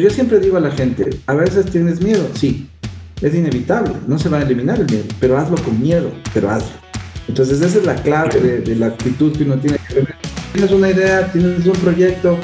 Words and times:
Yo 0.00 0.08
siempre 0.08 0.40
digo 0.40 0.56
a 0.56 0.60
la 0.60 0.70
gente, 0.70 1.10
a 1.26 1.34
veces 1.34 1.66
tienes 1.66 2.00
miedo, 2.00 2.26
sí, 2.32 2.66
es 3.20 3.34
inevitable, 3.34 3.92
no 4.06 4.18
se 4.18 4.30
va 4.30 4.38
a 4.38 4.42
eliminar 4.42 4.80
el 4.80 4.86
miedo, 4.86 5.04
pero 5.20 5.36
hazlo 5.36 5.56
con 5.62 5.78
miedo, 5.78 6.10
pero 6.32 6.48
hazlo. 6.48 6.72
Entonces 7.28 7.60
esa 7.60 7.78
es 7.78 7.84
la 7.84 7.96
clave 7.96 8.62
de, 8.64 8.76
la 8.76 8.86
actitud 8.86 9.36
que 9.36 9.44
uno 9.44 9.58
tiene 9.58 9.76
que 9.76 9.94
tener. 9.94 10.14
Tienes 10.54 10.70
una 10.70 10.88
idea, 10.88 11.30
tienes 11.30 11.66
un 11.66 11.74
proyecto, 11.74 12.38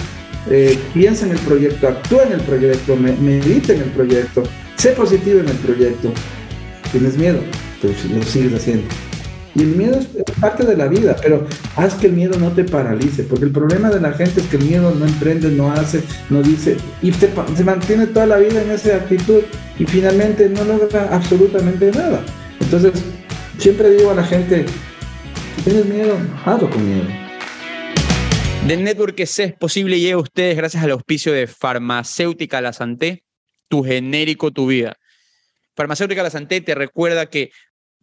eh, 0.51 0.79
piensa 0.93 1.25
en 1.25 1.33
el 1.33 1.39
proyecto, 1.39 1.89
actúa 1.89 2.25
en 2.25 2.33
el 2.33 2.41
proyecto, 2.43 2.95
medita 2.95 3.73
en 3.73 3.81
el 3.81 3.91
proyecto, 3.91 4.43
sé 4.77 4.91
positivo 4.91 5.41
en 5.41 5.49
el 5.49 5.57
proyecto. 5.57 6.13
Tienes 6.93 7.17
miedo, 7.17 7.39
pero 7.81 7.95
lo 8.15 8.23
sigues 8.23 8.53
haciendo. 8.53 8.87
Y 9.57 9.63
el 9.63 9.69
miedo 9.69 9.99
es 9.99 10.07
parte 10.39 10.67
de 10.67 10.77
la 10.77 10.87
vida, 10.87 11.17
pero 11.23 11.47
haz 11.77 11.95
que 11.95 12.09
el 12.09 12.13
miedo 12.13 12.39
no 12.39 12.53
te 12.53 12.63
paralice, 12.63 13.23
porque 13.23 13.47
el 13.47 13.53
problema 13.53 13.89
de 13.89 14.03
la 14.03 14.13
gente 14.13 14.43
es 14.43 14.47
que 14.49 14.59
el 14.59 14.65
miedo 14.65 14.95
no 14.95 15.07
emprende, 15.07 15.49
no 15.49 15.73
hace, 15.73 16.03
no 16.29 16.43
dice, 16.43 16.77
y 17.01 17.11
se, 17.11 17.33
mantiene 17.65 18.07
toda 18.09 18.27
la 18.27 18.37
vida 18.37 18.61
en 18.61 18.71
esa 18.71 18.97
actitud 18.97 19.43
y 19.79 19.87
finalmente 19.87 20.51
no 20.51 20.63
logra 20.63 21.09
absolutamente 21.11 21.91
nada. 21.91 22.23
Entonces, 22.61 22.93
siempre 23.57 23.89
digo 23.93 24.11
a 24.11 24.17
la 24.17 24.25
gente, 24.25 24.67
si 25.57 25.63
tienes 25.63 25.87
miedo, 25.87 26.19
hazlo 26.45 26.69
con 26.69 26.87
miedo. 26.87 27.09
The 28.67 28.77
Network 28.77 29.15
que 29.15 29.23
es 29.23 29.55
posible 29.59 29.99
llega 29.99 30.17
a 30.17 30.21
ustedes 30.21 30.55
gracias 30.55 30.85
al 30.85 30.91
auspicio 30.91 31.33
de 31.33 31.47
Farmacéutica 31.47 32.61
La 32.61 32.75
Santé, 32.75 33.25
tu 33.69 33.83
genérico, 33.83 34.51
tu 34.51 34.67
vida. 34.67 34.99
Farmacéutica 35.75 36.23
La 36.23 36.31
Santé 36.31 36.61
te 36.61 36.75
recuerda 36.75 37.27
que 37.27 37.51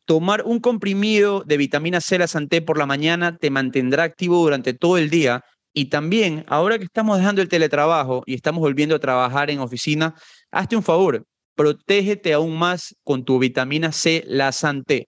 tomar 0.05 0.43
un 0.45 0.59
comprimido 0.59 1.43
de 1.45 1.57
vitamina 1.57 2.02
C 2.02 2.17
la 2.17 2.27
Santé 2.27 2.62
por 2.62 2.77
la 2.77 2.85
mañana 2.85 3.38
te 3.38 3.49
mantendrá 3.49 4.03
activo 4.03 4.38
durante 4.38 4.73
todo 4.73 4.98
el 4.98 5.09
día. 5.09 5.43
Y 5.73 5.85
también, 5.85 6.45
ahora 6.48 6.77
que 6.77 6.85
estamos 6.85 7.17
dejando 7.17 7.41
el 7.41 7.49
teletrabajo 7.49 8.23
y 8.26 8.35
estamos 8.35 8.62
volviendo 8.62 8.95
a 8.95 8.99
trabajar 8.99 9.49
en 9.49 9.59
oficina, 9.59 10.13
hazte 10.52 10.76
un 10.76 10.84
favor, 10.84 11.26
protégete 11.55 12.34
aún 12.34 12.57
más 12.57 12.95
con 13.03 13.26
tu 13.26 13.40
vitamina 13.40 13.91
C 13.91 14.23
la 14.27 14.51
Santé. 14.51 15.07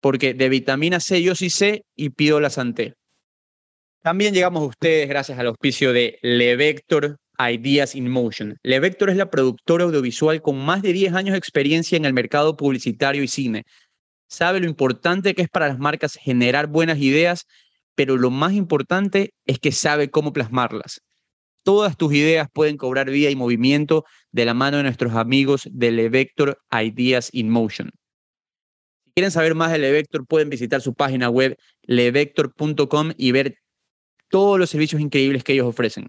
Porque 0.00 0.32
de 0.32 0.48
vitamina 0.48 1.00
C 1.00 1.22
yo 1.22 1.34
sí 1.34 1.50
sé 1.50 1.84
y 1.94 2.10
pido 2.10 2.40
la 2.40 2.50
Santé. 2.50 2.94
También 4.02 4.32
llegamos 4.32 4.62
a 4.62 4.66
ustedes 4.66 5.08
gracias 5.08 5.38
al 5.38 5.48
auspicio 5.48 5.92
de 5.92 6.18
Levector 6.22 7.18
Ideas 7.48 7.94
in 7.94 8.08
Motion. 8.08 8.58
Levector 8.62 9.10
es 9.10 9.16
la 9.16 9.30
productora 9.30 9.84
audiovisual 9.84 10.42
con 10.42 10.58
más 10.58 10.82
de 10.82 10.92
10 10.92 11.14
años 11.14 11.32
de 11.32 11.38
experiencia 11.38 11.96
en 11.96 12.04
el 12.04 12.12
mercado 12.12 12.56
publicitario 12.56 13.22
y 13.22 13.28
cine. 13.28 13.64
Sabe 14.28 14.60
lo 14.60 14.66
importante 14.66 15.34
que 15.34 15.42
es 15.42 15.48
para 15.48 15.68
las 15.68 15.78
marcas 15.78 16.14
generar 16.14 16.66
buenas 16.66 16.98
ideas, 16.98 17.46
pero 17.94 18.16
lo 18.16 18.30
más 18.30 18.52
importante 18.52 19.34
es 19.46 19.58
que 19.58 19.72
sabe 19.72 20.10
cómo 20.10 20.32
plasmarlas. 20.32 21.00
Todas 21.62 21.96
tus 21.96 22.14
ideas 22.14 22.48
pueden 22.52 22.76
cobrar 22.76 23.10
vida 23.10 23.30
y 23.30 23.36
movimiento 23.36 24.04
de 24.32 24.44
la 24.44 24.54
mano 24.54 24.78
de 24.78 24.84
nuestros 24.84 25.14
amigos 25.14 25.68
de 25.70 25.90
Levector 25.90 26.58
Ideas 26.70 27.28
in 27.32 27.50
Motion. 27.50 27.90
Si 29.04 29.12
quieren 29.14 29.30
saber 29.30 29.54
más 29.54 29.72
de 29.72 29.78
Levector, 29.78 30.26
pueden 30.26 30.48
visitar 30.48 30.80
su 30.80 30.94
página 30.94 31.28
web 31.28 31.56
levector.com 31.82 33.12
y 33.16 33.32
ver 33.32 33.56
todos 34.28 34.58
los 34.58 34.70
servicios 34.70 35.02
increíbles 35.02 35.44
que 35.44 35.52
ellos 35.52 35.66
ofrecen. 35.66 36.06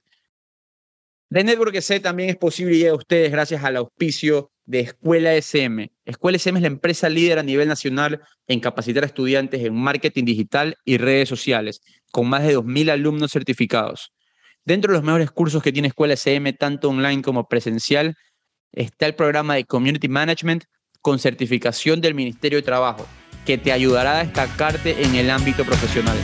The 1.32 1.46
Network 1.46 1.80
C 1.80 2.02
también 2.02 2.30
es 2.30 2.36
posible 2.36 2.76
y 2.76 2.86
a 2.86 2.94
ustedes 2.94 3.32
gracias 3.32 3.64
al 3.64 3.78
auspicio 3.78 4.52
de 4.66 4.82
Escuela 4.82 5.34
SM. 5.34 5.90
Escuela 6.04 6.36
SM 6.36 6.58
es 6.58 6.62
la 6.62 6.68
empresa 6.68 7.08
líder 7.08 7.40
a 7.40 7.44
nivel 7.44 7.70
nacional 7.70 8.20
en 8.48 8.60
capacitar 8.60 9.04
a 9.04 9.06
estudiantes 9.06 9.64
en 9.64 9.74
marketing 9.74 10.26
digital 10.26 10.76
y 10.84 10.98
redes 10.98 11.30
sociales, 11.30 11.80
con 12.12 12.28
más 12.28 12.44
de 12.44 12.58
2.000 12.58 12.92
alumnos 12.92 13.32
certificados. 13.32 14.12
Dentro 14.66 14.92
de 14.92 14.98
los 14.98 15.06
mejores 15.06 15.32
cursos 15.32 15.64
que 15.64 15.72
tiene 15.72 15.88
Escuela 15.88 16.16
SM, 16.16 16.52
tanto 16.52 16.90
online 16.90 17.22
como 17.22 17.48
presencial, 17.48 18.16
está 18.74 19.06
el 19.06 19.16
programa 19.16 19.56
de 19.56 19.64
Community 19.64 20.10
Management 20.10 20.66
con 21.00 21.18
certificación 21.18 22.02
del 22.02 22.14
Ministerio 22.14 22.58
de 22.60 22.64
Trabajo, 22.64 23.08
que 23.46 23.58
te 23.58 23.72
ayudará 23.72 24.20
a 24.20 24.24
destacarte 24.26 25.02
en 25.02 25.16
el 25.16 25.30
ámbito 25.30 25.64
profesional. 25.64 26.18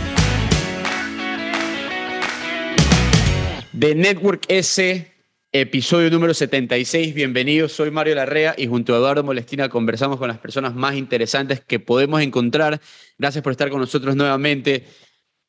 De 3.80 3.94
Network 3.94 4.46
S, 4.48 5.14
episodio 5.52 6.10
número 6.10 6.34
76. 6.34 7.14
Bienvenidos, 7.14 7.74
soy 7.74 7.92
Mario 7.92 8.16
Larrea 8.16 8.56
y 8.58 8.66
junto 8.66 8.96
a 8.96 8.98
Eduardo 8.98 9.24
Molestina 9.24 9.70
conversamos 9.70 10.18
con 10.18 10.30
las 10.30 10.40
personas 10.40 10.74
más 10.74 10.96
interesantes 10.96 11.62
que 11.62 11.80
podemos 11.80 12.22
encontrar. 12.22 12.82
Gracias 13.20 13.44
por 13.44 13.52
estar 13.52 13.70
con 13.70 13.80
nosotros 13.80 14.16
nuevamente. 14.16 14.88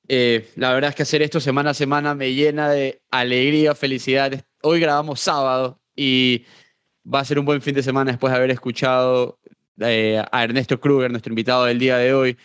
Eh, 0.08 0.46
la 0.56 0.74
verdad 0.74 0.90
es 0.90 0.96
que 0.96 1.04
hacer 1.04 1.22
esto 1.22 1.40
semana 1.40 1.70
a 1.70 1.74
semana 1.74 2.14
me 2.14 2.34
llena 2.34 2.68
de 2.68 3.00
alegría, 3.10 3.74
felicidad. 3.74 4.44
Hoy 4.62 4.78
grabamos 4.78 5.20
sábado 5.20 5.80
y 5.96 6.44
va 7.02 7.20
a 7.20 7.24
ser 7.24 7.38
un 7.38 7.46
buen 7.46 7.62
fin 7.62 7.74
de 7.74 7.82
semana 7.82 8.10
después 8.10 8.30
de 8.30 8.36
haber 8.36 8.50
escuchado 8.50 9.38
eh, 9.80 10.22
a 10.30 10.44
Ernesto 10.44 10.78
Kruger, 10.78 11.10
nuestro 11.10 11.30
invitado 11.30 11.64
del 11.64 11.78
día 11.78 11.96
de 11.96 12.12
hoy. 12.12 12.36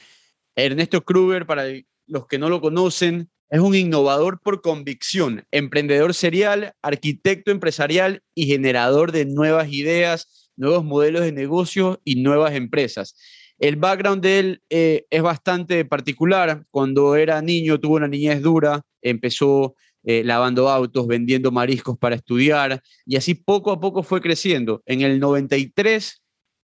Ernesto 0.56 1.04
Kruger, 1.04 1.46
para 1.46 1.66
los 2.08 2.26
que 2.28 2.38
no 2.38 2.48
lo 2.48 2.62
conocen, 2.62 3.33
es 3.54 3.60
un 3.60 3.76
innovador 3.76 4.40
por 4.42 4.64
convicción, 4.64 5.46
emprendedor 5.52 6.16
serial, 6.16 6.74
arquitecto 6.82 7.52
empresarial 7.52 8.24
y 8.34 8.48
generador 8.48 9.12
de 9.12 9.26
nuevas 9.26 9.72
ideas, 9.72 10.50
nuevos 10.56 10.84
modelos 10.84 11.22
de 11.22 11.34
negocio 11.34 12.02
y 12.04 12.16
nuevas 12.16 12.56
empresas. 12.56 13.16
El 13.60 13.76
background 13.76 14.24
de 14.24 14.40
él 14.40 14.62
eh, 14.72 15.06
es 15.12 15.22
bastante 15.22 15.86
particular. 15.86 16.66
Cuando 16.72 17.16
era 17.16 17.44
niño 17.44 17.80
tuvo 17.80 17.98
una 17.98 18.08
niñez 18.08 18.42
dura, 18.42 18.82
empezó 19.04 19.76
eh, 20.04 20.24
lavando 20.24 20.68
autos, 20.68 21.06
vendiendo 21.06 21.52
mariscos 21.52 21.96
para 22.00 22.16
estudiar 22.16 22.82
y 23.06 23.18
así 23.18 23.36
poco 23.36 23.72
a 23.72 23.80
poco 23.80 24.02
fue 24.02 24.20
creciendo. 24.20 24.82
En 24.88 25.02
el 25.02 25.20
93, 25.20 26.24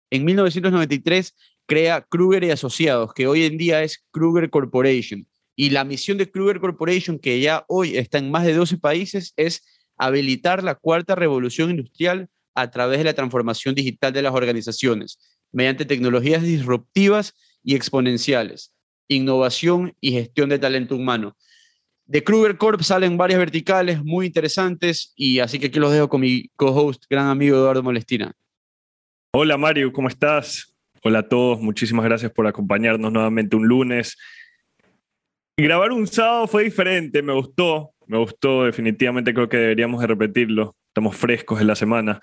en 0.09 0.25
1993, 0.25 1.37
crea 1.67 2.01
Kruger 2.01 2.45
y 2.45 2.51
Asociados, 2.51 3.13
que 3.13 3.27
hoy 3.27 3.45
en 3.45 3.59
día 3.59 3.83
es 3.83 4.03
Kruger 4.11 4.49
Corporation 4.49 5.27
y 5.59 5.71
la 5.71 5.83
misión 5.83 6.19
de 6.19 6.31
Kruger 6.31 6.61
Corporation, 6.61 7.19
que 7.19 7.41
ya 7.41 7.65
hoy 7.67 7.97
está 7.97 8.19
en 8.19 8.31
más 8.31 8.45
de 8.45 8.55
12 8.55 8.79
países, 8.79 9.35
es 9.37 9.67
habilitar 9.97 10.63
la 10.63 10.77
cuarta 10.77 11.17
revolución 11.17 11.71
industrial 11.71 12.29
a 12.55 12.71
través 12.71 12.99
de 12.99 13.05
la 13.05 13.13
transformación 13.13 13.75
digital 13.75 14.13
de 14.13 14.23
las 14.23 14.33
organizaciones, 14.33 15.19
mediante 15.51 15.85
tecnologías 15.85 16.45
disruptivas 16.45 17.35
y 17.65 17.75
exponenciales, 17.75 18.73
innovación 19.09 19.97
y 20.01 20.13
gestión 20.13 20.49
de 20.49 20.61
talento 20.61 20.95
humano. 20.95 21.37
De 22.07 22.23
Kruger 22.23 22.57
Corp 22.57 22.83
salen 22.83 23.17
varias 23.17 23.41
verticales 23.41 24.05
muy 24.05 24.27
interesantes 24.27 25.13
y 25.17 25.41
así 25.41 25.59
que 25.59 25.67
aquí 25.67 25.81
los 25.81 25.93
dejo 25.93 26.09
con 26.09 26.21
mi 26.21 26.51
co-host, 26.55 27.03
gran 27.11 27.27
amigo 27.27 27.57
Eduardo 27.57 27.83
Molestina. 27.83 28.33
Hola 29.33 29.59
Mario, 29.59 29.93
¿cómo 29.93 30.07
estás? 30.07 30.73
Hola 31.03 31.19
a 31.19 31.29
todos, 31.29 31.61
muchísimas 31.61 32.05
gracias 32.05 32.31
por 32.31 32.47
acompañarnos 32.47 33.13
nuevamente 33.13 33.57
un 33.57 33.67
lunes 33.67 34.17
grabar 35.63 35.93
un 35.93 36.07
sábado 36.07 36.47
fue 36.47 36.65
diferente, 36.65 37.23
me 37.23 37.33
gustó, 37.33 37.93
me 38.07 38.17
gustó, 38.19 38.65
definitivamente 38.65 39.35
creo 39.35 39.49
que 39.49 39.57
deberíamos 39.57 40.01
de 40.01 40.07
repetirlo, 40.07 40.77
estamos 40.89 41.17
frescos 41.17 41.61
en 41.61 41.67
la 41.67 41.75
semana. 41.75 42.21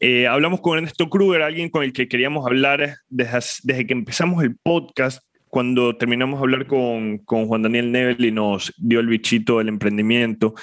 Eh, 0.00 0.26
hablamos 0.26 0.60
con 0.60 0.78
Ernesto 0.78 1.08
Kruger, 1.08 1.42
alguien 1.42 1.70
con 1.70 1.84
el 1.84 1.92
que 1.92 2.08
queríamos 2.08 2.44
hablar 2.44 2.96
desde, 3.08 3.86
que 3.86 3.92
empezamos 3.92 4.42
el 4.42 4.56
podcast, 4.56 5.22
cuando 5.46 5.96
terminamos 5.96 6.40
de 6.40 6.44
hablar 6.44 6.66
con, 6.66 7.18
con 7.18 7.46
Juan 7.46 7.62
Daniel 7.62 7.92
Nebel 7.92 8.24
y 8.24 8.32
nos 8.32 8.72
dio 8.78 9.00
el 9.00 9.06
bichito 9.06 9.58
del 9.58 9.68
emprendimiento. 9.68 10.54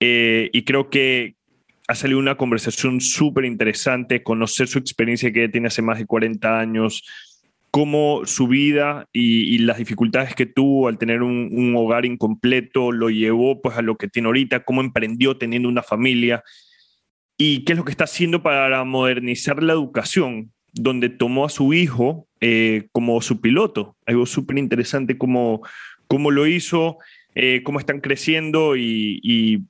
Eh, 0.00 0.48
y 0.52 0.64
creo 0.64 0.88
que 0.88 1.34
ha 1.88 1.94
salido 1.94 2.18
una 2.18 2.36
conversación 2.36 3.00
súper 3.00 3.44
interesante, 3.44 4.22
conocer 4.22 4.68
su 4.68 4.78
experiencia 4.78 5.32
que 5.32 5.48
tiene 5.48 5.66
hace 5.66 5.82
más 5.82 5.98
de 5.98 6.06
40 6.06 6.58
años, 6.60 7.02
cómo 7.70 8.22
su 8.24 8.48
vida 8.48 9.08
y, 9.12 9.58
las 9.58 9.78
dificultades 9.78 10.34
que 10.34 10.46
tuvo 10.46 10.88
al 10.88 10.98
tener 10.98 11.22
un, 11.22 11.74
hogar 11.76 12.06
incompleto 12.06 12.92
lo 12.92 13.10
llevó 13.10 13.60
pues 13.60 13.76
a 13.76 13.82
lo 13.82 13.96
que 13.96 14.08
tiene 14.08 14.26
ahorita, 14.26 14.64
cómo 14.64 14.80
emprendió 14.80 15.36
teniendo 15.36 15.68
una 15.68 15.82
familia 15.82 16.42
y 17.36 17.64
qué 17.64 17.72
es 17.72 17.78
lo 17.78 17.84
que 17.84 17.90
está 17.90 18.04
haciendo 18.04 18.42
para 18.42 18.82
modernizar 18.84 19.62
la 19.62 19.74
educación, 19.74 20.52
donde 20.72 21.08
tomó 21.08 21.44
a 21.44 21.50
su 21.50 21.72
hijo 21.72 22.26
eh, 22.40 22.88
como 22.92 23.20
su 23.20 23.40
piloto. 23.40 23.96
Algo 24.06 24.26
súper 24.26 24.58
interesante 24.58 25.18
cómo, 25.18 25.62
cómo 26.08 26.30
lo 26.30 26.46
hizo, 26.46 26.98
eh, 27.34 27.62
cómo 27.64 27.78
están 27.78 28.00
creciendo 28.00 28.76
y 28.76 29.62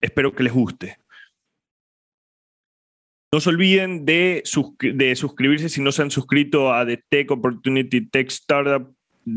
espero 0.00 0.32
que 0.32 0.44
les 0.44 0.52
guste. 0.52 0.99
No 3.32 3.38
se 3.38 3.50
olviden 3.50 4.04
de, 4.04 4.42
suscribirse 4.44 5.68
si 5.68 5.80
no 5.80 5.92
se 5.92 6.02
han 6.02 6.10
suscrito 6.10 6.74
a 6.74 6.84
The 6.84 6.96
Tech 7.08 7.30
Opportunity 7.30 8.00
Tech 8.00 8.26
Startup 8.28 8.92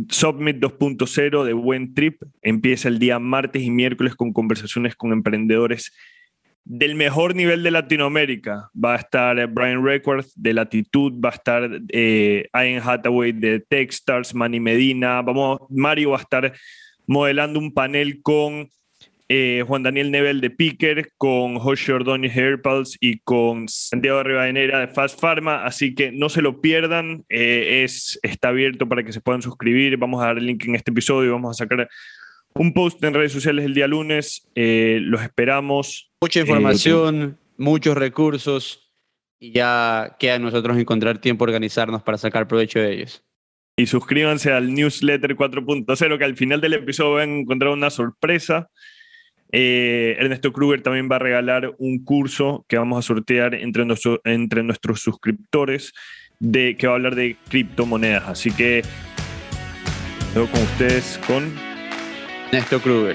Submit 0.10 0.57
2.0 0.57 1.44
de 1.44 1.54
Buen 1.54 1.94
Trip. 1.94 2.19
Empieza 2.42 2.88
el 2.88 2.98
día 2.98 3.19
martes 3.19 3.62
y 3.62 3.69
miércoles 3.69 4.16
con 4.16 4.34
conversaciones 4.34 4.95
con 4.95 5.12
emprendedores 5.12 5.94
del 6.66 6.95
mejor 6.95 7.36
nivel 7.36 7.62
de 7.62 7.69
Latinoamérica. 7.69 8.72
Va 8.74 8.95
a 8.95 8.98
estar 8.98 9.45
Brian 9.48 9.86
Record 9.86 10.25
de 10.36 10.54
Latitud, 10.54 11.13
va 11.24 11.30
a 11.30 11.34
estar 11.34 11.69
eh, 11.90 12.50
Ian 12.51 12.81
Hathaway 12.84 13.31
de 13.31 13.60
Techstars, 13.60 14.34
Manny 14.34 14.60
Medina. 14.60 15.22
Vamos, 15.22 15.60
Mario 15.69 16.12
va 16.12 16.18
a 16.18 16.22
estar 16.22 16.54
modelando 17.06 17.60
un 17.60 17.72
panel 17.72 18.24
con 18.24 18.69
eh, 19.35 19.63
Juan 19.65 19.81
Daniel 19.81 20.12
Nebel 20.12 20.41
de 20.41 20.51
Picker, 20.51 21.09
con 21.18 21.57
José 21.57 21.91
Ordóñez 21.91 22.35
de 22.35 22.44
Airpulse 22.44 23.00
y 23.01 23.18
con 23.18 23.68
Santiago 23.68 24.21
Rivadeneira 24.21 24.80
de 24.80 24.89
Fast 24.89 25.19
Pharma. 25.19 25.65
Así 25.65 25.95
que 25.95 26.12
no 26.12 26.30
se 26.30 26.44
lo 26.44 26.62
pierdan. 26.62 27.25
Eh, 27.30 27.81
es, 27.83 28.19
está 28.21 28.50
abierto 28.50 28.88
para 28.88 29.03
que 29.03 29.12
se 29.12 29.21
puedan 29.21 29.41
suscribir. 29.41 29.97
Vamos 29.97 30.21
a 30.21 30.27
dar 30.27 30.38
el 30.38 30.45
link 30.45 30.63
en 30.65 30.75
este 30.75 30.91
episodio. 30.91 31.31
Vamos 31.31 31.59
a 31.59 31.63
sacar 31.63 31.89
un 32.53 32.74
post 32.74 33.03
en 33.03 33.15
redes 33.15 33.31
sociales 33.31 33.65
el 33.65 33.74
día 33.74 33.88
lunes. 33.88 34.47
Eh, 34.53 35.00
los 35.01 35.24
esperamos. 35.24 36.12
Mucha 36.21 36.41
información, 36.41 37.39
muchos 37.57 37.97
recursos. 37.97 38.94
Y 39.39 39.51
ya 39.51 40.15
queda 40.19 40.35
a 40.35 40.39
nosotros 40.39 40.77
encontrar 40.77 41.18
tiempo, 41.18 41.44
organizarnos 41.44 42.03
para 42.03 42.19
sacar 42.19 42.47
provecho 42.47 42.77
de 42.77 42.94
ellos. 42.94 43.24
Y 43.77 43.88
suscríbanse 43.88 44.51
al 44.51 44.71
newsletter 44.75 45.35
4.0, 45.35 46.18
que 46.19 46.24
al 46.24 46.38
final 46.38 46.62
del 46.62 46.74
episodio 46.74 47.13
van 47.13 47.30
a 47.31 47.39
encontrar 47.39 47.71
una 47.71 47.89
sorpresa. 47.89 48.69
Eh, 49.56 50.16
Ernesto 50.18 50.52
Kruger 50.52 50.82
también 50.82 51.08
va 51.12 51.18
a 51.18 51.20
regalar 51.20 51.76
un 51.78 52.04
curso 52.04 52.66
que 52.68 52.76
vamos 52.76 52.98
a 52.98 53.08
sortear 53.08 53.54
entre, 53.54 53.86
entre 54.24 54.64
nuestros 54.64 55.02
suscriptores 55.02 55.94
de, 56.40 56.76
que 56.76 56.88
va 56.88 56.94
a 56.94 56.96
hablar 56.96 57.14
de 57.14 57.38
criptomonedas. 57.50 58.28
Así 58.28 58.52
que 58.52 58.82
luego 60.34 60.50
con 60.50 60.64
ustedes 60.64 61.20
con 61.28 61.54
Ernesto 62.48 62.82
Kruger. 62.82 63.14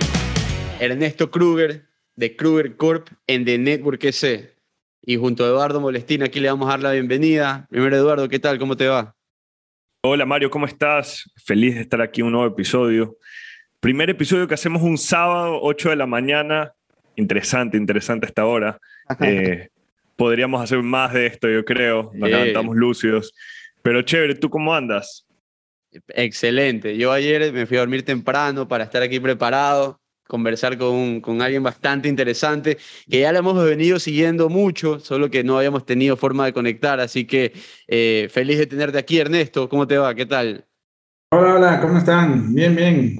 Ernesto 0.78 1.28
Kruger 1.28 1.88
de 2.14 2.36
Kruger 2.36 2.76
Corp 2.76 3.08
en 3.26 3.44
The 3.44 3.58
Network 3.58 4.04
EC. 4.04 4.54
Y 5.02 5.16
junto 5.16 5.44
a 5.44 5.48
Eduardo 5.48 5.80
Molestina, 5.80 6.26
aquí 6.26 6.38
le 6.38 6.50
vamos 6.50 6.68
a 6.68 6.72
dar 6.72 6.82
la 6.82 6.92
bienvenida. 6.92 7.66
Primero, 7.68 7.96
Eduardo, 7.96 8.28
¿qué 8.28 8.38
tal? 8.38 8.60
¿Cómo 8.60 8.76
te 8.76 8.86
va? 8.86 9.16
Hola 10.04 10.24
Mario, 10.24 10.50
¿cómo 10.50 10.66
estás? 10.66 11.28
Feliz 11.44 11.74
de 11.74 11.80
estar 11.80 12.00
aquí 12.00 12.20
en 12.20 12.28
un 12.28 12.34
nuevo 12.34 12.46
episodio. 12.46 13.16
Primer 13.80 14.10
episodio 14.10 14.48
que 14.48 14.54
hacemos 14.54 14.82
un 14.82 14.98
sábado, 14.98 15.60
8 15.62 15.90
de 15.90 15.96
la 15.96 16.06
mañana. 16.06 16.74
Interesante, 17.14 17.76
interesante 17.76 18.26
esta 18.26 18.44
hora. 18.44 18.80
Eh, 19.20 19.68
podríamos 20.16 20.60
hacer 20.60 20.82
más 20.82 21.12
de 21.12 21.26
esto, 21.26 21.48
yo 21.48 21.64
creo. 21.64 22.10
Nos 22.12 22.28
levantamos 22.28 22.74
lúcidos. 22.74 23.32
Pero 23.82 24.02
chévere, 24.02 24.34
¿tú 24.34 24.50
cómo 24.50 24.74
andas? 24.74 25.26
Excelente. 26.08 26.96
Yo 26.96 27.12
ayer 27.12 27.52
me 27.52 27.66
fui 27.66 27.76
a 27.76 27.80
dormir 27.80 28.04
temprano 28.04 28.66
para 28.66 28.82
estar 28.82 29.00
aquí 29.00 29.20
preparado, 29.20 30.00
conversar 30.26 30.76
con, 30.76 31.20
con 31.20 31.40
alguien 31.40 31.62
bastante 31.62 32.08
interesante, 32.08 32.78
que 33.08 33.20
ya 33.20 33.32
lo 33.32 33.38
hemos 33.38 33.64
venido 33.64 34.00
siguiendo 34.00 34.48
mucho, 34.48 34.98
solo 34.98 35.30
que 35.30 35.44
no 35.44 35.56
habíamos 35.56 35.86
tenido 35.86 36.16
forma 36.16 36.46
de 36.46 36.52
conectar. 36.52 36.98
Así 36.98 37.26
que 37.26 37.52
eh, 37.86 38.28
feliz 38.28 38.58
de 38.58 38.66
tenerte 38.66 38.98
aquí, 38.98 39.20
Ernesto. 39.20 39.68
¿Cómo 39.68 39.86
te 39.86 39.96
va? 39.98 40.16
¿Qué 40.16 40.26
tal? 40.26 40.67
Hola, 41.30 41.56
hola, 41.56 41.80
¿cómo 41.82 41.98
están? 41.98 42.54
Bien, 42.54 42.74
bien. 42.74 43.18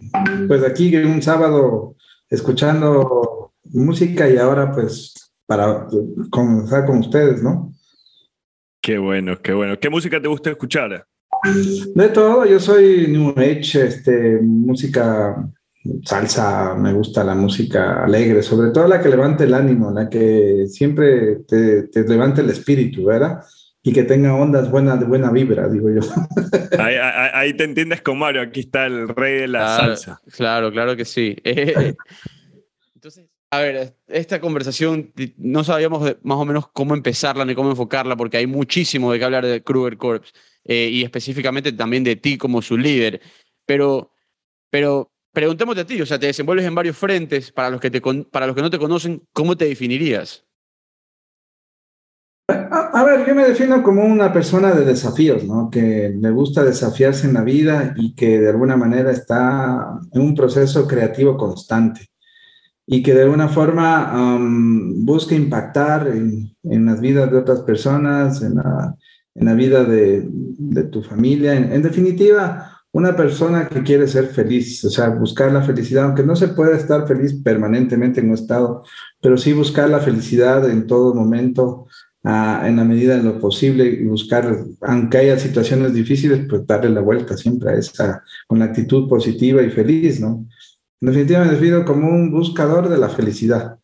Pues 0.49 0.65
aquí 0.65 0.97
un 0.97 1.21
sábado 1.21 1.95
escuchando 2.31 3.53
música 3.65 4.27
y 4.31 4.39
ahora 4.39 4.73
pues 4.73 5.13
para 5.45 5.87
comenzar 6.31 6.87
con 6.87 7.01
ustedes, 7.01 7.43
¿no? 7.43 7.75
Qué 8.81 8.97
bueno, 8.97 9.37
qué 9.43 9.53
bueno. 9.53 9.79
¿Qué 9.79 9.91
música 9.91 10.23
te 10.23 10.29
gusta 10.29 10.49
escuchar? 10.49 11.07
De 11.95 12.09
todo, 12.09 12.47
yo 12.47 12.59
soy 12.59 13.09
New 13.09 13.35
Age, 13.37 13.87
este, 13.87 14.41
música 14.41 15.47
salsa, 16.03 16.75
me 16.77 16.95
gusta 16.95 17.23
la 17.23 17.35
música 17.35 18.05
alegre, 18.05 18.43
sobre 18.43 18.71
todo 18.71 18.89
la 18.89 19.03
que 19.03 19.11
levante 19.11 19.45
el 19.45 19.53
ánimo, 19.53 19.91
la 19.91 20.09
que 20.09 20.65
siempre 20.67 21.41
te, 21.47 21.83
te 21.89 22.09
levante 22.09 22.41
el 22.41 22.49
espíritu, 22.49 23.05
¿verdad? 23.05 23.43
Y 23.83 23.93
que 23.93 24.03
tenga 24.03 24.35
ondas 24.35 24.71
buenas 24.71 24.99
de 25.01 25.07
buena 25.07 25.31
vibra, 25.31 25.69
digo 25.69 25.89
yo. 25.91 26.01
Ahí, 26.79 27.55
te 27.55 27.65
entiendes 27.65 28.03
con 28.03 28.19
Mario, 28.19 28.43
aquí 28.43 28.61
está 28.61 28.87
el 28.87 29.09
rey 29.09 29.41
de 29.41 29.49
la 29.49 29.77
salsa. 29.77 30.21
Claro, 30.33 30.71
claro 30.73 30.97
que 30.97 31.05
sí. 31.05 31.37
Eh, 31.45 31.95
entonces, 32.95 33.27
a 33.51 33.61
ver, 33.61 33.95
esta 34.09 34.41
conversación 34.41 35.13
no 35.37 35.63
sabíamos 35.63 36.17
más 36.23 36.39
o 36.39 36.45
menos 36.45 36.69
cómo 36.73 36.95
empezarla 36.95 37.45
ni 37.45 37.55
cómo 37.55 37.71
enfocarla, 37.71 38.17
porque 38.17 38.37
hay 38.37 38.47
muchísimo 38.47 39.13
de 39.13 39.19
qué 39.19 39.25
hablar 39.25 39.47
de 39.47 39.63
Kruger 39.63 39.97
Corps 39.97 40.35
eh, 40.65 40.89
y 40.91 41.05
específicamente 41.05 41.73
también 41.73 42.03
de 42.03 42.17
ti 42.17 42.37
como 42.37 42.61
su 42.61 42.77
líder. 42.77 43.21
Pero, 43.65 44.11
pero 44.69 45.13
preguntémote 45.33 45.83
a 45.83 45.87
ti, 45.87 46.01
o 46.03 46.07
sea, 46.07 46.19
te 46.19 46.27
desenvuelves 46.27 46.67
en 46.67 46.75
varios 46.75 46.97
frentes, 46.97 47.53
para 47.53 47.71
los 47.71 47.81
que, 47.81 47.91
te, 47.91 48.01
para 48.01 48.49
los 48.49 48.57
que 48.57 48.63
no 48.63 48.71
te 48.71 48.79
conocen, 48.79 49.23
¿cómo 49.33 49.57
te 49.57 49.67
definirías? 49.67 50.45
A, 52.51 53.05
ver, 53.05 53.27
yo 53.27 53.35
me 53.35 53.47
defino 53.47 53.83
como 53.83 54.05
una 54.05 54.33
persona 54.33 54.73
de 54.73 54.87
desafíos, 54.87 55.45
¿no? 55.45 55.69
Que 55.69 56.17
le 56.19 56.31
gusta 56.31 56.65
desafiarse 56.65 57.27
en 57.27 57.35
la 57.35 57.43
vida 57.43 57.93
y 57.97 58.15
que 58.15 58.41
de 58.41 58.49
alguna 58.49 58.75
manera 58.75 59.11
está 59.11 60.01
en 60.11 60.23
un 60.23 60.35
proceso 60.35 60.89
creativo 60.89 61.37
constante 61.37 62.09
y 62.87 63.03
que 63.03 63.13
de 63.13 63.25
alguna 63.25 63.49
forma 63.49 64.39
busca 64.41 65.35
impactar 65.35 66.09
en, 66.09 66.87
las 66.87 67.01
vidas 67.03 67.31
de 67.31 67.37
otras 67.37 67.61
personas, 67.61 68.41
en 68.41 68.55
la, 68.55 69.55
vida 69.55 69.85
de, 69.85 70.27
tu 70.91 71.03
familia. 71.03 71.55
En, 71.55 71.83
definitiva, 71.83 72.81
una 72.93 73.15
persona 73.15 73.69
que 73.69 73.83
quiere 73.83 74.09
ser 74.09 74.29
feliz, 74.29 74.83
o 74.87 74.91
sea, 74.91 75.11
buscar 75.11 75.53
la 75.53 75.61
felicidad, 75.61 76.05
aunque 76.05 76.23
no 76.25 76.35
se 76.35 76.49
puede 76.49 76.79
estar 76.79 77.07
feliz 77.07 77.35
permanentemente 77.43 78.21
en 78.21 78.29
un 78.29 78.35
estado, 78.35 78.85
pero 79.21 79.37
sí 79.37 79.53
buscar 79.53 79.91
la 79.91 80.01
felicidad 80.01 80.69
en 80.71 80.87
todo 80.87 81.13
momento 81.13 81.87
en 82.25 82.77
la 82.77 82.85
medida 82.85 83.17
de 83.17 83.23
lo 83.23 83.41
posible 83.41 84.05
buscar, 84.05 84.65
aunque 84.83 85.19
haya 85.19 85.39
situaciones 85.39 85.95
difíciles, 85.95 86.47
pues 86.49 86.67
darle 86.67 86.91
la 86.91 87.01
vuelta 87.01 87.37
siempre 87.37 87.71
a 87.71 87.77
esa, 87.77 88.23
con 88.47 88.59
la 88.59 88.67
actitud 88.67 89.09
positiva 89.09 89.63
y 89.63 89.71
feliz, 89.71 90.21
¿no? 90.21 90.47
Definitivamente 91.01 91.55
me 91.55 91.61
defino 91.61 91.85
como 91.85 92.09
un 92.09 92.31
buscador 92.33 92.89
de 92.89 92.99
la 92.99 93.09
felicidad. 93.09 93.79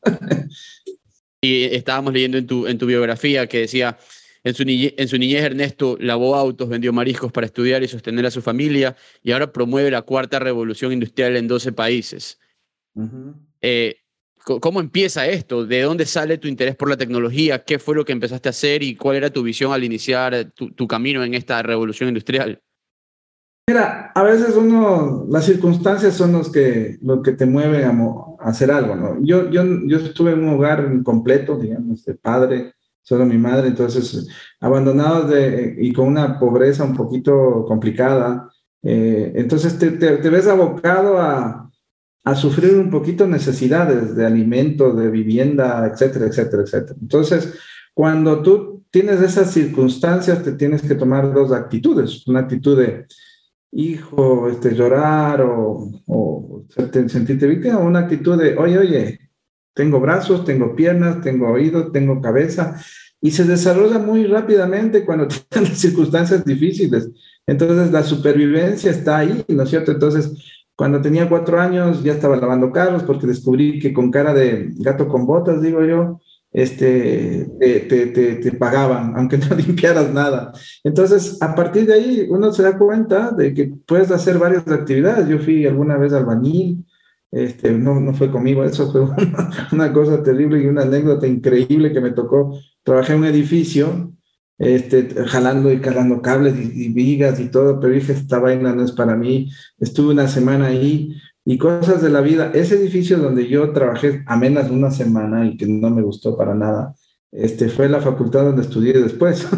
y 1.41 1.65
estábamos 1.65 2.13
leyendo 2.13 2.39
en 2.39 2.47
tu, 2.47 2.67
en 2.67 2.77
tu 2.77 2.87
biografía 2.87 3.47
que 3.47 3.61
decía, 3.61 3.97
en 4.43 4.55
su, 4.55 4.65
niñez, 4.65 4.95
en 4.99 5.09
su 5.09 5.17
niñez 5.17 5.43
Ernesto 5.43 5.97
lavó 6.01 6.35
autos, 6.35 6.69
vendió 6.69 6.93
mariscos 6.93 7.31
para 7.33 7.47
estudiar 7.47 7.83
y 7.83 7.89
sostener 7.89 8.27
a 8.27 8.31
su 8.31 8.43
familia 8.43 8.97
y 9.23 9.33
ahora 9.33 9.53
promueve 9.53 9.91
la 9.91 10.03
cuarta 10.03 10.39
revolución 10.39 10.93
industrial 10.93 11.37
en 11.37 11.47
12 11.47 11.73
países. 11.73 12.39
¿Cómo 14.45 14.81
empieza 14.81 15.27
esto? 15.27 15.65
¿De 15.65 15.81
dónde 15.81 16.05
sale 16.05 16.37
tu 16.37 16.49
interés 16.49 16.77
por 16.77 16.91
la 16.91 16.99
tecnología? 16.99 17.65
¿Qué 17.65 17.79
fue 17.79 17.95
lo 17.95 18.05
que 18.05 18.13
empezaste 18.13 18.49
a 18.49 18.51
hacer 18.51 18.83
y 18.83 18.95
cuál 18.95 19.17
era 19.17 19.31
tu 19.31 19.43
visión 19.43 19.73
al 19.73 19.85
iniciar 19.85 20.53
tu, 20.53 20.87
camino 20.87 21.25
en 21.25 21.33
esta 21.33 21.63
revolución 21.63 22.11
industrial? 22.11 22.61
Mira, 23.67 24.13
a 24.15 24.23
veces 24.23 24.55
uno, 24.55 25.25
las 25.31 25.47
circunstancias 25.47 26.15
son 26.15 26.33
los 26.33 26.53
que, 26.53 26.99
lo 27.01 27.23
que 27.23 27.33
te 27.33 27.47
mueven 27.47 27.85
a, 27.85 28.49
hacer 28.51 28.71
algo, 28.71 28.95
¿no? 28.95 29.17
Yo, 29.23 29.51
yo, 29.51 29.63
yo 29.87 29.97
estuve 29.97 30.33
en 30.33 30.45
un 30.45 30.51
hogar 30.51 31.03
completo, 31.03 31.57
digamos, 31.57 32.05
de 32.05 32.15
padre, 32.15 32.75
solo 33.01 33.25
mi 33.25 33.39
madre, 33.39 33.69
entonces 33.69 34.29
abandonado 34.61 35.27
de, 35.27 35.75
y 35.79 35.95
con 35.95 36.09
una 36.09 36.39
pobreza 36.39 36.85
un 36.85 36.95
poquito 36.95 37.65
complicada. 37.67 38.51
Eh, 38.83 39.33
entonces 39.37 39.79
te, 39.79 39.93
te 39.93 40.29
ves 40.29 40.47
abocado 40.47 41.19
a, 41.19 41.64
a 42.25 42.35
sufrir 42.35 42.75
un 42.75 42.91
poquito 42.91 43.27
necesidades 43.27 44.17
de 44.17 44.25
alimento, 44.25 44.95
de 44.95 45.11
vivienda, 45.11 45.87
etcétera, 45.87 46.27
etcétera, 46.27 46.63
etcétera. 46.63 46.97
Entonces, 47.01 47.55
cuando 47.93 48.43
tú 48.43 48.85
tienes 48.91 49.21
esas 49.21 49.53
circunstancias, 49.53 50.43
te 50.43 50.53
tienes 50.53 50.83
que 50.83 50.95
tomar 50.95 51.33
dos 51.33 51.53
actitudes. 51.53 52.27
Una 52.27 52.41
actitud 52.41 52.79
de, 52.79 53.07
hijo, 53.73 54.49
este, 54.49 54.75
llorar 54.75 55.43
o, 55.43 55.91
o 56.07 56.65
sentirte 57.09 57.47
víctima, 57.47 57.79
una 57.79 58.01
actitud 58.01 58.41
de, 58.41 58.57
oye, 58.57 58.79
oye, 58.79 59.21
tengo 59.75 60.01
brazos, 60.01 60.45
tengo 60.45 60.75
piernas, 60.75 61.21
tengo 61.21 61.49
oídos, 61.49 61.93
tengo 61.93 62.21
cabeza, 62.21 62.81
y 63.21 63.33
se 63.33 63.45
desarrolla 63.45 63.99
muy 63.99 64.27
rápidamente 64.27 65.05
cuando 65.05 65.29
tienes 65.49 65.79
circunstancias 65.79 66.45
difíciles. 66.45 67.11
Entonces, 67.47 67.91
la 67.91 68.03
supervivencia 68.03 68.91
está 68.91 69.19
ahí, 69.19 69.45
¿no 69.49 69.65
es 69.65 69.71
cierto? 69.71 69.93
Entonces, 69.93 70.33
cuando 70.77 71.01
tenía 71.01 71.29
cuatro 71.29 71.61
años 71.61 72.03
ya 72.03 72.13
estaba 72.13 72.37
lavando 72.37 72.73
carros 72.73 73.03
porque 73.05 73.27
descubrí 73.27 73.79
que 73.79 73.93
con 73.93 74.11
cara 74.11 74.35
de 74.35 74.71
gato 74.77 75.09
con 75.09 75.27
botas, 75.27 75.63
digo 75.63 75.85
yo, 75.85 76.21
este, 76.51 77.49
te, 77.59 77.81
te, 78.07 78.37
te, 78.37 78.53
pagaban, 78.53 79.13
aunque 79.17 79.39
no 79.39 79.55
limpiaras 79.57 80.13
nada. 80.13 80.53
Entonces, 80.85 81.41
a 81.43 81.55
partir 81.55 81.87
de 81.87 81.95
ahí, 81.95 82.27
uno 82.31 82.53
se 82.53 82.63
da 82.63 82.79
cuenta 82.79 83.33
de 83.33 83.53
que 83.53 83.73
puedes 83.87 84.11
hacer 84.11 84.39
varias 84.39 84.67
actividades. 84.69 85.29
Yo 85.29 85.39
fui 85.39 85.67
alguna 85.67 85.97
vez 85.97 86.13
albañil, 86.13 86.85
este, 87.33 87.73
no, 87.73 87.99
no 87.99 88.15
fue 88.15 88.31
conmigo, 88.31 88.63
eso 88.63 88.91
fue 88.91 89.01
una, 89.01 89.17
una 89.73 89.93
cosa 89.93 90.23
terrible 90.23 90.63
y 90.63 90.67
una 90.67 90.83
anécdota 90.83 91.27
increíble 91.27 91.93
que 91.93 92.01
me 92.01 92.13
tocó. 92.13 92.57
Trabajé 92.85 93.15
en 93.15 93.19
un 93.21 93.25
edificio 93.27 94.13
este, 94.59 95.09
jalando 95.27 95.73
y 95.73 95.81
calando 95.81 96.23
cables 96.23 96.55
y, 96.57 96.89
vigas 96.89 97.41
y 97.41 97.49
todo, 97.49 97.81
pero 97.81 97.95
dije, 97.95 98.13
esta 98.13 98.39
vaina 98.39 98.75
no 98.75 98.85
es 98.85 98.93
para 98.93 99.17
mí. 99.17 99.51
Estuve 99.79 100.13
una 100.13 100.29
semana 100.29 100.67
ahí 100.67 101.17
y 101.45 101.59
cosas 101.59 102.03
de 102.03 102.11
la 102.11 102.21
vida. 102.21 102.51
Ese 102.55 102.77
edificio 102.77 103.19
donde 103.19 103.49
yo 103.49 103.73
trabajé 103.73 104.23
a 104.27 104.37
menos 104.37 104.71
una 104.71 104.91
semana 104.91 105.47
y 105.47 105.57
que 105.57 105.67
no 105.67 105.91
me 105.91 106.03
gustó 106.03 106.37
para 106.37 106.55
nada, 106.55 106.95
este, 107.33 107.69
fue 107.69 107.89
la 107.89 108.01
facultad 108.01 108.45
donde 108.45 108.63
estudié 108.63 108.93
después. 108.93 109.47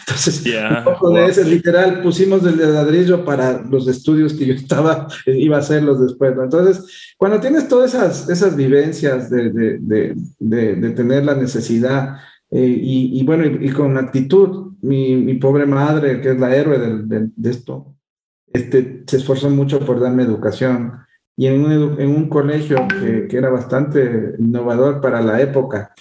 Entonces, 0.00 0.44
un 0.44 0.84
poco 0.84 1.10
de 1.10 1.26
ese 1.26 1.44
literal 1.44 2.02
pusimos 2.02 2.44
el 2.44 2.58
ladrillo 2.58 3.24
para 3.24 3.62
los 3.62 3.86
estudios 3.88 4.32
que 4.34 4.46
yo 4.46 4.54
estaba, 4.54 5.06
iba 5.26 5.56
a 5.56 5.60
hacerlos 5.60 6.00
después. 6.00 6.34
Entonces, 6.36 7.14
cuando 7.16 7.40
tienes 7.40 7.68
todas 7.68 7.94
esas, 7.94 8.28
esas 8.28 8.56
vivencias 8.56 9.30
de, 9.30 9.50
de, 9.50 10.14
de, 10.38 10.74
de 10.76 10.90
tener 10.90 11.24
la 11.24 11.34
necesidad 11.34 12.16
eh, 12.54 12.80
y, 12.82 13.20
y, 13.20 13.24
bueno, 13.24 13.44
y, 13.46 13.70
con 13.70 13.98
actitud, 13.98 14.74
mi, 14.80 15.16
mi, 15.16 15.34
pobre 15.34 15.66
madre, 15.66 16.20
que 16.20 16.30
es 16.30 16.38
la 16.38 16.54
héroe 16.54 16.78
de, 16.78 17.30
de 17.34 17.50
esto, 17.50 17.96
este, 18.52 19.02
se 19.06 19.16
esforzó 19.16 19.50
mucho 19.50 19.80
por 19.80 19.98
darme 19.98 20.22
educación 20.22 20.92
y 21.36 21.48
en 21.48 21.64
un, 21.64 22.00
en 22.00 22.08
un 22.10 22.28
colegio 22.28 22.86
que, 22.88 23.26
que, 23.26 23.36
era 23.36 23.50
bastante 23.50 24.34
innovador 24.38 25.00
para 25.00 25.20
la 25.20 25.40
época. 25.40 25.92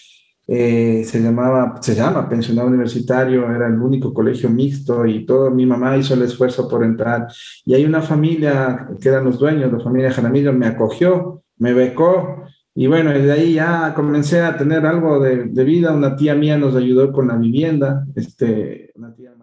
Eh, 0.46 1.04
se 1.06 1.22
llamaba, 1.22 1.82
se 1.82 1.96
llama 1.96 2.30
pensionado 2.30 2.68
universitario, 2.68 3.50
era 3.50 3.68
el 3.68 3.80
único 3.80 4.14
colegio 4.14 4.50
mixto 4.50 5.06
y 5.06 5.26
todo, 5.26 5.50
mi 5.50 5.66
mamá 5.66 5.98
hizo 5.98 6.14
el 6.14 6.22
esfuerzo 6.22 6.70
por 6.70 6.84
entrar. 6.84 7.28
Y 7.66 7.74
hay 7.74 7.86
una 7.86 8.02
familia 8.02 8.88
que 9.02 9.10
eran 9.10 9.24
los 9.26 9.40
dueños, 9.40 9.72
la 9.72 9.80
familia 9.80 10.12
Jaramillo, 10.12 10.54
me 10.54 10.68
acogió, 10.68 11.44
me 11.58 11.74
becó. 11.74 12.44
Y 12.76 12.88
bueno, 12.88 13.12
de 13.12 13.32
ahí 13.32 13.54
ya 13.54 13.94
comencé 13.94 14.42
a 14.42 14.58
tener 14.58 14.86
algo 14.86 15.20
de, 15.20 15.46
de 15.46 15.64
vida. 15.64 15.94
Una 15.94 16.16
tía 16.16 16.34
mía 16.34 16.58
nos 16.58 16.76
ayudó 16.76 17.12
con 17.12 17.28
la 17.28 17.38
vivienda, 17.38 18.06
este, 18.16 18.92
una 18.96 19.14
tía 19.14 19.34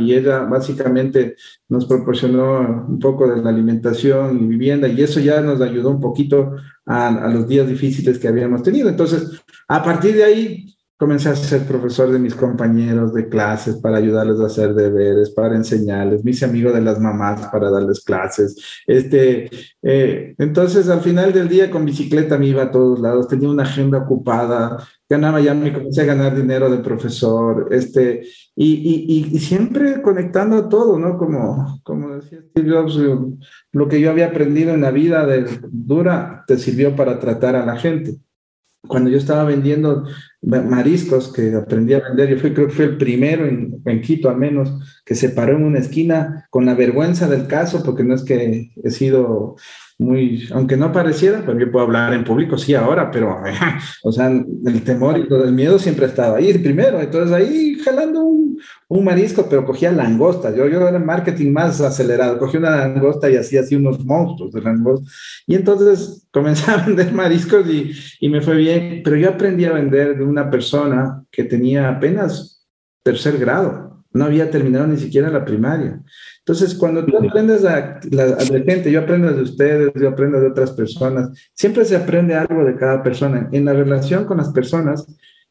y 0.00 0.14
ella 0.14 0.40
básicamente 0.40 1.36
nos 1.68 1.86
proporcionó 1.86 2.86
un 2.88 2.98
poco 2.98 3.28
de 3.28 3.40
la 3.40 3.50
alimentación 3.50 4.40
y 4.40 4.46
vivienda 4.46 4.88
y 4.88 5.00
eso 5.00 5.20
ya 5.20 5.40
nos 5.40 5.60
ayudó 5.60 5.90
un 5.90 6.00
poquito 6.00 6.56
a, 6.84 7.08
a 7.08 7.28
los 7.28 7.46
días 7.46 7.68
difíciles 7.68 8.18
que 8.18 8.26
habíamos 8.26 8.64
tenido. 8.64 8.88
Entonces, 8.88 9.44
a 9.68 9.82
partir 9.82 10.16
de 10.16 10.24
ahí 10.24 10.73
comencé 11.04 11.28
a 11.28 11.36
ser 11.36 11.66
profesor 11.66 12.10
de 12.10 12.18
mis 12.18 12.34
compañeros 12.34 13.12
de 13.12 13.28
clases 13.28 13.76
para 13.76 13.98
ayudarles 13.98 14.40
a 14.40 14.46
hacer 14.46 14.72
deberes, 14.72 15.28
para 15.28 15.54
enseñarles, 15.54 16.24
mis 16.24 16.42
amigos 16.42 16.72
de 16.72 16.80
las 16.80 16.98
mamás 16.98 17.46
para 17.48 17.70
darles 17.70 18.02
clases. 18.02 18.56
Este, 18.86 19.50
eh, 19.82 20.34
entonces, 20.38 20.88
al 20.88 21.02
final 21.02 21.30
del 21.34 21.46
día 21.46 21.70
con 21.70 21.84
bicicleta 21.84 22.38
me 22.38 22.46
iba 22.46 22.62
a 22.62 22.70
todos 22.70 23.00
lados, 23.00 23.28
tenía 23.28 23.50
una 23.50 23.64
agenda 23.64 23.98
ocupada, 23.98 24.78
ganaba 25.06 25.42
ya, 25.42 25.52
me 25.52 25.74
comencé 25.74 26.00
a 26.00 26.06
ganar 26.06 26.34
dinero 26.34 26.70
de 26.70 26.78
profesor, 26.78 27.68
este, 27.70 28.22
y, 28.56 28.72
y, 28.72 29.36
y, 29.36 29.38
siempre 29.40 30.00
conectando 30.00 30.70
todo, 30.70 30.98
¿no? 30.98 31.18
Como, 31.18 31.82
como 31.82 32.14
decía 32.14 32.38
Steve 32.48 32.70
Jobs, 32.70 32.98
lo 33.72 33.88
que 33.88 34.00
yo 34.00 34.10
había 34.10 34.28
aprendido 34.28 34.72
en 34.72 34.80
la 34.80 34.90
vida 34.90 35.26
de 35.26 35.44
dura 35.70 36.44
te 36.46 36.56
sirvió 36.56 36.96
para 36.96 37.18
tratar 37.18 37.56
a 37.56 37.66
la 37.66 37.76
gente 37.76 38.16
cuando 38.86 39.10
yo 39.10 39.18
estaba 39.18 39.44
vendiendo 39.44 40.04
mariscos 40.42 41.32
que 41.32 41.54
aprendí 41.54 41.94
a 41.94 42.00
vender, 42.00 42.30
yo 42.30 42.38
fui, 42.38 42.52
creo 42.52 42.68
que 42.68 42.74
fui 42.74 42.84
el 42.84 42.98
primero 42.98 43.46
en, 43.46 43.80
en, 43.84 44.00
Quito 44.00 44.28
al 44.28 44.36
menos, 44.36 45.00
que 45.04 45.14
se 45.14 45.30
paró 45.30 45.56
en 45.56 45.64
una 45.64 45.78
esquina 45.78 46.46
con 46.50 46.66
la 46.66 46.74
vergüenza 46.74 47.28
del 47.28 47.46
caso, 47.46 47.82
porque 47.82 48.04
no 48.04 48.14
es 48.14 48.22
que 48.22 48.70
he 48.82 48.90
sido 48.90 49.56
muy, 49.98 50.48
aunque 50.52 50.76
no 50.76 50.90
pareciera, 50.92 51.44
pues 51.44 51.56
yo 51.58 51.70
puedo 51.70 51.86
hablar 51.86 52.14
en 52.14 52.24
público, 52.24 52.58
sí, 52.58 52.74
ahora, 52.74 53.10
pero, 53.10 53.38
o 54.02 54.12
sea, 54.12 54.28
el 54.28 54.82
temor 54.82 55.18
y 55.18 55.28
todo 55.28 55.44
el 55.44 55.52
miedo 55.52 55.78
siempre 55.78 56.06
estaba 56.06 56.38
ahí 56.38 56.52
primero, 56.58 57.00
entonces 57.00 57.32
ahí 57.32 57.78
jalando 57.78 58.24
un, 58.24 58.58
un 58.88 59.04
marisco, 59.04 59.46
pero 59.48 59.64
cogía 59.64 59.92
langosta, 59.92 60.54
yo, 60.54 60.66
yo 60.66 60.88
era 60.88 60.98
marketing 60.98 61.52
más 61.52 61.80
acelerado, 61.80 62.38
cogí 62.38 62.56
una 62.56 62.76
langosta 62.76 63.30
y 63.30 63.36
hacía 63.36 63.60
así 63.60 63.76
unos 63.76 64.04
monstruos 64.04 64.52
de 64.52 64.62
langosta, 64.62 65.08
y 65.46 65.54
entonces 65.54 66.26
comencé 66.32 66.70
a 66.72 66.78
vender 66.78 67.12
mariscos 67.12 67.64
y, 67.68 67.92
y 68.18 68.28
me 68.28 68.40
fue 68.40 68.56
bien, 68.56 69.02
pero 69.04 69.16
yo 69.16 69.28
aprendí 69.30 69.64
a 69.64 69.72
vender 69.72 70.18
de 70.18 70.24
una 70.24 70.50
persona 70.50 71.22
que 71.30 71.44
tenía 71.44 71.88
apenas 71.88 72.66
tercer 73.04 73.38
grado, 73.38 74.04
no 74.12 74.24
había 74.24 74.50
terminado 74.50 74.86
ni 74.86 74.96
siquiera 74.96 75.28
la 75.28 75.44
primaria. 75.44 76.00
Entonces, 76.46 76.74
cuando 76.74 77.06
tú 77.06 77.16
aprendes 77.16 77.64
a, 77.64 77.98
de 78.02 78.64
gente, 78.66 78.92
yo 78.92 79.00
aprendo 79.00 79.32
de 79.32 79.42
ustedes, 79.42 79.92
yo 79.94 80.10
aprendo 80.10 80.38
de 80.38 80.48
otras 80.48 80.72
personas, 80.72 81.30
siempre 81.54 81.86
se 81.86 81.96
aprende 81.96 82.34
algo 82.34 82.64
de 82.64 82.76
cada 82.76 83.02
persona. 83.02 83.48
En 83.50 83.64
la 83.64 83.72
relación 83.72 84.26
con 84.26 84.36
las 84.36 84.50
personas, 84.50 85.06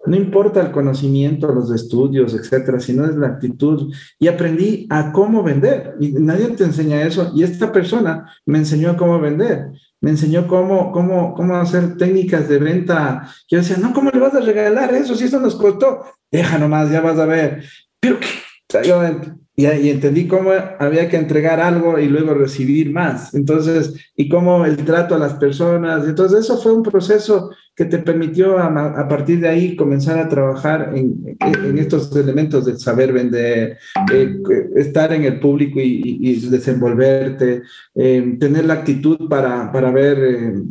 no 0.06 0.16
importa 0.16 0.62
el 0.62 0.72
conocimiento, 0.72 1.52
los 1.52 1.72
estudios, 1.72 2.36
etcétera, 2.36 2.80
sino 2.80 3.06
es 3.06 3.16
la 3.16 3.28
actitud. 3.28 3.92
Y 4.20 4.28
aprendí 4.28 4.86
a 4.92 5.12
cómo 5.12 5.42
vender. 5.42 5.96
Y 6.00 6.12
nadie 6.12 6.50
te 6.50 6.64
enseña 6.64 7.02
eso. 7.02 7.32
Y 7.34 7.42
esta 7.42 7.72
persona 7.72 8.32
me 8.46 8.60
enseñó 8.60 8.96
cómo 8.96 9.20
vender. 9.20 9.72
Me 10.00 10.12
enseñó 10.12 10.48
cómo, 10.48 10.92
cómo, 10.92 11.34
cómo 11.34 11.56
hacer 11.56 11.98
técnicas 11.98 12.48
de 12.48 12.60
venta. 12.60 13.28
Yo 13.50 13.58
decía, 13.58 13.78
no, 13.78 13.94
¿cómo 13.94 14.12
le 14.12 14.20
vas 14.20 14.36
a 14.36 14.42
regalar 14.42 14.94
eso 14.94 15.16
si 15.16 15.24
eso 15.24 15.40
nos 15.40 15.56
costó? 15.56 16.04
Deja 16.30 16.60
nomás, 16.60 16.92
ya 16.92 17.02
vas 17.02 17.18
a 17.18 17.26
ver. 17.26 17.64
Pero, 18.00 18.20
¿qué? 18.20 18.28
Y, 19.56 19.68
y, 19.68 19.90
entendí 19.90 20.28
cómo 20.28 20.52
había 20.80 21.10
que 21.10 21.18
entregar 21.18 21.60
algo 21.60 22.00
y 22.00 22.08
luego 22.08 22.34
recibir 22.34 22.92
más. 22.92 23.34
Entonces, 23.36 23.94
y 24.16 24.28
cómo 24.28 24.66
el 24.66 24.78
trato 24.78 25.14
a 25.14 25.20
las 25.20 25.36
personas. 25.36 26.08
Entonces, 26.08 26.40
eso 26.40 26.60
fue 26.60 26.74
un 26.74 26.82
proceso 26.82 27.52
que 27.76 27.86
te 27.86 27.98
permitió 28.00 28.60
a, 28.60 29.08
partir 29.08 29.40
de 29.40 29.48
ahí 29.48 29.76
comenzar 29.76 30.20
a 30.20 30.30
trabajar 30.30 30.94
en, 30.96 31.38
en 31.40 31.78
estos 31.78 32.16
elementos 32.16 32.66
del 32.66 32.78
saber 32.78 33.12
vender, 33.12 33.78
eh, 34.12 34.42
estar 34.76 35.12
en 35.12 35.24
el 35.24 35.40
público 35.40 35.80
y, 35.80 36.20
y 36.22 36.50
desenvolverte, 36.50 37.64
eh, 37.96 38.38
tener 38.40 38.66
la 38.66 38.76
actitud 38.76 39.28
para, 39.28 39.72
para 39.72 39.92
ver 39.92 40.18
eh, 40.24 40.64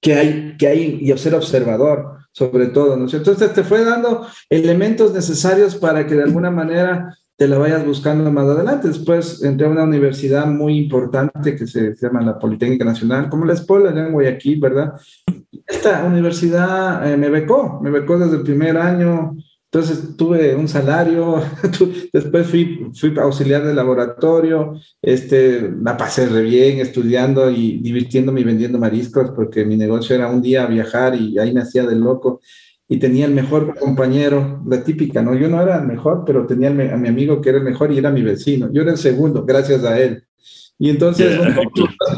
qué 0.00 0.14
hay, 0.14 0.56
qué 0.58 0.66
hay 0.66 0.98
y 1.00 1.18
ser 1.18 1.34
observador 1.34 2.16
sobre 2.32 2.66
todo, 2.66 2.98
¿no? 2.98 3.06
Entonces 3.10 3.54
te 3.54 3.64
fue 3.64 3.82
dando 3.82 4.26
elementos 4.50 5.14
necesarios 5.14 5.74
para 5.74 6.06
que 6.06 6.16
de 6.16 6.24
alguna 6.24 6.50
manera 6.50 7.16
te 7.36 7.46
la 7.46 7.58
vayas 7.58 7.84
buscando 7.84 8.30
más 8.32 8.46
adelante. 8.46 8.88
Después 8.88 9.42
entré 9.42 9.66
a 9.66 9.70
una 9.70 9.84
universidad 9.84 10.46
muy 10.46 10.78
importante 10.78 11.54
que 11.54 11.66
se, 11.66 11.94
llama 12.00 12.22
la 12.22 12.38
Politécnica 12.38 12.84
Nacional, 12.84 13.28
como 13.28 13.44
la 13.44 13.52
Escuela 13.52 13.90
en 13.90 14.12
Guayaquil, 14.12 14.60
¿verdad? 14.60 14.94
Esta 15.66 16.04
universidad 16.04 17.10
eh, 17.10 17.16
me 17.16 17.28
becó, 17.28 17.80
me 17.82 17.90
becó 17.90 18.18
desde 18.18 18.36
el 18.36 18.42
primer 18.42 18.78
año, 18.78 19.36
entonces 19.70 20.16
tuve 20.16 20.54
un 20.54 20.68
salario, 20.68 21.42
después 22.12 22.46
fui, 22.46 22.90
fui 22.94 23.12
auxiliar 23.18 23.66
de 23.66 23.74
laboratorio, 23.74 24.80
este, 25.02 25.70
la 25.82 25.96
pasé 25.96 26.26
re 26.26 26.42
bien 26.42 26.78
estudiando 26.78 27.50
y 27.50 27.78
divirtiéndome 27.78 28.40
y 28.40 28.44
vendiendo 28.44 28.78
mariscos 28.78 29.32
porque 29.32 29.66
mi 29.66 29.76
negocio 29.76 30.16
era 30.16 30.28
un 30.28 30.40
día 30.40 30.66
viajar 30.66 31.14
y 31.16 31.38
ahí 31.38 31.52
me 31.52 31.60
hacía 31.60 31.84
de 31.84 31.96
loco 31.96 32.40
y 32.88 32.98
tenía 32.98 33.26
el 33.26 33.34
mejor 33.34 33.76
compañero, 33.78 34.62
la 34.66 34.82
típica, 34.84 35.20
¿no? 35.20 35.34
Yo 35.34 35.48
no 35.48 35.60
era 35.60 35.78
el 35.78 35.86
mejor, 35.86 36.22
pero 36.24 36.46
tenía 36.46 36.68
a 36.68 36.96
mi 36.96 37.08
amigo 37.08 37.40
que 37.40 37.48
era 37.48 37.58
el 37.58 37.64
mejor 37.64 37.92
y 37.92 37.98
era 37.98 38.10
mi 38.10 38.22
vecino. 38.22 38.70
Yo 38.72 38.82
era 38.82 38.92
el 38.92 38.98
segundo, 38.98 39.44
gracias 39.44 39.84
a 39.84 39.98
él. 39.98 40.24
Y 40.78 40.90
entonces 40.90 41.38
yeah. 41.38 41.56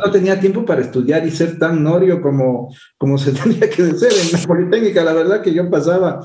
no 0.04 0.10
tenía 0.10 0.40
tiempo 0.40 0.64
para 0.64 0.80
estudiar 0.80 1.26
y 1.26 1.30
ser 1.30 1.58
tan 1.58 1.82
norio 1.82 2.20
como, 2.20 2.74
como 2.96 3.16
se 3.16 3.32
tenía 3.42 3.70
que 3.70 3.92
ser 3.92 4.12
en 4.12 4.32
la 4.32 4.46
Politécnica. 4.46 5.04
La 5.04 5.12
verdad 5.12 5.42
que 5.42 5.54
yo 5.54 5.70
pasaba. 5.70 6.20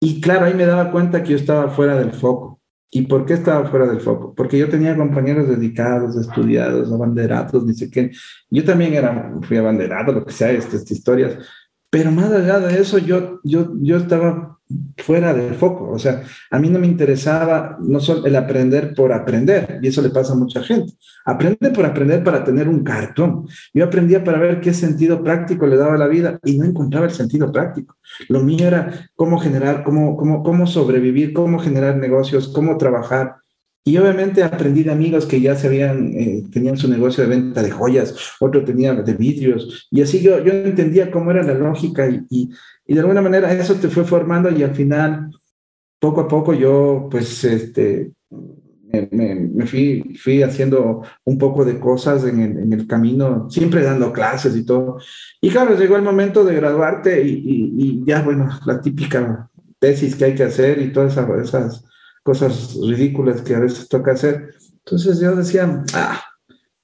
Y 0.00 0.20
claro, 0.20 0.46
ahí 0.46 0.54
me 0.54 0.66
daba 0.66 0.92
cuenta 0.92 1.22
que 1.22 1.30
yo 1.30 1.36
estaba 1.36 1.68
fuera 1.70 1.96
del 1.96 2.12
foco. 2.12 2.60
¿Y 2.90 3.02
por 3.02 3.26
qué 3.26 3.34
estaba 3.34 3.68
fuera 3.68 3.86
del 3.86 4.00
foco? 4.00 4.32
Porque 4.34 4.58
yo 4.58 4.68
tenía 4.68 4.96
compañeros 4.96 5.48
dedicados, 5.48 6.16
estudiados, 6.16 6.92
abanderados, 6.92 7.64
ni 7.64 7.74
sé 7.74 7.90
qué. 7.90 8.12
Yo 8.48 8.64
también 8.64 8.94
era, 8.94 9.34
fui 9.42 9.56
abanderado, 9.56 10.12
lo 10.12 10.24
que 10.24 10.32
sea, 10.32 10.52
estas 10.52 10.88
historias 10.90 11.36
pero 11.90 12.10
más 12.10 12.30
allá 12.32 12.58
de 12.60 12.80
eso, 12.80 12.98
yo, 12.98 13.40
yo, 13.44 13.72
yo 13.80 13.96
estaba 13.96 14.56
fuera 14.98 15.32
del 15.32 15.54
foco. 15.54 15.90
O 15.90 15.98
sea, 15.98 16.22
a 16.50 16.58
mí 16.58 16.68
no 16.68 16.78
me 16.78 16.86
interesaba 16.86 17.76
no 17.80 18.00
solo 18.00 18.26
el 18.26 18.36
aprender 18.36 18.94
por 18.94 19.12
aprender, 19.12 19.78
y 19.82 19.88
eso 19.88 20.02
le 20.02 20.10
pasa 20.10 20.32
a 20.32 20.36
mucha 20.36 20.62
gente. 20.62 20.94
Aprende 21.24 21.70
por 21.70 21.84
aprender 21.84 22.24
para 22.24 22.42
tener 22.44 22.68
un 22.68 22.82
cartón. 22.82 23.46
Yo 23.72 23.84
aprendía 23.84 24.24
para 24.24 24.38
ver 24.38 24.60
qué 24.60 24.74
sentido 24.74 25.22
práctico 25.22 25.66
le 25.66 25.76
daba 25.76 25.96
la 25.96 26.08
vida 26.08 26.38
y 26.44 26.58
no 26.58 26.64
encontraba 26.64 27.06
el 27.06 27.12
sentido 27.12 27.52
práctico. 27.52 27.96
Lo 28.28 28.42
mío 28.42 28.66
era 28.66 29.08
cómo 29.14 29.38
generar, 29.38 29.84
cómo, 29.84 30.16
cómo, 30.16 30.42
cómo 30.42 30.66
sobrevivir, 30.66 31.32
cómo 31.32 31.58
generar 31.58 31.96
negocios, 31.96 32.48
cómo 32.48 32.76
trabajar. 32.76 33.36
Y 33.88 33.96
obviamente 33.98 34.42
aprendí 34.42 34.82
de 34.82 34.90
amigos 34.90 35.26
que 35.26 35.40
ya 35.40 35.54
se 35.54 35.68
habían, 35.68 36.08
eh, 36.08 36.42
tenían 36.52 36.76
su 36.76 36.88
negocio 36.88 37.22
de 37.22 37.30
venta 37.30 37.62
de 37.62 37.70
joyas, 37.70 38.16
otro 38.40 38.64
tenía 38.64 38.92
de 38.94 39.14
vidrios, 39.14 39.86
y 39.92 40.02
así 40.02 40.20
yo, 40.20 40.42
yo 40.42 40.52
entendía 40.52 41.08
cómo 41.08 41.30
era 41.30 41.44
la 41.44 41.54
lógica 41.54 42.10
y, 42.10 42.20
y, 42.28 42.50
de 42.92 42.98
alguna 42.98 43.22
manera 43.22 43.52
eso 43.52 43.76
te 43.76 43.86
fue 43.88 44.04
formando 44.04 44.50
y 44.50 44.64
al 44.64 44.74
final, 44.74 45.30
poco 46.00 46.22
a 46.22 46.26
poco 46.26 46.52
yo 46.52 47.06
pues 47.08 47.44
este, 47.44 48.10
me, 49.12 49.36
me, 49.36 49.66
fui, 49.66 50.42
haciendo 50.42 51.02
un 51.22 51.38
poco 51.38 51.64
de 51.64 51.78
cosas 51.78 52.24
en 52.24 52.72
el, 52.72 52.88
camino, 52.88 53.48
siempre 53.48 53.84
dando 53.84 54.12
clases 54.12 54.56
y 54.56 54.66
todo. 54.66 54.98
Y 55.40 55.48
claro, 55.50 55.78
llegó 55.78 55.94
el 55.94 56.02
momento 56.02 56.42
de 56.42 56.56
graduarte 56.56 57.22
y, 57.22 57.72
y, 57.78 58.04
ya, 58.04 58.22
bueno, 58.22 58.48
la 58.66 58.80
típica 58.80 59.48
tesis 59.78 60.16
que 60.16 60.24
hay 60.24 60.34
que 60.34 60.42
hacer 60.42 60.82
y 60.82 60.92
todas 60.92 61.12
esas 61.12 61.84
cosas 62.26 62.76
ridículas 62.84 63.40
que 63.40 63.54
a 63.54 63.60
veces 63.60 63.88
toca 63.88 64.10
hacer. 64.10 64.50
Entonces 64.84 65.20
yo 65.20 65.36
decía, 65.36 65.84
ah, 65.94 66.20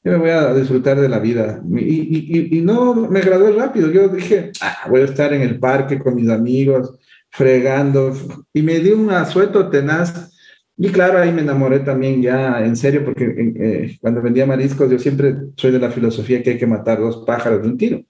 yo 0.04 0.12
me 0.12 0.18
voy 0.18 0.30
a 0.30 0.54
disfrutar 0.54 1.00
de 1.00 1.08
la 1.08 1.18
vida. 1.18 1.60
Y, 1.68 2.56
y, 2.56 2.62
no 2.62 2.94
me 2.94 3.20
gradué 3.20 3.50
rápido. 3.50 3.90
Yo 3.90 4.08
dije, 4.08 4.52
ah, 4.60 4.86
voy 4.88 5.00
a 5.00 5.06
estar 5.06 5.34
en 5.34 5.42
el 5.42 5.58
parque 5.58 5.98
con 5.98 6.14
mis 6.14 6.30
amigos, 6.30 6.96
fregando. 7.28 8.16
Y 8.52 8.62
me 8.62 8.78
di 8.78 8.92
un 8.92 9.10
asueto 9.10 9.68
tenaz. 9.68 10.30
Y 10.76 10.90
claro, 10.90 11.18
ahí 11.18 11.32
me 11.32 11.42
enamoré 11.42 11.80
también 11.80 12.22
ya 12.22 12.64
en 12.64 12.76
serio, 12.76 13.04
porque 13.04 13.24
eh, 13.24 13.98
cuando 14.00 14.22
vendía 14.22 14.46
mariscos, 14.46 14.88
yo 14.88 14.98
siempre 14.98 15.34
soy 15.56 15.72
de 15.72 15.80
la 15.80 15.90
filosofía 15.90 16.40
que 16.42 16.50
hay 16.50 16.58
que 16.58 16.66
matar 16.68 17.00
dos 17.00 17.24
pájaros 17.26 17.62
de 17.62 17.68
un 17.68 17.76
tiro. 17.76 18.04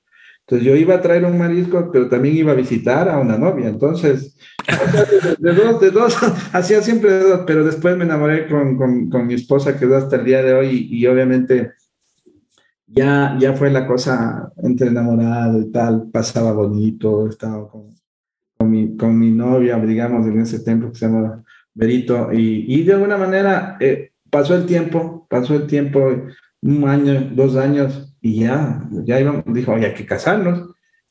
Entonces 0.46 0.66
yo 0.66 0.74
iba 0.74 0.96
a 0.96 1.00
traer 1.00 1.24
un 1.24 1.38
marisco, 1.38 1.90
pero 1.92 2.08
también 2.08 2.36
iba 2.36 2.52
a 2.52 2.56
visitar 2.56 3.08
a 3.08 3.18
una 3.18 3.38
novia. 3.38 3.68
Entonces, 3.68 4.36
de, 5.38 5.52
dos, 5.54 5.80
de 5.80 5.90
dos, 5.90 6.16
hacía 6.52 6.82
siempre 6.82 7.12
de 7.12 7.22
dos, 7.22 7.40
pero 7.46 7.64
después 7.64 7.96
me 7.96 8.04
enamoré 8.04 8.48
con, 8.48 8.76
con, 8.76 9.08
con 9.08 9.26
mi 9.26 9.34
esposa, 9.34 9.78
que 9.78 9.86
hasta 9.94 10.16
el 10.16 10.24
día 10.24 10.42
de 10.42 10.54
hoy, 10.54 10.88
y, 10.90 11.06
obviamente 11.06 11.72
ya, 12.86 13.36
ya 13.38 13.54
fue 13.54 13.70
la 13.70 13.86
cosa 13.86 14.52
entre 14.62 14.88
enamorado 14.88 15.60
y 15.60 15.70
tal, 15.70 16.10
pasaba 16.12 16.52
bonito, 16.52 17.28
estaba 17.28 17.68
con, 17.68 17.94
con, 18.58 18.70
mi, 18.70 18.96
con 18.96 19.18
mi 19.18 19.30
novia, 19.30 19.78
digamos, 19.78 20.26
en 20.26 20.40
ese 20.40 20.60
templo 20.60 20.90
que 20.90 20.98
se 20.98 21.06
llama 21.06 21.42
Berito, 21.72 22.32
y, 22.32 22.66
y 22.68 22.82
de 22.82 22.94
alguna 22.94 23.16
manera 23.16 23.76
eh, 23.80 24.12
pasó 24.28 24.56
el 24.56 24.66
tiempo, 24.66 25.26
pasó 25.30 25.54
el 25.54 25.66
tiempo, 25.66 26.10
un 26.60 26.88
año, 26.88 27.30
dos 27.34 27.56
años, 27.56 28.11
y 28.22 28.40
ya, 28.40 28.88
ya 29.04 29.20
íbamos, 29.20 29.42
dijo, 29.46 29.74
hay 29.74 29.92
que 29.94 30.06
casarnos. 30.06 30.70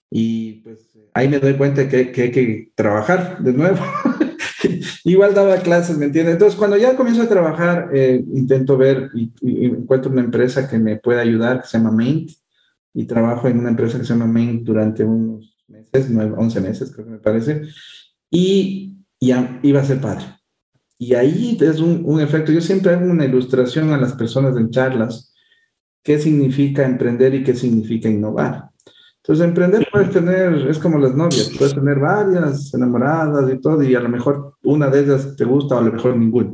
Y 0.09 0.61
pues 0.61 0.89
ahí 1.13 1.27
me 1.27 1.39
doy 1.39 1.55
cuenta 1.55 1.87
que, 1.87 2.11
que 2.11 2.21
hay 2.23 2.31
que 2.31 2.71
trabajar 2.73 3.39
de 3.43 3.53
nuevo. 3.53 3.77
Igual 5.03 5.33
daba 5.33 5.57
clases, 5.57 5.97
¿me 5.97 6.05
entiendes? 6.05 6.33
Entonces, 6.33 6.57
cuando 6.57 6.77
ya 6.77 6.95
comienzo 6.95 7.23
a 7.23 7.29
trabajar, 7.29 7.89
eh, 7.93 8.23
intento 8.33 8.77
ver 8.77 9.09
y, 9.13 9.31
encuentro 9.65 10.11
una 10.11 10.21
empresa 10.21 10.69
que 10.69 10.77
me 10.77 10.97
puede 10.97 11.19
ayudar, 11.19 11.61
que 11.61 11.67
se 11.67 11.77
llama 11.77 11.91
Maint, 11.91 12.31
y 12.93 13.05
trabajo 13.05 13.47
en 13.47 13.59
una 13.59 13.69
empresa 13.69 13.97
que 13.97 14.05
se 14.05 14.13
llama 14.13 14.27
Maint 14.27 14.63
durante 14.63 15.03
unos 15.03 15.57
meses, 15.67 16.09
11 16.09 16.61
meses 16.61 16.91
creo 16.91 17.05
que 17.05 17.11
me 17.11 17.19
parece, 17.19 17.63
y 18.29 18.97
ya 19.19 19.59
iba 19.63 19.81
a 19.81 19.85
ser 19.85 19.99
padre. 19.99 20.25
Y 20.97 21.15
ahí 21.15 21.57
es 21.59 21.79
un, 21.79 22.03
un 22.05 22.21
efecto, 22.21 22.51
yo 22.51 22.61
siempre 22.61 22.93
hago 22.93 23.09
una 23.09 23.25
ilustración 23.25 23.91
a 23.91 23.97
las 23.97 24.13
personas 24.13 24.55
en 24.55 24.69
charlas, 24.69 25.30
qué 26.03 26.20
significa 26.20 26.86
emprender 26.86 27.34
y 27.36 27.43
qué 27.43 27.55
significa 27.55 28.10
innovar. 28.10 28.70
Entonces, 29.17 29.46
emprender 29.46 29.88
puedes 29.91 30.10
tener, 30.10 30.67
es 30.67 30.79
como 30.79 30.98
las 30.98 31.15
novias, 31.15 31.51
puedes 31.55 31.75
tener 31.75 32.00
varias 32.00 32.74
enamoradas 32.74 33.53
y 33.53 33.60
todo, 33.60 33.84
y 33.84 33.93
a 33.93 34.00
lo 34.00 34.10
mejor 34.10 34.55
una 34.63 34.89
de 34.89 35.01
ellas 35.01 35.36
te 35.36 35.46
gusta 35.46 35.75
o 35.75 35.77
a 35.77 35.84
lo 35.84 35.93
mejor 35.93 36.17
ninguna. 36.17 36.53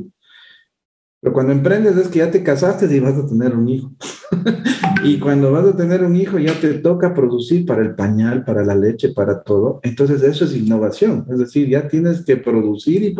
Pero 1.20 1.32
cuando 1.32 1.52
emprendes 1.52 1.96
es 1.96 2.08
que 2.08 2.20
ya 2.20 2.30
te 2.30 2.44
casaste 2.44 2.94
y 2.94 3.00
vas 3.00 3.16
a 3.16 3.26
tener 3.26 3.56
un 3.56 3.68
hijo. 3.68 3.92
y 5.04 5.18
cuando 5.18 5.50
vas 5.50 5.66
a 5.66 5.76
tener 5.76 6.04
un 6.04 6.14
hijo 6.14 6.38
ya 6.38 6.60
te 6.60 6.74
toca 6.74 7.12
producir 7.12 7.66
para 7.66 7.82
el 7.82 7.96
pañal, 7.96 8.44
para 8.44 8.64
la 8.64 8.76
leche, 8.76 9.08
para 9.08 9.42
todo. 9.42 9.80
Entonces 9.82 10.22
eso 10.22 10.44
es 10.44 10.54
innovación. 10.54 11.26
Es 11.28 11.38
decir, 11.38 11.68
ya 11.68 11.88
tienes 11.88 12.24
que 12.24 12.36
producir 12.36 13.02
y 13.02 13.16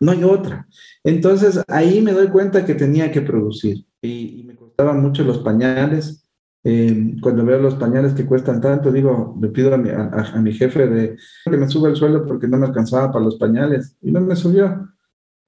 no 0.00 0.12
hay 0.12 0.24
otra. 0.24 0.66
Entonces 1.04 1.60
ahí 1.68 2.00
me 2.00 2.12
doy 2.12 2.28
cuenta 2.28 2.64
que 2.64 2.74
tenía 2.74 3.12
que 3.12 3.20
producir. 3.20 3.84
Y, 4.00 4.40
y 4.40 4.44
me 4.44 4.54
costaban 4.72 5.02
mucho 5.02 5.22
los 5.24 5.38
pañales. 5.38 6.26
Eh, 6.64 7.16
cuando 7.20 7.44
veo 7.44 7.58
los 7.58 7.74
pañales 7.74 8.14
que 8.14 8.24
cuestan 8.24 8.60
tanto, 8.60 8.92
digo, 8.92 9.36
le 9.40 9.48
pido 9.48 9.74
a 9.74 9.78
mi, 9.78 9.90
a, 9.90 10.40
mi, 10.40 10.52
jefe 10.52 10.86
de 10.86 11.16
que 11.44 11.56
me 11.56 11.68
suba 11.68 11.88
el 11.88 11.96
sueldo 11.96 12.24
porque 12.24 12.46
no 12.46 12.56
me 12.56 12.66
alcanzaba 12.66 13.10
para 13.10 13.24
los 13.24 13.36
pañales 13.36 13.96
y 14.00 14.12
no 14.12 14.20
me 14.20 14.36
subió. 14.36 14.88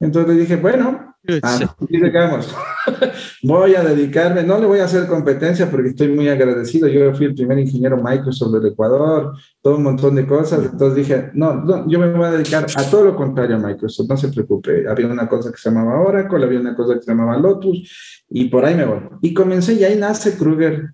Entonces 0.00 0.35
le 0.35 0.40
dije, 0.40 0.57
bueno, 0.57 1.03
ah, 1.43 1.76
voy 3.43 3.75
a 3.75 3.83
dedicarme, 3.83 4.43
no 4.43 4.59
le 4.59 4.66
voy 4.66 4.78
a 4.81 4.85
hacer 4.85 5.07
competencia 5.07 5.71
porque 5.71 5.90
estoy 5.90 6.09
muy 6.09 6.28
agradecido. 6.28 6.88
Yo 6.88 7.14
fui 7.14 7.26
el 7.26 7.35
primer 7.35 7.59
ingeniero 7.59 7.97
Microsoft 8.02 8.52
del 8.52 8.73
Ecuador, 8.73 9.33
todo 9.62 9.76
un 9.76 9.83
montón 9.83 10.14
de 10.14 10.26
cosas. 10.26 10.64
Entonces 10.64 10.95
dije, 10.95 11.31
no, 11.35 11.54
no, 11.54 11.88
yo 11.88 11.99
me 11.99 12.12
voy 12.12 12.26
a 12.26 12.33
dedicar 12.33 12.66
a 12.76 12.83
todo 12.90 13.04
lo 13.04 13.16
contrario 13.16 13.57
a 13.57 13.59
Microsoft, 13.59 14.09
no 14.09 14.16
se 14.16 14.28
preocupe. 14.28 14.88
Había 14.88 15.07
una 15.07 15.28
cosa 15.28 15.50
que 15.50 15.59
se 15.59 15.71
llamaba 15.71 16.00
Oracle, 16.00 16.45
había 16.45 16.61
una 16.61 16.75
cosa 16.75 16.95
que 16.95 17.02
se 17.02 17.11
llamaba 17.11 17.38
Lotus 17.38 18.25
y 18.28 18.47
por 18.49 18.64
ahí 18.64 18.75
me 18.75 18.85
voy. 18.85 19.00
Y 19.23 19.33
comencé 19.35 19.75
y 19.75 19.85
ahí 19.85 19.97
nace 19.97 20.37
Kruger 20.37 20.90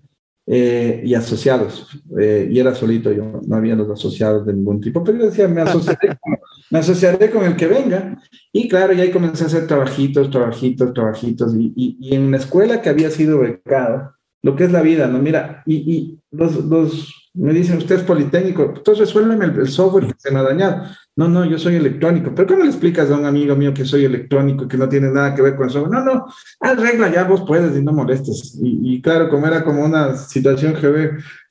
eh, 0.47 1.01
y 1.05 1.13
asociados. 1.13 1.87
Eh, 2.19 2.47
y 2.51 2.59
era 2.59 2.73
solito 2.73 3.11
yo, 3.11 3.41
no 3.45 3.55
había 3.55 3.75
los 3.75 3.89
asociados 3.89 4.45
de 4.45 4.53
ningún 4.53 4.81
tipo, 4.81 5.03
pero 5.03 5.19
yo 5.19 5.25
decía, 5.25 5.47
me 5.47 5.61
asociaré, 5.61 6.09
con, 6.21 6.35
me 6.71 6.79
asociaré 6.79 7.29
con 7.29 7.45
el 7.45 7.55
que 7.55 7.67
venga. 7.67 8.17
Y 8.51 8.67
claro, 8.67 8.93
y 8.93 9.01
ahí 9.01 9.11
comencé 9.11 9.43
a 9.43 9.47
hacer 9.47 9.67
trabajitos, 9.67 10.29
trabajitos, 10.29 10.93
trabajitos. 10.93 11.53
Y, 11.55 11.73
y, 11.75 11.97
y 11.99 12.15
en 12.15 12.23
una 12.23 12.37
escuela 12.37 12.81
que 12.81 12.89
había 12.89 13.11
sido 13.11 13.39
becado, 13.39 14.13
lo 14.41 14.55
que 14.55 14.63
es 14.63 14.71
la 14.71 14.81
vida, 14.81 15.07
¿no? 15.07 15.19
Mira, 15.19 15.61
y, 15.65 15.75
y 15.75 16.19
los, 16.31 16.65
los, 16.65 17.29
me 17.33 17.53
dicen, 17.53 17.77
usted 17.77 17.97
es 17.97 18.03
politécnico, 18.03 18.73
entonces 18.75 18.99
resuélveme 18.99 19.45
el, 19.45 19.59
el, 19.59 19.67
software 19.67 20.07
que 20.07 20.13
se 20.17 20.31
me 20.31 20.39
ha 20.39 20.43
dañado. 20.43 20.83
No, 21.15 21.27
no, 21.27 21.45
yo 21.45 21.59
soy 21.59 21.75
electrónico. 21.75 22.33
Pero 22.33 22.47
¿cómo 22.47 22.63
le 22.63 22.69
explicas 22.69 23.11
a 23.11 23.17
un 23.17 23.25
amigo 23.25 23.55
mío 23.55 23.73
que 23.73 23.85
soy 23.85 24.05
electrónico, 24.05 24.67
que 24.67 24.77
no 24.77 24.89
tiene 24.89 25.11
nada 25.11 25.35
que 25.35 25.41
ver 25.41 25.55
con 25.55 25.65
el 25.65 25.71
software? 25.71 25.93
No, 25.93 26.03
no, 26.03 26.25
haz 26.61 26.79
regla, 26.79 27.11
ya 27.11 27.25
vos 27.25 27.43
puedes 27.45 27.77
y 27.77 27.83
no 27.83 27.91
molestes. 27.91 28.57
Y, 28.61 28.95
y 28.95 29.01
claro, 29.01 29.29
como 29.29 29.45
era 29.45 29.63
como 29.63 29.85
una 29.85 30.15
situación 30.15 30.73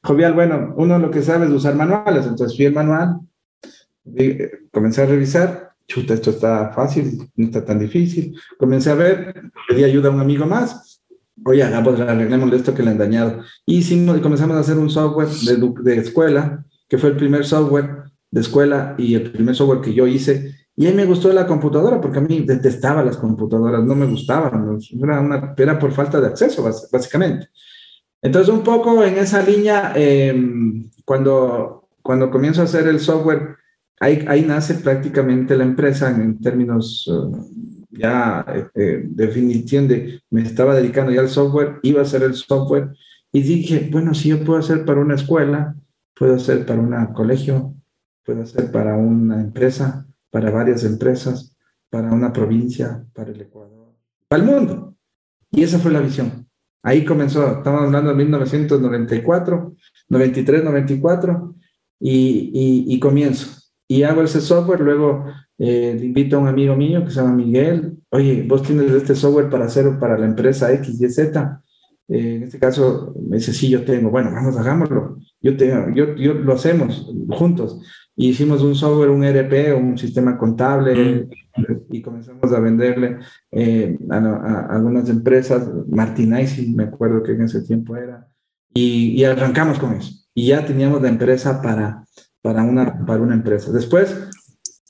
jovial, 0.02 0.32
bueno, 0.34 0.74
uno 0.76 0.98
lo 0.98 1.10
que 1.10 1.22
sabe 1.22 1.46
es 1.46 1.52
usar 1.52 1.74
manuales, 1.74 2.26
entonces 2.26 2.56
fui 2.56 2.66
el 2.66 2.74
manual, 2.74 3.20
comencé 4.70 5.02
a 5.02 5.06
revisar, 5.06 5.72
chuta, 5.86 6.14
esto 6.14 6.30
está 6.30 6.70
fácil, 6.72 7.30
no 7.36 7.46
está 7.46 7.64
tan 7.64 7.78
difícil. 7.78 8.38
Comencé 8.58 8.90
a 8.90 8.94
ver, 8.94 9.50
pedí 9.68 9.84
ayuda 9.84 10.08
a 10.08 10.12
un 10.12 10.20
amigo 10.20 10.46
más, 10.46 11.02
oye, 11.44 11.64
pues 11.84 12.00
arreglemos 12.00 12.52
esto 12.52 12.74
que 12.74 12.82
le 12.82 12.90
han 12.90 12.98
dañado. 12.98 13.42
Y 13.66 13.78
hicimos, 13.78 14.20
comenzamos 14.20 14.56
a 14.56 14.60
hacer 14.60 14.78
un 14.78 14.90
software 14.90 15.28
de, 15.28 15.72
de, 15.82 16.00
escuela, 16.00 16.64
que 16.88 16.98
fue 16.98 17.10
el 17.10 17.16
primer 17.16 17.44
software 17.44 18.04
de 18.30 18.40
escuela 18.40 18.94
y 18.98 19.14
el 19.14 19.30
primer 19.30 19.54
software 19.54 19.80
que 19.80 19.94
yo 19.94 20.06
hice. 20.06 20.54
Y 20.76 20.86
ahí 20.86 20.94
me 20.94 21.04
gustó 21.04 21.32
la 21.32 21.46
computadora, 21.46 22.00
porque 22.00 22.18
a 22.18 22.22
mí 22.22 22.40
detestaba 22.40 23.04
las 23.04 23.16
computadoras, 23.16 23.84
no 23.84 23.94
me 23.94 24.06
gustaban, 24.06 24.78
era, 25.02 25.20
una, 25.20 25.54
era 25.56 25.78
por 25.78 25.92
falta 25.92 26.20
de 26.20 26.28
acceso, 26.28 26.62
básicamente. 26.62 27.48
Entonces, 28.22 28.52
un 28.52 28.62
poco 28.62 29.02
en 29.02 29.18
esa 29.18 29.42
línea, 29.42 29.92
em, 29.94 30.90
cuando, 31.04 31.88
cuando 32.02 32.30
comienzo 32.30 32.60
a 32.60 32.64
hacer 32.64 32.86
el 32.86 33.00
software, 33.00 33.56
ahí, 34.00 34.44
nace 34.46 34.74
prácticamente 34.74 35.56
la 35.56 35.64
empresa 35.64 36.10
en, 36.10 36.40
términos 36.40 37.06
uh, 37.06 37.46
ya 37.90 38.44
eh, 38.74 39.02
definición 39.04 39.86
de 39.86 40.22
me 40.30 40.42
estaba 40.42 40.74
dedicando 40.74 41.12
ya 41.12 41.20
al 41.20 41.28
software, 41.28 41.78
iba 41.82 42.00
a 42.00 42.04
hacer 42.04 42.22
el 42.22 42.34
software 42.34 42.90
y 43.32 43.42
dije, 43.42 43.88
bueno, 43.92 44.14
si 44.14 44.30
yo 44.30 44.42
puedo 44.42 44.58
hacer 44.58 44.84
para 44.84 45.00
una 45.00 45.14
escuela, 45.14 45.76
puedo 46.16 46.34
hacer 46.34 46.66
para 46.66 46.80
un 46.80 46.92
colegio, 47.12 47.74
puedo 48.24 48.42
hacer 48.42 48.72
para 48.72 48.96
una 48.96 49.40
empresa, 49.40 50.06
para 50.30 50.50
varias 50.50 50.84
empresas, 50.84 51.56
para 51.90 52.12
una 52.12 52.32
provincia, 52.32 53.04
para 53.12 53.30
el 53.30 53.40
Ecuador, 53.40 53.94
para 54.28 54.42
el 54.42 54.48
mundo. 54.48 54.96
Y 55.50 55.62
esa 55.62 55.78
fue 55.78 55.92
la 55.92 56.00
visión. 56.00 56.46
Ahí 56.82 57.04
comenzó, 57.04 57.58
estamos 57.58 57.82
hablando 57.82 58.10
de 58.10 58.16
1994, 58.16 59.74
93, 60.08 60.64
94, 60.64 61.54
y, 62.00 62.88
y, 62.88 62.94
y 62.94 62.98
comienzo. 63.00 63.59
Y 63.90 64.04
hago 64.04 64.22
ese 64.22 64.40
software, 64.40 64.82
luego 64.82 65.24
eh, 65.58 65.96
le 65.98 66.06
invito 66.06 66.36
a 66.36 66.38
un 66.38 66.46
amigo 66.46 66.76
mío 66.76 67.04
que 67.04 67.10
se 67.10 67.16
llama 67.16 67.34
Miguel, 67.34 67.98
oye, 68.10 68.46
vos 68.48 68.62
tienes 68.62 68.88
este 68.92 69.16
software 69.16 69.50
para 69.50 69.64
hacer 69.64 69.98
para 69.98 70.16
la 70.16 70.26
empresa 70.26 70.72
X, 70.72 71.00
Y, 71.00 71.08
Z. 71.08 71.60
Eh, 72.06 72.36
en 72.36 72.44
este 72.44 72.60
caso 72.60 73.12
me 73.20 73.38
dice, 73.38 73.52
sí, 73.52 73.68
yo 73.68 73.84
tengo, 73.84 74.10
bueno, 74.10 74.30
vamos, 74.30 74.56
hagámoslo. 74.56 75.18
Yo, 75.40 75.56
tengo, 75.56 75.92
yo, 75.92 76.14
yo 76.14 76.34
lo 76.34 76.52
hacemos 76.52 77.12
juntos. 77.30 77.82
Y 78.14 78.28
hicimos 78.28 78.62
un 78.62 78.76
software, 78.76 79.10
un 79.10 79.24
ERP, 79.24 79.76
un 79.76 79.98
sistema 79.98 80.38
contable, 80.38 81.26
y 81.90 82.00
comenzamos 82.00 82.52
a 82.52 82.60
venderle 82.60 83.18
eh, 83.50 83.98
a, 84.08 84.66
algunas 84.70 85.08
empresas, 85.08 85.68
Martinez, 85.88 86.64
me 86.68 86.84
acuerdo 86.84 87.24
que 87.24 87.32
en 87.32 87.42
ese 87.42 87.62
tiempo 87.62 87.96
era, 87.96 88.28
y, 88.72 89.20
y, 89.20 89.24
arrancamos 89.24 89.80
con 89.80 89.94
eso. 89.94 90.12
Y 90.32 90.46
ya 90.46 90.64
teníamos 90.64 91.02
la 91.02 91.08
empresa 91.08 91.60
para, 91.60 92.04
para, 92.42 92.62
una, 92.62 93.04
para 93.04 93.22
una 93.22 93.34
empresa. 93.34 93.72
Después 93.72 94.28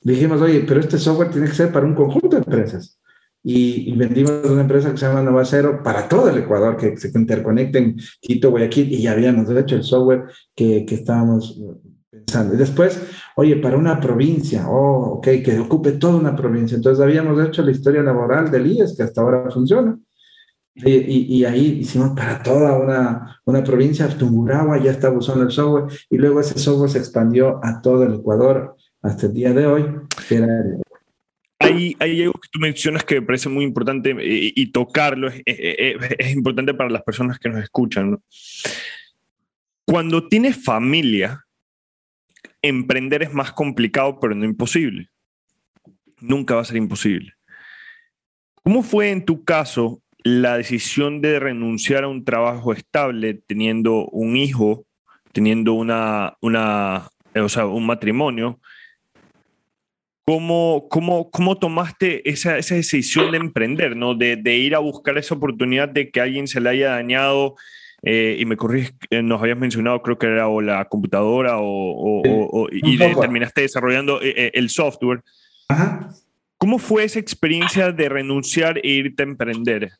dijimos, 0.01 0.41
oye, 0.41 0.63
pero 0.67 0.79
este 0.79 0.97
software 0.97 1.29
tiene 1.29 1.47
que 1.47 1.55
ser 1.55 1.71
para 1.71 1.85
un 1.85 1.95
conjunto 1.95 2.29
de 2.29 2.37
empresas. 2.37 2.99
Y, 3.43 3.91
vendimos 3.95 4.43
una 4.45 4.61
empresa 4.61 4.91
que 4.91 4.97
se 4.97 5.07
llama 5.07 5.23
Nova 5.23 5.43
Cero 5.45 5.81
para 5.83 6.07
todo 6.07 6.29
el 6.29 6.37
Ecuador, 6.37 6.77
que 6.77 6.95
se 6.95 7.11
interconecten 7.17 7.97
Quito, 8.19 8.51
Guayaquil, 8.51 8.91
y 8.93 9.01
ya 9.01 9.13
habíamos 9.13 9.49
hecho 9.49 9.75
el 9.75 9.83
software 9.83 10.25
que, 10.55 10.85
que 10.85 10.95
estábamos 10.95 11.59
pensando. 12.11 12.53
Y 12.53 12.57
después, 12.57 13.01
oye, 13.35 13.55
para 13.55 13.77
una 13.77 13.99
provincia, 13.99 14.69
oh, 14.69 15.15
ok, 15.15 15.27
que 15.43 15.59
ocupe 15.59 15.93
toda 15.93 16.17
una 16.17 16.35
provincia. 16.35 16.75
Entonces 16.75 17.03
habíamos 17.03 17.43
hecho 17.43 17.63
la 17.63 17.71
historia 17.71 18.03
laboral 18.03 18.51
del 18.51 18.67
IES, 18.67 18.95
que 18.95 19.03
hasta 19.03 19.21
ahora 19.21 19.49
funciona. 19.49 19.97
Y, 20.73 21.37
y, 21.37 21.45
ahí 21.45 21.79
hicimos 21.81 22.11
para 22.15 22.41
toda 22.41 22.77
una, 22.77 23.41
una 23.43 23.61
provincia, 23.61 24.07
Tungurahua 24.07 24.81
ya 24.81 24.91
estaba 24.91 25.17
usando 25.17 25.43
el 25.43 25.51
software, 25.51 25.91
y 26.09 26.17
luego 26.17 26.39
ese 26.39 26.57
software 26.57 26.89
se 26.89 26.99
expandió 26.99 27.59
a 27.61 27.81
todo 27.81 28.03
el 28.03 28.15
Ecuador 28.15 28.77
hasta 29.01 29.25
el 29.25 29.33
día 29.33 29.51
de 29.53 29.65
hoy, 29.67 29.85
hay, 31.59 31.95
hay, 31.99 32.21
algo 32.23 32.33
que 32.33 32.49
tú 32.51 32.59
mencionas 32.59 33.03
que 33.03 33.15
me 33.15 33.25
parece 33.25 33.49
muy 33.49 33.63
importante 33.63 34.11
eh, 34.11 34.53
y, 34.55 34.71
tocarlo 34.71 35.27
es, 35.27 35.43
es, 35.45 36.33
importante 36.33 36.73
para 36.73 36.89
las 36.89 37.03
personas 37.03 37.37
que 37.37 37.49
nos 37.49 37.63
escuchan. 37.63 38.19
Cuando 39.85 40.27
tienes 40.27 40.63
familia, 40.63 41.45
emprender 42.61 43.23
es 43.23 43.33
más 43.33 43.51
complicado, 43.51 44.19
pero 44.19 44.35
no 44.35 44.45
imposible. 44.45 45.09
Nunca 46.19 46.55
va 46.55 46.61
a 46.61 46.65
ser 46.65 46.77
imposible. 46.77 47.33
¿Cómo 48.63 48.83
fue 48.83 49.09
en 49.09 49.25
tu 49.25 49.43
caso 49.43 50.01
la 50.23 50.57
decisión 50.57 51.21
de 51.21 51.39
renunciar 51.39 52.03
a 52.03 52.07
un 52.07 52.23
trabajo 52.23 52.73
estable 52.73 53.33
teniendo 53.33 54.05
un 54.07 54.35
hijo, 54.37 54.85
teniendo 55.31 55.73
una, 55.73 56.37
una 56.41 57.09
o 57.35 57.49
sea, 57.49 57.65
un 57.65 57.85
matrimonio? 57.85 58.59
¿Cómo, 60.23 60.87
cómo, 60.89 61.31
cómo 61.31 61.57
tomaste 61.57 62.29
esa, 62.29 62.57
esa, 62.57 62.75
decisión 62.75 63.31
de 63.31 63.37
emprender, 63.37 63.97
¿no? 63.97 64.13
De, 64.13 64.35
de, 64.35 64.55
ir 64.57 64.75
a 64.75 64.79
buscar 64.79 65.17
esa 65.17 65.35
oportunidad 65.35 65.89
de 65.89 66.11
que 66.11 66.21
alguien 66.21 66.47
se 66.47 66.61
le 66.61 66.69
haya 66.69 66.91
dañado 66.91 67.55
eh, 68.03 68.37
y 68.39 68.45
me 68.45 68.55
corriges, 68.55 68.93
eh, 69.09 69.21
nos 69.21 69.41
habías 69.41 69.57
mencionado, 69.57 70.01
creo 70.01 70.17
que 70.17 70.27
era 70.27 70.47
o 70.47 70.61
la 70.61 70.85
computadora 70.85 71.57
o, 71.59 72.21
o, 72.23 72.67
y 72.71 72.97
terminaste 72.97 73.61
desarrollando 73.61 74.21
eh, 74.21 74.51
el 74.53 74.69
software. 74.69 75.21
Ajá. 75.67 76.13
¿Cómo 76.57 76.77
fue 76.77 77.03
esa 77.03 77.19
experiencia 77.19 77.91
de 77.91 78.07
renunciar 78.07 78.77
e 78.83 78.87
irte 78.87 79.23
a 79.23 79.25
emprender? 79.25 79.91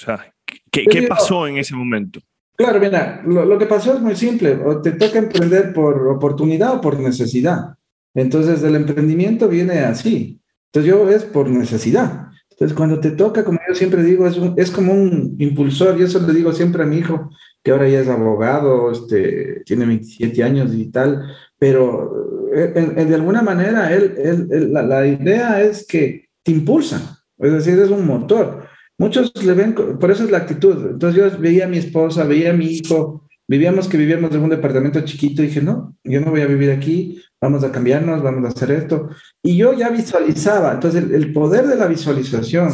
O 0.00 0.04
sea, 0.04 0.34
¿qué, 0.70 0.86
qué 0.86 1.02
pasó 1.02 1.46
en 1.46 1.58
ese 1.58 1.74
momento? 1.74 2.20
Claro, 2.56 2.80
mira, 2.80 3.22
lo, 3.24 3.44
lo, 3.44 3.58
que 3.58 3.66
pasó 3.66 3.94
es 3.94 4.00
muy 4.00 4.16
simple. 4.16 4.54
O 4.64 4.80
te 4.80 4.92
toca 4.92 5.18
emprender 5.18 5.72
por 5.72 6.08
oportunidad 6.08 6.74
o 6.74 6.80
por 6.80 6.98
necesidad. 6.98 7.76
Entonces, 8.14 8.62
el 8.62 8.74
emprendimiento 8.74 9.48
viene 9.48 9.80
así. 9.80 10.40
Entonces, 10.66 10.90
yo 10.90 11.08
es 11.08 11.24
por 11.24 11.48
necesidad. 11.48 12.28
Entonces, 12.50 12.76
cuando 12.76 12.98
te 12.98 13.12
toca, 13.12 13.44
como 13.44 13.60
yo 13.68 13.74
siempre 13.74 14.02
digo, 14.02 14.26
es, 14.26 14.36
es 14.56 14.70
como 14.72 14.92
un 14.92 15.36
impulsor, 15.38 15.98
y 15.98 16.02
eso 16.02 16.18
le 16.26 16.34
digo 16.34 16.52
siempre 16.52 16.82
a 16.82 16.86
mi 16.86 16.98
hijo, 16.98 17.30
que 17.62 17.70
ahora 17.70 17.88
ya 17.88 18.00
es 18.00 18.08
abogado, 18.08 18.90
este, 18.90 19.62
tiene 19.64 19.86
27 19.86 20.42
años 20.42 20.74
y 20.74 20.90
tal, 20.90 21.22
pero 21.56 22.48
eh, 22.52 23.04
de 23.06 23.14
alguna 23.14 23.42
manera 23.42 23.92
él, 23.92 24.14
él, 24.18 24.72
la, 24.72 24.82
la, 24.82 25.06
idea 25.06 25.62
es 25.62 25.86
que 25.86 26.30
te 26.42 26.50
impulsa, 26.50 27.24
es 27.38 27.52
decir, 27.52 27.78
es 27.78 27.90
un 27.90 28.06
motor. 28.06 28.66
Muchos 28.98 29.32
le 29.44 29.54
ven, 29.54 29.74
por 29.74 30.10
eso 30.10 30.24
es 30.24 30.30
la 30.30 30.38
actitud. 30.38 30.90
Entonces 30.90 31.32
yo 31.32 31.38
veía 31.38 31.66
a 31.66 31.68
mi 31.68 31.78
esposa, 31.78 32.24
veía 32.24 32.50
a 32.50 32.54
mi 32.54 32.66
hijo, 32.66 33.28
vivíamos 33.46 33.88
que 33.88 33.96
vivíamos 33.96 34.32
en 34.32 34.42
un 34.42 34.50
departamento 34.50 35.00
chiquito 35.02 35.42
y 35.42 35.46
dije, 35.46 35.62
no, 35.62 35.96
yo 36.04 36.20
no 36.20 36.30
voy 36.30 36.40
a 36.40 36.46
vivir 36.46 36.70
aquí, 36.70 37.22
vamos 37.40 37.62
a 37.64 37.72
cambiarnos, 37.72 38.22
vamos 38.22 38.44
a 38.44 38.48
hacer 38.48 38.72
esto. 38.72 39.08
Y 39.42 39.56
yo 39.56 39.72
ya 39.72 39.88
visualizaba, 39.88 40.72
entonces 40.74 41.10
el, 41.10 41.32
poder 41.32 41.66
de 41.66 41.76
la 41.76 41.86
visualización, 41.86 42.72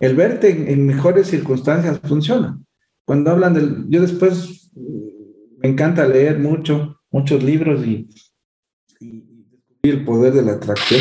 el 0.00 0.16
verte 0.16 0.72
en, 0.72 0.86
mejores 0.86 1.28
circunstancias 1.28 2.00
funciona. 2.04 2.58
Cuando 3.06 3.30
hablan 3.30 3.54
del, 3.54 3.86
yo 3.88 4.02
después 4.02 4.70
me 4.74 5.68
encanta 5.68 6.06
leer 6.06 6.38
mucho, 6.38 7.00
muchos 7.10 7.42
libros 7.42 7.86
y, 7.86 8.08
y, 9.00 9.28
el 9.82 10.04
poder 10.04 10.32
de 10.32 10.42
la 10.42 10.52
atracción, 10.52 11.00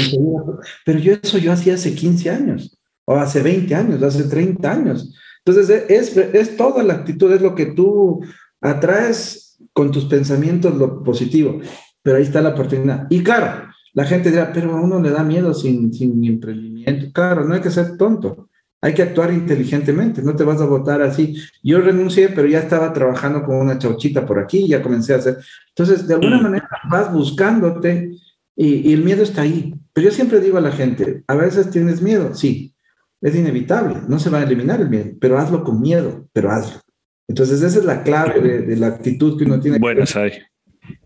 pero 0.85 0.99
yo 0.99 1.13
eso 1.21 1.37
yo 1.37 1.51
hacía 1.51 1.75
hace 1.75 1.93
15 1.93 2.29
años, 2.31 2.80
o 3.05 3.15
hace 3.15 3.41
20 3.41 3.75
años, 3.75 4.03
hace 4.03 4.23
30 4.23 4.71
años. 4.71 5.13
Entonces 5.43 5.85
es, 5.89 6.17
es 6.17 6.57
toda 6.57 6.83
la 6.83 6.93
actitud, 6.93 7.31
es 7.31 7.41
lo 7.41 7.55
que 7.55 7.67
tú 7.67 8.21
atraes 8.61 9.57
con 9.73 9.91
tus 9.91 10.05
pensamientos 10.05 10.75
lo 10.75 11.03
positivo 11.03 11.61
pero 12.01 12.17
ahí 12.17 12.23
está 12.23 12.41
la 12.41 12.49
oportunidad. 12.49 13.07
Y 13.09 13.23
claro, 13.23 13.69
la 13.93 14.05
gente 14.05 14.31
dirá, 14.31 14.51
pero 14.53 14.75
a 14.75 14.81
uno 14.81 15.01
le 15.01 15.11
da 15.11 15.23
miedo 15.23 15.53
sin, 15.53 15.93
sin 15.93 16.23
emprendimiento. 16.23 17.07
Claro, 17.13 17.45
no 17.45 17.53
hay 17.53 17.61
que 17.61 17.71
ser 17.71 17.97
tonto, 17.97 18.49
hay 18.81 18.93
que 18.93 19.03
actuar 19.03 19.31
inteligentemente, 19.33 20.21
no 20.21 20.35
te 20.35 20.43
vas 20.43 20.61
a 20.61 20.65
votar 20.65 21.01
así. 21.01 21.35
Yo 21.63 21.79
renuncié, 21.81 22.29
pero 22.29 22.47
ya 22.47 22.59
estaba 22.59 22.93
trabajando 22.93 23.43
con 23.43 23.57
una 23.57 23.77
chauchita 23.77 24.25
por 24.25 24.39
aquí, 24.39 24.67
ya 24.67 24.81
comencé 24.81 25.13
a 25.13 25.17
hacer. 25.17 25.37
Entonces, 25.69 26.07
de 26.07 26.15
alguna 26.15 26.39
mm. 26.39 26.43
manera 26.43 26.69
vas 26.89 27.13
buscándote 27.13 28.11
y, 28.55 28.89
y 28.89 28.93
el 28.93 29.03
miedo 29.03 29.23
está 29.23 29.41
ahí. 29.41 29.75
Pero 29.93 30.09
yo 30.09 30.13
siempre 30.13 30.39
digo 30.39 30.57
a 30.57 30.61
la 30.61 30.71
gente, 30.71 31.23
a 31.27 31.35
veces 31.35 31.69
tienes 31.69 32.01
miedo, 32.01 32.33
sí, 32.33 32.73
es 33.21 33.35
inevitable, 33.35 33.97
no 34.07 34.19
se 34.19 34.29
va 34.29 34.39
a 34.39 34.43
eliminar 34.43 34.81
el 34.81 34.89
miedo, 34.89 35.11
pero 35.19 35.37
hazlo 35.37 35.63
con 35.63 35.79
miedo, 35.79 36.27
pero 36.33 36.51
hazlo. 36.51 36.81
Entonces, 37.27 37.61
esa 37.61 37.79
es 37.79 37.85
la 37.85 38.03
clave 38.03 38.41
de, 38.41 38.61
de 38.63 38.75
la 38.75 38.87
actitud 38.87 39.37
que 39.37 39.45
uno 39.45 39.59
tiene. 39.59 39.79
Bueno, 39.79 40.03
ahí. 40.15 40.31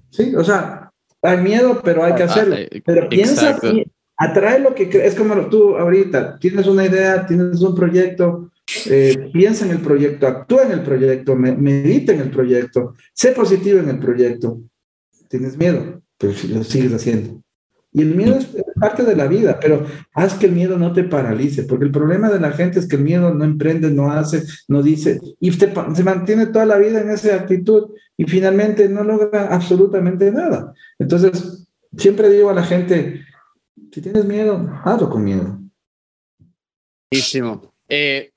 Sí, 0.10 0.34
o 0.36 0.43
sea, 0.43 0.91
hay 1.21 1.38
miedo, 1.38 1.82
pero 1.84 2.04
hay 2.04 2.15
que 2.15 2.23
ah, 2.23 2.28
hacerlo. 2.28 2.56
Eh, 2.56 2.82
pero 2.86 3.10
piensa, 3.10 3.60
atrae 4.17 4.60
lo 4.60 4.73
que 4.73 4.89
crees. 4.89 5.13
Es 5.13 5.15
como 5.15 5.36
tú 5.49 5.75
ahorita, 5.75 6.39
tienes 6.39 6.67
una 6.67 6.86
idea, 6.86 7.25
tienes 7.25 7.62
un 7.62 7.75
proyecto, 7.75 8.51
eh, 8.89 9.30
piensa 9.34 9.65
en 9.65 9.71
el 9.71 9.80
proyecto, 9.80 10.28
actúa 10.28 10.63
en 10.63 10.71
el 10.71 10.82
proyecto, 10.82 11.36
medita 11.36 12.13
en 12.13 12.21
el 12.21 12.32
proyecto, 12.32 12.95
sé 13.13 13.32
positivo 13.32 13.80
en 13.80 13.89
el 13.89 13.99
proyecto. 13.99 14.62
Tienes 15.28 15.58
miedo, 15.58 16.01
pero 16.17 16.34
lo 16.49 16.63
sigues 16.63 16.93
haciendo. 16.93 17.41
Y 17.95 18.01
el 18.01 18.13
miedo 18.13 18.36
es 18.36 18.45
parte 18.77 19.03
de 19.03 19.15
la 19.15 19.25
vida, 19.25 19.58
pero 19.58 19.88
haz 20.13 20.34
que 20.34 20.47
el 20.47 20.51
miedo 20.51 20.77
no 20.77 20.91
te 20.91 21.05
paralice, 21.05 21.63
porque 21.63 21.86
el 21.86 21.91
problema 21.91 22.29
de 22.29 22.41
la 22.41 22.51
gente 22.51 22.77
es 22.77 22.89
que 22.89 22.97
el 22.97 23.03
miedo 23.03 23.34
no 23.34 23.45
emprende, 23.45 23.89
no 23.89 24.12
hace, 24.12 24.43
no 24.67 24.84
dice, 24.84 25.21
y 25.39 25.53
se 25.53 25.71
mantiene 26.03 26.47
toda 26.47 26.65
la 26.65 26.77
vida 26.77 26.99
en 26.99 27.10
esa 27.10 27.34
actitud 27.36 27.91
y 28.17 28.25
finalmente 28.25 28.89
no 28.89 29.05
logra 29.05 29.47
absolutamente 29.47 30.29
nada. 30.29 30.73
Entonces, 30.99 31.69
siempre 31.95 32.29
digo 32.29 32.49
a 32.49 32.53
la 32.53 32.65
gente, 32.65 33.23
si 33.93 34.01
tienes 34.01 34.25
miedo, 34.25 34.69
hazlo 34.84 35.10
con 35.10 35.23
miedo. 35.23 35.58
Buenísimo. 37.10 37.73
Eh, 37.88 38.34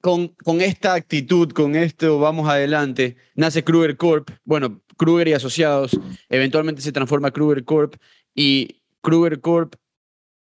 con, 0.00 0.28
con, 0.28 0.62
esta 0.62 0.94
actitud, 0.94 1.52
con 1.52 1.76
esto 1.76 2.18
vamos 2.18 2.48
adelante, 2.48 3.16
nace 3.34 3.62
Kruger 3.62 3.98
Corp. 3.98 4.30
Bueno, 4.42 4.80
Kruger 4.96 5.28
y 5.28 5.32
Asociados, 5.32 5.98
eventualmente 6.28 6.80
se 6.80 6.92
transforma 6.92 7.30
Kruger 7.30 7.64
Corp 7.64 7.96
y 8.34 8.82
Kruger 9.02 9.40
Corp 9.40 9.74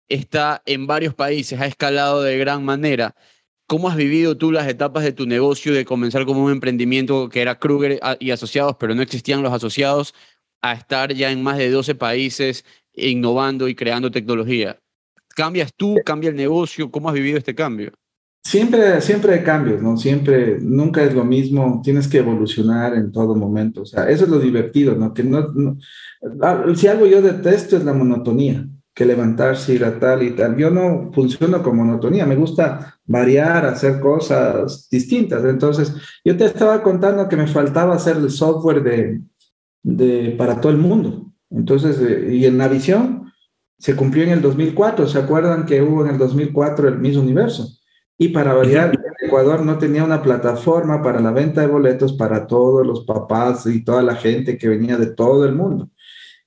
está 0.10 0.62
en 0.66 0.88
varios 0.88 1.14
países, 1.14 1.60
ha 1.60 1.66
escalado 1.66 2.22
de 2.22 2.38
gran 2.38 2.64
manera. 2.64 3.16
¿Cómo 3.68 3.90
has 3.90 3.96
vivido 3.96 4.38
tú 4.38 4.52
las 4.52 4.68
etapas 4.68 5.04
de 5.04 5.14
tu 5.14 5.26
negocio 5.26 5.74
de 5.74 5.86
comenzar 5.86 6.26
como 6.26 6.44
un 6.44 6.52
emprendimiento 6.52 7.30
que 7.30 7.42
era 7.42 7.58
Kruger 7.58 8.00
y 8.20 8.32
asociados, 8.32 8.76
pero 8.80 8.94
no 8.94 9.02
existían 9.02 9.42
los 9.42 9.54
asociados, 9.54 10.14
a 10.62 10.74
estar 10.74 11.14
ya 11.14 11.32
en 11.32 11.42
más 11.42 11.58
de 11.58 11.70
12 11.70 11.96
países 11.96 12.66
innovando 12.94 13.68
y 13.68 13.76
creando 13.76 14.12
tecnología? 14.12 14.80
¿Cambias 15.30 15.74
tú? 15.76 15.96
¿Cambia 16.06 16.30
el 16.30 16.36
negocio? 16.36 16.92
¿Cómo 16.92 17.10
has 17.10 17.16
vivido 17.16 17.38
este 17.38 17.56
cambio? 17.56 17.94
Siempre, 18.44 19.00
siempre 19.00 19.34
hay 19.34 19.44
cambios, 19.44 19.82
¿no? 19.82 19.96
Siempre, 19.96 20.60
nunca 20.60 21.02
es 21.04 21.14
lo 21.14 21.24
mismo, 21.24 21.82
tienes 21.84 22.08
que 22.08 22.18
evolucionar 22.18 22.94
en 22.94 23.12
todo 23.12 23.36
momento. 23.36 23.84
O 23.84 23.86
sea, 23.86 24.10
eso 24.10 24.26
es 24.26 24.30
lo 24.30 24.40
divertido, 24.40 24.96
¿no? 24.96 25.14
Que 25.14 25.24
no, 25.24 25.78
ah, 26.42 26.66
si 26.76 26.88
algo 26.88 27.06
yo 27.06 27.22
detesto 27.22 27.78
es 27.78 27.86
la 27.86 27.94
monotonía, 27.94 28.68
que 28.94 29.06
levantarse, 29.06 29.74
ir 29.74 29.86
a 29.86 29.98
tal 29.98 30.24
y 30.24 30.32
tal. 30.32 30.58
Yo 30.58 30.70
no 30.70 31.10
funciono 31.14 31.64
con 31.64 31.78
monotonía, 31.78 32.26
me 32.26 32.36
gusta 32.36 33.00
variar, 33.06 33.66
hacer 33.66 34.00
cosas 34.02 34.88
distintas. 34.90 35.44
Entonces, 35.46 35.96
yo 36.24 36.36
te 36.36 36.46
estaba 36.46 36.84
contando 36.84 37.30
que 37.30 37.38
me 37.38 37.48
faltaba 37.48 37.96
hacer 37.96 38.18
el 38.18 38.30
software 38.30 38.84
de, 38.84 39.22
de 39.84 40.36
para 40.38 40.60
todo 40.60 40.72
el 40.72 40.78
mundo. 40.78 41.32
Entonces, 41.50 41.98
eh, 42.02 42.36
y 42.36 42.46
en 42.46 42.58
la 42.58 42.68
visión 42.68 43.32
se 43.80 43.96
cumplió 43.96 44.24
en 44.24 44.32
el 44.32 44.42
2004. 44.42 45.08
¿Se 45.08 45.18
acuerdan 45.18 45.66
que 45.66 45.82
hubo 45.82 46.04
en 46.04 46.12
el 46.12 46.18
2004 46.18 46.90
el 46.90 47.00
mismo 47.00 47.24
universo? 47.24 47.70
Y 48.24 48.30
para 48.30 48.54
variar, 48.54 48.98
Ecuador 49.20 49.66
no 49.66 49.78
tenía 49.78 50.02
una 50.02 50.22
plataforma 50.22 51.04
para 51.04 51.20
la 51.20 51.32
venta 51.32 51.60
de 51.60 51.68
boletos 51.68 52.14
para 52.14 52.48
todos 52.48 52.88
los 52.88 53.04
papás 53.04 53.66
y 53.66 53.84
toda 53.84 54.02
la 54.02 54.16
gente 54.16 54.58
que 54.58 54.70
venía 54.70 54.96
de 54.96 55.08
todo 55.08 55.44
el 55.44 55.54
mundo. 55.54 55.90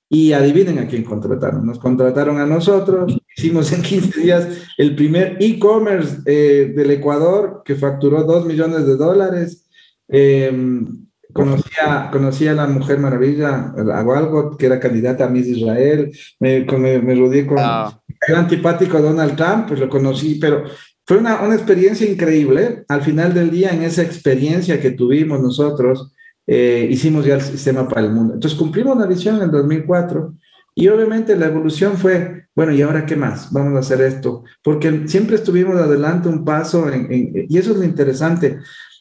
Y 0.08 0.32
adivinen 0.32 0.78
a 0.78 0.86
quién 0.86 1.04
contrataron. 1.04 1.66
Nos 1.66 1.78
contrataron 1.78 2.40
a 2.40 2.46
nosotros. 2.46 3.18
Hicimos 3.36 3.70
en 3.74 3.82
15 3.82 4.20
días 4.22 4.48
el 4.78 4.96
primer 4.96 5.36
e-commerce 5.38 6.22
eh, 6.24 6.72
del 6.74 6.92
Ecuador 6.92 7.60
que 7.62 7.74
facturó 7.74 8.22
2 8.22 8.46
millones 8.46 8.86
de 8.86 8.96
dólares. 8.96 9.66
Em, 10.08 11.06
conocía, 11.34 12.08
conocía 12.10 12.52
a 12.52 12.54
la 12.54 12.68
Mujer 12.68 13.00
Maravilla, 13.00 13.74
a 13.76 14.02
Walgot, 14.02 14.56
que 14.56 14.64
era 14.64 14.80
candidata 14.80 15.26
a 15.26 15.28
Miss 15.28 15.48
Israel. 15.48 16.10
Me, 16.40 16.64
me, 16.64 17.02
me 17.02 17.14
rodeé 17.14 17.46
con 17.46 17.58
ah. 17.60 18.00
el 18.26 18.34
antipático 18.34 18.98
Donald 18.98 19.36
Trump, 19.36 19.68
pues 19.68 19.78
lo 19.78 19.90
conocí, 19.90 20.36
pero 20.40 20.64
fue 21.06 21.18
una, 21.18 21.40
una, 21.40 21.54
experiencia 21.54 22.10
increíble. 22.10 22.84
Al 22.88 23.02
final 23.02 23.32
del 23.32 23.50
día, 23.50 23.70
en 23.70 23.82
esa 23.82 24.02
experiencia 24.02 24.80
que 24.80 24.90
tuvimos 24.90 25.40
nosotros, 25.40 26.12
eh, 26.46 26.88
hicimos 26.90 27.24
ya 27.24 27.34
el 27.34 27.42
sistema 27.42 27.88
para 27.88 28.06
el 28.06 28.12
mundo. 28.12 28.34
Entonces 28.34 28.58
cumplimos 28.58 28.96
la 28.98 29.06
visión 29.06 29.36
en 29.36 29.42
el 29.42 29.50
2004 29.50 30.34
y 30.74 30.88
obviamente 30.88 31.36
la 31.36 31.46
evolución 31.46 31.96
fue, 31.96 32.48
bueno, 32.54 32.72
¿y 32.72 32.82
ahora 32.82 33.06
qué 33.06 33.16
más? 33.16 33.52
Vamos 33.52 33.74
a 33.74 33.80
hacer 33.80 34.00
esto. 34.00 34.44
Porque 34.62 35.08
siempre 35.08 35.36
estuvimos 35.36 35.76
adelante 35.76 36.28
un 36.28 36.44
paso 36.44 36.88
en, 36.88 37.08
y 37.48 37.56
eso 37.56 37.72
es 37.72 37.78
lo 37.78 37.84
interesante. 37.84 38.58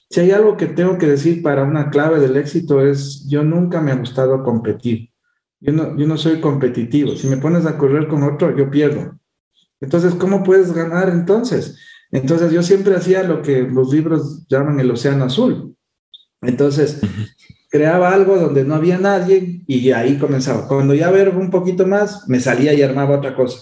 Si 0.09 0.19
hay 0.21 0.31
algo 0.31 0.57
que 0.57 0.67
tengo 0.67 0.97
que 0.97 1.07
decir 1.07 1.43
para 1.43 1.63
una 1.63 1.89
clave 1.89 2.19
del 2.19 2.37
éxito 2.37 2.81
es, 2.83 3.27
yo 3.27 3.43
nunca 3.43 3.81
me 3.81 3.91
ha 3.91 3.95
gustado 3.95 4.43
competir. 4.43 5.09
Yo 5.59 5.73
no, 5.73 5.97
yo 5.97 6.07
no 6.07 6.17
soy 6.17 6.39
competitivo. 6.39 7.15
Si 7.15 7.27
me 7.27 7.37
pones 7.37 7.65
a 7.65 7.77
correr 7.77 8.07
con 8.07 8.23
otro, 8.23 8.55
yo 8.55 8.69
pierdo. 8.71 9.19
Entonces, 9.81 10.15
¿cómo 10.15 10.43
puedes 10.43 10.73
ganar 10.73 11.09
entonces? 11.09 11.77
Entonces 12.11 12.51
yo 12.51 12.63
siempre 12.63 12.95
hacía 12.95 13.23
lo 13.23 13.41
que 13.41 13.63
los 13.63 13.91
libros 13.93 14.47
llaman 14.47 14.79
el 14.79 14.91
océano 14.91 15.25
azul. 15.25 15.75
Entonces, 16.41 17.01
creaba 17.69 18.13
algo 18.13 18.37
donde 18.37 18.63
no 18.63 18.75
había 18.75 18.97
nadie 18.97 19.63
y 19.67 19.91
ahí 19.91 20.17
comenzaba. 20.17 20.67
Cuando 20.67 20.93
ya 20.93 21.11
ver 21.11 21.29
un 21.29 21.49
poquito 21.49 21.85
más, 21.85 22.27
me 22.27 22.39
salía 22.39 22.73
y 22.73 22.81
armaba 22.81 23.17
otra 23.17 23.35
cosa. 23.35 23.59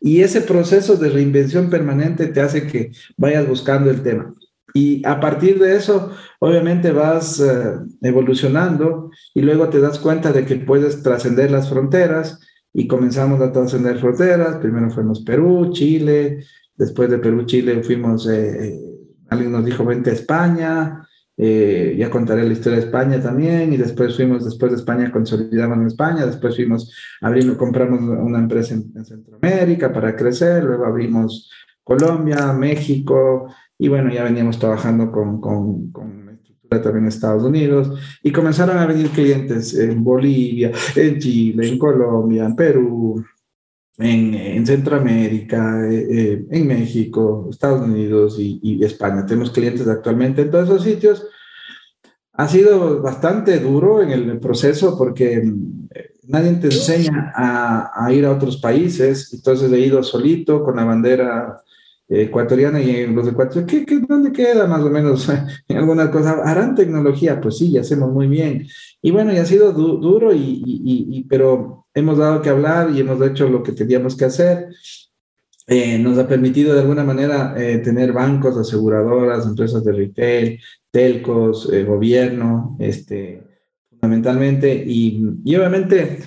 Y 0.00 0.22
ese 0.22 0.40
proceso 0.40 0.96
de 0.96 1.10
reinvención 1.10 1.70
permanente 1.70 2.26
te 2.26 2.40
hace 2.40 2.66
que 2.66 2.90
vayas 3.16 3.46
buscando 3.46 3.90
el 3.90 4.02
tema. 4.02 4.34
Y 4.74 5.06
a 5.06 5.20
partir 5.20 5.58
de 5.58 5.76
eso, 5.76 6.10
obviamente 6.40 6.92
vas 6.92 7.38
eh, 7.40 7.74
evolucionando 8.00 9.10
y 9.34 9.42
luego 9.42 9.68
te 9.68 9.80
das 9.80 9.98
cuenta 9.98 10.32
de 10.32 10.44
que 10.44 10.56
puedes 10.56 11.02
trascender 11.02 11.50
las 11.50 11.68
fronteras 11.68 12.40
y 12.72 12.88
comenzamos 12.88 13.40
a 13.40 13.52
trascender 13.52 13.98
fronteras. 13.98 14.56
Primero 14.56 14.90
fuimos 14.90 15.22
Perú, 15.22 15.70
Chile, 15.72 16.44
después 16.76 17.10
de 17.10 17.18
Perú, 17.18 17.44
Chile 17.44 17.82
fuimos, 17.82 18.28
eh, 18.28 18.68
eh, 18.68 18.80
alguien 19.30 19.52
nos 19.52 19.64
dijo, 19.64 19.84
vente 19.84 20.10
a 20.10 20.14
España, 20.14 21.08
eh, 21.36 21.94
ya 21.98 22.10
contaré 22.10 22.44
la 22.44 22.52
historia 22.52 22.78
de 22.78 22.84
España 22.86 23.20
también, 23.20 23.72
y 23.72 23.76
después 23.76 24.14
fuimos, 24.16 24.44
después 24.44 24.72
de 24.72 24.78
España 24.78 25.10
consolidamos 25.10 25.78
en 25.78 25.86
España, 25.86 26.26
después 26.26 26.56
fuimos, 26.56 26.94
abrimos, 27.20 27.56
compramos 27.56 28.00
una 28.00 28.38
empresa 28.38 28.74
en, 28.74 29.04
Centroamérica 29.04 29.92
para 29.92 30.14
crecer, 30.14 30.64
luego 30.64 30.84
abrimos 30.84 31.50
Colombia, 31.82 32.52
México, 32.52 33.48
y 33.78 33.88
bueno, 33.88 34.12
ya 34.12 34.24
veníamos 34.24 34.58
trabajando 34.58 35.10
con, 35.10 35.40
con, 35.40 35.90
con 35.90 36.28
estructura 36.28 36.82
también 36.82 37.04
en 37.04 37.08
Estados 37.08 37.42
Unidos, 37.42 37.98
y 38.22 38.30
comenzaron 38.30 38.78
a 38.78 38.86
venir 38.86 39.08
clientes 39.08 39.74
en 39.74 40.04
Bolivia, 40.04 40.70
en 40.96 41.18
Chile, 41.18 41.66
en 41.66 41.78
Colombia, 41.78 42.44
en 42.44 42.54
Perú, 42.54 43.24
en, 43.98 44.34
en 44.34 44.66
Centroamérica, 44.66 45.88
eh, 45.88 46.06
eh, 46.10 46.46
en 46.50 46.66
México, 46.66 47.48
Estados 47.50 47.82
Unidos 47.82 48.36
y, 48.38 48.58
y, 48.62 48.84
España. 48.84 49.26
Tenemos 49.26 49.50
clientes 49.50 49.86
actualmente 49.86 50.42
en 50.42 50.50
todos 50.50 50.68
esos 50.68 50.82
sitios. 50.82 51.26
Ha 52.32 52.48
sido 52.48 53.02
bastante 53.02 53.58
duro 53.60 54.02
en 54.02 54.10
el 54.10 54.38
proceso 54.40 54.96
porque 54.96 55.42
mm, 55.42 55.88
nadie 56.28 56.52
te 56.54 56.66
enseña 56.68 57.32
a, 57.34 58.06
a 58.06 58.12
ir 58.12 58.24
a 58.24 58.32
otros 58.32 58.56
países, 58.58 59.32
entonces 59.34 59.70
he 59.70 59.80
ido 59.80 60.02
solito 60.02 60.64
con 60.64 60.76
la 60.76 60.84
bandera 60.84 61.62
ecuatoriana 62.08 62.80
y 62.80 63.06
los 63.06 63.26
ecuatorianos, 63.26 63.70
¿qué, 63.70 63.86
qué, 63.86 64.00
dónde 64.00 64.32
queda 64.32 64.66
más 64.66 64.82
o 64.82 64.90
menos 64.90 65.28
en 65.68 65.76
alguna 65.76 66.10
cosa? 66.10 66.42
¿Harán 66.44 66.74
tecnología? 66.74 67.40
Pues 67.40 67.58
sí, 67.58 67.72
ya 67.72 67.80
hacemos 67.80 68.12
muy 68.12 68.26
bien. 68.26 68.66
Y 69.00 69.10
bueno, 69.10 69.32
y 69.32 69.38
ha 69.38 69.46
sido 69.46 69.72
duro, 69.72 70.32
y, 70.34 70.62
y, 70.64 71.24
pero 71.24 71.81
hemos 71.94 72.18
dado 72.18 72.42
que 72.42 72.50
hablar 72.50 72.90
y 72.90 73.00
hemos 73.00 73.20
hecho 73.22 73.48
lo 73.48 73.62
que 73.62 73.72
teníamos 73.72 74.16
que 74.16 74.24
hacer. 74.24 74.68
Eh, 75.66 75.98
nos 75.98 76.18
ha 76.18 76.26
permitido 76.26 76.74
de 76.74 76.80
alguna 76.80 77.04
manera 77.04 77.54
eh, 77.56 77.78
tener 77.78 78.12
bancos, 78.12 78.56
aseguradoras, 78.56 79.46
empresas 79.46 79.84
de 79.84 79.92
retail, 79.92 80.60
telcos, 80.90 81.72
eh, 81.72 81.84
gobierno, 81.84 82.76
este, 82.80 83.42
fundamentalmente, 83.88 84.74
y, 84.74 85.22
y 85.44 85.56
obviamente 85.56 86.18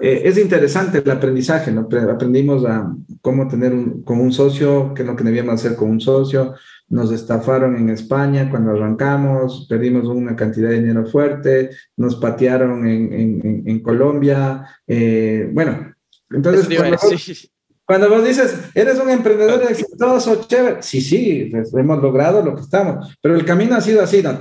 eh, 0.00 0.22
es 0.24 0.38
interesante 0.38 0.98
el 0.98 1.10
aprendizaje, 1.10 1.70
¿no? 1.70 1.88
Aprendimos 2.10 2.64
a 2.64 2.94
cómo 3.20 3.46
tener 3.48 3.72
un, 3.74 4.02
con 4.02 4.20
un 4.20 4.32
socio, 4.32 4.94
qué 4.94 5.02
es 5.02 5.08
lo 5.08 5.14
que 5.14 5.24
debíamos 5.24 5.54
hacer 5.54 5.76
con 5.76 5.90
un 5.90 6.00
socio. 6.00 6.54
Nos 6.88 7.12
estafaron 7.12 7.76
en 7.76 7.90
España 7.90 8.48
cuando 8.50 8.72
arrancamos, 8.72 9.66
perdimos 9.68 10.06
una 10.06 10.34
cantidad 10.34 10.70
de 10.70 10.80
dinero 10.80 11.06
fuerte, 11.06 11.70
nos 11.96 12.16
patearon 12.16 12.86
en, 12.86 13.12
en, 13.12 13.62
en 13.66 13.80
Colombia. 13.80 14.66
Eh, 14.86 15.48
bueno, 15.52 15.94
entonces 16.30 16.66
cuando 16.76 16.96
vos, 16.96 17.50
cuando 17.84 18.08
vos, 18.08 18.24
dices, 18.24 18.56
eres 18.74 18.98
un 18.98 19.10
emprendedor 19.10 19.62
exitoso, 19.68 20.46
chévere, 20.48 20.82
sí, 20.82 21.00
sí, 21.00 21.52
hemos 21.74 22.02
logrado 22.02 22.42
lo 22.42 22.54
que 22.54 22.62
estamos, 22.62 23.16
pero 23.20 23.34
el 23.34 23.44
camino 23.44 23.76
ha 23.76 23.80
sido 23.80 24.02
así, 24.02 24.22
¿no? 24.22 24.36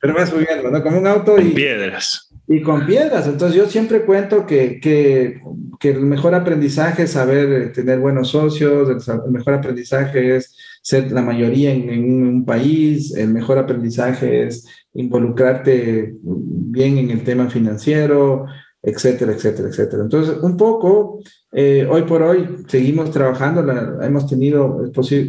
Pero 0.00 0.14
va 0.14 0.26
subiendo, 0.26 0.70
¿no? 0.70 0.82
Como 0.82 0.98
un 0.98 1.06
auto 1.06 1.38
y... 1.40 1.50
Piedras 1.50 2.27
y 2.48 2.62
con 2.62 2.86
piedras. 2.86 3.26
Entonces 3.26 3.56
yo 3.56 3.68
siempre 3.68 4.04
cuento 4.04 4.46
que, 4.46 4.80
que, 4.80 5.40
que, 5.78 5.90
el 5.90 6.00
mejor 6.00 6.34
aprendizaje 6.34 7.02
es 7.02 7.12
saber 7.12 7.52
eh, 7.52 7.66
tener 7.66 8.00
buenos 8.00 8.28
socios, 8.28 8.88
el, 8.88 9.30
mejor 9.30 9.54
aprendizaje 9.54 10.36
es 10.36 10.56
ser 10.82 11.12
la 11.12 11.20
mayoría 11.20 11.70
en, 11.70 12.26
un 12.26 12.44
país, 12.46 13.14
el 13.14 13.28
mejor 13.28 13.58
aprendizaje 13.58 14.46
es 14.46 14.66
involucrarte 14.94 16.14
bien 16.22 16.96
en 16.96 17.10
el 17.10 17.22
tema 17.22 17.50
financiero, 17.50 18.46
etcétera, 18.82 19.32
etcétera, 19.32 19.68
etcétera. 19.68 20.02
Entonces, 20.02 20.38
un 20.40 20.56
poco, 20.56 21.20
eh, 21.52 21.86
hoy 21.90 22.02
por 22.02 22.22
hoy 22.22 22.64
seguimos 22.66 23.10
trabajando, 23.10 23.62
la, 23.62 23.98
hemos 24.06 24.26
tenido, 24.26 24.84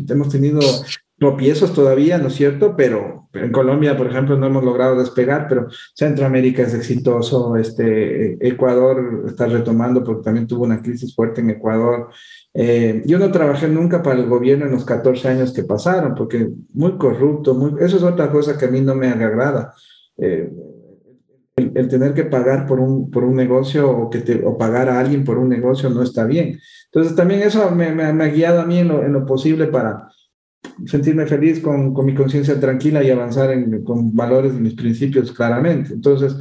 hemos 0.07 0.29
tenido 0.29 0.61
tropiezos 1.19 1.73
todavía, 1.73 2.17
¿no 2.17 2.27
es 2.27 2.35
cierto? 2.35 2.75
Pero 2.75 3.29
en 3.33 3.51
Colombia, 3.51 3.97
por 3.97 4.07
ejemplo, 4.07 4.37
no 4.37 4.47
hemos 4.47 4.63
logrado 4.63 4.97
despegar, 4.97 5.47
pero 5.47 5.67
Centroamérica 5.93 6.63
es 6.63 6.73
exitoso, 6.73 7.57
este, 7.57 8.37
Ecuador 8.47 9.25
está 9.27 9.45
retomando 9.45 10.03
porque 10.03 10.23
también 10.23 10.47
tuvo 10.47 10.63
una 10.63 10.81
crisis 10.81 11.13
fuerte 11.13 11.41
en 11.41 11.51
Ecuador. 11.51 12.09
Eh, 12.53 13.03
yo 13.05 13.19
no 13.19 13.31
trabajé 13.31 13.67
nunca 13.67 14.01
para 14.01 14.19
el 14.19 14.27
gobierno 14.27 14.65
en 14.65 14.71
los 14.71 14.85
14 14.85 15.27
años 15.27 15.53
que 15.53 15.63
pasaron, 15.63 16.15
porque 16.15 16.49
muy 16.73 16.97
corrupto, 16.97 17.77
eso 17.79 17.97
es 17.97 18.03
otra 18.03 18.31
cosa 18.31 18.57
que 18.57 18.65
a 18.65 18.71
mí 18.71 18.81
no 18.81 18.95
me 18.95 19.09
agrada. 19.09 19.73
Eh, 20.17 20.49
el, 21.57 21.89
tener 21.89 22.13
que 22.13 22.23
pagar 22.23 22.65
por 22.65 22.79
un, 22.79 23.11
por 23.11 23.25
un 23.25 23.35
negocio 23.35 23.91
o, 23.91 24.09
que 24.09 24.19
te, 24.19 24.41
o 24.45 24.57
pagar 24.57 24.87
a 24.87 24.99
alguien 24.99 25.25
por 25.25 25.37
un 25.37 25.49
negocio 25.49 25.89
no 25.89 26.01
está 26.01 26.25
bien. 26.25 26.57
Entonces 26.85 27.15
también 27.15 27.41
eso 27.41 27.69
me, 27.71 27.85
ha 27.85 28.27
guiado 28.27 28.61
a 28.61 28.65
mí 28.65 28.79
en 28.79 29.13
lo 29.13 29.25
posible 29.25 29.67
para, 29.67 30.07
sentirme 30.85 31.25
feliz 31.25 31.59
con, 31.59 31.93
con 31.93 32.05
mi 32.05 32.13
conciencia 32.13 32.59
tranquila 32.59 33.03
y 33.03 33.09
avanzar 33.09 33.49
con 33.83 34.15
valores 34.15 34.53
y 34.53 34.59
mis 34.59 34.75
principios 34.75 35.31
claramente. 35.31 35.93
Entonces, 35.93 36.35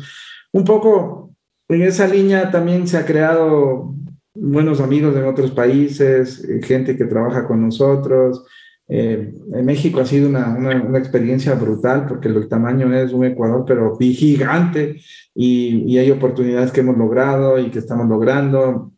un 0.53 0.65
poco 0.65 1.35
en 1.69 1.83
esa 1.83 2.07
línea 2.07 2.51
también 2.51 2.87
se 2.87 2.97
ha 2.97 3.05
creado 3.05 3.95
buenos 4.35 4.81
amigos 4.81 5.17
en 5.17 5.25
otros 5.25 5.51
países, 5.51 6.45
eh, 6.45 6.61
gente 6.63 6.97
que 6.97 7.05
trabaja 7.05 7.47
con 7.47 7.61
nosotros. 7.61 8.45
Eh, 8.91 9.35
en 9.53 9.67
México 9.67 10.01
ha 10.01 10.07
sido 10.07 10.31
una, 10.31 10.49
una, 10.49 10.83
una, 10.83 10.99
experiencia 10.99 11.55
brutal 11.55 12.07
porque 12.07 12.29
el 12.29 12.49
tamaño 12.49 12.91
es 12.95 13.13
un 13.13 13.27
Ecuador, 13.27 13.65
pero 13.67 13.99
gigante 13.99 14.97
y, 15.35 15.85
y 15.87 15.99
hay 15.99 16.11
oportunidades 16.11 16.73
que 16.73 16.81
hemos 16.81 16.97
logrado 16.97 17.59
y 17.59 17.71
que 17.71 17.81
estamos 17.81 18.09
logrando. 18.09 18.93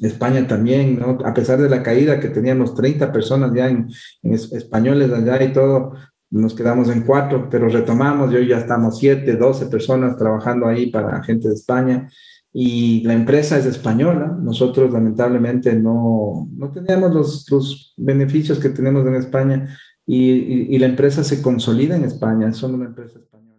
España 0.00 0.46
también, 0.46 0.98
¿no? 0.98 1.18
A 1.24 1.34
pesar 1.34 1.60
de 1.60 1.68
la 1.68 1.82
caída 1.82 2.18
que 2.20 2.28
teníamos 2.28 2.74
30 2.74 3.12
personas 3.12 3.52
ya 3.54 3.68
en, 3.68 3.88
en 4.22 4.32
españoles 4.32 5.12
allá 5.12 5.42
y 5.42 5.52
todo, 5.52 5.92
nos 6.30 6.54
quedamos 6.54 6.88
en 6.88 7.02
cuatro, 7.02 7.48
pero 7.50 7.68
retomamos 7.68 8.32
y 8.32 8.36
hoy 8.36 8.48
ya 8.48 8.58
estamos 8.58 8.98
siete, 8.98 9.36
doce 9.36 9.66
personas 9.66 10.16
trabajando 10.16 10.66
ahí 10.66 10.90
para 10.90 11.22
gente 11.22 11.48
de 11.48 11.54
España 11.54 12.08
y 12.52 13.02
la 13.02 13.12
empresa 13.12 13.58
es 13.58 13.66
española. 13.66 14.36
Nosotros 14.40 14.90
lamentablemente 14.92 15.74
no, 15.74 16.48
no 16.56 16.72
teníamos 16.72 17.12
los, 17.12 17.50
los 17.50 17.94
beneficios 17.96 18.58
que 18.58 18.70
tenemos 18.70 19.06
en 19.06 19.16
España 19.16 19.78
y, 20.06 20.30
y, 20.30 20.66
y, 20.70 20.78
la 20.78 20.86
empresa 20.86 21.22
se 21.24 21.42
consolida 21.42 21.96
en 21.96 22.04
España, 22.04 22.52
somos 22.52 22.76
una 22.76 22.86
empresa 22.86 23.18
española. 23.18 23.56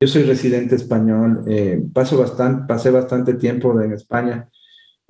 Yo 0.00 0.08
soy 0.08 0.22
residente 0.22 0.76
español, 0.76 1.44
eh, 1.48 1.84
paso 1.92 2.18
bastante, 2.18 2.66
pasé 2.66 2.90
bastante 2.90 3.34
tiempo 3.34 3.80
en 3.80 3.92
España 3.92 4.48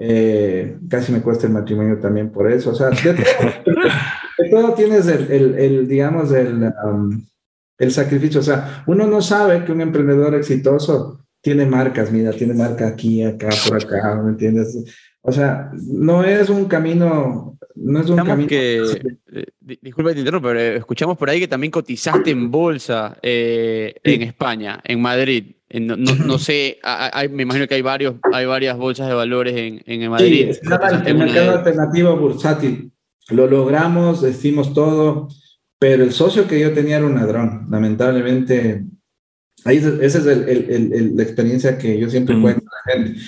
eh, 0.05 0.79
casi 0.89 1.13
me 1.13 1.23
cuesta 1.23 1.47
el 1.47 1.53
matrimonio 1.53 1.99
también 1.99 2.31
por 2.31 2.51
eso. 2.51 2.71
O 2.71 2.75
sea, 2.75 2.91
de 2.91 4.51
todo, 4.51 4.75
tienes 4.75 5.07
el, 5.07 5.31
el, 5.31 5.55
el, 5.55 5.89
digamos, 5.89 6.33
el, 6.33 6.73
um, 6.85 7.25
el 7.79 7.93
sacrificio. 7.93 8.41
O 8.41 8.43
sea, 8.43 8.83
uno 8.87 9.07
no 9.07 9.23
sabe 9.23 9.65
que 9.65 9.71
un 9.71 9.81
emprendedor 9.81 10.35
exitoso 10.35 11.21
tiene 11.41 11.67
marcas, 11.67 12.11
mira, 12.11 12.33
tiene 12.33 12.55
marca 12.55 12.89
aquí, 12.89 13.23
acá, 13.23 13.49
por 13.69 13.77
acá, 13.77 14.21
¿me 14.23 14.31
entiendes? 14.31 14.77
O 15.21 15.31
sea, 15.31 15.71
no 15.73 16.25
es 16.25 16.49
un 16.49 16.65
camino, 16.65 17.57
no 17.77 18.01
es 18.01 18.11
un 18.11 18.17
camino... 18.17 18.49
Que, 18.49 18.83
eh, 19.33 19.47
disculpa 19.61 20.15
te 20.15 20.25
pero 20.25 20.59
escuchamos 20.59 21.17
por 21.17 21.31
ahí 21.31 21.39
que 21.39 21.49
también 21.49 21.71
cotizaste 21.71 22.31
en 22.31 22.51
bolsa 22.51 23.17
eh, 23.23 23.95
sí. 24.05 24.15
en 24.15 24.23
España, 24.23 24.81
en 24.85 25.01
Madrid. 25.01 25.55
No, 25.81 25.97
no, 25.97 26.15
no 26.15 26.39
sé, 26.39 26.79
hay, 26.83 27.29
me 27.29 27.45
imagino 27.45 27.67
que 27.67 27.75
hay, 27.75 27.83
varios, 27.83 28.17
hay 28.33 28.45
varias 28.45 28.77
bolsas 28.77 29.09
de 29.09 29.15
valores 29.15 29.57
en, 29.57 29.83
en 29.87 30.11
Madrid. 30.11 30.53
Sí, 30.53 30.61
el 31.07 31.17
mercado 31.17 31.53
de... 31.53 31.59
alternativo 31.59 32.17
bursátil. 32.17 32.93
Lo 33.31 33.47
logramos, 33.47 34.21
decimos 34.21 34.75
todo, 34.75 35.29
pero 35.79 36.03
el 36.05 36.13
socio 36.13 36.47
que 36.47 36.61
yo 36.61 36.73
tenía 36.73 36.99
era 36.99 37.07
un 37.07 37.15
ladrón. 37.15 37.69
Lamentablemente, 37.71 38.85
ahí 39.65 39.79
esa 39.79 40.19
es 40.19 40.27
el, 40.27 40.49
el, 40.49 40.93
el, 40.93 41.17
la 41.17 41.23
experiencia 41.23 41.79
que 41.79 41.99
yo 41.99 42.11
siempre 42.11 42.35
mm. 42.35 42.43
cuento 42.43 42.67
a 42.67 42.91
la 42.91 42.95
gente. 42.95 43.21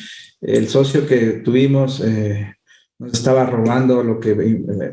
El 0.42 0.68
socio 0.68 1.06
que 1.06 1.40
tuvimos 1.44 2.02
eh, 2.04 2.54
nos 2.98 3.12
estaba 3.14 3.46
robando 3.46 4.02
lo 4.02 4.20
que... 4.20 4.32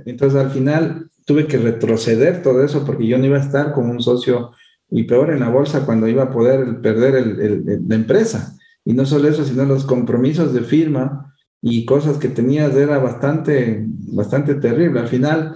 Entonces 0.05 0.39
al 0.39 0.51
final 0.51 1.09
tuve 1.25 1.47
que 1.47 1.57
retroceder 1.57 2.41
todo 2.41 2.63
eso 2.63 2.85
porque 2.85 3.07
yo 3.07 3.17
no 3.17 3.25
iba 3.25 3.37
a 3.37 3.43
estar 3.43 3.73
con 3.73 3.89
un 3.89 4.01
socio 4.01 4.51
y 4.91 5.03
peor 5.03 5.31
en 5.31 5.39
la 5.39 5.49
bolsa 5.49 5.85
cuando 5.85 6.07
iba 6.07 6.23
a 6.23 6.31
poder 6.31 6.81
perder 6.81 7.15
el, 7.15 7.39
el, 7.39 7.81
la 7.87 7.95
empresa. 7.95 8.57
Y 8.83 8.93
no 8.93 9.05
solo 9.05 9.29
eso, 9.29 9.45
sino 9.45 9.63
los 9.63 9.85
compromisos 9.85 10.53
de 10.53 10.61
firma 10.61 11.33
y 11.61 11.85
cosas 11.85 12.17
que 12.17 12.27
tenías 12.27 12.75
era 12.75 12.97
bastante, 12.97 13.85
bastante 13.87 14.55
terrible. 14.55 14.99
Al 14.99 15.07
final 15.07 15.55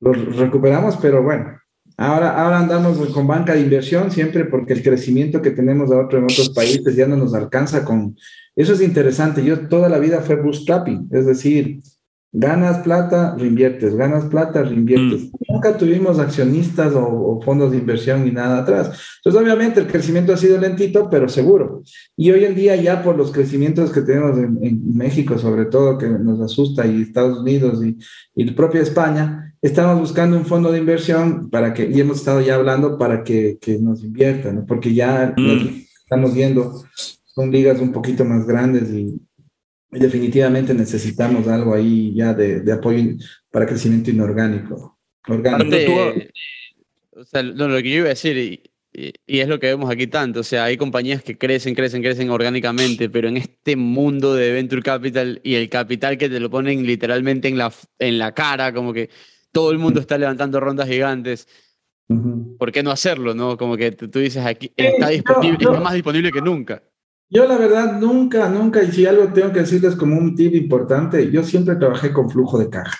lo 0.00 0.12
recuperamos, 0.12 0.96
pero 0.98 1.22
bueno, 1.22 1.58
ahora, 1.96 2.40
ahora 2.40 2.60
andamos 2.60 2.98
con 3.08 3.26
banca 3.26 3.54
de 3.54 3.62
inversión 3.62 4.10
siempre 4.12 4.44
porque 4.44 4.74
el 4.74 4.82
crecimiento 4.82 5.42
que 5.42 5.50
tenemos 5.50 5.90
de 5.90 5.96
otro 5.96 6.18
en 6.18 6.24
otros 6.24 6.50
países 6.50 6.94
ya 6.94 7.06
no 7.06 7.16
nos 7.16 7.34
alcanza 7.34 7.84
con... 7.84 8.16
Eso 8.54 8.74
es 8.74 8.80
interesante. 8.80 9.44
Yo 9.44 9.68
toda 9.68 9.88
la 9.88 9.98
vida 9.98 10.20
fue 10.20 10.36
bootstrapping, 10.36 11.08
es 11.10 11.26
decir, 11.26 11.80
Ganas 12.38 12.82
plata, 12.82 13.34
reinviertes, 13.38 13.94
ganas 13.94 14.26
plata, 14.26 14.62
reinviertes. 14.62 15.22
Mm. 15.22 15.54
Nunca 15.54 15.78
tuvimos 15.78 16.18
accionistas 16.18 16.92
o, 16.94 17.40
fondos 17.42 17.70
de 17.70 17.78
inversión 17.78 18.26
ni 18.26 18.30
nada 18.30 18.58
atrás. 18.58 19.00
Entonces, 19.24 19.42
obviamente, 19.42 19.80
el 19.80 19.86
crecimiento 19.86 20.34
ha 20.34 20.36
sido 20.36 20.58
lentito, 20.58 21.08
pero 21.08 21.30
seguro. 21.30 21.82
Y 22.14 22.30
hoy 22.32 22.44
en 22.44 22.54
día, 22.54 22.76
ya 22.76 23.02
por 23.02 23.16
los 23.16 23.32
crecimientos 23.32 23.90
que 23.90 24.02
tenemos 24.02 24.36
en, 24.36 24.94
México, 24.94 25.38
sobre 25.38 25.64
todo, 25.64 25.96
que 25.96 26.10
nos 26.10 26.38
asusta, 26.42 26.86
y 26.86 27.00
Estados 27.00 27.38
Unidos 27.38 27.82
y, 27.82 27.96
y 28.34 28.42
el 28.42 28.54
propio 28.54 28.82
España, 28.82 29.54
estamos 29.62 29.98
buscando 29.98 30.36
un 30.36 30.44
fondo 30.44 30.70
de 30.70 30.78
inversión 30.78 31.48
para 31.48 31.72
que, 31.72 31.88
y 31.90 31.98
hemos 32.02 32.18
estado 32.18 32.42
ya 32.42 32.56
hablando 32.56 32.98
para 32.98 33.24
que, 33.24 33.56
que 33.62 33.78
nos 33.78 34.04
inviertan, 34.04 34.66
porque 34.66 34.92
ya 34.92 35.32
mm. 35.34 35.84
estamos 36.02 36.34
viendo, 36.34 36.84
son 37.24 37.50
ligas 37.50 37.80
un 37.80 37.92
poquito 37.92 38.26
más 38.26 38.46
grandes 38.46 38.90
y, 38.90 39.25
definitivamente 39.90 40.74
necesitamos 40.74 41.46
algo 41.48 41.74
ahí 41.74 42.14
ya 42.14 42.34
de, 42.34 42.70
apoyo 42.72 43.02
para 43.50 43.66
crecimiento 43.66 44.10
inorgánico. 44.10 44.98
Orgánico. 45.28 46.14
o 47.12 47.24
sea, 47.24 47.42
lo 47.42 47.76
que 47.82 47.90
yo 47.90 47.96
iba 47.96 48.06
a 48.06 48.10
decir, 48.10 48.36
y, 48.92 49.10
es 49.26 49.48
lo 49.48 49.58
que 49.58 49.66
vemos 49.66 49.90
aquí 49.90 50.06
tanto, 50.06 50.40
o 50.40 50.42
sea, 50.42 50.64
hay 50.64 50.76
compañías 50.76 51.22
que 51.22 51.36
crecen, 51.36 51.74
crecen, 51.74 52.02
crecen 52.02 52.30
orgánicamente, 52.30 53.10
pero 53.10 53.28
en 53.28 53.36
este 53.36 53.76
mundo 53.76 54.34
de 54.34 54.52
venture 54.52 54.82
capital 54.82 55.40
y 55.42 55.54
el 55.54 55.68
capital 55.68 56.16
que 56.16 56.28
te 56.28 56.40
lo 56.40 56.48
ponen 56.48 56.86
literalmente 56.86 57.48
en 57.48 57.58
la, 57.58 57.72
en 57.98 58.18
la 58.18 58.32
cara, 58.32 58.72
como 58.72 58.92
que 58.92 59.10
todo 59.52 59.70
el 59.70 59.78
mundo 59.78 60.00
está 60.00 60.16
levantando 60.16 60.60
rondas 60.60 60.88
gigantes. 60.88 61.48
¿Por 62.58 62.70
qué 62.70 62.82
no 62.82 62.90
hacerlo? 62.90 63.34
No? 63.34 63.56
Como 63.56 63.76
que 63.76 63.90
tú, 63.90 64.20
dices 64.20 64.44
aquí, 64.46 64.72
está 64.76 65.08
disponible, 65.08 65.58
está 65.60 65.80
más 65.80 65.94
disponible 65.94 66.30
que 66.30 66.40
nunca. 66.40 66.82
Yo 67.28 67.46
la 67.46 67.56
verdad 67.56 67.98
nunca, 67.98 68.48
nunca, 68.48 68.82
y 68.82 68.92
si 68.92 69.04
algo 69.04 69.32
tengo 69.32 69.52
que 69.52 69.60
decirles 69.60 69.96
como 69.96 70.16
un 70.16 70.36
tip 70.36 70.54
importante, 70.54 71.30
yo 71.30 71.42
siempre 71.42 71.74
trabajé 71.74 72.12
con 72.12 72.30
flujo 72.30 72.56
de 72.56 72.70
caja. 72.70 72.96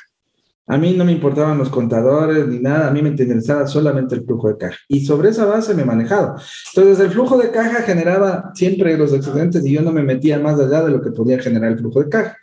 A 0.69 0.77
mí 0.77 0.95
no 0.97 1.05
me 1.05 1.13
importaban 1.13 1.59
los 1.59 1.69
contadores 1.69 2.49
ni 2.49 2.59
nada, 2.59 2.89
a 2.89 2.91
mí 2.91 3.01
me 3.01 3.11
interesaba 3.11 3.69
solamente 3.69 4.17
el 4.17 4.25
flujo 4.25 4.49
de 4.49 4.57
caja. 4.57 4.77
Y 4.89 5.07
sobre 5.07 5.29
esa 5.29 5.45
base 5.45 5.75
me 5.75 5.83
he 5.83 5.85
manejado. 5.85 6.35
Entonces 6.75 7.05
el 7.05 7.13
flujo 7.13 7.39
de 7.39 7.53
caja 7.53 7.83
generaba 7.83 8.51
siempre 8.55 8.99
los 8.99 9.13
excedentes 9.13 9.65
y 9.65 9.75
yo 9.75 9.83
no 9.83 9.93
me 9.93 10.03
metía 10.03 10.41
más 10.41 10.59
allá 10.59 10.83
de 10.83 10.91
lo 10.91 11.01
que 11.01 11.13
podía 11.13 11.39
generar 11.39 11.71
el 11.71 11.79
flujo 11.79 12.03
de 12.03 12.09
caja. 12.09 12.37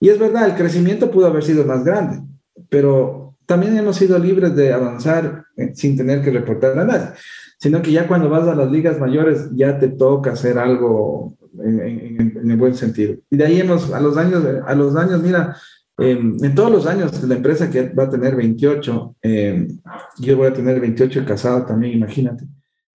Y 0.00 0.08
es 0.08 0.18
verdad, 0.18 0.46
el 0.46 0.56
crecimiento 0.56 1.08
pudo 1.08 1.26
haber 1.26 1.44
sido 1.44 1.64
más 1.64 1.84
grande, 1.84 2.20
pero 2.68 3.36
también 3.46 3.76
hemos 3.78 3.94
sido 3.94 4.18
libres 4.18 4.56
de 4.56 4.72
avanzar 4.72 5.44
eh, 5.56 5.70
sin 5.72 5.96
tener 5.96 6.20
que 6.20 6.32
reportar 6.32 6.76
a 6.76 6.84
nadie 6.84 7.10
sino 7.58 7.82
que 7.82 7.92
ya 7.92 8.06
cuando 8.06 8.30
vas 8.30 8.46
a 8.46 8.54
las 8.54 8.70
ligas 8.70 8.98
mayores 8.98 9.50
ya 9.52 9.78
te 9.78 9.88
toca 9.88 10.32
hacer 10.32 10.58
algo 10.58 11.36
en, 11.62 12.50
el 12.50 12.56
buen 12.56 12.74
sentido. 12.74 13.16
Y 13.30 13.36
de 13.36 13.44
ahí 13.44 13.60
hemos, 13.60 13.92
a 13.92 14.00
los 14.00 14.16
años, 14.16 14.44
a 14.64 14.74
los 14.74 14.96
años 14.96 15.20
mira, 15.22 15.56
em, 15.98 16.36
en 16.42 16.54
todos 16.54 16.70
los 16.70 16.86
años, 16.86 17.22
la 17.24 17.34
empresa 17.34 17.68
que 17.68 17.88
va 17.88 18.04
a 18.04 18.10
tener 18.10 18.36
28, 18.36 19.16
em, 19.22 19.80
yo 20.18 20.36
voy 20.36 20.46
a 20.46 20.52
tener 20.52 20.80
28 20.80 21.24
casado 21.26 21.66
también, 21.66 21.94
imagínate. 21.94 22.46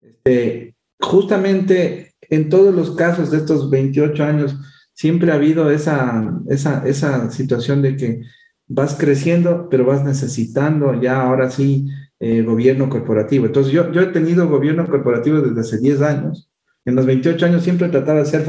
Este, 0.00 0.74
justamente 1.00 2.14
en 2.22 2.48
todos 2.48 2.74
los 2.74 2.96
casos 2.96 3.30
de 3.30 3.38
estos 3.38 3.70
28 3.70 4.24
años, 4.24 4.56
siempre 4.92 5.30
ha 5.30 5.36
habido 5.36 5.70
esa, 5.70 6.34
esa, 6.48 6.86
esa 6.86 7.30
situación 7.30 7.82
de 7.82 7.96
que 7.96 8.22
vas 8.66 8.96
creciendo, 8.98 9.68
pero 9.70 9.86
vas 9.86 10.04
necesitando 10.04 11.00
ya 11.00 11.22
ahora 11.22 11.50
sí 11.50 11.86
eh, 12.20 12.42
gobierno 12.42 12.88
corporativo. 12.88 13.46
Entonces, 13.46 13.72
yo, 13.72 13.92
yo 13.92 14.02
he 14.02 14.06
tenido 14.06 14.48
gobierno 14.48 14.86
corporativo 14.86 15.40
desde 15.40 15.60
hace 15.60 15.78
10 15.78 16.02
años. 16.02 16.50
En 16.84 16.94
los 16.94 17.04
28 17.04 17.44
años 17.46 17.62
siempre 17.62 17.88
trataba 17.88 18.20
de 18.20 18.24
ser 18.24 18.44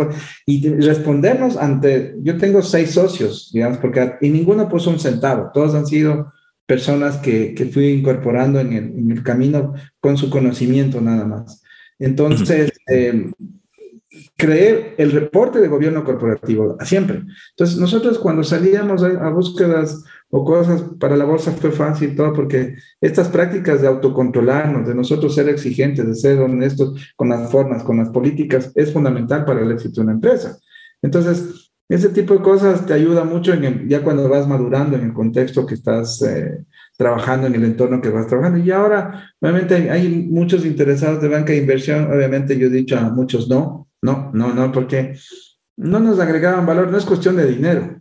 y 0.46 0.66
respondernos 0.80 1.58
ante, 1.58 2.16
yo 2.22 2.38
tengo 2.38 2.62
seis 2.62 2.92
socios, 2.92 3.50
digamos, 3.54 3.80
porque 3.80 4.14
y 4.22 4.30
ninguno 4.30 4.70
puso 4.70 4.90
un 4.92 5.00
centavo, 5.00 5.52
todos 5.54 5.76
han 5.76 5.86
sido 5.86 6.32
personas 6.66 7.18
que, 7.18 7.54
que 7.54 7.66
fui 7.66 7.88
incorporando 7.88 8.62
en 8.62 8.72
el, 8.72 8.84
en 8.98 9.12
el, 9.12 9.24
camino 9.24 9.74
con 10.00 10.16
su 10.16 10.30
conocimiento 10.30 11.02
nada 11.02 11.26
más. 11.26 11.62
Entonces, 11.98 12.72
eh, 12.88 13.30
creer 14.38 14.96
el 14.98 15.12
reporte 15.12 15.60
de 15.60 15.68
gobierno 15.68 16.04
corporativo, 16.04 16.78
siempre. 16.84 17.24
Entonces, 17.52 17.78
nosotros 17.78 18.18
cuando 18.20 18.44
salíamos 18.44 19.04
a, 19.04 19.30
búsquedas 19.30 20.04
o 20.32 20.46
cosas 20.46 20.84
para 21.00 21.18
la 21.18 21.26
bolsa 21.26 21.52
fue 21.52 21.72
fácil 21.72 22.16
todo, 22.16 22.34
porque 22.34 22.76
estas 23.02 23.30
prácticas 23.30 23.82
de 23.82 23.88
autocontrolarnos, 23.88 24.88
de 24.88 24.94
nosotros 24.94 25.34
ser 25.34 25.50
exigentes, 25.50 26.06
de 26.06 26.16
ser 26.16 26.40
honestos 26.40 27.14
con 27.16 27.30
las 27.30 27.52
formas, 27.52 27.84
con 27.84 27.98
las 27.98 28.10
políticas, 28.10 28.72
es 28.76 28.94
fundamental 28.94 29.46
para 29.46 29.62
el 29.62 29.72
éxito 29.72 30.02
de 30.02 30.06
una 30.06 30.14
empresa. 30.14 30.58
Entonces, 31.02 31.72
ese 31.90 32.10
tipo 32.10 32.36
de 32.36 32.42
cosas 32.42 32.86
te 32.86 32.94
ayuda 32.94 33.24
mucho 33.24 33.52
en 33.52 33.90
ya 33.90 34.04
cuando 34.04 34.30
vas 34.30 34.48
madurando 34.48 34.96
en 34.96 35.06
el 35.06 35.14
contexto 35.14 35.66
que 35.66 35.74
estás 35.74 36.22
eh, 36.22 36.64
trabajando, 36.96 37.48
en 37.48 37.56
el 37.56 37.64
entorno 37.64 38.00
que 38.00 38.10
vas 38.10 38.28
trabajando. 38.28 38.60
Y 38.60 38.70
ahora, 38.70 39.34
obviamente, 39.40 39.90
hay 39.90 40.28
muchos 40.30 40.66
interesados 40.66 41.20
de 41.20 41.30
banca 41.30 41.52
de 41.52 41.60
inversión. 41.60 42.12
Obviamente, 42.12 42.56
yo 42.60 42.68
he 42.68 42.70
dicho 42.70 42.96
a 42.96 43.10
muchos 43.10 43.50
no, 43.50 43.88
no, 44.04 44.30
no, 44.34 44.54
no, 44.54 44.72
porque 44.72 45.16
no 45.78 46.00
nos 46.00 46.20
agregaban 46.20 46.68
valor, 46.68 46.92
no 46.92 46.98
es 46.98 47.06
cuestión 47.06 47.38
de 47.38 47.48
dinero, 47.48 48.00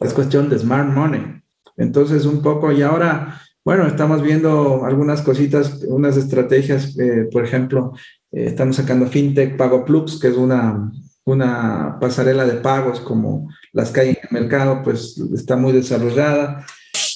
es 0.00 0.14
cuestión 0.14 0.48
de 0.48 0.58
smart 0.58 0.88
money. 0.88 1.42
Entonces, 1.76 2.24
un 2.24 2.42
poco, 2.42 2.72
y 2.72 2.82
ahora, 2.82 3.40
bueno, 3.64 3.86
estamos 3.86 4.22
viendo 4.22 4.84
algunas 4.84 5.22
cositas, 5.22 5.82
unas 5.88 6.16
estrategias, 6.16 6.98
eh, 6.98 7.28
por 7.30 7.44
ejemplo, 7.44 7.92
eh, 8.32 8.46
estamos 8.46 8.76
sacando 8.76 9.06
FinTech 9.06 9.56
PagoPlux, 9.56 10.18
que 10.20 10.28
es 10.28 10.36
una, 10.36 10.90
una 11.24 11.98
pasarela 12.00 12.44
de 12.44 12.60
pagos 12.60 13.00
como 13.00 13.50
las 13.72 13.90
que 13.90 14.00
hay 14.00 14.08
en 14.10 14.18
el 14.22 14.42
mercado, 14.42 14.82
pues 14.82 15.18
está 15.34 15.56
muy 15.56 15.72
desarrollada 15.72 16.64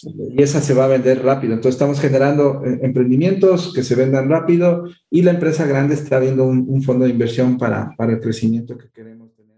y 0.03 0.43
esa 0.43 0.61
se 0.61 0.75
va 0.75 0.85
a 0.85 0.89
vender 0.89 1.23
rápido. 1.23 1.55
Entonces 1.55 1.77
estamos 1.77 2.01
generando 2.01 2.63
eh, 2.65 2.81
emprendimientos 2.83 3.73
que 3.73 3.83
se 3.83 3.95
vendan 3.95 4.29
rápido 4.29 4.85
y 5.11 5.23
la 5.23 5.33
empresa 5.33 5.67
grande 5.67 5.95
está 5.95 6.19
viendo 6.19 6.45
un, 6.45 6.83
fondo 6.83 7.05
de 7.05 7.11
inversión 7.11 7.59
para, 7.59 7.95
para, 7.97 8.13
el 8.13 8.21
crecimiento 8.21 8.77
que 8.77 8.91
queremos 8.91 9.31
tener. 9.35 9.57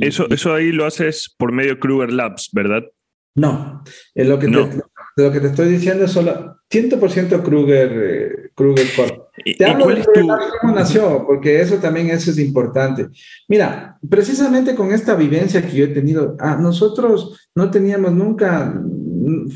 Eso, 0.00 0.28
eso 0.30 0.54
ahí 0.54 0.72
lo 0.72 0.86
haces 0.86 1.34
por 1.36 1.52
medio 1.52 1.78
Kruger 1.78 2.12
Labs, 2.12 2.50
¿verdad? 2.52 2.82
No, 3.36 3.82
es 4.14 4.28
lo 4.28 4.38
que, 4.38 4.46
Te, 4.46 4.82
lo 5.16 5.32
que 5.32 5.40
te 5.40 5.48
estoy 5.48 5.68
diciendo 5.68 6.04
es 6.04 6.12
solo 6.12 6.56
100% 6.70 7.42
Kruger, 7.42 7.92
eh, 7.92 8.50
Kruger 8.54 8.86
Corp. 8.94 9.24
Te 9.58 9.64
hablo 9.64 9.86
de 9.88 10.04
cómo 10.04 10.74
nació, 10.74 11.24
porque 11.26 11.60
eso 11.60 11.76
también 11.78 12.10
eso 12.10 12.30
es 12.30 12.38
importante. 12.38 13.08
Mira, 13.48 13.98
precisamente 14.08 14.76
con 14.76 14.92
esta 14.92 15.16
vivencia 15.16 15.62
que 15.62 15.76
yo 15.76 15.84
he 15.84 15.88
tenido, 15.88 16.36
ah, 16.38 16.56
nosotros 16.60 17.48
no 17.56 17.70
teníamos 17.70 18.12
nunca 18.12 18.80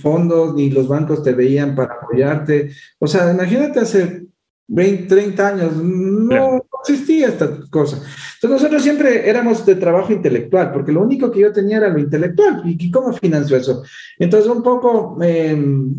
fondos 0.00 0.54
ni 0.54 0.70
los 0.70 0.88
bancos 0.88 1.22
te 1.22 1.32
veían 1.32 1.74
para 1.74 1.94
apoyarte. 1.94 2.70
O 2.98 3.06
sea, 3.06 3.32
imagínate 3.32 3.80
hace 3.80 4.26
20, 4.68 5.06
30 5.06 5.48
años, 5.48 5.76
no 5.76 6.64
existía 6.82 7.28
esta 7.28 7.50
cosa. 7.70 7.96
Entonces 7.96 8.50
nosotros 8.50 8.82
siempre 8.82 9.28
éramos 9.28 9.64
de 9.64 9.74
trabajo 9.74 10.12
intelectual, 10.12 10.72
porque 10.72 10.92
lo 10.92 11.02
único 11.02 11.30
que 11.30 11.40
yo 11.40 11.52
tenía 11.52 11.78
era 11.78 11.88
lo 11.88 11.98
intelectual. 11.98 12.62
¿Y 12.64 12.90
cómo 12.90 13.12
financió 13.14 13.56
eso? 13.56 13.82
Entonces 14.18 14.50
un 14.50 14.62
poco 14.62 15.18
em, 15.22 15.94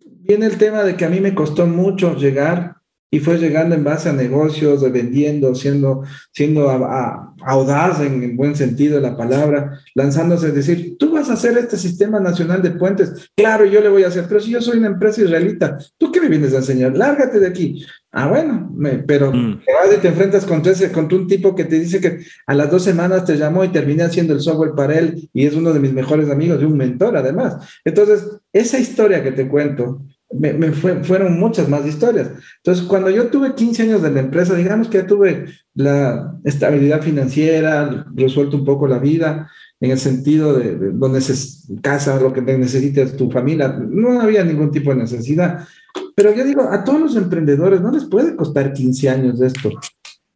viene 0.00 0.46
el 0.46 0.56
tema 0.56 0.82
de 0.82 0.96
que 0.96 1.04
a 1.04 1.10
mí 1.10 1.20
me 1.20 1.34
costó 1.34 1.66
mucho 1.66 2.16
llegar 2.16 2.77
y 3.10 3.20
fue 3.20 3.38
llegando 3.38 3.74
en 3.74 3.84
base 3.84 4.08
a 4.08 4.12
negocios, 4.12 4.82
de 4.82 4.90
vendiendo, 4.90 5.54
siendo, 5.54 6.02
siendo 6.32 6.68
audaz 6.70 8.00
en 8.00 8.22
el 8.22 8.36
buen 8.36 8.54
sentido 8.54 8.96
de 8.96 9.02
la 9.02 9.16
palabra, 9.16 9.80
lanzándose 9.94 10.48
a 10.48 10.50
decir, 10.50 10.96
tú 10.98 11.12
vas 11.12 11.30
a 11.30 11.34
hacer 11.34 11.56
este 11.56 11.78
sistema 11.78 12.20
nacional 12.20 12.60
de 12.60 12.72
puentes, 12.72 13.30
claro, 13.34 13.64
yo 13.64 13.80
le 13.80 13.88
voy 13.88 14.04
a 14.04 14.08
hacer, 14.08 14.26
pero 14.28 14.40
si 14.40 14.50
yo 14.50 14.60
soy 14.60 14.78
una 14.78 14.88
empresa 14.88 15.22
israelita, 15.22 15.78
¿tú 15.96 16.12
qué 16.12 16.20
me 16.20 16.28
vienes 16.28 16.52
a 16.52 16.58
enseñar? 16.58 16.96
Lárgate 16.96 17.40
de 17.40 17.46
aquí. 17.46 17.86
Ah, 18.10 18.26
bueno, 18.26 18.74
pero 19.06 19.30
mm. 19.32 19.60
te 19.64 19.72
vas 19.72 19.96
y 19.96 20.00
te 20.00 20.08
enfrentas 20.08 20.46
contra, 20.46 20.72
ese, 20.72 20.90
contra 20.90 21.18
un 21.18 21.26
tipo 21.26 21.54
que 21.54 21.64
te 21.64 21.78
dice 21.78 22.00
que 22.00 22.20
a 22.46 22.54
las 22.54 22.70
dos 22.70 22.82
semanas 22.82 23.24
te 23.24 23.36
llamó 23.36 23.64
y 23.64 23.68
terminé 23.68 24.02
haciendo 24.02 24.32
el 24.32 24.40
software 24.40 24.72
para 24.74 24.98
él 24.98 25.28
y 25.32 25.46
es 25.46 25.54
uno 25.54 25.72
de 25.72 25.80
mis 25.80 25.92
mejores 25.92 26.30
amigos 26.30 26.60
y 26.60 26.64
un 26.64 26.76
mentor 26.76 27.16
además. 27.16 27.80
Entonces, 27.84 28.26
esa 28.52 28.78
historia 28.78 29.22
que 29.22 29.32
te 29.32 29.46
cuento, 29.46 30.02
me, 30.30 30.72
fueron 30.72 31.38
muchas 31.38 31.68
más 31.68 31.86
historias. 31.86 32.30
Entonces, 32.58 32.84
cuando 32.84 33.10
yo 33.10 33.28
tuve 33.28 33.54
15 33.54 33.82
años 33.82 34.02
de 34.02 34.10
la 34.10 34.20
empresa, 34.20 34.54
digamos 34.54 34.88
que 34.88 34.98
ya 34.98 35.06
tuve 35.06 35.46
la 35.74 36.34
estabilidad 36.44 37.02
financiera, 37.02 38.06
resuelto 38.14 38.56
un 38.56 38.64
poco 38.64 38.86
la 38.86 38.98
vida, 38.98 39.50
en 39.80 39.90
el 39.90 39.98
sentido 39.98 40.54
de, 40.54 40.76
donde 40.92 41.20
se 41.20 41.34
casa, 41.80 42.20
lo 42.20 42.32
que 42.32 42.42
necesites 42.42 43.16
tu 43.16 43.30
familia, 43.30 43.68
no 43.68 44.20
había 44.20 44.44
ningún 44.44 44.70
tipo 44.70 44.90
de 44.90 44.96
necesidad. 44.96 45.66
Pero 46.14 46.34
yo 46.34 46.44
digo, 46.44 46.62
a 46.62 46.84
todos 46.84 47.00
los 47.00 47.16
emprendedores 47.16 47.80
no 47.80 47.90
les 47.90 48.04
puede 48.04 48.36
costar 48.36 48.72
15 48.72 49.08
años 49.08 49.38
de 49.38 49.46
esto. 49.46 49.70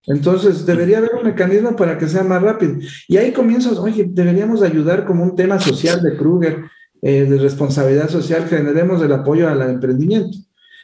Entonces, 0.07 0.65
debería 0.65 0.99
haber 0.99 1.13
un 1.15 1.25
mecanismo 1.25 1.77
para 1.77 1.99
que 1.99 2.09
sea 2.09 2.25
más 2.25 2.43
rápido. 2.43 2.77
Y 3.09 3.17
ahí 3.17 3.33
comienzas, 3.33 3.79
oye, 3.79 4.07
deberíamos 4.09 4.63
ayudar 4.63 5.05
como 5.05 5.23
un 5.23 5.37
tema 5.37 5.61
social 5.61 6.03
de 6.03 6.17
Kruger, 6.17 6.65
eh, 7.03 7.25
de 7.25 7.39
responsabilidad 7.39 8.09
social, 8.09 8.47
generemos 8.49 9.03
el 9.03 9.13
apoyo 9.13 9.49
al 9.49 9.61
emprendimiento. 9.63 10.39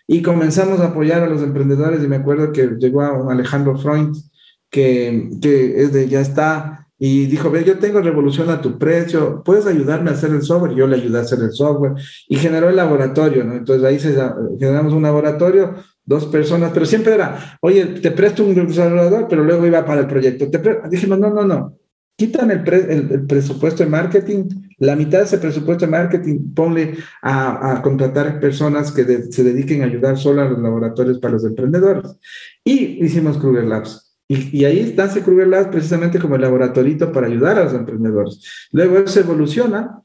Y 0.07 0.23
comenzamos 0.23 0.81
a 0.81 0.89
apoyar 0.89 1.23
a 1.23 1.29
los 1.29 1.43
emprendedores 1.43 2.03
y 2.03 2.09
me 2.09 2.17
acuerdo 2.17 2.53
que 2.53 2.67
llegó 2.79 3.03
a 3.03 3.13
un 3.13 3.31
Alejandro 3.31 3.79
Freund, 3.79 4.17
que, 4.71 5.31
que 5.41 5.83
es 5.83 5.93
de, 5.93 6.09
ya 6.09 6.21
está, 6.21 6.89
y 6.99 7.27
dijo, 7.27 7.51
ve, 7.51 7.63
yo 7.65 7.79
tengo 7.79 8.01
revolución 8.01 8.51
a 8.51 8.61
tu 8.61 8.77
precio, 8.77 9.43
¿puedes 9.45 9.67
ayudarme 9.67 10.11
a 10.11 10.15
hacer 10.15 10.31
el 10.31 10.43
software? 10.43 10.75
Yo 10.75 10.89
le 10.89 10.97
ayudé 10.97 11.19
a 11.19 11.23
hacer 11.23 11.39
el 11.39 11.53
software 11.53 11.93
y 12.29 12.37
generó 12.37 12.69
el 12.69 12.77
laboratorio, 12.77 13.45
¿no? 13.45 13.55
Entonces 13.55 13.85
ahí 13.85 14.01
se, 14.01 14.15
generamos 14.59 14.93
un 14.93 15.05
laboratorio 15.05 15.77
dos 16.05 16.27
personas, 16.27 16.73
pero 16.75 16.87
siempre 16.87 17.15
era, 17.15 17.59
oye, 17.61 17.85
te 17.85 18.11
presto 18.11 18.43
un 18.43 18.55
desarrollador, 18.67 19.29
pero 19.29 19.45
luego 19.45 19.65
iba 19.67 19.85
para 19.85 20.01
el 20.01 20.07
proyecto. 20.09 20.51
Te 20.51 20.61
dijimos, 20.91 21.21
no, 21.21 21.31
no, 21.31 21.45
no, 21.45 21.77
quítame 22.17 22.55
el, 22.55 23.11
el, 23.13 23.27
presupuesto 23.27 23.85
de 23.85 23.91
marketing, 23.91 24.45
la 24.79 24.97
mitad 24.97 25.19
de 25.19 25.25
ese 25.25 25.39
presupuesto 25.39 25.87
de 25.87 25.91
marketing, 25.91 26.55
ponle 26.55 26.97
a, 27.23 27.73
a 27.73 27.83
contratar 27.83 28.41
personas 28.41 28.93
que 28.93 29.05
se 29.31 29.45
dediquen 29.45 29.83
a 29.83 29.87
ayudar 29.87 30.17
solo 30.17 30.43
a 30.43 30.49
los 30.49 30.59
laboratorios 30.61 31.19
para 31.19 31.35
los 31.35 31.45
emprendedores. 31.45 32.19
Y 32.65 33.05
hicimos 33.05 33.39
Kruger 33.39 33.65
Labs. 33.65 34.09
Y, 34.29 34.65
ahí 34.67 34.95
nace 34.95 35.23
Kruger 35.23 35.49
Labs 35.49 35.69
precisamente 35.69 36.19
como 36.19 36.37
el 36.37 36.43
laboratorito 36.43 37.11
para 37.11 37.27
ayudar 37.27 37.59
a 37.59 37.65
los 37.65 37.73
emprendedores. 37.73 38.69
Luego 38.73 38.99
eso 38.99 39.21
evoluciona 39.21 40.03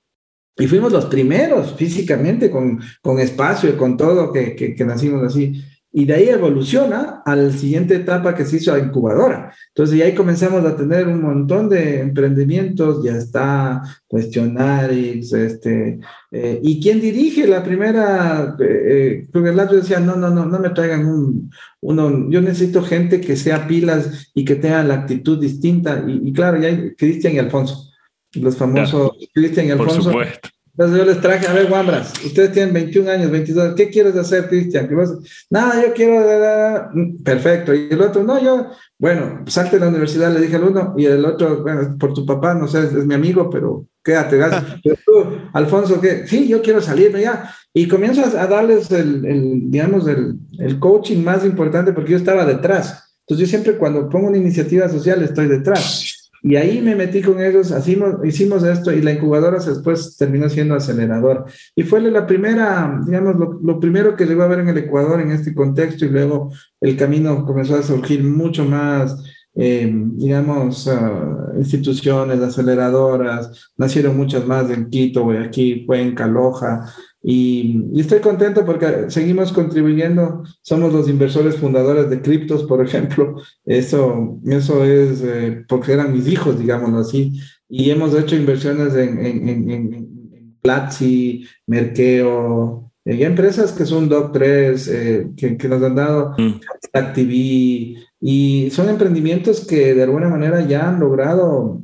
y 0.57 0.67
fuimos 0.67 0.93
los 0.93 1.05
primeros 1.05 1.75
físicamente 1.75 2.49
con, 2.49 2.79
con 3.01 3.19
espacio 3.19 3.69
y 3.69 3.73
con 3.73 3.97
todo 3.97 4.31
que, 4.31 4.55
que, 4.55 4.75
que 4.75 4.85
nacimos 4.85 5.23
así 5.23 5.61
y 5.95 6.05
de 6.05 6.15
ahí 6.15 6.27
evoluciona 6.27 7.21
a 7.23 7.35
la 7.35 7.51
siguiente 7.51 7.95
etapa 7.95 8.33
que 8.33 8.45
se 8.45 8.57
hizo 8.57 8.73
a 8.73 8.79
incubadora. 8.79 9.53
Entonces, 9.67 9.99
ya 9.99 10.05
ahí 10.05 10.15
comenzamos 10.15 10.65
a 10.65 10.75
tener 10.75 11.07
un 11.07 11.21
montón 11.21 11.69
de 11.69 11.99
emprendimientos, 11.99 13.03
ya 13.03 13.15
está 13.15 13.83
Questionaris, 14.09 15.31
este, 15.33 15.99
eh, 16.31 16.59
y 16.63 16.81
quien 16.81 16.99
dirige 16.99 17.47
la 17.47 17.63
primera, 17.63 18.57
eh, 18.59 19.27
eh 19.31 19.65
decía, 19.71 19.99
no, 19.99 20.15
no, 20.15 20.31
no, 20.31 20.47
no 20.47 20.59
me 20.59 20.71
traigan 20.71 21.05
un, 21.05 21.51
uno, 21.81 22.27
yo 22.31 22.41
necesito 22.41 22.81
gente 22.81 23.21
que 23.21 23.35
sea 23.35 23.67
pilas 23.67 24.31
y 24.33 24.45
que 24.45 24.55
tenga 24.55 24.83
la 24.83 24.95
actitud 24.95 25.39
distinta, 25.39 26.03
y, 26.07 26.33
claro, 26.33 26.59
ya 26.59 26.69
hay 26.69 26.95
Cristian 26.95 27.35
y 27.35 27.39
Alfonso, 27.39 27.91
los 28.33 28.57
famosos 28.57 29.11
Cristian 29.31 29.67
y 29.67 29.71
Alfonso. 29.71 30.11
Por 30.11 30.25
supuesto 30.25 30.49
entonces 30.75 30.97
yo 30.97 31.05
les 31.05 31.21
traje, 31.21 31.45
a 31.45 31.53
ver, 31.53 31.71
Wambras, 31.71 32.13
ustedes 32.25 32.51
tienen 32.51 32.73
21 32.73 33.11
años, 33.11 33.29
22, 33.29 33.75
¿qué 33.75 33.89
quieres 33.89 34.15
hacer, 34.15 34.49
Cristian? 34.49 34.89
Nada, 35.51 35.85
yo 35.85 35.93
quiero... 35.93 36.89
Perfecto. 37.23 37.75
Y 37.75 37.89
el 37.91 38.01
otro, 38.01 38.23
no, 38.23 38.41
yo, 38.41 38.71
bueno, 38.97 39.43
salte 39.45 39.77
de 39.77 39.81
la 39.81 39.89
universidad, 39.89 40.33
le 40.33 40.41
dije 40.41 40.55
al 40.55 40.63
uno, 40.63 40.95
y 40.97 41.05
el 41.05 41.23
otro, 41.25 41.61
bueno, 41.61 41.95
por 41.99 42.15
tu 42.15 42.25
papá, 42.25 42.55
no 42.55 42.67
sé, 42.67 42.79
es, 42.79 42.93
mi 42.93 43.13
amigo, 43.13 43.51
pero 43.51 43.85
quédate, 44.03 44.39
Pero 44.83 44.95
tú, 45.05 45.37
Alfonso, 45.53 46.01
¿qué? 46.01 46.25
Sí, 46.25 46.47
yo 46.47 46.63
quiero 46.63 46.81
salirme 46.81 47.21
ya. 47.21 47.53
Y 47.71 47.87
comienzas 47.87 48.33
a 48.33 48.47
darles 48.47 48.89
el, 48.89 49.23
el 49.25 49.69
digamos, 49.69 50.07
el, 50.07 50.39
el 50.57 50.79
coaching 50.79 51.23
más 51.23 51.45
importante 51.45 51.93
porque 51.93 52.11
yo 52.13 52.17
estaba 52.17 52.45
detrás. 52.45 53.15
Entonces 53.27 53.47
yo 53.47 53.49
siempre 53.49 53.77
cuando 53.77 54.09
pongo 54.09 54.27
una 54.27 54.37
iniciativa 54.37 54.89
social 54.89 55.21
estoy 55.21 55.47
detrás. 55.47 56.12
Y 56.45 56.57
ahí 56.57 56.81
me 56.81 56.93
metí 56.93 57.21
con 57.21 57.41
ellos, 57.41 57.71
hicimos, 57.71 58.15
hicimos 58.25 58.63
esto 58.65 58.91
y 58.91 59.01
la 59.01 59.13
incubadora 59.13 59.59
después 59.59 60.17
terminó 60.17 60.49
siendo 60.49 60.75
acelerador. 60.75 61.45
Y 61.73 61.83
fue 61.83 62.01
la 62.01 62.27
primera, 62.27 62.99
digamos, 63.05 63.35
lo, 63.61 63.79
primero 63.79 64.17
que 64.17 64.25
llegó 64.25 64.43
a 64.43 64.47
ver 64.47 64.59
en 64.59 64.67
el 64.67 64.77
Ecuador 64.77 65.21
en 65.21 65.31
este 65.31 65.55
contexto 65.55 66.03
y 66.03 66.09
luego 66.09 66.51
el 66.81 66.97
camino 66.97 67.45
comenzó 67.45 67.77
a 67.77 67.81
surgir 67.81 68.25
mucho 68.25 68.65
más, 68.65 69.23
eh, 69.55 69.89
digamos, 69.89 70.85
uh, 70.87 71.57
instituciones, 71.57 72.41
aceleradoras, 72.41 73.71
nacieron 73.77 74.17
muchas 74.17 74.45
más 74.45 74.69
en 74.69 74.89
Quito, 74.89 75.23
Guayaquil, 75.23 75.85
Cuenca, 75.85 76.27
Loja, 76.27 76.93
y, 77.25 77.99
estoy 77.99 78.19
contento 78.19 78.65
porque 78.65 79.05
seguimos 79.07 79.53
contribuyendo, 79.53 80.43
somos 80.61 80.91
los 80.91 81.07
inversores 81.07 81.55
fundadores 81.55 82.09
de 82.09 82.21
criptos, 82.21 82.63
por 82.63 82.85
ejemplo. 82.85 83.41
Eso, 83.65 84.39
eso 84.45 84.83
es 84.83 85.21
eh, 85.23 85.63
porque 85.69 85.93
eran 85.93 86.11
mis 86.11 86.27
hijos, 86.27 86.59
digámoslo 86.59 86.99
así. 86.99 87.39
Y 87.69 87.89
hemos 87.89 88.13
hecho 88.13 88.35
inversiones 88.35 88.93
en, 88.95 89.25
en, 89.25 89.49
en, 89.49 89.71
en 89.71 90.57
Platzi, 90.61 91.47
Merkeo, 91.65 92.91
en 93.05 93.21
empresas 93.21 93.71
que 93.71 93.85
son 93.85 94.09
Doc3, 94.09 94.87
eh, 94.91 95.27
que, 95.37 95.57
que, 95.57 95.67
nos 95.69 95.81
han 95.81 95.95
dado 95.95 96.35
mm. 96.37 96.59
ActiV, 96.91 97.97
y 98.19 98.69
son 98.71 98.89
emprendimientos 98.89 99.65
que 99.65 99.93
de 99.93 100.03
alguna 100.03 100.29
manera 100.29 100.65
ya 100.65 100.89
han 100.89 100.99
logrado 100.99 101.81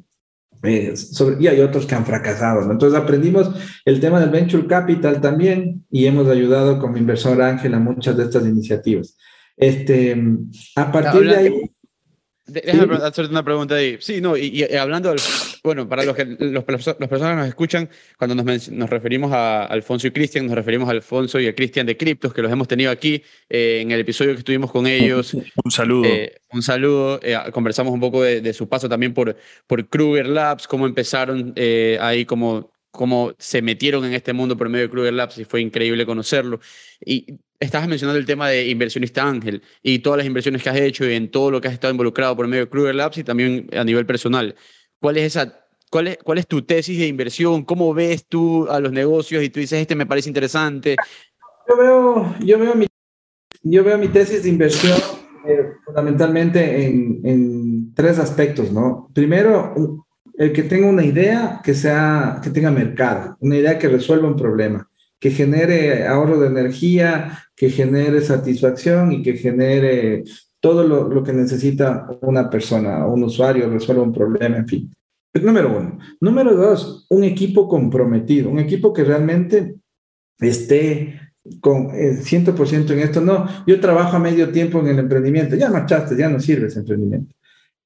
eh, 0.64 0.94
y 1.40 1.48
hay 1.48 1.62
otros 1.62 1.86
que 1.86 1.96
han 1.96 2.06
fracasado. 2.06 2.72
Entonces 2.72 3.00
aprendimos 3.00 3.52
el 3.86 4.00
tema 4.00 4.20
del 4.20 4.30
venture 4.30 4.68
capital 4.68 5.22
también 5.22 5.86
y 5.90 6.06
hemos 6.06 6.28
ayudado 6.28 6.80
como 6.80 6.98
inversor 6.98 7.42
ángel 7.42 7.74
a 7.74 7.80
muchas 7.80 8.18
de 8.18 8.24
estas 8.24 8.46
iniciativas. 8.46 9.18
Este, 9.56 10.22
a 10.76 10.92
partir 10.92 11.30
de 11.30 11.36
ahí... 11.36 11.72
Déjame 12.52 12.96
hacerte 12.96 13.32
una 13.32 13.44
pregunta 13.44 13.76
ahí. 13.76 13.98
Sí, 14.00 14.22
no, 14.22 14.36
y, 14.38 14.64
hablando, 14.76 15.10
del, 15.10 15.20
bueno, 15.64 15.88
para 15.88 16.04
los 16.04 16.16
que 16.16 16.26
los, 16.26 16.64
personas 16.64 16.98
que 16.98 17.36
nos 17.36 17.48
escuchan, 17.48 17.90
cuando 18.18 18.36
nos, 18.36 18.70
nos 18.70 18.90
referimos 18.90 19.32
a 19.32 19.66
Alfonso 19.66 20.08
y 20.08 20.12
Cristian, 20.12 20.48
nos 20.48 20.56
referimos 20.56 20.88
a 20.90 20.92
Alfonso 20.92 21.40
y 21.40 21.48
a 21.48 21.56
Cristian 21.56 21.86
de 21.86 21.98
Criptos, 21.98 22.34
que 22.34 22.42
los 22.42 22.52
hemos 22.52 22.68
tenido 22.68 22.92
aquí 22.92 23.24
eh, 23.50 23.80
en 23.82 23.92
el 23.92 24.00
episodio 24.00 24.34
que 24.34 24.40
estuvimos 24.40 24.72
con 24.72 24.88
ellos. 24.88 25.34
Un 25.34 25.72
saludo. 25.72 26.06
Eh, 26.06 26.36
un 26.52 26.62
saludo. 26.62 27.20
Eh, 27.24 27.38
conversamos 27.52 27.94
un 27.94 28.00
poco 28.00 28.24
de, 28.24 28.54
su 28.54 28.68
paso 28.68 28.90
también 28.90 29.14
por, 29.14 29.36
por 29.68 29.88
Kruger 29.88 30.28
Labs, 30.28 30.68
cómo 30.68 30.86
empezaron 30.86 31.54
ahí, 32.00 32.26
cómo, 32.26 32.72
cómo 32.92 33.34
se 33.38 33.62
metieron 33.62 34.06
en 34.06 34.14
este 34.14 34.34
mundo 34.34 34.58
por 34.58 34.70
medio 34.70 34.86
de 34.86 34.92
Kruger 34.92 35.14
Labs 35.14 35.38
y 35.38 35.46
fue 35.46 35.62
increíble 35.62 36.06
conocerlo. 36.06 36.60
Y 37.04 37.40
estabas 37.60 37.88
mencionando 37.88 38.20
el 38.20 38.26
tema 38.26 38.50
de 38.50 38.68
inversionista 38.68 39.28
ángel 39.28 39.62
y 39.84 40.00
todas 40.00 40.18
las 40.18 40.28
inversiones 40.28 40.64
que 40.64 40.70
has 40.70 40.78
hecho 40.78 41.06
y 41.06 41.14
en 41.14 41.30
todo 41.30 41.52
lo 41.52 41.62
que 41.62 41.68
has 41.68 41.74
estado 41.74 41.92
involucrado 41.92 42.36
por 42.36 42.48
medio 42.48 42.66
de 42.66 42.70
Kruger 42.70 42.96
Labs 42.96 43.18
y 43.18 43.24
también 43.24 43.70
a 43.76 43.84
nivel 43.84 44.06
personal. 44.06 44.56
¿Cuál 45.00 45.18
es 45.18 45.24
esa 45.24 45.66
¿Cuál 45.90 46.08
es, 46.08 46.18
¿Cuál 46.24 46.38
es, 46.38 46.46
tu 46.46 46.62
tesis 46.62 47.00
de 47.00 47.08
inversión? 47.08 47.64
¿Cómo 47.64 47.94
ves 47.96 48.28
tú 48.28 48.68
a 48.70 48.80
los 48.80 48.92
negocios 48.92 49.44
y 49.44 49.50
tú 49.50 49.60
dices, 49.60 49.82
este 49.82 49.96
me 49.96 50.06
parece 50.06 50.30
interesante? 50.30 50.96
Yo 51.68 51.78
veo, 51.78 52.36
yo 52.42 52.60
veo, 52.60 52.76
mi, 52.76 52.86
yo 53.64 53.84
veo 53.84 53.98
mi 53.98 54.08
tesis 54.08 54.44
de 54.44 54.50
inversión 54.50 54.98
eh, 55.48 55.72
fundamentalmente 55.84 56.86
en, 56.86 57.22
en, 57.24 57.94
tres 57.96 58.20
aspectos, 58.20 58.72
¿no? 58.72 59.10
Primero, 59.14 59.74
el 60.40 60.54
que 60.54 60.64
tenga 60.64 60.88
una 60.88 61.06
idea 61.06 61.62
que, 61.64 61.76
sea, 61.76 62.40
que 62.42 62.50
tenga 62.50 62.72
mercado, 62.72 63.38
una 63.42 63.58
idea 63.58 63.78
que 63.78 63.90
resuelva 63.90 64.28
un 64.28 64.38
problema 64.38 64.90
que 65.20 65.32
genere 65.32 66.08
ahorro 66.08 66.40
de 66.40 66.48
energía, 66.48 67.38
que 67.56 67.70
genere 67.70 68.22
satisfacción 68.22 69.12
y 69.12 69.22
que 69.22 69.34
genere 69.34 70.24
todo 70.62 70.84
lo, 70.84 71.24
que 71.24 71.34
necesita 71.34 72.08
una 72.22 72.50
persona, 72.50 73.06
un 73.06 73.24
usuario, 73.24 73.70
resuelva 73.70 74.04
un 74.04 74.14
problema, 74.14 74.58
en 74.58 74.68
fin. 74.68 74.94
Número 75.34 75.78
uno. 75.78 76.00
Número 76.22 76.56
dos, 76.56 77.06
un 77.10 77.24
equipo 77.24 77.68
comprometido, 77.68 78.50
un 78.50 78.60
equipo 78.60 78.94
que 78.94 79.04
realmente 79.04 79.76
esté 80.40 81.20
con 81.60 81.92
el 81.92 82.18
eh, 82.18 82.22
100% 82.22 82.92
en 82.92 83.00
esto. 83.00 83.22
No, 83.22 83.46
yo 83.68 83.80
trabajo 83.80 84.16
a 84.16 84.20
medio 84.20 84.52
tiempo 84.52 84.80
en 84.80 84.88
el 84.88 85.00
emprendimiento, 85.00 85.56
ya 85.56 85.70
marchaste, 85.70 86.16
ya 86.16 86.30
no 86.30 86.40
sirve 86.40 86.68
ese 86.68 86.80
emprendimiento. 86.80 87.36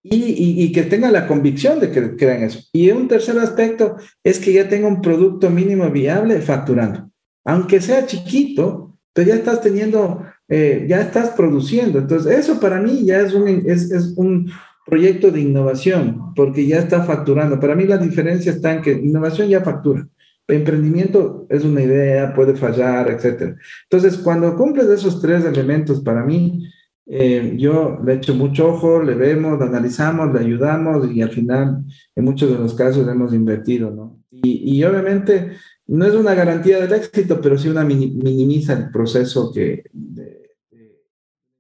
Y, 0.06 0.72
que 0.74 0.84
tenga 0.84 1.10
la 1.10 1.28
convicción 1.28 1.80
de 1.80 1.90
que 1.90 2.18
crean 2.18 2.44
eso. 2.44 2.60
Y 2.74 2.92
un 2.92 3.08
tercer 3.08 3.40
aspecto 3.40 3.96
es 4.24 4.38
que 4.38 4.52
ya 4.52 4.68
tenga 4.68 4.88
un 4.88 5.02
producto 5.02 5.50
mínimo 5.50 5.90
viable 5.90 6.42
facturando 6.42 7.10
aunque 7.46 7.82
sea 7.82 8.06
chiquito, 8.06 8.98
pero 9.14 9.28
ya 9.28 9.36
estás 9.36 9.62
teniendo, 9.62 10.26
eh, 10.48 10.86
ya 10.88 11.02
estás 11.02 11.32
produciendo. 11.32 12.00
Entonces, 12.00 12.40
eso 12.40 12.60
para 12.60 12.80
mí 12.80 13.06
ya 13.06 13.22
es 13.22 13.34
un, 13.34 13.48
es 13.48 14.14
un 14.16 14.50
proyecto 14.86 15.32
de 15.32 15.42
innovación, 15.42 16.34
porque 16.36 16.66
ya 16.66 16.80
está 16.80 17.04
facturando. 17.04 17.60
Para 17.60 17.76
mí 17.76 17.86
la 17.86 17.98
diferencia 17.98 18.52
está 18.52 18.74
en 18.74 18.82
que 18.82 18.92
innovación 18.92 19.50
ya 19.50 19.62
factura. 19.62 20.08
Emprendimiento 20.48 21.46
es 21.50 21.64
una 21.64 21.82
idea, 21.82 22.34
puede 22.34 22.56
fallar, 22.56 23.10
etc. 23.10 23.56
Entonces, 23.90 24.18
cuando 24.18 24.58
cumples 24.58 24.88
esos 24.88 25.22
tres 25.22 25.46
elementos, 25.46 26.02
para 26.02 26.24
mí, 26.24 26.68
eh, 27.06 27.56
yo 27.58 28.00
le 28.04 28.16
echo 28.16 28.34
mucho 28.34 28.70
ojo, 28.70 29.02
le 29.04 29.14
vemos, 29.16 29.60
le 29.60 29.66
analizamos, 29.66 30.34
le 30.34 30.40
ayudamos 30.40 31.12
y 31.12 31.22
al 31.22 31.32
final, 31.32 31.84
en 32.16 32.24
muchos 32.24 32.50
de 32.50 32.58
los 32.58 32.74
casos, 32.74 33.08
hemos 33.08 33.34
invertido, 33.34 33.92
¿no? 33.92 34.24
Y, 34.32 34.84
obviamente, 34.84 35.58
no 35.88 36.06
es 36.06 36.14
una 36.16 36.34
garantía 36.34 36.80
del 36.80 36.94
éxito, 36.94 37.40
pero 37.40 37.58
sí 37.58 37.70
una 37.70 37.84
minimiza 37.84 38.74
el 38.74 38.90
proceso 38.90 39.52
que, 39.54 39.84
de, 39.92 40.56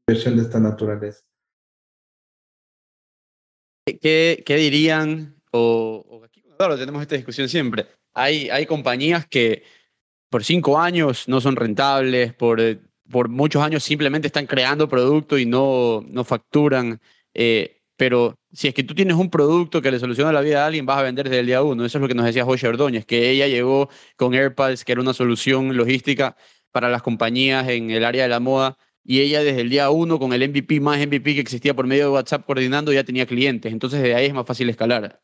inversión 0.07 0.35
de 0.35 0.41
esta 0.41 0.59
naturaleza. 0.59 1.21
¿Qué, 3.85 4.43
dirían? 4.47 5.35
Claro, 6.57 6.77
tenemos 6.77 7.01
esta 7.01 7.15
discusión 7.15 7.47
siempre. 7.47 7.85
Hay, 8.13 8.49
hay 8.49 8.65
compañías 8.65 9.27
que 9.27 9.63
por 10.29 10.43
cinco 10.43 10.79
años 10.79 11.27
no 11.27 11.39
son 11.39 11.55
rentables, 11.55 12.33
por, 12.33 12.59
por 13.13 13.29
muchos 13.29 13.63
años 13.63 13.85
simplemente 13.85 14.27
están 14.27 14.45
creando 14.45 14.89
producto 14.89 15.37
y 15.37 15.45
no, 15.45 16.03
no 16.09 16.25
facturan. 16.25 16.99
Eh, 17.33 17.79
pero 17.95 18.35
si 18.51 18.67
es 18.67 18.73
que 18.73 18.83
tú 18.83 18.93
tienes 18.93 19.15
un 19.15 19.29
producto 19.29 19.81
que 19.81 19.91
le 19.91 19.99
soluciona 19.99 20.33
la 20.33 20.41
vida 20.41 20.63
a 20.63 20.67
alguien, 20.67 20.85
vas 20.85 20.97
a 20.97 21.03
vender 21.03 21.29
desde 21.29 21.39
el 21.39 21.45
día 21.45 21.63
uno. 21.63 21.85
Eso 21.85 21.97
es 21.97 22.01
lo 22.01 22.09
que 22.09 22.15
nos 22.15 22.25
decía 22.25 22.43
José 22.43 22.67
Ordóñez, 22.67 23.05
que 23.05 23.29
ella 23.29 23.47
llegó 23.47 23.89
con 24.17 24.33
AirPods, 24.33 24.83
que 24.83 24.91
era 24.91 24.99
una 24.99 25.13
solución 25.13 25.77
logística 25.77 26.35
para 26.71 26.89
las 26.89 27.01
compañías 27.01 27.69
en 27.69 27.91
el 27.91 28.03
área 28.03 28.23
de 28.23 28.29
la 28.29 28.41
moda, 28.41 28.77
y 29.05 29.21
ella 29.21 29.43
desde 29.43 29.61
el 29.61 29.69
día 29.69 29.89
uno, 29.89 30.17
con 30.17 30.33
el 30.33 30.49
MVP 30.49 30.79
más 30.79 30.99
MVP 30.99 31.35
que 31.35 31.41
existía 31.41 31.73
por 31.73 31.87
medio 31.87 32.05
de 32.05 32.09
WhatsApp 32.09 32.45
coordinando, 32.45 32.91
ya 32.91 33.03
tenía 33.03 33.25
clientes. 33.25 33.71
Entonces, 33.71 34.01
de 34.01 34.15
ahí 34.15 34.25
es 34.25 34.33
más 34.33 34.45
fácil 34.45 34.69
escalar. 34.69 35.21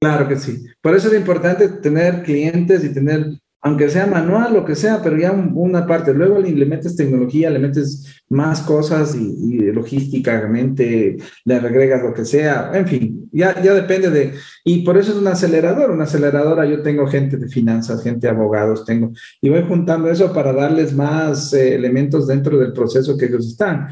Claro 0.00 0.28
que 0.28 0.36
sí. 0.36 0.64
Por 0.80 0.94
eso 0.94 1.08
es 1.08 1.14
importante 1.14 1.68
tener 1.68 2.22
clientes 2.22 2.84
y 2.84 2.92
tener 2.92 3.38
aunque 3.68 3.90
sea 3.90 4.06
manual, 4.06 4.54
lo 4.54 4.64
que 4.64 4.74
sea, 4.74 5.02
pero 5.02 5.18
ya 5.18 5.30
una 5.30 5.86
parte. 5.86 6.14
Luego 6.14 6.38
le, 6.38 6.64
metes 6.64 6.96
tecnología, 6.96 7.50
le 7.50 7.58
metes 7.58 8.22
más 8.30 8.62
cosas 8.62 9.14
y, 9.14 9.58
logísticamente 9.72 11.18
le 11.44 11.54
agregas 11.54 12.02
lo 12.02 12.14
que 12.14 12.24
sea. 12.24 12.70
En 12.72 12.86
fin, 12.86 13.28
ya, 13.30 13.62
ya 13.62 13.74
depende 13.74 14.10
de... 14.10 14.32
Y 14.64 14.84
por 14.84 14.96
eso 14.96 15.12
es 15.12 15.18
un 15.18 15.26
acelerador. 15.28 15.90
Una 15.90 16.04
aceleradora, 16.04 16.64
yo 16.64 16.82
tengo 16.82 17.06
gente 17.06 17.36
de 17.36 17.48
finanzas, 17.48 18.02
gente 18.02 18.26
de 18.26 18.32
abogados, 18.32 18.86
tengo... 18.86 19.12
Y 19.42 19.50
voy 19.50 19.64
juntando 19.68 20.10
eso 20.10 20.32
para 20.32 20.52
darles 20.54 20.94
más 20.94 21.52
eh, 21.52 21.74
elementos 21.74 22.26
dentro 22.26 22.58
del 22.58 22.72
proceso 22.72 23.18
que 23.18 23.26
ellos 23.26 23.46
están. 23.46 23.88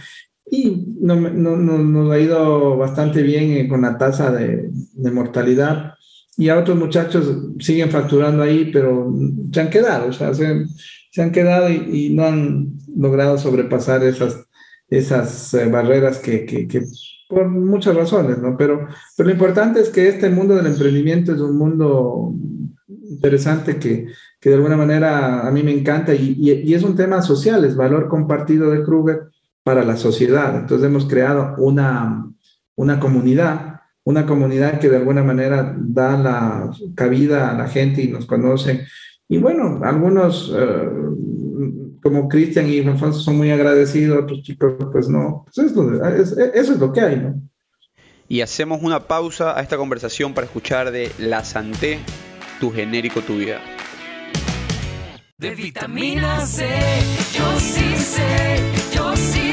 Y 0.51 0.87
no, 1.01 1.17
no, 1.17 1.57
no, 1.57 1.79
nos 1.79 2.13
ha 2.13 2.19
ido 2.19 2.79
bastante 2.79 3.23
bien 3.23 3.51
eh, 3.53 3.69
con 3.69 3.83
la 3.83 3.99
tasa 3.99 4.31
de, 4.33 4.71
de 4.95 5.11
mortalidad 5.11 5.97
y 6.37 6.49
a 6.49 6.59
otros 6.59 6.77
muchachos 6.77 7.49
siguen 7.59 7.91
facturando 7.91 8.43
ahí, 8.43 8.71
pero 8.73 9.13
se 9.53 9.61
han 9.61 9.71
quedado, 9.71 10.09
o 10.09 10.13
sea, 10.13 10.35
se, 10.35 11.23
han 11.23 11.33
quedado 11.33 11.71
y, 11.71 12.11
no 12.11 12.25
han 12.25 12.73
logrado 12.95 13.39
sobrepasar 13.39 14.05
esas, 14.05 14.47
esas 14.89 15.55
eh, 15.55 15.67
barreras 15.67 16.19
que, 16.19 16.45
que, 16.45 16.69
que, 16.69 16.83
por 17.29 17.49
muchas 17.49 17.97
razones, 17.97 18.39
¿no? 18.39 18.57
Pero, 18.57 18.87
pero 19.17 19.29
lo 19.29 19.33
importante 19.33 19.81
es 19.81 19.89
que 19.89 20.09
este 20.09 20.29
mundo 20.29 20.55
del 20.55 20.67
emprendimiento 20.67 21.33
es 21.33 21.41
un 21.41 21.57
mundo 21.57 22.33
interesante 23.09 23.79
que, 23.79 24.07
que 24.39 24.51
de 24.51 24.57
alguna 24.57 24.77
manera 24.77 25.47
a 25.47 25.51
mí 25.51 25.63
me 25.63 25.73
encanta 25.73 26.15
y, 26.15 26.37
y, 26.39 26.53
y 26.71 26.75
es 26.75 26.83
un 26.83 26.95
tema 26.95 27.23
social, 27.23 27.65
es 27.65 27.77
valor 27.77 28.09
compartido 28.09 28.71
de 28.71 28.83
Kruger 28.83 29.31
para 29.65 29.85
la 29.85 29.97
sociedad. 29.97 30.55
Entonces 30.55 30.87
hemos 30.87 31.07
creado 31.07 31.57
una, 31.59 32.31
una 32.77 33.01
comunidad 33.01 33.76
una 34.07 34.25
comunidad 34.25 34.79
que 34.79 34.89
de 34.89 34.99
alguna 34.99 35.25
manera 35.25 35.75
da 35.77 36.17
la 36.17 36.71
cabida 36.95 37.51
a 37.51 37.55
la 37.55 37.67
gente 37.67 38.03
y 38.03 38.09
nos 38.09 38.25
conoce. 38.25 38.87
Y 39.29 39.39
bueno, 39.39 39.81
algunos 39.83 40.55
eh, 40.57 40.89
como 42.01 42.29
Cristian 42.29 42.69
y 42.69 42.79
Alfonso 42.87 43.19
son 43.19 43.37
muy 43.37 43.51
agradecidos, 43.51 44.23
otros 44.23 44.43
chicos 44.43 44.75
pues 44.93 45.09
no. 45.09 45.45
Pues 45.53 45.75
eso 45.75 46.73
es 46.73 46.79
lo 46.79 46.93
que 46.93 47.01
hay, 47.01 47.17
¿no? 47.17 47.43
Y 48.29 48.43
hacemos 48.43 48.81
una 48.83 49.01
pausa 49.09 49.59
a 49.59 49.61
esta 49.61 49.77
conversación 49.77 50.35
para 50.35 50.47
escuchar 50.47 50.93
de 50.93 51.11
La 51.19 51.43
Santé, 51.43 51.99
tu 52.61 52.73
genérico, 52.73 53.23
tu 53.23 53.37
vida. 53.37 53.61
De 55.37 55.51
vitamina 55.57 56.47
C, 56.47 56.65
yo 57.37 57.59
sí 57.59 57.97
sé, 57.97 58.61
yo 58.95 59.17
sí 59.17 59.46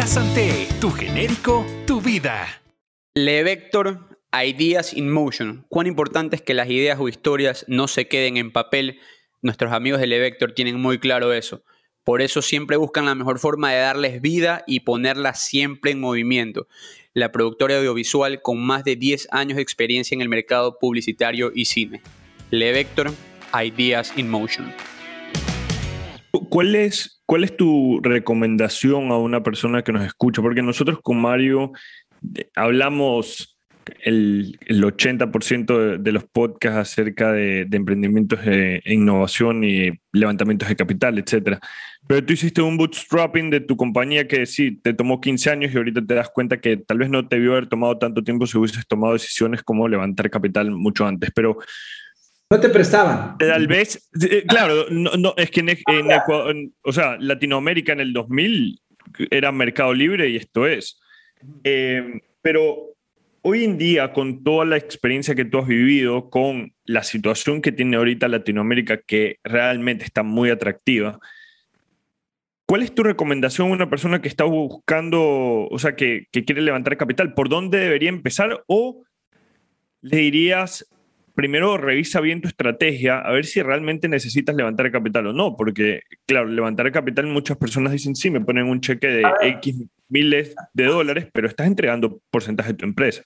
La 0.00 0.06
Santé, 0.06 0.66
tu 0.80 0.90
genérico, 0.90 1.66
tu 1.86 2.00
vida. 2.00 2.62
Le 3.14 3.42
Vector, 3.42 4.18
Ideas 4.32 4.94
in 4.94 5.10
Motion. 5.10 5.66
Cuán 5.68 5.86
importante 5.86 6.36
es 6.36 6.40
que 6.40 6.54
las 6.54 6.70
ideas 6.70 6.98
o 6.98 7.06
historias 7.06 7.66
no 7.68 7.86
se 7.86 8.08
queden 8.08 8.38
en 8.38 8.50
papel. 8.50 8.98
Nuestros 9.42 9.74
amigos 9.74 10.00
de 10.00 10.06
Le 10.06 10.18
Vector 10.18 10.52
tienen 10.52 10.80
muy 10.80 10.98
claro 10.98 11.34
eso. 11.34 11.64
Por 12.02 12.22
eso 12.22 12.40
siempre 12.40 12.78
buscan 12.78 13.04
la 13.04 13.14
mejor 13.14 13.38
forma 13.38 13.72
de 13.72 13.80
darles 13.80 14.22
vida 14.22 14.64
y 14.66 14.80
ponerlas 14.80 15.42
siempre 15.42 15.90
en 15.90 16.00
movimiento. 16.00 16.66
La 17.12 17.30
productora 17.30 17.76
audiovisual 17.76 18.40
con 18.40 18.58
más 18.58 18.84
de 18.84 18.96
10 18.96 19.28
años 19.32 19.56
de 19.56 19.62
experiencia 19.62 20.14
en 20.14 20.22
el 20.22 20.30
mercado 20.30 20.78
publicitario 20.78 21.52
y 21.54 21.66
cine. 21.66 22.00
Le 22.50 22.72
Vector, 22.72 23.12
Ideas 23.52 24.16
in 24.16 24.30
Motion. 24.30 24.72
¿Cuál 26.50 26.74
es, 26.74 27.22
¿Cuál 27.26 27.44
es 27.44 27.56
tu 27.56 28.00
recomendación 28.02 29.12
a 29.12 29.16
una 29.16 29.42
persona 29.42 29.82
que 29.82 29.92
nos 29.92 30.04
escucha? 30.04 30.42
Porque 30.42 30.62
nosotros 30.62 30.98
con 31.00 31.20
Mario 31.20 31.72
eh, 32.36 32.50
hablamos 32.56 33.56
el, 34.02 34.58
el 34.66 34.82
80% 34.82 35.98
de, 35.98 36.12
los 36.12 36.24
podcasts 36.24 36.92
acerca 36.92 37.32
de, 37.32 37.66
emprendimientos 37.70 38.40
e 38.44 38.82
innovación 38.86 39.64
y 39.64 39.90
levantamientos 40.12 40.68
de 40.68 40.76
capital, 40.76 41.18
etc. 41.18 41.58
Pero 42.06 42.24
tú 42.24 42.32
hiciste 42.32 42.62
un 42.62 42.76
bootstrapping 42.76 43.50
de 43.50 43.60
tu 43.60 43.76
compañía 43.76 44.26
que 44.26 44.44
sí, 44.46 44.76
te 44.82 44.92
tomó 44.92 45.20
15 45.20 45.50
años 45.50 45.72
y 45.72 45.76
ahorita 45.76 46.04
te 46.04 46.14
das 46.14 46.30
cuenta 46.30 46.60
que 46.60 46.76
tal 46.76 46.98
vez 46.98 47.10
no 47.10 47.28
te 47.28 47.38
vio 47.38 47.52
haber 47.52 47.68
tomado 47.68 47.98
tanto 47.98 48.24
tiempo 48.24 48.46
si 48.46 48.58
hubieses 48.58 48.86
tomado 48.86 49.12
decisiones 49.12 49.62
como 49.62 49.88
levantar 49.88 50.30
capital 50.30 50.70
mucho 50.70 51.06
antes. 51.06 51.30
Pero 51.34 51.58
no 52.50 52.58
te 52.58 52.68
prestaban. 52.68 53.38
Tal 53.38 53.68
vez, 53.68 54.10
eh, 54.28 54.44
claro, 54.46 54.86
no, 54.90 55.34
es 55.36 55.50
que 55.52 55.60
en, 55.60 56.74
o 56.82 56.92
sea, 56.92 57.16
Latinoamérica 57.18 57.92
en 57.92 58.00
el 58.00 58.12
2000 58.12 58.80
era 59.30 59.52
mercado 59.52 59.94
libre 59.94 60.28
y 60.28 60.36
esto 60.36 60.66
es. 60.66 61.00
Eh, 61.62 62.20
pero 62.42 62.96
hoy 63.42 63.64
en 63.64 63.78
día, 63.78 64.12
con 64.12 64.42
toda 64.42 64.64
la 64.64 64.76
experiencia 64.76 65.36
que 65.36 65.44
tú 65.44 65.58
has 65.58 65.68
vivido, 65.68 66.28
con 66.28 66.74
la 66.84 67.04
situación 67.04 67.62
que 67.62 67.70
tiene 67.70 67.96
ahorita 67.96 68.26
Latinoamérica, 68.26 69.00
que 69.00 69.38
realmente 69.44 70.04
está 70.04 70.24
muy 70.24 70.50
atractiva, 70.50 71.20
¿cuál 72.66 72.82
es 72.82 72.92
tu 72.92 73.04
recomendación 73.04 73.70
a 73.70 73.74
una 73.74 73.90
persona 73.90 74.20
que 74.20 74.28
está 74.28 74.42
buscando, 74.42 75.68
o 75.68 75.78
sea, 75.78 75.94
que, 75.94 76.26
que 76.32 76.44
quiere 76.44 76.62
levantar 76.62 76.96
capital? 76.96 77.32
¿Por 77.34 77.48
dónde 77.48 77.78
debería 77.78 78.08
empezar? 78.08 78.64
¿O 78.66 79.04
le 80.02 80.16
dirías, 80.16 80.86
primero 81.34 81.76
revisa 81.76 82.20
bien 82.20 82.40
tu 82.40 82.48
estrategia, 82.48 83.20
a 83.20 83.32
ver 83.32 83.46
si 83.46 83.62
realmente 83.62 84.08
necesitas 84.08 84.54
levantar 84.54 84.90
capital 84.90 85.28
o 85.28 85.32
no, 85.32 85.56
porque, 85.56 86.02
claro, 86.26 86.46
levantar 86.46 86.90
capital 86.92 87.26
muchas 87.26 87.56
personas 87.56 87.92
dicen, 87.92 88.14
sí, 88.14 88.30
me 88.30 88.40
ponen 88.40 88.66
un 88.66 88.80
cheque 88.80 89.06
de 89.06 89.22
X 89.42 89.76
miles 90.08 90.54
de 90.74 90.84
dólares, 90.84 91.28
pero 91.32 91.48
estás 91.48 91.66
entregando 91.66 92.20
porcentaje 92.30 92.72
de 92.72 92.78
tu 92.78 92.84
empresa. 92.84 93.22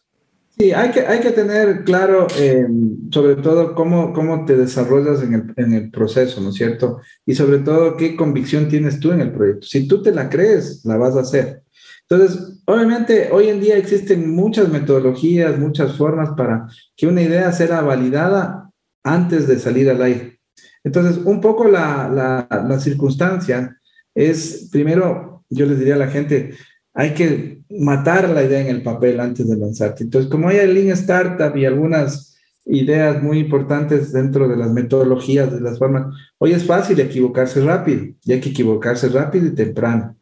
Sí, 0.57 0.71
hay 0.71 0.93
que, 0.93 1.01
hay 1.01 1.19
que 1.19 1.33
tener 1.33 1.83
claro, 1.83 2.29
eh, 2.39 2.65
sobre 3.11 3.35
todo, 3.37 3.75
cómo, 3.75 4.13
cómo 4.13 4.45
te 4.45 4.57
desarrollas 4.57 5.21
en 5.23 5.35
el, 5.35 5.53
en 5.57 5.73
el, 5.73 5.91
proceso, 5.91 6.41
¿no 6.41 6.51
es 6.51 6.55
cierto? 6.55 7.01
Y 7.27 7.35
sobre 7.35 7.59
todo, 7.59 7.97
qué 7.97 8.15
convicción 8.15 8.69
tienes 8.69 9.01
tú 9.01 9.11
en 9.11 9.21
el 9.21 9.33
proyecto. 9.33 9.67
Si 9.67 9.89
tú 9.89 10.01
te 10.01 10.13
la 10.13 10.29
crees, 10.29 10.85
la 10.85 10.97
vas 10.97 11.17
a 11.17 11.23
hacer. 11.23 11.64
Entonces, 12.09 12.63
obviamente, 12.67 13.31
hoy 13.33 13.49
en 13.49 13.61
día 13.61 13.77
existen 13.77 14.31
muchas 14.31 14.69
metodologías, 14.69 15.59
muchas 15.59 15.97
formas 15.97 16.31
para 16.37 16.67
que 16.97 17.07
una 17.07 17.23
idea 17.23 17.51
sea 17.53 17.81
validada 17.81 18.71
antes 19.03 19.49
de 19.49 19.59
salir 19.59 19.89
al 19.91 20.03
aire. 20.03 20.39
Entonces, 20.83 21.19
un 21.25 21.41
poco 21.41 21.65
la, 21.67 22.09
la, 22.09 22.65
la 22.69 22.79
circunstancia 22.79 23.79
es, 24.15 24.69
primero, 24.71 25.45
yo 25.49 25.67
les 25.67 25.79
diría 25.79 25.95
a 25.95 25.99
la 25.99 26.09
gente, 26.09 26.55
hay 26.93 27.15
que 27.15 27.63
matar 27.71 28.29
la 28.29 28.45
idea 28.45 28.61
en 28.61 28.69
el 28.69 28.83
papel 28.83 29.19
antes 29.19 29.49
de 29.49 29.57
lanzarte. 29.57 30.05
Entonces, 30.05 30.31
como 30.31 30.49
hay 30.49 30.59
el 30.59 30.75
Lean 30.75 30.91
Startup 30.91 31.57
y 31.57 31.65
algunas 31.65 32.39
ideas 32.67 33.23
muy 33.23 33.39
importantes 33.39 34.13
dentro 34.13 34.49
de 34.49 34.57
las 34.57 34.71
metodologías, 34.71 35.53
de 35.53 35.61
las 35.61 35.79
formas, 35.79 36.15
hoy 36.39 36.53
es 36.53 36.65
fácil 36.65 37.01
equivocarse 37.01 37.63
rápido 37.63 38.05
y 38.25 38.33
hay 38.33 38.41
que 38.41 38.51
equivocarse 38.51 39.09
rápido 39.09 39.47
y 39.47 39.55
temprano. 39.55 40.17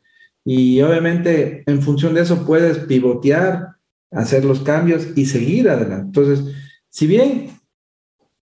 Y 0.45 0.81
obviamente 0.81 1.63
en 1.67 1.83
función 1.83 2.15
de 2.15 2.23
eso 2.23 2.45
puedes 2.45 2.79
pivotear, 2.79 3.77
hacer 4.11 4.45
los 4.45 4.61
cambios 4.61 5.09
y 5.17 5.27
seguir 5.27 5.69
adelante. 5.69 6.07
Entonces, 6.07 6.55
si 6.89 7.07
bien 7.07 7.51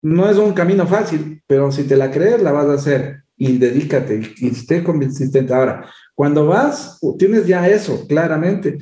no 0.02 0.30
es 0.30 0.38
un 0.38 0.54
camino 0.54 0.86
fácil, 0.86 1.42
pero 1.48 1.72
si 1.72 1.84
te 1.84 1.96
la 1.96 2.12
crees, 2.12 2.42
la 2.42 2.52
vas 2.52 2.68
a 2.68 2.74
hacer 2.74 3.24
y 3.38 3.58
dedícate 3.58 4.22
y 4.38 4.48
esté 4.48 4.84
consistente. 4.84 5.54
Ahora, 5.54 5.86
cuando 6.16 6.46
vas, 6.46 7.00
tienes 7.18 7.48
ya 7.48 7.68
eso 7.68 8.06
claramente. 8.08 8.78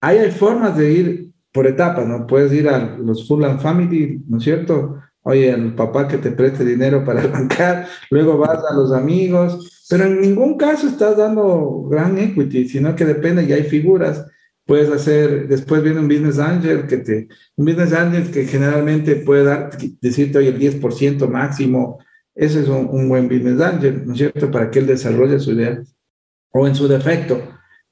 Ahí 0.00 0.18
hay 0.18 0.30
formas 0.30 0.76
de 0.76 0.92
ir 0.92 1.30
por 1.52 1.66
etapas, 1.66 2.06
¿no? 2.06 2.26
Puedes 2.26 2.52
ir 2.52 2.68
a 2.68 2.96
los 2.98 3.26
full 3.28 3.44
family, 3.60 4.22
¿no 4.26 4.38
es 4.38 4.44
cierto? 4.44 4.98
Oye, 5.22 5.50
el 5.50 5.74
papá 5.74 6.06
que 6.06 6.18
te 6.18 6.32
preste 6.32 6.64
dinero 6.64 7.04
para 7.04 7.20
arrancar, 7.22 7.86
luego 8.10 8.36
vas 8.36 8.58
a 8.68 8.74
los 8.74 8.92
amigos, 8.92 9.73
pero 9.88 10.04
en 10.04 10.20
ningún 10.20 10.56
caso 10.56 10.88
estás 10.88 11.16
dando 11.16 11.86
gran 11.90 12.18
equity, 12.18 12.68
sino 12.68 12.94
que 12.94 13.04
depende 13.04 13.44
y 13.44 13.52
hay 13.52 13.64
figuras. 13.64 14.26
Puedes 14.66 14.90
hacer, 14.90 15.46
después 15.46 15.82
viene 15.82 16.00
un 16.00 16.08
business 16.08 16.38
angel 16.38 16.86
que 16.86 16.98
te, 16.98 17.28
un 17.56 17.66
business 17.66 17.92
angel 17.92 18.30
que 18.30 18.46
generalmente 18.46 19.16
puede 19.16 19.44
dar, 19.44 19.70
decirte 20.00 20.38
hoy 20.38 20.46
el 20.46 20.58
10% 20.58 21.28
máximo 21.28 21.98
ese 22.34 22.62
es 22.62 22.68
un, 22.68 23.08
buen 23.08 23.28
business 23.28 23.60
angel, 23.60 24.06
¿no 24.06 24.12
es 24.12 24.18
cierto? 24.18 24.50
Para 24.50 24.70
que 24.70 24.80
él 24.80 24.86
desarrolle 24.86 25.38
su 25.38 25.52
idea. 25.52 25.80
O 26.50 26.66
en 26.66 26.74
su 26.74 26.88
defecto, 26.88 27.40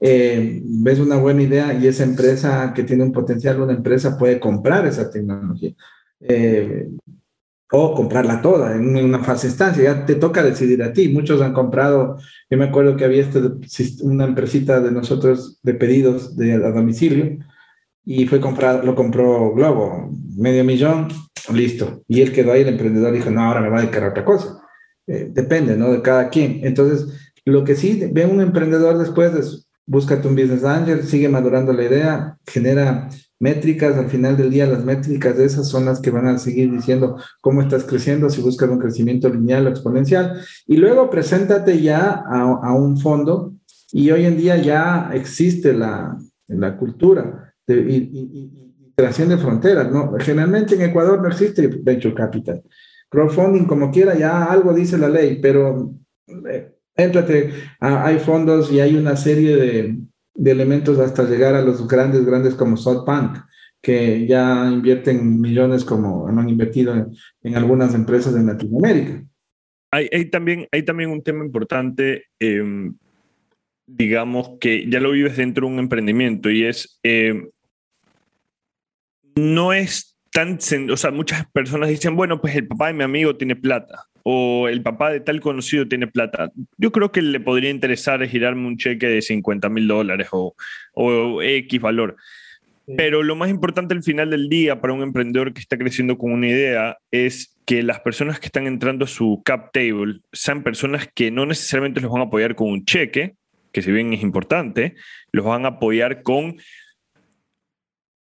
eh, 0.01 0.61
ves 0.64 0.99
una 0.99 1.16
buena 1.16 1.43
idea 1.43 1.74
y 1.74 1.86
esa 1.86 2.05
empresa 2.05 2.72
que 2.74 2.82
tiene 2.84 3.05
un 3.05 3.12
potencial, 3.12 3.61
una 3.61 3.72
empresa 3.72 4.18
puede 4.18 4.40
comprar 4.40 4.86
esa 4.86 5.11
tecnología. 5.11 5.74
Eh, 6.20 6.88
o 7.75 7.95
comprarla 7.95 8.43
toda 8.43 8.77
en 8.77 8.97
una 8.97 9.25
fase 9.25 9.49
estancia, 9.49 9.83
ya 9.83 10.05
te 10.05 10.14
toca 10.16 10.43
decidir 10.43 10.83
a 10.83 10.93
ti. 10.93 11.09
Muchos 11.09 11.41
han 11.41 11.55
comprado, 11.55 12.18
yo 12.51 12.59
me 12.59 12.66
acuerdo 12.66 12.97
que 12.97 13.07
había 13.07 13.23
este, 13.23 13.41
una 14.03 14.27
empresita 14.27 14.81
de 14.81 14.93
nosotros 14.93 15.59
de 15.62 15.73
pedidos 15.73 16.37
de, 16.37 16.53
a 16.53 16.70
domicilio 16.70 17.39
y 18.05 18.27
fue 18.27 18.41
comprado, 18.41 18.83
lo 18.83 18.95
compró 18.95 19.55
Globo, 19.55 20.11
medio 20.37 20.64
millón, 20.64 21.09
listo. 21.53 22.03
Y 22.09 22.20
él 22.20 22.33
quedó 22.33 22.53
ahí, 22.53 22.61
el 22.61 22.68
emprendedor 22.68 23.12
dijo, 23.12 23.31
no, 23.31 23.41
ahora 23.41 23.62
me 23.62 23.70
va 23.70 23.79
a 23.79 23.81
dedicar 23.81 24.05
a 24.05 24.11
otra 24.11 24.25
cosa. 24.25 24.61
Eh, 25.07 25.31
depende, 25.33 25.75
¿no? 25.75 25.93
De 25.93 26.03
cada 26.03 26.29
quien. 26.29 26.61
Entonces, 26.64 27.33
lo 27.47 27.64
que 27.64 27.75
sí 27.75 28.07
ve 28.12 28.27
un 28.27 28.43
emprendedor 28.43 28.99
después 28.99 29.35
es, 29.35 29.66
búscate 29.87 30.29
un 30.29 30.37
business 30.37 30.64
angel, 30.64 31.05
sigue 31.05 31.31
madurando 31.31 31.73
la 31.73 31.85
idea, 31.85 32.37
genera 32.47 33.09
métricas, 33.43 33.97
al 33.99 34.09
final 34.09 34.36
del 34.36 34.51
día 34.51 34.66
las 34.66 34.84
métricas 34.84 35.36
de 35.36 35.45
esas 35.45 35.68
son 35.68 35.84
las 35.84 36.01
que 36.01 36.12
van 36.12 36.28
a 36.28 36.38
seguir 36.38 36.70
diciendo 36.70 37.16
cómo 37.40 37.61
estás 37.61 37.82
creciendo, 37.82 38.30
si 38.30 38.40
buscas 38.40 38.70
un 38.70 38.78
crecimiento 38.78 39.28
lineal 39.28 39.66
o 39.66 39.70
exponencial, 39.70 40.40
y 40.66 40.76
luego 40.76 41.11
preséntate 41.11 41.82
ya 41.82 42.22
a, 42.24 42.72
un 42.72 42.99
fondo, 42.99 43.55
y 43.90 44.12
hoy 44.12 44.26
en 44.26 44.36
día 44.36 44.57
ya 44.59 45.11
existe 45.12 45.72
la, 45.72 46.16
la 46.47 46.76
cultura 46.76 47.53
de, 47.66 47.80
y, 47.80 47.97
y, 48.32 48.53
de 48.97 49.38
fronteras, 49.38 49.90
¿no? 49.90 50.12
Generalmente 50.20 50.76
en 50.76 50.82
Ecuador 50.82 51.20
no 51.20 51.26
existe 51.26 51.66
venture 51.66 52.14
capital. 52.14 52.62
Crowdfunding, 53.09 53.64
como 53.64 53.90
quiera, 53.90 54.16
ya 54.16 54.45
algo 54.45 54.72
dice 54.72 54.97
la 54.97 55.09
ley, 55.09 55.40
pero 55.43 55.93
eh, 56.49 56.76
éntrate, 56.95 57.51
hay 57.80 58.20
fondos 58.20 58.70
y 58.70 58.78
hay 58.78 58.95
una 58.95 59.16
serie 59.16 59.57
de, 59.57 59.97
de 60.35 60.51
elementos 60.51 60.99
hasta 60.99 61.24
llegar 61.24 61.55
a 61.55 61.62
los 61.62 61.87
grandes, 61.87 62.24
grandes 62.24 62.55
como 62.55 62.76
SoftBank, 62.76 63.39
que 63.80 64.26
ya 64.26 64.68
invierten 64.70 65.41
millones 65.41 65.85
como 65.85 66.26
han 66.28 66.49
invertido 66.49 66.95
en, 67.43 67.57
algunas 67.57 67.95
empresas 67.95 68.35
en 68.37 68.47
Latinoamérica. 68.47 69.24
Hay, 69.91 70.09
hay, 70.12 70.30
también, 70.30 70.68
hay 70.72 70.85
también 70.85 71.11
un 71.11 71.22
tema 71.22 71.45
importante, 71.45 72.24
em, 72.39 72.97
digamos, 73.87 74.53
que 74.61 74.89
ya 74.89 75.01
lo 75.01 75.11
vives 75.11 75.37
dentro 75.37 75.66
de 75.66 75.74
un 75.74 75.78
emprendimiento 75.80 76.51
y 76.51 76.64
es, 76.64 76.99
em, 77.03 77.51
no 79.35 79.72
es 79.72 80.16
tan, 80.30 80.59
o 80.91 80.97
sea, 80.97 81.11
muchas 81.11 81.47
personas 81.51 81.91
dicen, 81.91 82.16
bueno, 82.16 82.41
pues 82.41 82.57
el 82.57 82.66
papá 82.66 82.87
de 82.87 82.95
mi 82.95 83.03
amigo 83.03 83.37
tiene 83.37 83.57
plata 83.57 84.09
o 84.25 84.68
el 84.68 84.83
papá 84.83 85.11
de 85.11 85.20
tal 85.20 85.41
conocido 85.41 85.89
tiene 85.89 86.07
plata. 86.07 86.51
Yo 86.77 86.93
creo 86.93 87.12
que 87.12 87.23
le 87.23 87.41
podría 87.41 87.70
interesar 87.70 88.27
girarme 88.27 88.66
un 88.66 88.77
cheque 88.77 89.07
de 89.07 89.23
50 89.23 89.68
mil 89.68 89.89
dólares 89.89 90.29
o, 90.33 90.55
o, 90.95 91.43
X 91.43 91.81
valor. 91.81 92.16
Pero 92.97 93.23
lo 93.23 93.37
más 93.37 93.49
importante 93.49 93.95
al 93.95 94.03
final 94.03 94.31
del 94.31 94.49
día 94.49 94.81
para 94.81 94.93
un 94.93 95.03
emprendedor 95.03 95.53
que 95.53 95.61
está 95.61 95.79
creciendo 95.79 96.18
con 96.18 96.33
una 96.33 96.49
idea 96.49 96.99
es 97.11 97.57
que 97.64 97.83
las 97.83 98.01
personas 98.01 98.41
que 98.41 98.47
están 98.47 98.66
entrando 98.66 99.05
a 99.05 99.09
su 99.09 99.41
cap 99.45 99.70
table 99.73 100.20
sean 100.33 100.64
personas 100.64 101.09
que 101.14 101.31
no 101.31 101.47
necesariamente 101.47 102.01
los 102.01 102.11
van 102.11 102.23
a 102.23 102.25
apoyar 102.25 102.57
con 102.57 102.70
un 102.70 102.85
cheque, 102.85 103.35
que 103.70 103.83
si 103.83 103.93
bien 103.93 104.12
es 104.12 104.23
importante, 104.23 104.97
los 105.31 105.45
van 105.45 105.64
a 105.64 105.68
apoyar 105.68 106.23
con 106.23 106.57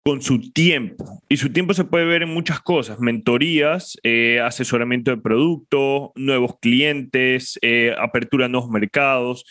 con 0.04 0.20
su 0.20 0.52
tiempo. 0.52 1.22
Y 1.28 1.38
su 1.38 1.50
tiempo 1.50 1.72
se 1.72 1.84
puede 1.84 2.04
ver 2.04 2.22
en 2.22 2.28
muchas 2.28 2.60
cosas, 2.60 3.00
mentorías, 3.00 3.98
eh, 4.02 4.38
asesoramiento 4.40 5.10
de 5.10 5.16
producto, 5.16 6.12
nuevos 6.14 6.58
clientes, 6.60 7.58
eh, 7.62 7.94
apertura 7.98 8.46
a 8.46 8.48
nuevos 8.48 8.70
mercados. 8.70 9.46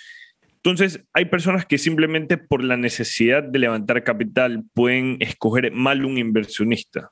Entonces, 0.57 1.03
hay 1.11 1.25
personas 1.25 1.65
que 1.65 1.79
simplemente 1.79 2.37
por 2.37 2.63
la 2.63 2.77
necesidad 2.77 3.41
de 3.41 3.59
levantar 3.59 4.03
capital 4.03 4.63
pueden 4.73 5.17
escoger 5.21 5.71
mal 5.71 6.05
un 6.05 6.19
inversionista. 6.19 7.09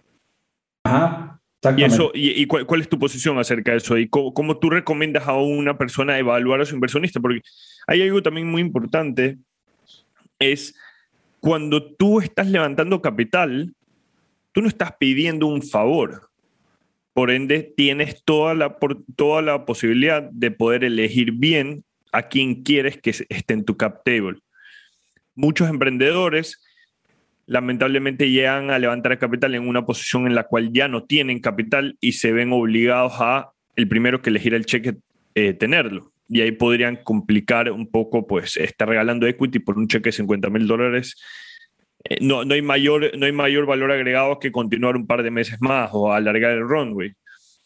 Ajá. 0.84 1.40
Y, 1.78 1.84
eso, 1.84 2.12
y, 2.14 2.46
cuál, 2.48 2.82
es 2.82 2.90
tu 2.90 2.98
posición 2.98 3.38
acerca 3.38 3.72
de 3.72 3.78
eso? 3.78 3.96
¿Y 3.98 4.08
cómo, 4.08 4.34
cómo, 4.34 4.58
tú 4.58 4.72
recomiendas 4.72 5.28
a 5.28 5.34
una 5.34 5.78
persona 5.78 6.18
evaluar 6.18 6.62
a 6.62 6.66
su 6.66 6.74
inversionista? 6.74 7.20
Porque 7.20 7.42
hay 7.86 8.02
algo 8.02 8.24
también 8.24 8.48
muy 8.48 8.62
importante, 8.62 9.38
es 10.40 10.76
cuando 11.42 11.84
tú 11.96 12.22
estás 12.22 12.48
levantando 12.48 13.02
capital, 13.02 13.74
tú 14.52 14.62
no 14.62 14.68
estás 14.68 14.94
pidiendo 15.00 15.48
un 15.48 15.64
favor. 15.64 16.30
Por 17.14 17.32
ende, 17.32 17.74
tienes 17.76 18.24
toda 18.24 18.54
la, 18.54 18.78
toda 19.16 19.42
la 19.42 19.66
posibilidad 19.66 20.22
de 20.22 20.52
poder 20.52 20.84
elegir 20.84 21.34
bien 21.34 21.84
a 22.14 22.24
quien 22.24 22.62
quieres 22.64 23.02
que 23.02 23.10
esté 23.10 23.54
en 23.54 23.66
tu 23.66 23.76
cap 23.76 24.04
table. 24.06 24.38
Muchos 25.34 25.68
emprendedores 25.68 26.64
lamentablemente 27.48 28.30
llegan 28.30 28.70
a 28.70 28.78
levantar 28.78 29.18
capital 29.18 29.56
en 29.56 29.68
una 29.68 29.86
posición 29.86 30.28
en 30.28 30.36
la 30.36 30.44
cual 30.44 30.72
ya 30.72 30.88
no 30.88 31.06
tienen 31.06 31.40
capital 31.40 31.98
y 32.00 32.14
se 32.14 32.32
ven 32.32 32.54
obligados 32.54 33.14
a 33.18 33.52
el 33.76 33.88
primero 33.88 34.22
que 34.22 34.30
elegir 34.30 34.54
el 34.54 34.66
cheque 34.66 34.98
eh, 35.34 35.54
tenerlo 35.54 36.12
y 36.32 36.40
ahí 36.40 36.54
podrían 36.54 36.96
complicar 36.96 37.70
un 37.70 37.92
poco, 37.92 38.26
pues, 38.26 38.56
estar 38.56 38.88
regalando 38.88 39.28
equity 39.28 39.60
por 39.60 39.78
un 39.78 39.90
cheque 39.90 40.10
de 40.10 40.14
50 40.14 40.50
mil 40.50 40.66
dólares. 40.66 41.18
Eh, 42.06 42.20
no, 42.22 42.46
no, 42.46 42.54
hay 42.54 42.62
mayor, 42.62 43.12
no 43.18 43.26
hay 43.26 43.34
mayor 43.34 43.66
valor 43.66 43.92
agregado 43.92 44.40
que 44.40 44.50
continuar 44.50 44.96
un 44.96 45.06
par 45.06 45.24
de 45.24 45.30
meses 45.30 45.58
más 45.60 45.90
o 45.92 46.14
alargar 46.14 46.52
el 46.52 46.66
runway. 46.66 47.12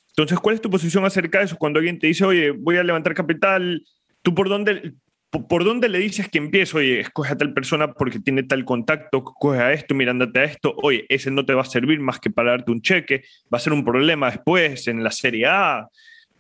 Entonces, 0.10 0.40
¿cuál 0.40 0.56
es 0.56 0.62
tu 0.62 0.72
posición 0.72 1.06
acerca 1.06 1.40
de 1.40 1.46
eso? 1.46 1.58
Cuando 1.58 1.78
alguien 1.78 2.00
te 2.00 2.08
dice, 2.08 2.26
oye, 2.26 2.50
voy 2.50 2.78
a 2.78 2.84
levantar 2.84 3.14
capital, 3.14 3.84
¿tú 4.24 4.34
por 4.34 4.50
dónde, 4.50 4.94
por, 5.30 5.64
dónde 5.64 5.88
le 5.88 6.00
dices 6.00 6.28
que 6.28 6.40
empiezo? 6.40 6.80
Oye, 6.80 7.02
escoge 7.02 7.34
a 7.34 7.38
tal 7.38 7.54
persona 7.54 7.94
porque 7.94 8.20
tiene 8.20 8.42
tal 8.42 8.66
contacto, 8.66 9.24
coge 9.24 9.60
a 9.60 9.74
esto, 9.74 9.94
mirándote 9.94 10.40
a 10.40 10.44
esto. 10.46 10.74
Oye, 10.82 11.06
ese 11.10 11.30
no 11.30 11.46
te 11.46 11.54
va 11.54 11.62
a 11.62 11.66
servir 11.66 12.00
más 12.00 12.20
que 12.20 12.32
para 12.32 12.50
darte 12.52 12.72
un 12.72 12.82
cheque, 12.82 13.26
va 13.54 13.60
a 13.60 13.62
ser 13.62 13.74
un 13.74 13.86
problema 13.86 14.32
después 14.32 14.88
en 14.88 15.04
la 15.04 15.12
serie 15.12 15.46
A 15.46 15.88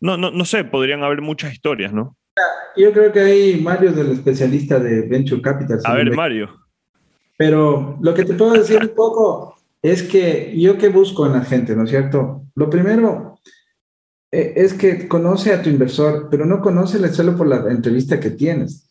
no, 0.01 0.17
no, 0.17 0.31
no 0.31 0.45
sé, 0.45 0.63
podrían 0.63 1.03
haber 1.03 1.21
muchas 1.21 1.53
historias, 1.53 1.93
¿no? 1.93 2.15
Yo 2.75 2.91
creo 2.91 3.11
que 3.11 3.19
hay 3.19 3.61
Mario 3.61 3.91
es 3.91 3.97
el 3.97 4.11
especialista 4.11 4.79
de 4.79 5.07
Venture 5.07 5.41
Capital. 5.41 5.79
A 5.85 5.93
ver, 5.93 6.13
Mario. 6.13 6.49
Pero 7.37 7.97
lo 8.01 8.13
que 8.13 8.25
te 8.25 8.33
puedo 8.33 8.53
decir 8.53 8.79
un 8.81 8.95
poco 8.95 9.55
es 9.81 10.03
que 10.03 10.53
yo 10.57 10.77
qué 10.77 10.89
busco 10.89 11.25
en 11.25 11.33
la 11.33 11.41
gente, 11.41 11.75
¿no 11.75 11.83
es 11.83 11.89
cierto? 11.89 12.43
Lo 12.55 12.69
primero 12.69 13.39
eh, 14.31 14.53
es 14.55 14.73
que 14.73 15.07
conoce 15.07 15.53
a 15.53 15.61
tu 15.61 15.69
inversor, 15.69 16.27
pero 16.29 16.45
no 16.45 16.61
conoce 16.61 17.07
solo 17.09 17.37
por 17.37 17.47
la 17.47 17.71
entrevista 17.71 18.19
que 18.19 18.31
tienes. 18.31 18.89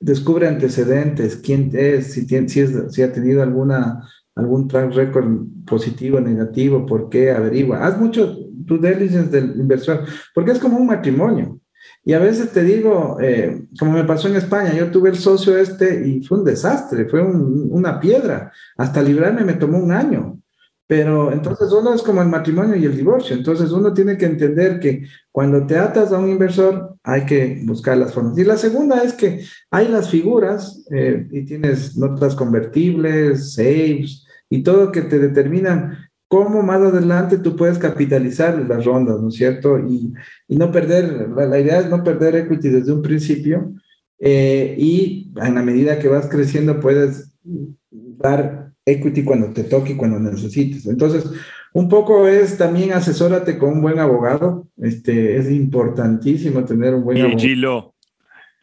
Descubre 0.00 0.48
antecedentes, 0.48 1.36
quién 1.36 1.70
es, 1.74 2.14
si, 2.14 2.26
tiene, 2.26 2.48
si, 2.48 2.60
es, 2.60 2.72
si 2.90 3.02
ha 3.02 3.12
tenido 3.12 3.42
alguna, 3.42 4.08
algún 4.34 4.66
track 4.66 4.92
record 4.94 5.46
positivo, 5.66 6.20
negativo, 6.20 6.86
por 6.86 7.08
qué, 7.08 7.30
averigua. 7.30 7.84
Haz 7.84 7.98
mucho 7.98 8.36
due 8.64 8.78
diligence 8.78 9.30
del 9.30 9.56
inversor, 9.58 10.04
porque 10.34 10.52
es 10.52 10.58
como 10.58 10.78
un 10.78 10.86
matrimonio. 10.86 11.60
Y 12.04 12.12
a 12.14 12.18
veces 12.18 12.50
te 12.50 12.64
digo, 12.64 13.18
eh, 13.20 13.64
como 13.78 13.92
me 13.92 14.04
pasó 14.04 14.28
en 14.28 14.36
España, 14.36 14.72
yo 14.74 14.90
tuve 14.90 15.10
el 15.10 15.16
socio 15.16 15.56
este 15.56 16.06
y 16.06 16.22
fue 16.22 16.38
un 16.38 16.44
desastre, 16.44 17.08
fue 17.08 17.22
una 17.22 18.00
piedra. 18.00 18.52
Hasta 18.76 19.02
librarme 19.02 19.44
me 19.44 19.54
tomó 19.54 19.78
un 19.78 19.92
año. 19.92 20.38
Pero 20.86 21.32
entonces 21.32 21.72
uno 21.72 21.94
es 21.94 22.02
como 22.02 22.20
el 22.20 22.28
matrimonio 22.28 22.76
y 22.76 22.84
el 22.84 22.96
divorcio. 22.96 23.34
Entonces 23.34 23.70
uno 23.70 23.94
tiene 23.94 24.18
que 24.18 24.26
entender 24.26 24.78
que 24.78 25.06
cuando 25.30 25.64
te 25.66 25.78
atas 25.78 26.12
a 26.12 26.18
un 26.18 26.28
inversor 26.28 26.96
hay 27.02 27.24
que 27.24 27.62
buscar 27.64 27.96
las 27.96 28.12
formas. 28.12 28.36
Y 28.36 28.44
la 28.44 28.58
segunda 28.58 29.02
es 29.02 29.14
que 29.14 29.42
hay 29.70 29.88
las 29.88 30.10
figuras 30.10 30.84
eh, 30.90 31.26
y 31.30 31.44
tienes 31.44 31.96
notas 31.96 32.34
convertibles, 32.34 33.54
saves 33.54 34.26
y 34.50 34.62
todo 34.62 34.92
que 34.92 35.02
te 35.02 35.18
determinan 35.18 35.96
cómo 36.32 36.62
más 36.62 36.80
adelante 36.80 37.36
tú 37.36 37.54
puedes 37.56 37.76
capitalizar 37.76 38.58
las 38.66 38.86
rondas, 38.86 39.20
¿no 39.20 39.28
es 39.28 39.34
cierto? 39.34 39.78
Y, 39.78 40.14
y 40.48 40.56
no 40.56 40.72
perder, 40.72 41.28
la, 41.28 41.60
idea 41.60 41.80
es 41.80 41.90
no 41.90 42.02
perder 42.02 42.36
equity 42.36 42.70
desde 42.70 42.90
un 42.90 43.02
principio 43.02 43.74
eh, 44.18 44.74
y 44.78 45.30
en 45.36 45.54
la 45.54 45.62
medida 45.62 45.98
que 45.98 46.08
vas 46.08 46.28
creciendo 46.28 46.80
puedes 46.80 47.34
dar 47.42 48.72
equity 48.86 49.24
cuando 49.24 49.52
te 49.52 49.64
toque 49.64 49.92
y 49.92 49.96
cuando 49.96 50.18
necesites. 50.20 50.86
Entonces, 50.86 51.30
un 51.74 51.90
poco 51.90 52.26
es 52.26 52.56
también 52.56 52.94
asesórate 52.94 53.58
con 53.58 53.74
un 53.74 53.82
buen 53.82 53.98
abogado. 53.98 54.66
Este, 54.78 55.36
es 55.36 55.50
importantísimo 55.50 56.64
tener 56.64 56.94
un 56.94 57.04
buen 57.04 57.18
y 57.18 57.20
abogado. 57.20 57.40
Gilo. 57.40 57.94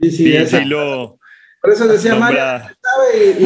Sí, 0.01 0.09
sí, 0.09 0.33
Gilo. 0.47 1.19
Por 1.61 1.71
eso 1.71 1.87
decía 1.87 2.15
Mario, 2.15 2.67
sabe 2.95 3.35
y, 3.39 3.43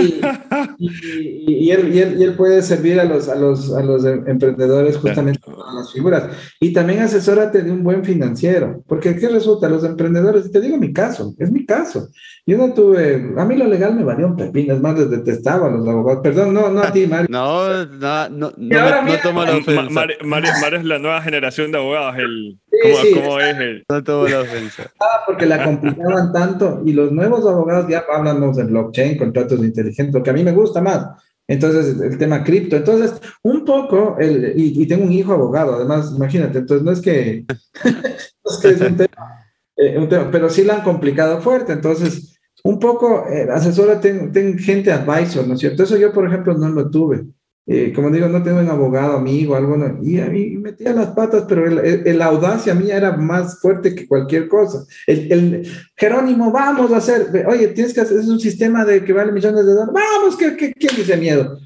y- 0.77 1.43
y- 1.47 1.65
y 1.65 1.71
él, 1.71 1.93
y 1.93 1.99
él- 1.99 2.15
y 2.19 2.23
él 2.23 2.33
puede 2.35 2.61
servir 2.61 2.99
a 2.99 3.03
los, 3.03 3.29
a 3.29 3.35
los, 3.35 3.73
a 3.73 3.81
los 3.83 4.05
em- 4.05 4.23
emprendedores 4.27 4.97
justamente 4.97 5.39
con 5.39 5.55
las 5.75 5.91
figuras. 5.91 6.23
Y 6.59 6.73
también 6.73 7.01
asesórate 7.01 7.61
de 7.61 7.71
un 7.71 7.83
buen 7.83 8.03
financiero, 8.03 8.83
porque 8.87 9.15
¿qué 9.15 9.29
resulta? 9.29 9.69
Los 9.69 9.83
emprendedores, 9.83 10.51
te 10.51 10.59
digo 10.61 10.77
mi 10.77 10.93
caso, 10.93 11.33
es 11.37 11.51
mi 11.51 11.65
caso. 11.65 12.09
Yo 12.45 12.57
no 12.57 12.73
tuve, 12.73 13.33
a 13.37 13.45
mí 13.45 13.55
lo 13.55 13.65
legal 13.67 13.95
me 13.95 14.03
valió 14.03 14.27
un 14.27 14.35
pepino, 14.35 14.73
es 14.73 14.81
más, 14.81 14.97
les 14.99 15.09
detestaba 15.09 15.67
a 15.67 15.71
los 15.71 15.87
abogados. 15.87 16.21
Perdón, 16.21 16.53
no, 16.53 16.69
no 16.69 16.81
a 16.81 16.91
ti, 16.91 17.07
Mario. 17.07 17.27
No, 17.29 17.85
no, 17.85 18.29
no, 18.29 18.51
no, 18.57 18.79
ahora 18.81 19.01
no 19.01 19.07
mira- 19.07 19.21
tomo 19.21 19.43
la 19.45 19.55
ofensa. 19.57 19.89
Mario, 19.89 20.17
Mario- 20.23 20.51
Mario 20.61 20.79
es 20.79 20.85
la 20.85 20.99
nueva 20.99 21.21
generación 21.21 21.71
de 21.71 21.77
abogados. 21.77 22.15
El, 22.17 22.59
Sí, 22.73 22.79
¿Cómo, 22.91 22.95
sí, 23.03 23.13
cómo 23.13 23.39
es 23.39 23.57
el? 23.59 23.83
No 23.87 24.03
tomo 24.03 24.27
la 24.27 24.41
ofensa. 24.41 24.91
porque 25.27 25.45
la 25.45 25.63
complicaban 25.63 26.33
tanto 26.33 26.81
y 26.83 26.91
los 26.93 27.11
nuevos 27.11 27.45
abogados 27.47 27.85
ya 27.87 28.03
hablamos 28.11 28.57
de 28.57 28.63
blockchain, 28.65 29.17
contratos 29.33 29.65
inteligentes, 29.65 30.13
lo 30.13 30.23
que 30.23 30.29
a 30.29 30.33
mí 30.33 30.43
me 30.43 30.51
gusta 30.51 30.81
más. 30.81 31.07
Entonces, 31.47 31.99
el 31.99 32.17
tema 32.17 32.43
cripto. 32.43 32.75
Entonces, 32.75 33.13
un 33.41 33.65
poco, 33.65 34.17
el, 34.19 34.53
y, 34.55 34.81
y 34.81 34.87
tengo 34.87 35.03
un 35.03 35.11
hijo 35.11 35.33
abogado, 35.33 35.75
además, 35.75 36.13
imagínate, 36.15 36.59
entonces 36.59 36.85
no 36.85 36.91
es 36.91 37.01
que, 37.01 37.45
es, 37.83 38.57
que 38.61 38.69
es 38.69 38.81
un, 38.81 38.97
tema, 38.97 39.45
eh, 39.75 39.97
un 39.97 40.07
tema, 40.07 40.29
pero 40.31 40.49
sí 40.49 40.63
la 40.63 40.75
han 40.75 40.83
complicado 40.83 41.41
fuerte. 41.41 41.73
Entonces, 41.73 42.39
un 42.63 42.79
poco, 42.79 43.25
eh, 43.27 43.47
asesora, 43.51 43.99
ten, 43.99 44.31
ten 44.31 44.57
gente 44.57 44.91
advisor, 44.91 45.45
¿no 45.47 45.55
es 45.55 45.59
cierto? 45.59 45.83
Eso 45.83 45.97
yo, 45.97 46.13
por 46.13 46.25
ejemplo, 46.27 46.53
no 46.53 46.69
lo 46.69 46.89
tuve. 46.89 47.25
Eh, 47.65 47.93
como 47.95 48.09
digo, 48.11 48.27
no 48.27 48.43
tengo 48.43 48.59
un 48.59 48.67
abogado, 48.67 49.15
amigo, 49.17 49.55
algo, 49.55 49.77
no, 49.77 49.99
y 50.03 50.19
a 50.19 50.25
mí 50.25 50.57
metía 50.57 50.91
las 50.91 51.07
patas, 51.11 51.45
pero 51.47 51.65
el, 51.65 51.79
el- 51.79 52.07
el- 52.07 52.21
audacia 52.21 52.73
mía 52.73 52.97
era 52.97 53.15
más 53.15 53.61
fuerte 53.61 53.95
que 53.95 54.05
cualquier 54.05 54.49
cosa. 54.49 54.83
El, 55.07 55.31
el 55.31 55.67
Jerónimo, 55.95 56.51
vamos 56.51 56.91
a 56.91 56.97
hacer, 56.97 57.45
oye, 57.47 57.69
tienes 57.69 57.93
que 57.93 58.01
hacer, 58.01 58.19
es 58.19 58.27
un 58.27 58.39
sistema 58.41 58.83
de 58.83 59.03
que 59.05 59.13
vale 59.13 59.31
millones 59.31 59.65
de 59.65 59.71
dólares, 59.73 59.93
vamos, 59.93 60.35
que, 60.35 60.57
que, 60.57 60.73
¿quién 60.73 60.93
dice 60.97 61.15
miedo? 61.15 61.57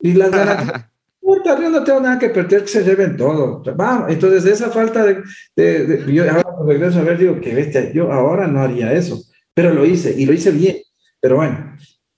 Y 0.00 0.14
las 0.14 0.30
ganas, 0.32 0.86
yo 1.22 1.70
no 1.70 1.84
tengo 1.84 2.00
nada 2.00 2.18
que 2.18 2.30
perder, 2.30 2.62
que 2.62 2.68
se 2.68 2.82
lleven 2.82 3.16
todo. 3.16 3.62
Vamos, 3.76 4.10
entonces 4.12 4.44
esa 4.46 4.70
falta 4.70 5.04
de, 5.04 5.22
de- 5.54 5.86
de- 5.86 6.12
yo 6.12 6.24
ahora 6.30 6.42
regreso 6.66 6.98
a 6.98 7.02
ver, 7.04 7.16
digo, 7.18 7.40
que 7.40 7.54
bestia, 7.54 7.92
yo 7.92 8.12
ahora 8.12 8.48
no 8.48 8.60
haría 8.60 8.92
eso, 8.92 9.22
pero 9.54 9.72
lo 9.72 9.86
hice, 9.86 10.12
y 10.18 10.26
lo 10.26 10.32
hice 10.32 10.50
bien, 10.50 10.78
pero 11.20 11.36
bueno. 11.36 11.76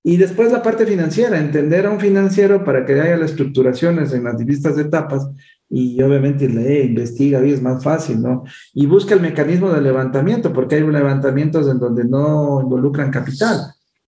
Y 0.08 0.16
después 0.18 0.52
la 0.52 0.62
parte 0.62 0.86
financiera, 0.86 1.36
entender 1.36 1.84
a 1.84 1.90
un 1.90 1.98
financiero 1.98 2.62
para 2.64 2.84
que 2.86 2.92
haya 3.00 3.16
las 3.16 3.30
estructuraciones 3.32 4.12
en 4.12 4.22
las 4.22 4.38
distintas 4.38 4.78
etapas 4.78 5.28
y 5.68 6.00
obviamente 6.00 6.48
lee, 6.48 6.82
investiga 6.86 7.44
y 7.44 7.50
es 7.50 7.60
más 7.60 7.82
fácil, 7.82 8.22
¿no? 8.22 8.44
Y 8.72 8.86
busca 8.86 9.14
el 9.14 9.20
mecanismo 9.20 9.72
de 9.72 9.80
levantamiento, 9.80 10.52
porque 10.52 10.76
hay 10.76 10.82
levantamientos 10.86 11.68
en 11.68 11.80
donde 11.80 12.04
no 12.04 12.60
involucran 12.62 13.10
capital, 13.10 13.58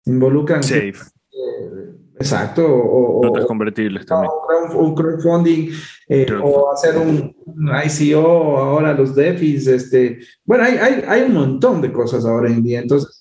involucran... 0.06 0.64
Safe. 0.64 0.94
eh, 1.34 1.96
exacto, 2.18 2.66
o, 2.66 3.20
o- 3.20 3.26
Notas 3.26 3.46
convertibles 3.46 4.06
también. 4.06 4.32
un 4.32 4.70
crowd- 4.70 4.76
un 4.82 4.96
crowdfunding 4.96 5.72
eh, 6.08 6.26
o 6.42 6.72
hacer 6.72 6.98
un, 6.98 7.36
un 7.46 7.70
ICO, 7.86 8.58
ahora 8.58 8.94
los 8.94 9.14
DEFIs, 9.14 9.68
este, 9.68 10.20
bueno, 10.46 10.64
hay, 10.64 10.78
hay, 10.78 11.04
hay 11.06 11.22
un 11.24 11.34
montón 11.34 11.82
de 11.82 11.92
cosas 11.92 12.24
ahora 12.26 12.48
en 12.50 12.64
día, 12.64 12.80
entonces, 12.80 13.21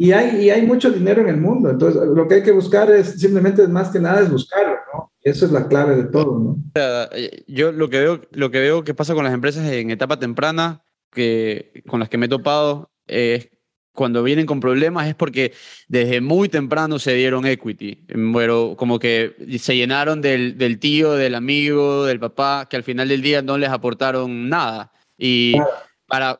y 0.00 0.12
hay, 0.12 0.46
y 0.46 0.48
hay 0.48 0.62
mucho 0.62 0.90
dinero 0.90 1.20
en 1.20 1.28
el 1.28 1.36
mundo, 1.36 1.68
entonces 1.68 2.00
lo 2.06 2.26
que 2.26 2.36
hay 2.36 2.42
que 2.42 2.52
buscar 2.52 2.90
es 2.90 3.20
simplemente 3.20 3.68
más 3.68 3.90
que 3.90 4.00
nada 4.00 4.22
es 4.22 4.30
buscarlo, 4.30 4.76
¿no? 4.94 5.12
Eso 5.20 5.44
es 5.44 5.52
la 5.52 5.68
clave 5.68 5.94
de 5.94 6.04
todo, 6.04 6.38
¿no? 6.38 6.56
Eh, 6.74 7.44
Yo 7.46 7.70
lo 7.70 7.90
que 7.90 8.00
veo, 8.00 8.22
lo 8.32 8.50
que 8.50 8.60
veo 8.60 8.82
que 8.82 8.94
pasa 8.94 9.12
con 9.12 9.24
las 9.24 9.34
empresas 9.34 9.70
en 9.70 9.90
etapa 9.90 10.18
temprana, 10.18 10.82
que, 11.12 11.82
con 11.86 12.00
las 12.00 12.08
que 12.08 12.16
me 12.16 12.24
he 12.24 12.28
topado, 12.30 12.90
es 13.06 13.50
cuando 13.92 14.22
vienen 14.22 14.46
con 14.46 14.58
problemas 14.58 15.06
es 15.06 15.14
porque 15.14 15.52
desde 15.86 16.22
muy 16.22 16.48
temprano 16.48 16.98
se 16.98 17.12
dieron 17.12 17.44
equity, 17.44 18.06
pero 18.32 18.76
como 18.78 18.98
que 18.98 19.36
se 19.58 19.76
llenaron 19.76 20.22
del, 20.22 20.56
del 20.56 20.78
tío, 20.78 21.12
del 21.12 21.34
amigo, 21.34 22.06
del 22.06 22.20
papá, 22.20 22.66
que 22.70 22.78
al 22.78 22.84
final 22.84 23.08
del 23.08 23.20
día 23.20 23.42
no 23.42 23.58
les 23.58 23.68
aportaron 23.68 24.48
nada. 24.48 24.92
Y, 25.18 25.52
Claro. 25.52 25.89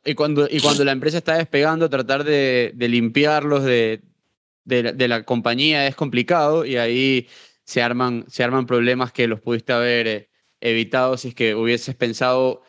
Y, 0.05 0.15
cuando, 0.15 0.49
y 0.51 0.61
cuando 0.61 0.85
la 0.85 0.93
empresa 0.93 1.19
está 1.19 1.37
despegando, 1.37 1.91
tratar 1.91 2.25
de, 2.25 2.73
limpiarlos 2.77 3.65
de, 3.65 4.03
de 4.65 5.09
la 5.09 5.25
compañía 5.25 5.87
es 5.87 5.95
complicado 5.95 6.65
y 6.65 6.77
ahí 6.77 7.29
se 7.71 7.83
arman, 7.83 8.25
se 8.29 8.43
arman 8.43 8.67
problemas 8.67 9.13
que 9.13 9.29
los 9.29 9.41
pudiste 9.41 9.73
haber 9.73 10.09
eh, 10.09 10.29
evitado 10.61 11.17
si 11.17 11.29
es 11.29 11.35
que 11.37 11.55
hubieses 11.55 11.95
pensado 11.95 12.63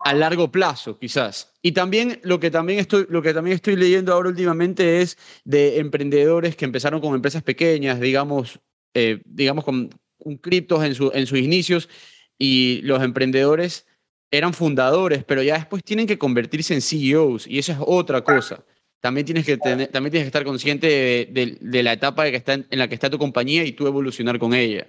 a 0.00 0.14
largo 0.14 0.50
plazo, 0.50 0.98
quizás. 0.98 1.54
Y 1.62 1.72
también 1.72 2.20
lo 2.24 2.40
que 2.40 2.50
también 2.50 2.80
estoy, 2.80 3.06
lo 3.08 3.22
que 3.22 3.32
también 3.32 3.54
estoy 3.54 3.76
leyendo 3.76 4.12
ahora 4.12 4.30
últimamente 4.30 5.00
es 5.00 5.16
de 5.44 5.78
emprendedores 5.78 6.56
que 6.56 6.64
empezaron 6.64 7.00
con 7.00 7.14
empresas 7.14 7.44
pequeñas, 7.44 8.00
digamos, 8.00 8.58
eh, 8.94 9.22
digamos 9.24 9.64
con, 9.64 9.90
con 10.18 10.38
criptos 10.38 10.84
en, 10.84 10.96
su, 10.96 11.12
en 11.14 11.26
sus 11.28 11.38
inicios, 11.38 11.88
y 12.36 12.80
los 12.82 13.02
emprendedores 13.02 13.86
eran 14.30 14.52
fundadores, 14.54 15.24
pero 15.24 15.42
ya 15.42 15.54
después 15.54 15.82
tienen 15.84 16.06
que 16.06 16.18
convertirse 16.18 16.74
en 16.74 16.80
CEOs, 16.82 17.46
y 17.46 17.58
eso 17.58 17.72
es 17.72 17.78
otra 17.80 18.22
cosa. 18.22 18.64
También 19.00 19.24
tienes 19.26 19.44
que, 19.46 19.56
tener, 19.56 19.88
también 19.88 20.10
tienes 20.10 20.24
que 20.24 20.28
estar 20.28 20.44
consciente 20.44 20.86
de, 20.86 21.28
de- 21.32 21.58
de 21.60 21.82
la 21.82 21.92
etapa 21.92 22.24
de 22.24 22.30
que 22.32 22.36
está 22.38 22.54
en, 22.54 22.66
en 22.70 22.78
la 22.78 22.88
que 22.88 22.94
está 22.94 23.08
tu 23.10 23.18
compañía 23.18 23.64
y 23.64 23.72
tú 23.72 23.86
evolucionar 23.86 24.38
con 24.38 24.52
ella. 24.54 24.86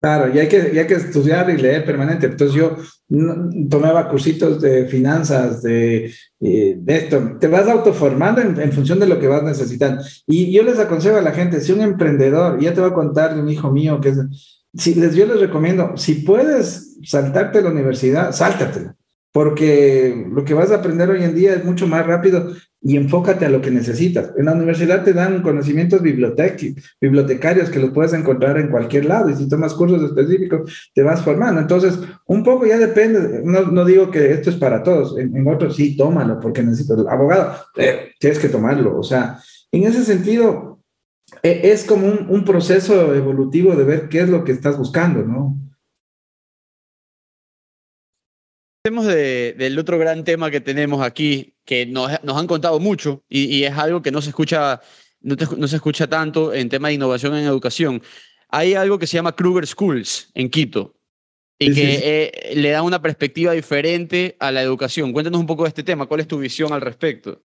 Claro, 0.00 0.32
y 0.34 0.38
hay 0.38 0.46
que, 0.48 0.70
y 0.74 0.78
hay 0.78 0.86
que 0.86 0.94
estudiar 0.94 1.48
y 1.50 1.56
leer 1.56 1.84
permanente. 1.84 2.26
Entonces 2.26 2.54
yo 2.56 2.76
tomaba 3.70 4.08
cursitos 4.08 4.60
de 4.60 4.86
finanzas, 4.86 5.62
de, 5.62 6.12
eh, 6.40 6.74
de 6.78 6.96
esto. 6.96 7.36
Te 7.40 7.48
vas 7.48 7.66
autoformando 7.68 8.40
en, 8.40 8.60
en 8.60 8.72
función 8.72 8.98
de 9.00 9.06
lo 9.06 9.18
que 9.18 9.26
vas 9.26 9.42
necesitando. 9.42 10.02
Y 10.26 10.52
yo 10.52 10.62
les 10.62 10.78
aconsejo 10.78 11.16
a 11.16 11.22
la 11.22 11.32
gente, 11.32 11.60
si 11.60 11.72
un 11.72 11.80
emprendedor, 11.80 12.60
ya 12.60 12.74
te 12.74 12.80
voy 12.80 12.90
a 12.90 12.94
contar 12.94 13.34
de 13.34 13.40
un 13.40 13.48
hijo 13.48 13.70
mío 13.70 14.00
que 14.00 14.10
es, 14.10 14.18
si 14.76 14.94
les, 14.94 15.14
yo 15.14 15.26
les 15.26 15.40
recomiendo, 15.40 15.96
si 15.96 16.16
puedes 16.16 16.98
saltarte 17.02 17.62
la 17.62 17.70
universidad, 17.70 18.32
sáltatela. 18.32 18.94
Porque 19.32 20.26
lo 20.32 20.46
que 20.46 20.54
vas 20.54 20.70
a 20.70 20.76
aprender 20.76 21.10
hoy 21.10 21.22
en 21.22 21.34
día 21.34 21.54
es 21.54 21.62
mucho 21.62 21.86
más 21.86 22.06
rápido 22.06 22.54
y 22.80 22.96
enfócate 22.96 23.44
a 23.44 23.50
lo 23.50 23.60
que 23.60 23.70
necesitas. 23.70 24.30
En 24.38 24.46
la 24.46 24.54
universidad 24.54 25.04
te 25.04 25.12
dan 25.12 25.42
conocimientos 25.42 26.00
bibliotec- 26.00 26.74
bibliotecarios 27.02 27.68
que 27.68 27.78
los 27.78 27.90
puedes 27.90 28.14
encontrar 28.14 28.58
en 28.58 28.70
cualquier 28.70 29.04
lado 29.04 29.28
y 29.28 29.34
si 29.34 29.46
tomas 29.46 29.74
cursos 29.74 30.02
específicos 30.02 30.90
te 30.94 31.02
vas 31.02 31.20
formando. 31.20 31.60
Entonces, 31.60 31.98
un 32.26 32.42
poco 32.42 32.64
ya 32.64 32.78
depende, 32.78 33.42
no, 33.44 33.60
no 33.62 33.84
digo 33.84 34.10
que 34.10 34.30
esto 34.30 34.48
es 34.48 34.56
para 34.56 34.82
todos, 34.82 35.18
en, 35.18 35.36
en 35.36 35.46
otros 35.46 35.76
sí, 35.76 35.98
tómalo 35.98 36.40
porque 36.40 36.62
necesitas. 36.62 37.00
Abogado, 37.06 37.56
eh, 37.76 38.12
tienes 38.18 38.38
que 38.38 38.48
tomarlo. 38.48 38.98
O 38.98 39.02
sea, 39.02 39.38
en 39.70 39.84
ese 39.84 40.02
sentido, 40.02 40.75
es 41.42 41.84
como 41.84 42.06
un, 42.06 42.26
un 42.30 42.44
proceso 42.44 43.14
evolutivo 43.14 43.74
de 43.74 43.84
ver 43.84 44.08
qué 44.08 44.20
es 44.20 44.28
lo 44.28 44.44
que 44.44 44.52
estás 44.52 44.78
buscando, 44.78 45.22
¿no? 45.22 45.56
Hablemos 48.84 49.06
de- 49.06 49.54
del 49.58 49.78
otro 49.78 49.98
gran 49.98 50.22
tema 50.24 50.50
que 50.50 50.60
tenemos 50.60 51.02
aquí, 51.02 51.56
que 51.64 51.86
nos, 51.86 52.22
nos 52.22 52.36
han 52.36 52.46
contado 52.46 52.78
mucho 52.78 53.24
y, 53.28 53.44
y 53.46 53.64
es 53.64 53.72
algo 53.76 54.00
que 54.00 54.12
no 54.12 54.22
se 54.22 54.28
escucha, 54.28 54.80
no, 55.20 55.36
te- 55.36 55.56
no 55.56 55.66
se 55.66 55.76
escucha 55.76 56.06
tanto 56.06 56.54
en 56.54 56.68
tema 56.68 56.88
de 56.88 56.94
innovación 56.94 57.34
en 57.36 57.44
educación. 57.44 58.00
Hay 58.48 58.74
algo 58.74 58.98
que 58.98 59.08
se 59.08 59.16
llama 59.16 59.34
Kruger 59.34 59.66
Schools 59.66 60.30
en 60.34 60.48
Quito 60.48 60.94
y 61.58 61.70
Sí, 61.70 61.74
que 61.74 61.96
sí. 61.96 62.02
eh, 62.04 62.52
le 62.54 62.70
da 62.70 62.82
una 62.82 63.02
perspectiva 63.02 63.52
diferente 63.52 64.36
a 64.38 64.52
la 64.52 64.62
educación. 64.62 65.12
Cuéntanos 65.12 65.40
un 65.40 65.46
poco 65.46 65.64
de 65.64 65.70
este 65.70 65.82
tema. 65.82 66.06
¿Cuál 66.06 66.20
es 66.20 66.28
tu 66.28 66.38
visión 66.38 66.72
al 66.72 66.80
respecto? 66.80 67.42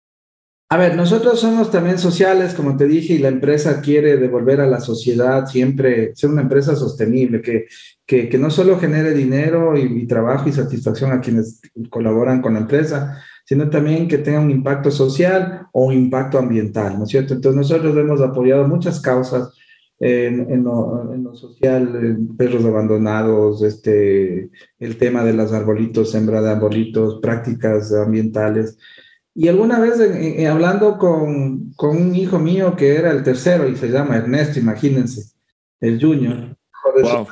A 0.67 0.77
ver, 0.77 0.95
nosotros 0.95 1.39
somos 1.39 1.69
también 1.69 1.99
sociales, 1.99 2.55
como 2.55 2.75
te 2.75 2.87
dije, 2.87 3.13
y 3.13 3.17
la 3.19 3.27
empresa 3.27 3.81
quiere 3.81 4.17
devolver 4.17 4.61
a 4.61 4.67
la 4.67 4.79
sociedad 4.79 5.45
siempre, 5.45 6.15
ser 6.15 6.31
una 6.31 6.41
empresa 6.41 6.75
sostenible, 6.75 7.41
que, 7.41 7.65
que, 8.05 8.27
que 8.29 8.37
no 8.39 8.49
solo 8.49 8.79
genere 8.79 9.13
dinero 9.13 9.77
y, 9.77 9.83
y 9.83 10.07
trabajo 10.07 10.49
y 10.49 10.53
satisfacción 10.53 11.11
a 11.11 11.21
quienes 11.21 11.61
colaboran 11.91 12.41
con 12.41 12.55
la 12.55 12.61
empresa, 12.61 13.21
sino 13.45 13.69
también 13.69 14.07
que 14.07 14.17
tenga 14.17 14.39
un 14.39 14.49
impacto 14.49 14.89
social 14.89 15.67
o 15.71 15.85
un 15.85 15.93
impacto 15.93 16.39
ambiental, 16.39 16.97
¿no 16.97 17.03
es 17.03 17.11
cierto? 17.11 17.35
Entonces 17.35 17.57
nosotros 17.57 17.95
hemos 17.95 18.19
apoyado 18.21 18.67
muchas 18.67 18.99
causas 18.99 19.53
en, 19.99 20.51
en 20.51 20.63
lo, 20.63 21.13
en 21.13 21.23
lo 21.23 21.35
social, 21.35 21.95
eh, 21.95 22.33
perros 22.35 22.65
abandonados, 22.65 23.61
este, 23.61 24.49
el 24.79 24.97
tema 24.97 25.23
de 25.23 25.33
los 25.33 25.53
arbolitos, 25.53 26.11
sembra 26.11 26.41
de 26.41 26.49
arbolitos, 26.49 27.19
prácticas 27.21 27.93
ambientales. 27.93 28.77
Y 29.37 29.49
alguna 29.49 29.79
vez 29.79 29.99
en- 29.99 30.39
en- 30.39 30.47
hablando 30.47 30.97
con, 30.97 31.73
con 31.75 31.97
un 31.97 32.15
hijo 32.15 32.39
mío 32.39 32.75
que 32.75 32.95
era 32.95 33.11
el 33.11 33.21
tercero 33.21 33.67
y 33.67 33.75
se 33.75 33.89
llama 33.89 34.15
Ernesto, 34.17 34.59
imagínense, 34.59 35.33
el 35.81 35.99
junior, 36.01 36.55
Wow. 37.01 37.27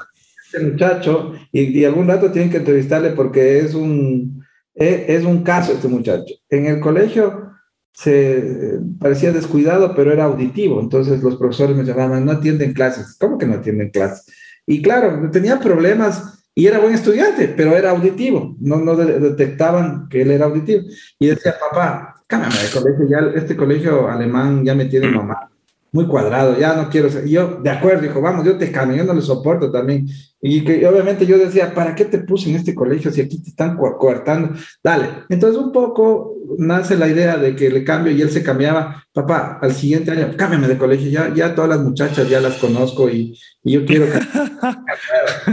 este 0.52 0.60
muchacho, 0.66 1.34
y, 1.52 1.80
y 1.80 1.86
algún 1.86 2.08
rato 2.08 2.30
tienen 2.32 2.50
que 2.52 2.58
entrevistarle 2.58 3.12
porque 3.12 3.60
es 3.60 3.74
un, 3.74 4.44
es, 4.76 5.10
es 5.22 5.26
un 5.26 5.44
caso 5.44 5.72
este 5.72 5.88
muchacho. 5.88 6.34
En 6.50 6.66
el 6.66 6.80
colegio 6.82 7.52
se 7.94 8.38
eh, 8.40 8.80
parecía 9.00 9.32
descuidado, 9.32 9.94
pero 9.96 10.12
era 10.12 10.26
auditivo, 10.26 10.82
entonces 10.82 11.22
los 11.24 11.38
profesores 11.38 11.78
me 11.78 11.84
llamaban, 11.86 12.26
no 12.26 12.32
atienden 12.34 12.74
clases. 12.74 13.16
¿Cómo 13.20 13.38
que 13.38 13.46
no 13.46 13.54
atienden 13.54 13.92
clases? 13.92 14.26
Y 14.66 14.82
claro, 14.82 15.30
tenía 15.32 15.60
problemas 15.60 16.43
y 16.56 16.68
era 16.68 16.80
buen 16.80 16.94
estudiante, 16.94 17.48
pero 17.56 17.76
era 17.76 17.92
auditivo, 17.92 18.56
no, 18.60 18.78
no 18.78 18.96
de- 18.96 19.20
detectaban 19.20 20.08
que 20.10 20.22
él 20.22 20.32
era 20.32 20.46
auditivo. 20.46 20.84
Y 21.20 21.28
decía, 21.28 21.56
papá, 21.60 22.16
cámbiame 22.28 22.56
de 22.56 22.70
colegio, 22.72 23.08
ya 23.10 23.32
este 23.40 23.56
colegio 23.56 24.08
alemán 24.10 24.64
ya 24.64 24.76
me 24.76 24.86
tiene 24.86 25.08
mamá. 25.10 25.50
Muy 25.94 26.08
cuadrado, 26.08 26.58
ya 26.60 26.76
no 26.76 26.90
quiero 26.90 27.10
ser. 27.10 27.26
Y 27.28 27.32
yo, 27.32 27.60
de 27.64 27.70
acuerdo, 27.70 28.02
dijo, 28.02 28.20
vamos, 28.20 28.46
yo 28.46 28.58
te 28.58 28.72
cambio, 28.72 28.98
yo 28.98 29.04
no 29.06 29.14
le 29.14 29.22
soporto 29.22 29.72
también. 29.72 30.08
Y 30.42 30.66
que 30.66 30.82
y 30.82 30.86
obviamente 30.86 31.26
yo 31.26 31.38
decía, 31.38 31.74
¿para 31.74 31.94
qué 31.96 32.04
te 32.06 32.18
puse 32.18 32.50
en 32.50 32.56
este 32.56 32.74
colegio 32.76 33.12
si 33.12 33.22
aquí 33.22 33.42
te 33.42 33.50
están 33.52 33.78
co- 33.78 33.98
coartando? 33.98 34.50
Dale. 34.84 35.08
Entonces 35.30 35.62
un 35.62 35.72
poco 35.72 36.34
nace 36.58 36.98
la 36.98 37.08
idea 37.08 37.38
de 37.38 37.56
que 37.56 37.70
le 37.70 37.84
cambio 37.84 38.12
y 38.12 38.22
él 38.22 38.32
se 38.32 38.44
cambiaba. 38.44 39.06
Papá, 39.14 39.60
al 39.62 39.74
siguiente 39.74 40.12
año, 40.12 40.32
cámbiame 40.36 40.68
de 40.68 40.78
colegio, 40.78 41.10
ya, 41.10 41.32
ya 41.34 41.54
todas 41.54 41.70
las 41.70 41.82
muchachas 41.82 42.28
ya 42.28 42.42
las 42.42 42.56
conozco 42.56 43.10
y, 43.10 43.38
y 43.64 43.74
yo 43.74 43.86
quiero 43.86 44.08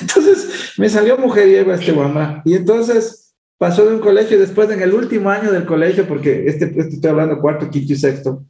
entonces 0.00 0.72
me 0.78 0.88
salió 0.88 1.18
mujeriego 1.18 1.72
este 1.72 1.92
guama. 1.92 2.42
Y 2.44 2.54
entonces 2.54 3.34
pasó 3.58 3.84
de 3.86 3.94
un 3.94 4.00
colegio, 4.00 4.38
después 4.38 4.70
en 4.70 4.80
el 4.80 4.94
último 4.94 5.30
año 5.30 5.52
del 5.52 5.66
colegio, 5.66 6.06
porque 6.06 6.44
este, 6.46 6.66
este 6.66 6.94
estoy 6.94 7.10
hablando 7.10 7.40
cuarto, 7.40 7.68
quinto 7.70 7.92
y 7.92 7.96
sexto, 7.96 8.44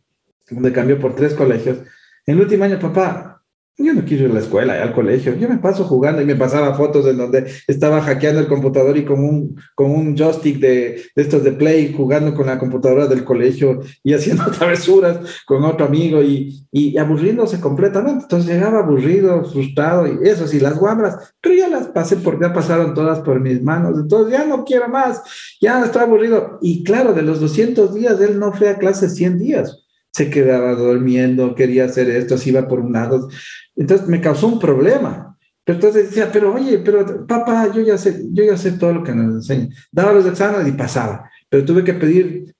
donde 0.50 0.72
cambió 0.72 0.98
por 0.98 1.14
tres 1.14 1.34
colegios. 1.34 1.78
En 2.26 2.36
el 2.36 2.40
último 2.42 2.64
año, 2.64 2.78
papá, 2.78 3.38
yo 3.80 3.94
no 3.94 4.04
quiero 4.04 4.24
ir 4.24 4.30
a 4.32 4.34
la 4.34 4.40
escuela, 4.40 4.82
al 4.82 4.92
colegio. 4.92 5.36
Yo 5.36 5.48
me 5.48 5.58
paso 5.58 5.84
jugando 5.84 6.20
y 6.20 6.24
me 6.24 6.34
pasaba 6.34 6.74
fotos 6.74 7.06
en 7.06 7.16
donde 7.16 7.46
estaba 7.68 8.02
hackeando 8.02 8.40
el 8.40 8.48
computador 8.48 8.96
y 8.96 9.04
con 9.04 9.22
un, 9.22 9.56
con 9.76 9.92
un 9.92 10.16
joystick 10.16 10.58
de, 10.58 11.00
de 11.14 11.22
estos 11.22 11.44
de 11.44 11.52
Play, 11.52 11.94
jugando 11.96 12.34
con 12.34 12.46
la 12.46 12.58
computadora 12.58 13.06
del 13.06 13.22
colegio 13.22 13.80
y 14.02 14.14
haciendo 14.14 14.50
travesuras 14.58 15.20
con 15.46 15.64
otro 15.64 15.86
amigo 15.86 16.20
y, 16.24 16.66
y 16.72 16.98
aburriéndose 16.98 17.60
completamente. 17.60 18.24
Entonces 18.24 18.52
llegaba 18.52 18.80
aburrido, 18.80 19.44
frustrado 19.44 20.08
y 20.08 20.28
eso 20.28 20.48
sí, 20.48 20.58
las 20.58 20.76
guambras, 20.76 21.34
pero 21.40 21.54
ya 21.54 21.68
las 21.68 21.86
pasé 21.86 22.16
porque 22.16 22.46
ya 22.46 22.52
pasaron 22.52 22.94
todas 22.94 23.20
por 23.20 23.38
mis 23.38 23.62
manos. 23.62 23.96
Entonces 23.96 24.32
ya 24.32 24.44
no 24.44 24.64
quiero 24.64 24.88
más, 24.88 25.22
ya 25.60 25.84
estoy 25.84 26.02
aburrido. 26.02 26.58
Y 26.60 26.82
claro, 26.82 27.12
de 27.12 27.22
los 27.22 27.38
200 27.38 27.94
días, 27.94 28.20
él 28.20 28.40
no 28.40 28.52
fue 28.52 28.70
a 28.70 28.78
clase 28.78 29.08
100 29.08 29.38
días. 29.38 29.87
Se 30.18 30.30
quedaba 30.30 30.74
durmiendo, 30.74 31.54
quería 31.54 31.84
hacer 31.84 32.10
esto, 32.10 32.36
se 32.36 32.48
iba 32.48 32.66
por 32.66 32.80
un 32.80 32.92
lado. 32.92 33.28
Entonces 33.76 34.08
me 34.08 34.20
causó 34.20 34.48
un 34.48 34.58
problema. 34.58 35.38
Pero 35.62 35.76
entonces 35.76 36.08
decía, 36.08 36.28
pero 36.32 36.52
oye, 36.52 36.78
pero 36.78 37.24
papá, 37.24 37.70
yo 37.72 37.82
ya 37.82 37.96
sé, 37.96 38.24
yo 38.32 38.42
ya 38.42 38.56
sé 38.56 38.72
todo 38.72 38.94
lo 38.94 39.04
que 39.04 39.14
nos 39.14 39.32
enseña. 39.32 39.68
Daba 39.92 40.12
los 40.12 40.26
exámenes 40.26 40.66
y 40.66 40.72
pasaba. 40.72 41.30
Pero 41.48 41.64
tuve 41.64 41.84
que 41.84 41.94
pedir 41.94 42.52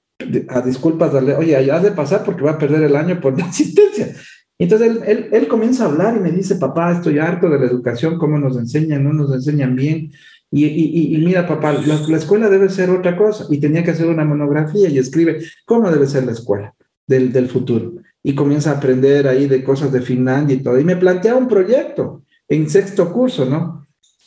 a 0.48 0.60
disculpas, 0.60 1.12
darle, 1.12 1.34
oye, 1.34 1.56
has 1.68 1.82
de 1.82 1.90
pasar 1.90 2.22
porque 2.22 2.44
va 2.44 2.52
a 2.52 2.58
perder 2.58 2.84
el 2.84 2.94
año 2.94 3.20
por 3.20 3.36
la 3.36 3.46
asistencia. 3.48 4.14
Entonces 4.56 4.88
él, 4.88 5.00
él, 5.04 5.28
él 5.32 5.48
comienza 5.48 5.82
a 5.82 5.88
hablar 5.88 6.16
y 6.16 6.20
me 6.20 6.30
dice, 6.30 6.54
papá, 6.54 6.92
estoy 6.92 7.18
harto 7.18 7.50
de 7.50 7.58
la 7.58 7.66
educación, 7.66 8.18
cómo 8.18 8.38
nos 8.38 8.56
enseñan, 8.56 9.02
no 9.02 9.12
nos 9.12 9.34
enseñan 9.34 9.74
bien. 9.74 10.12
Y, 10.52 10.64
y, 10.64 11.16
y 11.16 11.18
mira, 11.18 11.44
papá, 11.44 11.72
la, 11.72 12.00
la, 12.06 12.16
escuela 12.16 12.48
debe 12.48 12.68
ser 12.68 12.88
otra 12.90 13.16
cosa. 13.16 13.46
Y 13.50 13.58
tenía 13.58 13.82
que 13.82 13.90
hacer 13.90 14.06
una 14.06 14.24
monografía 14.24 14.88
y 14.88 14.98
escribe 14.98 15.40
cómo 15.66 15.90
debe 15.90 16.06
ser 16.06 16.24
la 16.24 16.32
escuela 16.32 16.72
del, 17.08 17.32
del 17.32 17.48
futuro. 17.48 17.94
Y 18.22 18.34
comienza 18.34 18.70
a 18.70 18.76
aprender 18.76 19.26
ahí 19.26 19.46
de 19.46 19.64
cosas 19.64 19.90
de 19.90 20.00
Finlandia 20.00 20.54
y 20.54 20.62
todo. 20.62 20.78
Y 20.78 20.84
me 20.84 20.96
plantea 20.96 21.34
un 21.34 21.48
proyecto 21.48 22.22
en 22.46 22.70
sexto 22.70 23.12
curso, 23.12 23.44
¿no? 23.44 23.86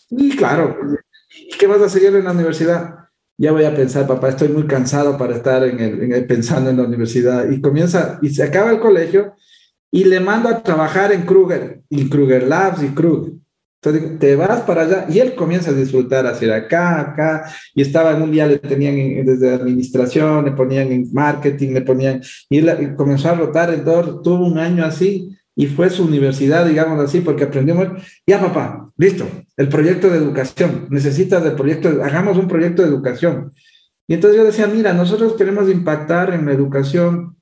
Y 0.09 0.35
claro, 0.35 0.77
¿y 1.29 1.57
qué 1.57 1.67
vas 1.67 1.81
a 1.81 1.89
seguir 1.89 2.13
en 2.15 2.25
la 2.25 2.31
universidad? 2.31 2.95
Ya 3.37 3.51
voy 3.51 3.63
a 3.63 3.73
pensar, 3.73 4.05
papá, 4.05 4.29
estoy 4.29 4.49
muy 4.49 4.67
cansado 4.67 5.17
para 5.17 5.35
estar 5.35 5.63
en 5.63 5.79
el, 5.79 6.03
en 6.03 6.13
el, 6.13 6.27
pensando 6.27 6.69
en 6.69 6.77
la 6.77 6.83
universidad. 6.83 7.49
Y 7.49 7.61
comienza, 7.61 8.19
y 8.21 8.29
se 8.29 8.43
acaba 8.43 8.71
el 8.71 8.79
colegio 8.79 9.33
y 9.91 10.05
le 10.05 10.19
mando 10.19 10.49
a 10.49 10.63
trabajar 10.63 11.11
en 11.11 11.25
Kruger, 11.25 11.81
y 11.89 12.09
Kruger 12.09 12.47
Labs 12.47 12.81
y 12.83 12.89
Kruger. 12.89 13.33
Entonces 13.83 14.19
te 14.19 14.35
vas 14.35 14.61
para 14.61 14.83
allá. 14.83 15.07
Y 15.09 15.19
él 15.19 15.33
comienza 15.33 15.71
a 15.71 15.73
disfrutar 15.73 16.27
hacia 16.27 16.55
acá, 16.55 17.01
acá, 17.01 17.51
y 17.73 17.81
estaba 17.81 18.11
en 18.11 18.21
un 18.21 18.31
día 18.31 18.45
le 18.45 18.59
tenían 18.59 18.95
en, 18.97 19.25
desde 19.25 19.53
administración, 19.53 20.45
le 20.45 20.51
ponían 20.51 20.91
en 20.91 21.11
marketing, 21.11 21.73
le 21.73 21.81
ponían, 21.81 22.21
y 22.49 22.59
él 22.59 22.95
comenzó 22.95 23.29
a 23.29 23.35
rotar 23.35 23.73
el 23.73 23.83
door, 23.83 24.21
tuvo 24.21 24.45
un 24.45 24.59
año 24.59 24.85
así, 24.85 25.35
y 25.55 25.65
fue 25.65 25.89
su 25.89 26.05
universidad, 26.05 26.65
digamos 26.65 26.99
así, 26.99 27.21
porque 27.21 27.45
aprendimos, 27.45 27.87
ya 28.25 28.39
papá, 28.39 28.91
listo, 28.97 29.25
el 29.57 29.67
proyecto 29.67 30.09
de 30.09 30.17
educación, 30.17 30.85
necesitas 30.89 31.43
el 31.43 31.53
proyecto, 31.53 31.89
hagamos 32.03 32.37
un 32.37 32.47
proyecto 32.47 32.83
de 32.83 32.89
educación. 32.89 33.51
Y 34.07 34.13
entonces 34.13 34.37
yo 34.37 34.45
decía, 34.45 34.67
mira, 34.67 34.93
nosotros 34.93 35.33
queremos 35.33 35.69
impactar 35.69 36.33
en 36.33 36.45
la 36.45 36.53
educación 36.53 37.35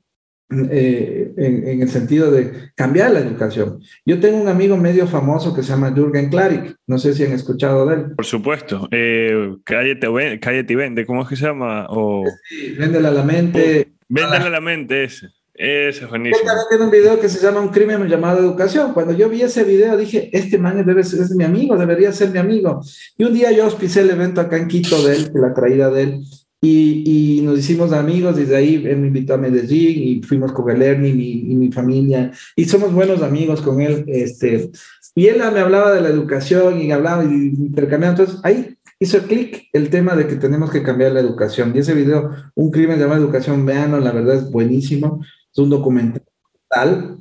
eh, 0.51 1.31
en, 1.37 1.67
en, 1.67 1.81
el 1.83 1.89
sentido 1.89 2.31
de 2.31 2.71
cambiar 2.75 3.11
la 3.11 3.19
educación. 3.19 3.81
Yo 4.03 4.19
tengo 4.19 4.37
un 4.41 4.47
amigo 4.47 4.77
medio 4.77 5.05
famoso 5.05 5.53
que 5.53 5.61
se 5.61 5.69
llama 5.69 5.91
Jürgen 5.91 6.29
Klarik, 6.29 6.75
no 6.87 6.97
sé 6.97 7.13
si 7.13 7.23
han 7.23 7.33
escuchado 7.33 7.85
de 7.85 7.95
él. 7.95 8.15
Por 8.15 8.25
supuesto, 8.25 8.87
eh, 8.91 9.55
cállate, 9.63 10.39
cállate 10.39 10.73
y 10.73 10.75
vende, 10.75 11.05
¿cómo 11.05 11.21
es 11.21 11.27
que 11.27 11.35
se 11.35 11.45
llama? 11.45 11.85
O... 11.89 12.23
Sí, 12.49 12.75
véndele 12.79 13.09
a 13.09 13.11
la 13.11 13.23
mente. 13.23 13.93
Véndele 14.07 14.45
a 14.45 14.49
la 14.49 14.61
mente 14.61 15.03
ese. 15.03 15.27
Ese 15.59 16.05
es 16.05 16.09
buenísimo. 16.09 16.39
Él 16.39 16.45
también 16.47 16.67
tiene 16.69 16.83
un 16.85 16.91
video 16.91 17.19
que 17.19 17.27
se 17.27 17.45
llama 17.45 17.59
Un 17.59 17.67
crimen 17.67 18.07
llamado 18.07 18.39
educación. 18.39 18.93
Cuando 18.93 19.11
yo 19.11 19.27
vi 19.27 19.41
ese 19.41 19.65
video 19.65 19.97
dije, 19.97 20.29
este 20.31 20.57
man 20.57 20.85
debe 20.85 21.03
ser, 21.03 21.19
es 21.19 21.31
mi 21.31 21.43
amigo, 21.43 21.75
debería 21.75 22.13
ser 22.13 22.29
mi 22.29 22.39
amigo. 22.39 22.81
Y 23.17 23.25
un 23.25 23.33
día 23.33 23.51
yo 23.51 23.65
auspicé 23.65 23.99
el 23.99 24.09
evento 24.09 24.39
acá 24.39 24.55
en 24.55 24.69
Quito 24.69 25.05
de 25.05 25.17
él, 25.17 25.31
la 25.33 25.53
traída 25.53 25.89
de 25.91 26.03
él, 26.03 26.23
y, 26.62 27.39
y, 27.39 27.41
nos 27.41 27.60
hicimos 27.60 27.93
amigos, 27.93 28.36
desde 28.36 28.55
ahí 28.55 28.84
él 28.86 28.97
me 28.97 29.07
invitó 29.07 29.34
a 29.34 29.38
Medellín 29.38 30.03
y 30.03 30.22
fuimos 30.24 30.51
con 30.51 30.66
Galerni 30.66 31.10
y, 31.10 31.51
y 31.51 31.55
mi 31.55 31.72
familia, 31.72 32.32
y 32.55 32.66
somos 32.66 32.93
buenos 32.93 33.22
amigos 33.22 33.62
con 33.62 33.80
él. 33.82 34.03
Este, 34.07 34.70
y 35.16 35.28
él 35.28 35.38
me 35.53 35.60
hablaba 35.60 35.93
de 35.93 36.01
la 36.01 36.10
educación 36.10 36.82
y 36.82 36.91
hablaba 36.91 37.24
y 37.24 37.28
intercambiaba. 37.28 38.16
Entonces 38.16 38.39
ahí 38.43 38.78
hizo 38.99 39.20
clic 39.24 39.70
el 39.74 39.89
tema 39.89 40.16
de 40.16 40.28
que 40.28 40.36
tenemos 40.36 40.70
que 40.72 40.84
cambiar 40.84 41.14
la 41.14 41.22
educación. 41.22 41.74
Y 41.76 41.80
ese 41.80 41.93
video, 41.93 42.32
Un 42.55 42.72
crimen 42.72 42.99
llamado 42.99 43.24
educación, 43.24 43.66
veanlo, 43.66 43.99
la 43.99 44.12
verdad 44.12 44.36
es 44.36 44.51
buenísimo. 44.51 45.24
Es 45.51 45.57
un 45.57 45.70
documental. 45.70 47.18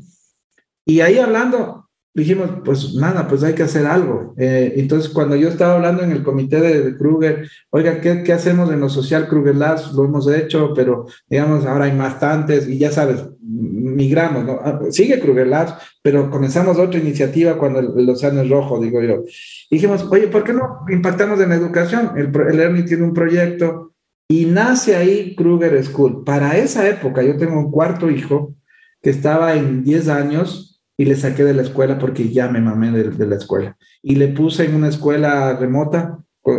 Y 0.84 1.00
ahí 1.00 1.18
hablando, 1.18 1.87
dijimos, 2.14 2.50
pues 2.64 2.94
nada, 2.94 3.28
pues 3.28 3.42
hay 3.42 3.54
que 3.54 3.62
hacer 3.62 3.86
algo. 3.86 4.34
Eh, 4.36 4.74
entonces, 4.76 5.10
cuando 5.10 5.36
yo 5.36 5.48
estaba 5.48 5.74
hablando 5.74 6.02
en 6.02 6.10
el 6.10 6.22
comité 6.22 6.60
de, 6.60 6.82
de 6.82 6.96
Kruger, 6.96 7.48
oiga, 7.70 8.00
¿qué, 8.00 8.22
¿qué, 8.22 8.32
hacemos 8.32 8.72
en 8.72 8.80
lo 8.80 8.88
social 8.88 9.28
Kruger 9.28 9.54
Labs? 9.54 9.92
Lo 9.92 10.04
hemos 10.04 10.30
hecho, 10.30 10.72
pero 10.74 11.06
digamos, 11.28 11.64
ahora 11.66 11.84
hay 11.84 11.96
bastantes 11.96 12.68
y 12.68 12.78
ya 12.78 12.90
sabes, 12.90 13.24
migramos, 13.40 14.44
¿no? 14.44 14.90
Sigue 14.90 15.20
Kruger 15.20 15.46
Labs, 15.46 15.74
pero 16.02 16.30
comenzamos 16.30 16.78
otra 16.78 16.98
iniciativa 16.98 17.56
cuando 17.56 17.80
el, 17.80 17.90
el 17.96 18.10
océano 18.10 18.42
es 18.42 18.50
rojo, 18.50 18.80
digo 18.80 19.02
yo. 19.02 19.24
Dijimos, 19.70 20.06
oye, 20.10 20.28
¿por 20.28 20.44
qué 20.44 20.52
no 20.52 20.80
impactamos 20.88 21.40
en 21.40 21.50
la 21.50 21.56
educación? 21.56 22.12
El, 22.16 22.32
el 22.48 22.60
Ernie 22.60 22.82
tiene 22.82 23.04
un 23.04 23.14
proyecto 23.14 23.92
y 24.28 24.44
nace 24.44 24.96
ahí 24.96 25.34
Kruger 25.36 25.82
School. 25.84 26.24
Para 26.24 26.58
esa 26.58 26.88
época, 26.88 27.22
yo 27.22 27.36
tengo 27.36 27.58
un 27.58 27.70
cuarto 27.70 28.10
hijo 28.10 28.54
que 29.00 29.10
estaba 29.10 29.54
en 29.54 29.84
10 29.84 30.08
años 30.08 30.67
y 30.98 31.04
le 31.04 31.16
saqué 31.16 31.44
de 31.44 31.54
la 31.54 31.62
escuela 31.62 31.98
porque 31.98 32.28
ya 32.28 32.48
me 32.48 32.60
mamé 32.60 32.90
de, 32.90 33.10
de 33.10 33.26
la 33.26 33.36
escuela. 33.36 33.76
Y 34.02 34.16
le 34.16 34.28
puse 34.28 34.64
en 34.64 34.74
una 34.74 34.88
escuela 34.88 35.56
remota, 35.56 36.18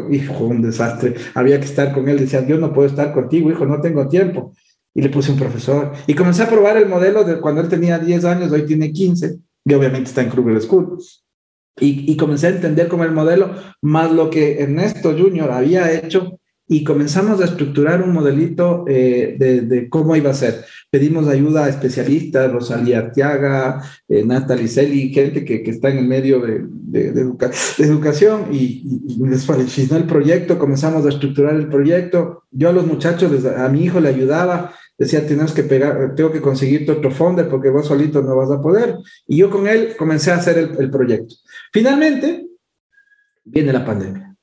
hijo, 0.10 0.46
un 0.46 0.62
desastre. 0.62 1.16
Había 1.36 1.60
que 1.60 1.66
estar 1.66 1.92
con 1.94 2.08
él, 2.08 2.20
decía, 2.20 2.46
yo 2.48 2.58
no 2.58 2.74
puedo 2.74 2.88
estar 2.88 3.14
contigo, 3.14 3.52
hijo, 3.52 3.66
no 3.66 3.82
tengo 3.82 4.08
tiempo. 4.08 4.54
Y 4.94 5.02
le 5.02 5.10
puse 5.10 5.32
un 5.32 5.38
profesor. 5.38 5.92
Y 6.08 6.14
comencé 6.14 6.44
a 6.44 6.50
probar 6.50 6.78
el 6.78 6.88
modelo 6.88 7.24
de 7.24 7.40
cuando 7.40 7.62
él 7.62 7.68
tenía 7.68 8.00
10 8.00 8.26
años, 8.26 8.52
hoy 8.52 8.66
tiene 8.66 8.92
15, 8.92 9.38
y 9.66 9.74
obviamente 9.74 10.10
está 10.10 10.22
en 10.22 10.30
Kruger 10.30 10.62
School. 10.62 10.98
Y, 11.80 12.12
y 12.12 12.18
comencé 12.18 12.48
a 12.48 12.52
entender 12.52 12.88
como 12.88 13.04
el 13.04 13.12
modelo, 13.12 13.54
más 13.82 14.12
lo 14.12 14.30
que 14.30 14.62
Ernesto 14.62 15.16
Jr. 15.18 15.52
había 15.52 15.92
hecho, 15.94 16.39
y 16.72 16.84
comenzamos 16.84 17.41
a 17.41 17.45
estructurar 17.45 18.03
un 18.03 18.13
modelito 18.13 18.86
eh, 18.88 19.36
de, 19.39 19.61
de, 19.61 19.89
cómo 19.89 20.15
iba 20.15 20.30
a 20.30 20.36
ser. 20.36 20.63
Pedimos 20.91 21.28
ayuda 21.28 21.65
a 21.65 21.70
especialistas, 21.70 22.51
Rosalía 22.51 22.99
Arteaga, 22.99 23.82
eh, 24.07 24.24
Natalie 24.24 24.67
Celi, 24.67 25.11
gente 25.11 25.43
que, 25.43 25.63
que, 25.63 25.72
está 25.72 25.89
en 25.89 25.97
el 25.97 26.07
medio 26.07 26.39
de, 26.39 26.61
de, 26.70 27.11
de 27.11 27.22
educa 27.22 27.49
educación 27.80 28.49
y, 28.51 28.84
y, 28.86 29.01
y, 29.07 29.95
el 29.95 30.03
proyecto, 30.03 30.59
comenzamos 30.59 31.03
a 31.07 31.09
estructurar 31.09 31.55
el 31.55 31.70
proyecto. 31.70 32.43
Yo 32.51 32.70
a 32.70 32.74
los 32.74 32.86
muchachos, 32.86 33.43
a 33.45 33.67
mi 33.70 33.86
hijo 33.86 33.99
le 33.99 34.09
ayudaba, 34.09 34.72
decía, 34.95 35.26
tienes 35.26 35.53
que 35.53 35.63
pegar, 35.63 36.13
tengo 36.13 36.32
que 36.32 36.39
conseguirte 36.39 36.91
otro 36.91 37.09
founder 37.09 37.49
porque 37.49 37.72
vos 37.72 37.88
solito 37.88 38.22
no 38.22 38.36
vas 38.36 38.51
a 38.51 38.61
poder. 38.61 38.95
Y 39.28 39.38
yo 39.38 39.49
con 39.49 39.67
él 39.67 39.95
comencé 39.97 40.30
a 40.30 40.36
hacer 40.36 40.59
el, 40.59 40.78
el 40.78 40.91
proyecto. 40.91 41.34
Finalmente, 41.74 42.45
viene 43.43 43.74
la 43.74 43.84
pandemia 43.84 44.36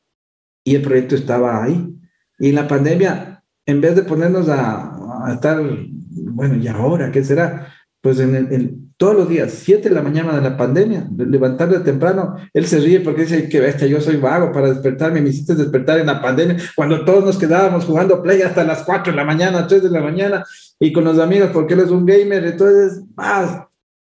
y 0.65 0.75
el 0.75 0.83
proyecto 0.83 1.15
estaba 1.15 1.63
ahí 1.63 1.96
y 2.39 2.53
la 2.53 2.69
pandemia, 2.69 3.43
en 3.65 3.81
vez 3.81 3.97
de 3.97 4.03
ponernos 4.03 4.49
a, 4.49 5.27
a 5.27 5.33
estar, 5.35 5.61
bueno, 5.61 6.57
¿y 6.57 6.69
ahora 6.69 7.11
qué 7.11 7.25
será? 7.25 7.69
Pues 8.01 8.21
en, 8.21 8.35
el, 8.35 8.53
en, 8.53 8.93
todos 8.97 9.15
los 9.15 9.29
días, 9.29 9.53
7 9.53 9.89
de 9.89 9.95
la 9.95 10.03
mañana 10.03 10.35
de 10.35 10.43
la 10.43 10.57
pandemia, 10.57 11.09
levantarle 11.17 11.81
temprano, 11.81 12.37
él 12.55 12.67
se 12.67 12.79
ríe 12.81 13.01
porque 13.01 13.23
dice 13.23 13.49
que 13.49 13.61
bestia, 13.61 13.87
yo 13.87 14.01
soy 14.01 14.17
vago 14.17 14.53
para 14.53 14.69
despertarme, 14.69 15.21
me 15.21 15.31
hiciste 15.31 15.55
despertar 15.55 15.99
en 15.99 16.07
la 16.07 16.23
pandemia, 16.23 16.57
cuando 16.75 17.05
todos 17.05 17.25
nos 17.25 17.37
quedábamos 17.37 17.85
jugando 17.85 18.23
play 18.23 18.43
hasta 18.43 18.65
las 18.65 18.85
4 18.85 19.13
de 19.13 19.17
la 19.17 19.25
mañana, 19.25 19.67
3 19.67 19.83
de 19.83 19.91
la 19.91 20.01
mañana, 20.01 20.45
y 20.79 20.93
con 20.93 21.05
los 21.05 21.19
amigos, 21.19 21.51
porque 21.53 21.75
él 21.75 21.81
es 21.81 21.91
un 21.91 22.07
gamer, 22.07 22.45
entonces, 22.45 23.03
más, 23.15 23.65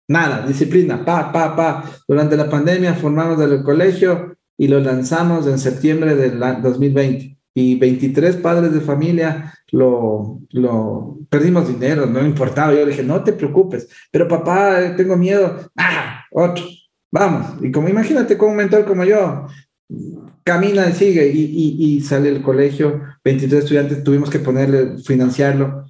nada, 0.07 0.45
disciplina, 0.45 1.05
pa, 1.05 1.31
pa, 1.31 1.55
pa. 1.55 1.83
Durante 2.07 2.35
la 2.35 2.49
pandemia 2.49 2.93
formamos 2.93 3.41
el 3.41 3.63
colegio 3.63 4.35
y 4.57 4.67
lo 4.67 4.79
lanzamos 4.79 5.47
en 5.47 5.59
septiembre 5.59 6.15
del 6.15 6.39
2020 6.61 7.33
y 7.53 7.75
23 7.75 8.37
padres 8.37 8.73
de 8.73 8.81
familia 8.81 9.53
lo, 9.71 10.41
lo 10.51 11.19
perdimos 11.29 11.67
dinero, 11.67 12.05
no 12.05 12.25
importaba. 12.25 12.73
Yo 12.73 12.85
le 12.85 12.91
dije, 12.91 13.03
no 13.03 13.23
te 13.23 13.33
preocupes, 13.33 13.87
pero 14.11 14.27
papá, 14.27 14.95
tengo 14.95 15.15
miedo. 15.15 15.59
Ah, 15.77 16.23
otro, 16.31 16.65
vamos. 17.11 17.63
Y 17.63 17.71
como 17.71 17.89
imagínate 17.89 18.37
con 18.37 18.51
un 18.51 18.57
mentor 18.57 18.85
como 18.85 19.03
yo, 19.03 19.47
camina 20.43 20.89
y 20.89 20.93
sigue 20.93 21.27
y, 21.27 21.39
y, 21.39 21.95
y 21.95 22.01
sale 22.01 22.29
el 22.29 22.41
colegio, 22.41 23.01
23 23.23 23.63
estudiantes, 23.63 24.03
tuvimos 24.03 24.29
que 24.29 24.39
ponerle, 24.39 24.97
financiarlo 24.99 25.85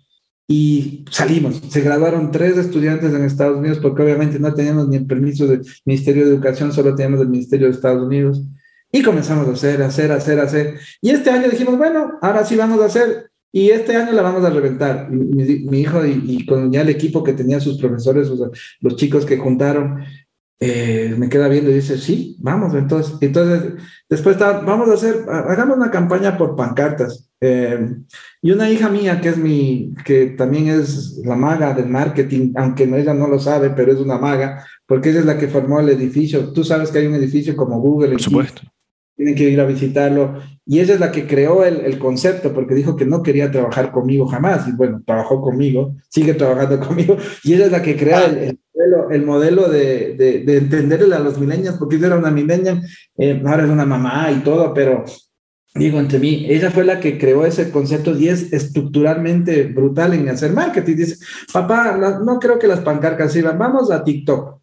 y 0.48 1.06
salimos. 1.10 1.62
Se 1.70 1.82
graduaron 1.82 2.32
tres 2.32 2.58
estudiantes 2.58 3.14
en 3.14 3.24
Estados 3.24 3.58
Unidos 3.58 3.80
porque 3.80 4.04
obviamente 4.04 4.40
no 4.40 4.54
teníamos 4.54 4.88
ni 4.88 4.98
el 4.98 5.08
permiso 5.08 5.48
del 5.48 5.66
Ministerio 5.86 6.26
de 6.26 6.32
Educación, 6.32 6.72
solo 6.72 6.96
teníamos 6.96 7.22
el 7.22 7.30
Ministerio 7.30 7.68
de 7.68 7.74
Estados 7.74 8.06
Unidos. 8.06 8.44
Y 8.96 9.02
comenzamos 9.02 9.48
a 9.48 9.54
hacer, 9.54 9.82
hacer, 9.82 10.12
hacer, 10.12 10.40
hacer. 10.40 10.80
Y 11.02 11.10
este 11.10 11.32
año 11.32 11.50
dijimos, 11.50 11.80
bueno, 11.80 12.20
ahora 12.22 12.46
sí 12.46 12.56
vamos 12.56 12.80
a 12.80 12.86
hacer. 12.86 13.32
Y 13.52 13.72
este 13.72 13.96
año 13.96 14.12
la 14.12 14.22
vamos 14.22 14.46
a 14.46 14.52
reventar. 14.52 15.10
Mi, 15.10 15.80
hijo 15.80 16.06
y, 16.06 16.46
con 16.46 16.72
ya 16.72 16.82
el 16.82 16.90
equipo 16.90 17.24
que 17.24 17.34
tenía 17.34 17.60
sus 17.60 17.80
profesores, 17.80 18.30
los 18.82 18.96
chicos 18.96 19.26
que 19.26 19.40
juntaron, 19.40 20.04
eh, 20.60 21.16
me 21.18 21.28
queda 21.28 21.48
viendo 21.48 21.72
y 21.72 21.74
dice, 21.74 21.98
sí, 21.98 22.38
vamos. 22.40 22.76
Entonces, 22.76 23.16
entonces 23.22 23.74
después 24.08 24.36
está, 24.36 24.60
vamos 24.60 24.88
a 24.88 24.94
hacer, 24.94 25.26
hagamos 25.28 25.76
una 25.78 25.90
campaña 25.90 26.38
por 26.38 26.56
pancartas. 26.56 27.32
Eh, 27.42 27.96
y 28.44 28.52
una 28.52 28.70
hija 28.70 28.90
mía 28.90 29.20
que 29.20 29.30
es 29.30 29.38
mi, 29.38 29.96
que 30.06 30.28
también 30.28 30.68
es 30.68 31.20
la 31.26 31.36
maga 31.36 31.74
del 31.74 31.90
marketing, 31.90 32.54
aunque 32.58 32.84
ella 32.84 33.16
no 33.16 33.28
lo 33.28 33.40
sabe, 33.40 33.72
pero 33.72 33.92
es 33.92 33.98
una 33.98 34.20
maga, 34.20 34.64
porque 34.86 35.10
ella 35.10 35.22
es 35.22 35.26
la 35.26 35.40
que 35.40 35.48
formó 35.48 35.80
el 35.80 35.90
edificio. 35.90 36.54
Tú 36.54 36.64
sabes 36.64 36.92
que 36.92 37.00
hay 37.00 37.08
un 37.08 37.16
edificio 37.16 37.56
como 37.56 37.82
Google. 37.82 38.12
Por 38.12 38.22
supuesto 38.22 38.62
tienen 39.16 39.36
que 39.36 39.50
ir 39.50 39.60
a 39.60 39.66
visitarlo. 39.66 40.40
Y 40.66 40.80
ella 40.80 40.94
es 40.94 41.00
la 41.00 41.12
que 41.12 41.28
creó 41.28 41.66
el, 41.66 41.82
el, 41.82 42.00
concepto, 42.00 42.54
porque 42.54 42.74
dijo 42.74 42.96
que 42.96 43.06
no 43.06 43.22
quería 43.22 43.52
trabajar 43.52 43.92
conmigo 43.92 44.26
jamás. 44.28 44.68
Y 44.68 44.72
bueno, 44.72 45.02
trabajó 45.06 45.42
conmigo, 45.42 45.96
sigue 46.10 46.34
trabajando 46.34 46.80
conmigo. 46.88 47.18
Y 47.44 47.54
ella 47.54 47.66
es 47.66 47.72
la 47.72 47.82
que 47.82 47.98
crea 47.98 48.26
el, 48.26 48.38
el 48.38 48.58
modelo, 48.74 49.12
el 49.12 49.26
modelo 49.26 49.70
de, 49.70 50.16
de, 50.16 50.40
de, 50.44 50.58
entenderle 50.58 51.16
a 51.16 51.20
los 51.20 51.38
milenios, 51.38 51.76
porque 51.76 51.98
ella 51.98 52.08
era 52.08 52.18
una 52.18 52.32
milenia, 52.32 52.82
eh, 53.18 53.42
ahora 53.46 53.66
es 53.66 53.70
una 53.70 53.86
mamá 53.86 54.32
y 54.32 54.40
todo, 54.40 54.74
pero 54.74 55.04
digo 55.76 56.00
entre 56.00 56.20
mí, 56.20 56.46
ella 56.50 56.70
fue 56.72 56.86
la 56.86 57.00
que 57.00 57.18
creó 57.18 57.46
ese 57.46 57.72
concepto 57.72 58.16
y 58.18 58.30
es 58.30 58.54
estructuralmente 58.54 59.66
brutal 59.66 60.14
en 60.14 60.30
hacer 60.30 60.54
marketing. 60.54 60.96
Dice, 60.96 61.26
papá, 61.52 61.98
no, 61.98 62.20
no 62.20 62.40
creo 62.40 62.58
que 62.58 62.68
las 62.68 62.80
pancarcas 62.80 63.34
sirvan, 63.34 63.58
vamos 63.58 63.92
a 63.92 64.04
TikTok. 64.04 64.63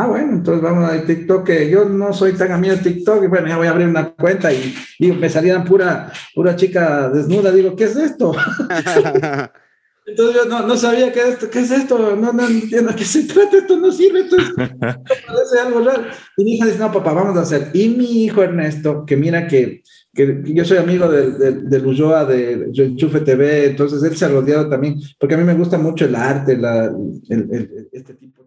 Ah, 0.00 0.06
bueno, 0.06 0.34
entonces 0.34 0.62
vamos 0.62 0.88
a 0.88 1.04
TikTok, 1.04 1.44
que 1.44 1.68
yo 1.68 1.84
no 1.84 2.12
soy 2.12 2.32
tan 2.34 2.52
amigo 2.52 2.76
de 2.76 2.82
TikTok, 2.82 3.24
y 3.24 3.26
bueno, 3.26 3.48
ya 3.48 3.56
voy 3.56 3.66
a 3.66 3.70
abrir 3.70 3.88
una 3.88 4.10
cuenta 4.10 4.52
y 4.52 4.72
me 5.00 5.28
salían 5.28 5.64
pura, 5.64 6.12
pura 6.36 6.54
chica 6.54 7.08
desnuda, 7.08 7.50
digo, 7.50 7.74
¿qué 7.74 7.82
es 7.82 7.96
esto? 7.96 8.32
entonces 10.06 10.36
yo 10.36 10.44
no, 10.48 10.68
no 10.68 10.76
sabía 10.76 11.12
qué 11.12 11.30
es, 11.30 11.36
qué 11.48 11.58
es 11.58 11.72
esto, 11.72 12.14
no, 12.14 12.32
no 12.32 12.46
entiendo 12.46 12.94
qué 12.94 13.04
se 13.04 13.24
trata, 13.24 13.58
esto 13.58 13.76
no 13.76 13.90
sirve, 13.90 14.20
entonces 14.20 14.54
parece 14.80 15.58
algo 15.66 15.80
raro. 15.80 16.04
Y 16.36 16.44
mi 16.44 16.52
hija 16.52 16.66
dice, 16.66 16.78
no, 16.78 16.92
papá, 16.92 17.12
vamos 17.12 17.36
a 17.36 17.40
hacer. 17.40 17.70
Y 17.74 17.88
mi 17.88 18.24
hijo 18.24 18.44
Ernesto, 18.44 19.04
que 19.04 19.16
mira 19.16 19.48
que, 19.48 19.82
que 20.14 20.42
yo 20.44 20.64
soy 20.64 20.78
amigo 20.78 21.08
de, 21.08 21.32
de, 21.32 21.52
de 21.52 21.78
Ulloa, 21.84 22.24
de 22.24 22.70
Enchufe 22.72 23.18
TV, 23.18 23.66
entonces 23.66 24.00
él 24.04 24.16
se 24.16 24.26
ha 24.26 24.28
rodeado 24.28 24.68
también, 24.68 25.00
porque 25.18 25.34
a 25.34 25.38
mí 25.38 25.42
me 25.42 25.54
gusta 25.54 25.76
mucho 25.76 26.04
el 26.04 26.14
arte, 26.14 26.56
la, 26.56 26.84
el, 26.84 27.48
el, 27.50 27.88
este 27.90 28.14
tipo 28.14 28.37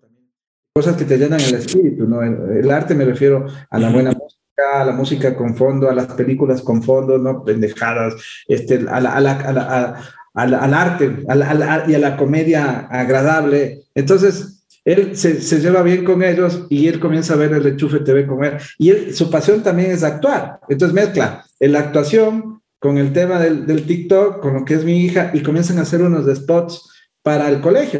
cosas 0.73 0.95
que 0.95 1.05
te 1.05 1.17
llenan 1.17 1.41
el 1.41 1.55
espíritu, 1.55 2.07
¿no? 2.07 2.21
El, 2.21 2.57
el, 2.63 2.71
arte 2.71 2.95
me 2.95 3.05
refiero 3.05 3.45
a 3.69 3.79
la 3.79 3.89
buena 3.89 4.11
música, 4.11 4.81
a 4.81 4.85
la 4.85 4.91
música 4.93 5.35
con 5.35 5.55
fondo, 5.55 5.89
a 5.89 5.93
las 5.93 6.07
películas 6.07 6.61
con 6.61 6.81
fondo, 6.81 7.17
¿no? 7.17 7.43
Pendejadas, 7.43 8.15
este, 8.47 8.85
a 8.89 9.01
la, 9.01 9.13
a 9.13 9.19
la, 9.19 9.31
a 9.33 9.51
la, 9.51 10.01
al, 10.33 10.53
al, 10.53 10.73
arte 10.73 11.25
a 11.27 11.83
y 11.87 11.93
a 11.93 11.99
la 11.99 12.15
comedia 12.15 12.87
agradable. 12.89 13.83
Entonces, 13.93 14.63
él 14.85 15.17
se, 15.17 15.41
se, 15.41 15.59
lleva 15.59 15.83
bien 15.83 16.05
con 16.05 16.23
ellos 16.23 16.65
y 16.69 16.87
él 16.87 16.99
comienza 16.99 17.33
a 17.33 17.37
ver 17.37 17.51
el 17.51 17.67
enchufe 17.67 17.99
TV 17.99 18.25
con 18.25 18.43
él. 18.45 18.53
Y 18.77 18.91
él, 18.91 19.13
su 19.13 19.29
pasión 19.29 19.61
también 19.61 19.91
es 19.91 20.03
actuar. 20.03 20.59
Entonces 20.69 20.95
mezcla 20.95 21.45
la 21.59 21.79
actuación 21.79 22.61
con 22.79 22.97
el 22.97 23.11
tema 23.13 23.39
del, 23.39 23.67
del 23.67 23.85
TikTok, 23.85 24.39
con 24.39 24.53
lo 24.53 24.65
que 24.65 24.75
es 24.75 24.85
mi 24.85 25.03
hija, 25.03 25.31
y 25.33 25.43
comienzan 25.43 25.77
a 25.77 25.81
hacer 25.81 26.01
unos 26.01 26.25
spots 26.35 26.89
para 27.21 27.49
el 27.49 27.61
colegio. 27.61 27.99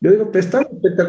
Yo 0.00 0.10
digo, 0.12 0.32
pues 0.32 0.46
está 0.46 0.66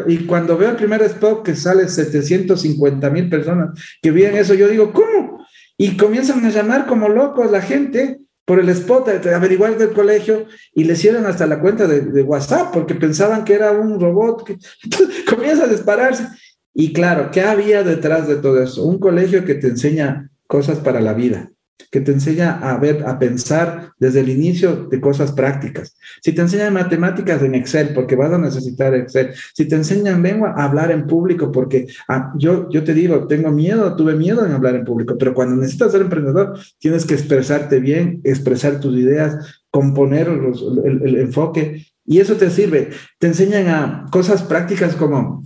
Y 0.07 0.25
cuando 0.25 0.57
veo 0.57 0.71
el 0.71 0.75
primer 0.75 1.01
spot 1.03 1.43
que 1.43 1.55
sale 1.55 1.87
750 1.87 3.09
mil 3.09 3.29
personas 3.29 3.79
que 4.01 4.11
vienen 4.11 4.37
eso, 4.37 4.53
yo 4.53 4.67
digo, 4.67 4.91
¿cómo? 4.91 5.45
Y 5.77 5.95
comienzan 5.97 6.45
a 6.45 6.49
llamar 6.49 6.85
como 6.85 7.07
locos 7.07 7.49
la 7.49 7.61
gente 7.61 8.19
por 8.45 8.59
el 8.59 8.69
spot, 8.69 9.07
a 9.07 9.35
averiguar 9.35 9.77
del 9.77 9.93
colegio 9.93 10.45
y 10.73 10.83
le 10.83 10.93
hicieron 10.93 11.25
hasta 11.25 11.47
la 11.47 11.61
cuenta 11.61 11.87
de, 11.87 12.21
WhatsApp 12.21 12.73
porque 12.73 12.95
pensaban 12.95 13.45
que 13.45 13.53
era 13.53 13.71
un 13.71 13.99
robot. 13.99 14.43
Que, 14.43 14.57
comienza 15.29 15.63
a 15.63 15.67
dispararse. 15.67 16.27
Y 16.73 16.91
claro, 16.91 17.31
¿qué 17.31 17.41
había 17.41 17.83
detrás 17.83 18.27
de 18.27 18.35
todo 18.35 18.61
eso? 18.61 18.83
Un 18.83 18.99
colegio 18.99 19.45
que 19.45 19.55
te 19.55 19.67
enseña 19.67 20.29
cosas 20.47 20.79
para 20.79 20.99
la 20.99 21.13
vida 21.13 21.51
que 21.89 22.01
te 22.01 22.11
enseña 22.11 22.59
a 22.59 22.77
ver, 22.77 23.03
a 23.05 23.17
pensar 23.17 23.93
desde 23.99 24.19
el 24.19 24.29
inicio 24.29 24.87
de 24.87 24.99
cosas 24.99 25.31
prácticas. 25.31 25.95
Si 26.21 26.33
te 26.33 26.41
enseñan 26.41 26.73
matemáticas 26.73 27.41
en 27.41 27.55
Excel, 27.55 27.93
porque 27.93 28.15
vas 28.15 28.31
a 28.31 28.37
necesitar 28.37 28.93
Excel. 28.93 29.31
Si 29.53 29.67
te 29.67 29.75
enseñan 29.75 30.21
lengua, 30.21 30.53
a 30.55 30.65
hablar 30.65 30.91
en 30.91 31.07
público, 31.07 31.51
porque 31.51 31.87
ah, 32.07 32.31
yo, 32.37 32.69
yo 32.69 32.83
te 32.83 32.93
digo, 32.93 33.27
tengo 33.27 33.51
miedo, 33.51 33.95
tuve 33.95 34.15
miedo 34.15 34.45
en 34.45 34.51
hablar 34.51 34.75
en 34.75 34.85
público, 34.85 35.15
pero 35.17 35.33
cuando 35.33 35.55
necesitas 35.55 35.91
ser 35.91 36.01
emprendedor, 36.01 36.59
tienes 36.79 37.05
que 37.05 37.13
expresarte 37.13 37.79
bien, 37.79 38.21
expresar 38.23 38.79
tus 38.79 38.95
ideas, 38.97 39.61
componer 39.69 40.27
el 40.27 41.17
enfoque, 41.17 41.85
y 42.05 42.19
eso 42.19 42.35
te 42.35 42.49
sirve. 42.49 42.89
Te 43.19 43.27
enseñan 43.27 43.67
a 43.67 44.05
cosas 44.11 44.43
prácticas 44.43 44.95
como 44.95 45.43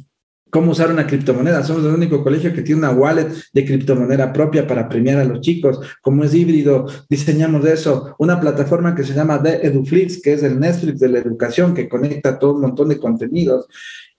cómo 0.49 0.71
usar 0.71 0.91
una 0.91 1.05
criptomoneda. 1.05 1.63
Somos 1.63 1.83
el 1.85 1.93
único 1.93 2.23
colegio 2.23 2.53
que 2.53 2.61
tiene 2.61 2.79
una 2.79 2.91
wallet 2.91 3.27
de 3.53 3.65
criptomoneda 3.65 4.31
propia 4.31 4.65
para 4.65 4.87
premiar 4.87 5.19
a 5.19 5.25
los 5.25 5.41
chicos. 5.41 5.79
Como 6.01 6.23
es 6.23 6.33
híbrido, 6.33 6.85
diseñamos 7.09 7.65
eso. 7.65 8.15
Una 8.19 8.39
plataforma 8.39 8.95
que 8.95 9.03
se 9.03 9.13
llama 9.13 9.41
The 9.41 9.67
EduFlix, 9.67 10.21
que 10.21 10.33
es 10.33 10.43
el 10.43 10.59
Netflix 10.59 10.99
de 10.99 11.09
la 11.09 11.19
educación, 11.19 11.73
que 11.73 11.89
conecta 11.89 12.39
todo 12.39 12.53
un 12.53 12.61
montón 12.61 12.89
de 12.89 12.99
contenidos 12.99 13.67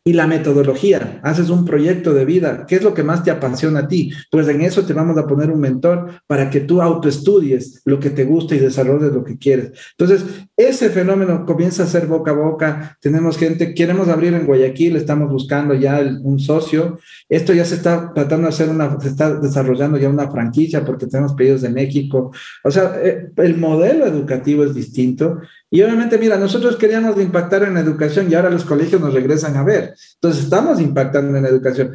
y 0.07 0.13
la 0.13 0.29
metodología. 0.29 1.19
Haces 1.25 1.51
un 1.51 1.65
proyecto 1.65 2.15
de 2.15 2.25
vida. 2.25 2.65
¿Qué 2.69 2.77
es 2.77 2.85
lo 2.85 2.95
que 2.95 3.03
más 3.03 3.25
te 3.25 3.33
apasiona 3.33 3.81
a 3.81 3.89
ti? 3.89 4.13
Pues 4.31 4.47
en 4.47 4.61
eso 4.61 4.87
te 4.87 4.93
vamos 4.93 5.19
a 5.19 5.27
poner 5.27 5.51
un 5.51 5.59
mentor 5.59 6.23
para 6.29 6.49
que 6.49 6.61
tú 6.61 6.81
autoestudies 6.81 7.83
lo 7.85 7.99
que 7.99 8.11
te 8.11 8.25
gusta 8.25 8.55
y 8.55 8.61
desarrolles 8.61 9.13
lo 9.13 9.25
que 9.25 9.37
quieres. 9.37 9.73
Entonces, 9.99 10.25
ese 10.57 10.91
fenómeno 10.91 11.45
comienza 11.45 11.83
a 11.83 11.87
ser 11.89 12.07
boca 12.07 12.31
a 12.31 12.35
boca. 12.35 12.97
Tenemos 13.01 13.37
gente, 13.37 13.75
queremos 13.75 14.07
abrir 14.07 14.33
en 14.35 14.47
Guayaquil, 14.47 14.95
estamos 14.95 15.29
buscando 15.29 15.75
ya 15.75 15.99
un 16.23 16.39
socio. 16.39 17.01
Esto 17.29 17.53
ya 17.53 17.65
se 17.65 17.75
está 17.75 18.13
tratando 18.15 18.47
de 18.47 18.55
hacer 18.55 18.69
una, 18.69 19.01
se 19.01 19.09
está 19.09 19.35
desarrollando 19.35 19.99
ya 19.99 20.09
una 20.09 20.31
franquicia 20.31 20.85
porque 20.85 21.09
tenemos 21.09 21.35
pedidos 21.35 21.63
de 21.63 21.71
México. 21.71 22.31
O 22.63 22.71
sea, 22.71 22.95
eh, 23.03 23.33
el 23.39 23.57
modelo 23.57 24.07
educativo 24.07 24.63
es 24.63 24.73
distinto 24.73 25.41
y 25.71 25.83
obviamente, 25.83 26.19
mira, 26.19 26.37
nosotros 26.37 26.77
queríamos 26.77 27.21
impactar 27.21 27.65
en 27.65 27.75
la 27.75 27.81
educación 27.81 28.31
y 28.31 28.35
ahora 28.35 28.51
los 28.51 28.65
colegios 28.65 29.01
nos 29.01 29.13
regresan 29.13 29.57
a 29.57 29.65
ver. 29.65 29.95
Entonces, 30.15 30.45
estamos 30.45 30.81
impactando 30.81 31.37
en 31.37 31.43
la 31.43 31.49
educación. 31.49 31.93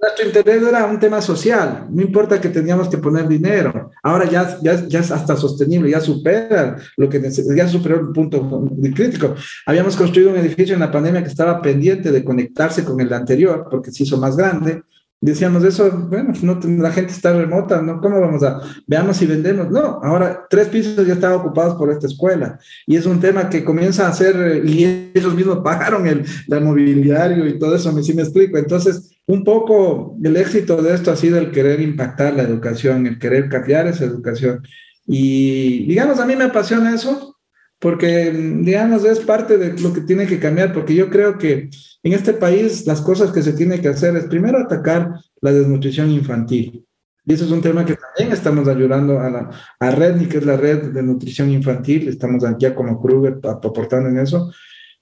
Nuestro 0.00 0.26
interés 0.26 0.62
era 0.62 0.86
un 0.86 0.98
tema 0.98 1.20
social, 1.20 1.86
no 1.90 2.00
importa 2.00 2.40
que 2.40 2.48
teníamos 2.48 2.88
que 2.88 2.96
poner 2.96 3.28
dinero. 3.28 3.90
Ahora 4.02 4.24
ya, 4.24 4.58
ya, 4.62 4.86
ya 4.88 5.00
es 5.00 5.10
hasta 5.10 5.36
sostenible, 5.36 5.90
ya 5.90 6.00
supera 6.00 6.78
lo 6.96 7.08
que 7.08 7.20
ya 7.54 7.68
superó 7.68 8.00
el 8.00 8.08
punto 8.08 8.66
crítico. 8.94 9.34
Habíamos 9.66 9.96
construido 9.96 10.30
un 10.30 10.38
edificio 10.38 10.72
en 10.72 10.80
la 10.80 10.90
pandemia 10.90 11.22
que 11.22 11.28
estaba 11.28 11.60
pendiente 11.60 12.10
de 12.10 12.24
conectarse 12.24 12.82
con 12.82 12.98
el 12.98 13.12
anterior 13.12 13.68
porque 13.70 13.90
se 13.90 14.04
hizo 14.04 14.16
más 14.16 14.38
grande 14.38 14.82
decíamos 15.20 15.64
eso, 15.64 15.90
bueno, 16.08 16.32
no, 16.42 16.58
la 16.82 16.90
gente 16.92 17.12
está 17.12 17.32
remota, 17.32 17.82
¿no? 17.82 18.00
¿Cómo 18.00 18.20
vamos 18.20 18.42
a, 18.42 18.60
veamos 18.86 19.18
si 19.18 19.26
vendemos? 19.26 19.70
No, 19.70 20.00
ahora 20.02 20.46
tres 20.48 20.68
pisos 20.68 21.06
ya 21.06 21.14
están 21.14 21.32
ocupados 21.32 21.74
por 21.74 21.90
esta 21.90 22.06
escuela 22.06 22.58
y 22.86 22.96
es 22.96 23.04
un 23.04 23.20
tema 23.20 23.50
que 23.50 23.64
comienza 23.64 24.08
a 24.08 24.12
ser, 24.12 24.62
y 24.64 25.10
ellos 25.14 25.34
mismos 25.34 25.58
pagaron 25.64 26.06
el, 26.06 26.24
el 26.48 26.60
mobiliario 26.62 27.46
y 27.46 27.58
todo 27.58 27.74
eso, 27.74 28.02
si 28.02 28.14
me 28.14 28.22
explico. 28.22 28.56
Entonces, 28.56 29.18
un 29.26 29.44
poco 29.44 30.16
el 30.22 30.36
éxito 30.36 30.82
de 30.82 30.94
esto 30.94 31.12
ha 31.12 31.16
sido 31.16 31.38
el 31.38 31.50
querer 31.50 31.80
impactar 31.80 32.34
la 32.34 32.42
educación, 32.42 33.06
el 33.06 33.18
querer 33.18 33.48
cambiar 33.48 33.86
esa 33.86 34.04
educación. 34.04 34.62
Y 35.06 35.86
digamos, 35.86 36.18
a 36.18 36.26
mí 36.26 36.34
me 36.36 36.44
apasiona 36.44 36.94
eso, 36.94 37.36
porque 37.80 38.30
digamos, 38.30 39.04
es 39.04 39.20
parte 39.20 39.56
de 39.58 39.80
lo 39.80 39.92
que 39.92 40.02
tiene 40.02 40.26
que 40.26 40.38
cambiar, 40.38 40.72
porque 40.72 40.94
yo 40.94 41.08
creo 41.10 41.38
que 41.38 41.70
en 42.02 42.12
este 42.12 42.34
país, 42.34 42.86
las 42.86 43.00
cosas 43.00 43.32
que 43.32 43.42
se 43.42 43.54
tiene 43.54 43.80
que 43.80 43.88
hacer 43.88 44.16
es 44.16 44.24
primero 44.26 44.58
atacar 44.58 45.14
la 45.40 45.52
desnutrición 45.52 46.10
infantil. 46.10 46.86
Y 47.26 47.34
eso 47.34 47.44
es 47.44 47.50
un 47.50 47.60
tema 47.60 47.84
que 47.84 47.96
también 47.96 48.32
estamos 48.32 48.66
ayudando 48.68 49.20
a, 49.20 49.30
la, 49.30 49.50
a 49.78 49.90
Redni, 49.90 50.26
que 50.26 50.38
es 50.38 50.46
la 50.46 50.56
red 50.56 50.92
de 50.92 51.02
nutrición 51.02 51.50
infantil. 51.50 52.08
Estamos 52.08 52.44
aquí 52.44 52.66
como 52.74 53.00
Kruger 53.00 53.38
aportando 53.44 54.08
en 54.08 54.18
eso. 54.18 54.52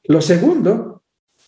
Lo 0.05 0.21
segundo 0.21 1.03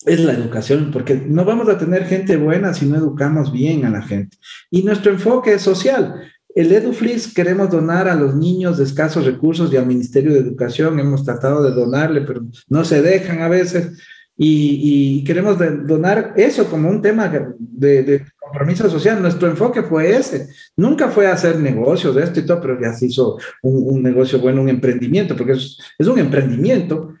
es 0.05 0.19
la 0.21 0.33
educación, 0.33 0.89
porque 0.91 1.15
no 1.15 1.45
vamos 1.45 1.69
a 1.69 1.77
tener 1.77 2.05
gente 2.05 2.37
buena 2.37 2.73
si 2.73 2.85
no 2.85 2.95
educamos 2.97 3.51
bien 3.51 3.85
a 3.85 3.89
la 3.89 4.01
gente. 4.01 4.37
Y 4.69 4.83
nuestro 4.83 5.11
enfoque 5.11 5.53
es 5.53 5.61
social. 5.61 6.15
El 6.55 6.71
EduFlix 6.71 7.33
queremos 7.33 7.69
donar 7.69 8.07
a 8.07 8.15
los 8.15 8.35
niños 8.35 8.77
de 8.77 8.83
escasos 8.83 9.25
recursos 9.25 9.71
y 9.71 9.77
al 9.77 9.85
Ministerio 9.85 10.33
de 10.33 10.39
Educación. 10.39 10.99
Hemos 10.99 11.23
tratado 11.23 11.63
de 11.63 11.71
donarle, 11.71 12.21
pero 12.21 12.41
no 12.67 12.83
se 12.83 13.01
dejan 13.01 13.41
a 13.41 13.47
veces. 13.47 13.97
Y, 14.37 15.23
queremos 15.23 15.57
donar 15.85 16.33
eso 16.35 16.65
como 16.65 16.89
un 16.89 17.01
tema 17.01 17.27
de, 17.29 18.25
compromiso 18.39 18.89
social. 18.89 19.21
Nuestro 19.21 19.47
enfoque 19.47 19.83
fue 19.83 20.15
ese. 20.15 20.47
Nunca 20.75 21.09
fue 21.09 21.27
hacer 21.27 21.59
negocios 21.59 22.15
de 22.15 22.23
esto 22.23 22.39
y 22.39 22.45
todo, 22.45 22.59
pero 22.59 22.81
ya 22.81 22.91
se 22.93 23.05
hizo 23.05 23.37
un, 23.61 23.95
un 23.95 24.03
negocio 24.03 24.39
bueno, 24.39 24.61
un 24.61 24.69
emprendimiento, 24.69 25.35
porque 25.35 25.53
es, 25.53 25.77
es 25.97 26.07
un 26.07 26.17
emprendimiento, 26.17 27.13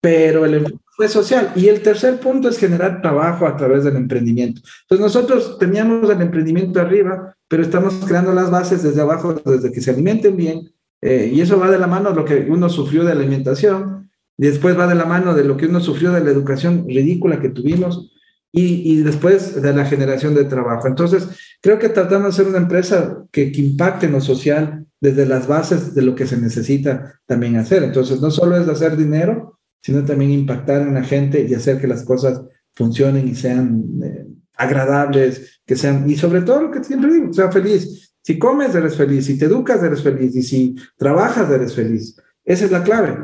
pero 0.00 0.44
el 0.44 0.54
enfoque 0.54 0.83
fue 0.96 1.08
social. 1.08 1.52
Y 1.56 1.68
el 1.68 1.82
tercer 1.82 2.20
punto 2.20 2.48
es 2.48 2.58
generar 2.58 3.02
trabajo 3.02 3.46
a 3.46 3.56
través 3.56 3.84
del 3.84 3.96
emprendimiento. 3.96 4.60
Entonces 4.82 5.00
nosotros 5.04 5.58
teníamos 5.58 6.08
el 6.08 6.20
emprendimiento 6.20 6.80
arriba, 6.80 7.36
pero 7.48 7.62
estamos 7.62 7.94
creando 8.06 8.32
las 8.32 8.50
bases 8.50 8.82
desde 8.82 9.00
abajo, 9.00 9.34
desde 9.44 9.72
que 9.72 9.80
se 9.80 9.90
alimenten 9.90 10.36
bien, 10.36 10.72
eh, 11.02 11.30
y 11.32 11.40
eso 11.40 11.58
va 11.58 11.70
de 11.70 11.78
la 11.78 11.86
mano 11.86 12.10
de 12.10 12.16
lo 12.16 12.24
que 12.24 12.46
uno 12.48 12.68
sufrió 12.68 13.04
de 13.04 13.12
alimentación, 13.12 14.10
y 14.36 14.46
después 14.46 14.78
va 14.78 14.86
de 14.86 14.94
la 14.94 15.04
mano 15.04 15.34
de 15.34 15.44
lo 15.44 15.56
que 15.56 15.66
uno 15.66 15.80
sufrió 15.80 16.12
de 16.12 16.24
la 16.24 16.30
educación 16.30 16.84
ridícula 16.88 17.40
que 17.40 17.50
tuvimos, 17.50 18.10
y, 18.52 18.92
y 18.92 19.02
después 19.02 19.60
de 19.60 19.74
la 19.74 19.84
generación 19.84 20.34
de 20.34 20.44
trabajo. 20.44 20.86
Entonces, 20.86 21.28
creo 21.60 21.80
que 21.80 21.88
tratamos 21.88 22.28
de 22.28 22.42
ser 22.42 22.46
una 22.48 22.58
empresa 22.58 23.24
que, 23.32 23.50
que 23.50 23.60
impacte 23.60 24.06
en 24.06 24.12
lo 24.12 24.20
social 24.20 24.86
desde 25.00 25.26
las 25.26 25.48
bases 25.48 25.92
de 25.92 26.02
lo 26.02 26.14
que 26.14 26.26
se 26.26 26.36
necesita 26.36 27.20
también 27.26 27.56
hacer. 27.56 27.82
Entonces, 27.82 28.20
no 28.20 28.30
solo 28.30 28.56
es 28.56 28.68
hacer 28.68 28.96
dinero, 28.96 29.58
sino 29.84 30.02
también 30.02 30.30
impactar 30.30 30.80
en 30.80 30.94
la 30.94 31.04
gente 31.04 31.46
y 31.46 31.52
hacer 31.52 31.78
que 31.78 31.86
las 31.86 32.04
cosas 32.04 32.40
funcionen 32.72 33.28
y 33.28 33.34
sean 33.34 33.84
eh, 34.02 34.24
agradables, 34.54 35.60
que 35.66 35.76
sean, 35.76 36.08
y 36.08 36.16
sobre 36.16 36.40
todo 36.40 36.62
lo 36.62 36.70
que 36.70 36.82
siempre 36.82 37.12
digo, 37.12 37.30
sea 37.34 37.52
feliz. 37.52 38.14
Si 38.22 38.38
comes, 38.38 38.74
eres 38.74 38.96
feliz, 38.96 39.26
si 39.26 39.38
te 39.38 39.44
educas, 39.44 39.82
eres 39.82 40.02
feliz, 40.02 40.34
y 40.34 40.42
si 40.42 40.74
trabajas, 40.96 41.50
eres 41.50 41.74
feliz. 41.74 42.16
Esa 42.46 42.64
es 42.64 42.70
la 42.70 42.82
clave. 42.82 43.14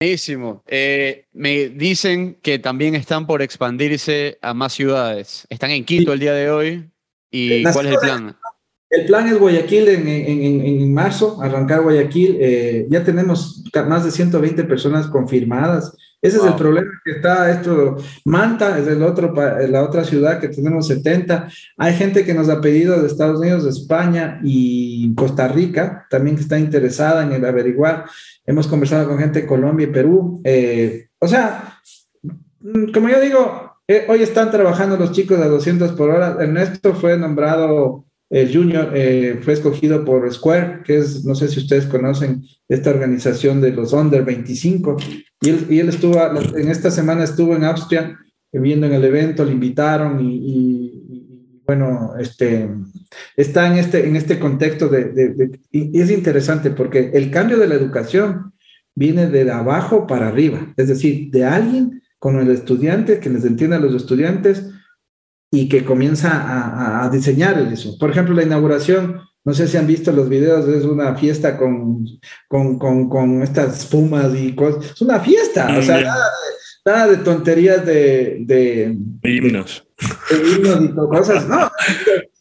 Buenísimo. 0.00 0.64
Eh, 0.66 1.26
me 1.34 1.68
dicen 1.68 2.38
que 2.40 2.58
también 2.58 2.94
están 2.94 3.26
por 3.26 3.42
expandirse 3.42 4.38
a 4.40 4.54
más 4.54 4.72
ciudades. 4.72 5.46
Están 5.50 5.72
en 5.72 5.84
Quito 5.84 6.14
el 6.14 6.20
día 6.20 6.32
de 6.32 6.50
hoy. 6.50 6.90
¿Y 7.30 7.64
cuál 7.64 7.86
es 7.88 7.92
el 7.92 7.98
plan? 7.98 8.36
El 8.90 9.06
plan 9.06 9.26
es 9.26 9.38
Guayaquil 9.38 9.88
en, 9.88 10.06
en, 10.06 10.42
en, 10.42 10.60
en 10.60 10.94
marzo, 10.94 11.40
arrancar 11.42 11.82
Guayaquil. 11.82 12.36
Eh, 12.40 12.86
ya 12.88 13.02
tenemos 13.02 13.64
más 13.88 14.04
de 14.04 14.10
120 14.10 14.64
personas 14.64 15.06
confirmadas. 15.08 15.96
Ese 16.24 16.38
es 16.38 16.44
el 16.44 16.54
problema 16.54 16.90
que 17.04 17.10
está 17.10 17.50
esto. 17.50 17.96
Manta 18.24 18.78
es 18.78 18.86
el 18.86 19.02
otro, 19.02 19.34
la 19.34 19.82
otra 19.82 20.04
ciudad 20.04 20.40
que 20.40 20.48
tenemos 20.48 20.86
70. 20.86 21.48
Hay 21.76 21.92
gente 21.92 22.24
que 22.24 22.32
nos 22.32 22.48
ha 22.48 22.62
pedido 22.62 22.98
de 22.98 23.08
Estados 23.08 23.40
Unidos, 23.40 23.64
de 23.64 23.70
España 23.70 24.40
y 24.42 25.14
Costa 25.14 25.48
Rica, 25.48 26.06
también 26.08 26.36
que 26.36 26.42
está 26.42 26.58
interesada 26.58 27.24
en 27.24 27.32
el 27.32 27.44
averiguar. 27.44 28.06
Hemos 28.46 28.66
conversado 28.68 29.06
con 29.06 29.18
gente 29.18 29.42
de 29.42 29.46
Colombia 29.46 29.86
y 29.86 29.92
Perú. 29.92 30.40
Eh, 30.44 31.08
o 31.18 31.28
sea, 31.28 31.78
mm, 32.62 32.90
como 32.92 33.10
yo 33.10 33.20
digo, 33.20 33.74
eh, 33.86 34.06
hoy 34.08 34.22
están 34.22 34.50
trabajando 34.50 34.96
los 34.96 35.12
chicos 35.12 35.38
a 35.40 35.48
200 35.48 35.92
por 35.92 36.08
hora. 36.08 36.38
Ernesto 36.40 36.94
fue 36.94 37.18
nombrado 37.18 38.06
el 38.34 38.52
Junior, 38.52 38.90
eh, 38.96 39.38
fue 39.42 39.52
escogido 39.52 40.04
por 40.04 40.30
Square, 40.32 40.80
que 40.84 40.98
es, 40.98 41.24
no 41.24 41.36
sé 41.36 41.46
si 41.46 41.60
ustedes 41.60 41.86
conocen 41.86 42.42
esta 42.68 42.90
organización 42.90 43.60
de 43.60 43.70
los 43.70 43.92
Under 43.92 44.24
25. 44.24 44.96
Y 45.40 45.78
él, 45.78 45.88
estuvo, 45.88 46.18
en 46.56 46.68
esta 46.68 46.90
semana 46.90 47.22
estuvo 47.22 47.54
en 47.54 47.62
Austria, 47.62 48.18
eh, 48.50 48.58
viendo 48.58 48.88
en 48.88 48.94
el 48.94 49.04
evento, 49.04 49.44
le 49.44 49.52
invitaron 49.52 50.18
y, 50.20 51.60
bueno, 51.64 52.14
este, 52.18 52.68
está 53.36 53.68
en 53.68 53.78
este, 53.78 54.04
en 54.04 54.16
este 54.16 54.40
contexto 54.40 54.88
de, 54.88 55.60
es 55.70 56.10
interesante 56.10 56.72
porque 56.72 57.12
el 57.14 57.30
cambio 57.30 57.56
de 57.56 57.68
la 57.68 57.76
educación 57.76 58.52
viene 58.96 59.28
de 59.28 59.48
abajo 59.48 60.08
para 60.08 60.26
arriba, 60.26 60.74
es 60.76 60.88
decir, 60.88 61.30
de 61.30 61.44
alguien 61.44 62.02
con 62.18 62.40
el 62.40 62.50
estudiante 62.50 63.20
que 63.20 63.30
les 63.30 63.44
entienda 63.44 63.76
a 63.76 63.80
los 63.80 63.94
estudiantes 63.94 64.72
y 65.54 65.68
que 65.68 65.84
comienza 65.84 66.30
a, 66.32 67.04
a- 67.04 67.10
diseñar 67.10 67.58
eso. 67.72 67.96
Por 67.98 68.10
ejemplo, 68.10 68.34
la 68.34 68.42
inauguración, 68.42 69.20
no 69.44 69.54
sé 69.54 69.68
si 69.68 69.76
han 69.76 69.86
visto 69.86 70.10
los 70.12 70.28
videos, 70.28 70.66
es 70.68 70.84
una 70.84 71.14
fiesta 71.14 71.56
con, 71.56 72.04
con, 72.48 72.78
con, 72.78 73.08
con 73.08 73.42
estas 73.42 73.78
espumas 73.80 74.32
y 74.34 74.54
cosas. 74.54 74.92
Es 74.92 75.00
una 75.02 75.20
fiesta, 75.20 75.74
o 75.78 75.82
sea, 75.82 75.98
Mm. 75.98 76.02
nada 76.04 76.24
de, 76.24 76.90
nada 76.92 77.06
de 77.08 77.16
tonterías 77.18 77.86
de, 77.86 78.38
de, 78.40 78.96
Himnos. 79.22 79.86
de 80.30 80.36
himnos 80.50 80.80
y 80.82 80.94
cosas, 80.94 81.48
no. 81.48 81.70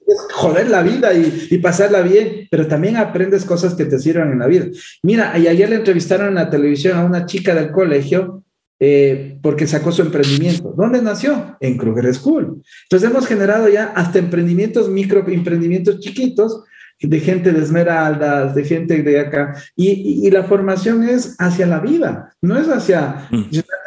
Es 0.05 0.17
joder 0.33 0.69
la 0.69 0.81
vida 0.83 1.13
y, 1.13 1.47
y 1.49 1.57
pasarla 1.59 2.01
bien, 2.01 2.47
pero 2.51 2.67
también 2.67 2.97
aprendes 2.97 3.45
cosas 3.45 3.73
que 3.73 3.85
te 3.85 3.97
sirvan 3.99 4.33
en 4.33 4.39
la 4.39 4.47
vida. 4.47 4.65
Mira, 5.01 5.37
y 5.39 5.47
ayer 5.47 5.69
le 5.69 5.77
entrevistaron 5.77 6.27
en 6.27 6.35
la 6.35 6.49
televisión 6.49 6.97
a 6.97 7.05
una 7.05 7.25
chica 7.25 7.55
del 7.55 7.71
colegio 7.71 8.42
eh, 8.85 9.37
porque 9.41 9.65
sacó 9.65 9.91
su 9.93 10.01
emprendimiento. 10.01 10.73
¿Dónde 10.77 11.01
nació? 11.01 11.55
En 11.61 11.77
Kruger 11.77 12.13
School. 12.13 12.61
Entonces 12.83 13.09
hemos 13.09 13.25
generado 13.27 13.69
ya 13.69 13.85
hasta 13.95 14.19
emprendimientos, 14.19 14.89
micro 14.89 15.23
emprendimientos 15.27 15.99
chiquitos 16.01 16.63
de 17.01 17.19
gente 17.19 17.51
de 17.51 17.61
Esmeraldas, 17.61 18.53
de 18.55 18.63
gente 18.63 19.01
de 19.01 19.19
acá. 19.19 19.55
Y, 19.75 19.89
y- 19.89 20.27
y 20.27 20.31
la 20.31 20.43
formación 20.43 21.03
es 21.07 21.35
hacia 21.39 21.65
la 21.65 21.79
vida, 21.79 22.33
no 22.41 22.57
es 22.57 22.67
hacia 22.67 23.27
Mm. 23.31 23.43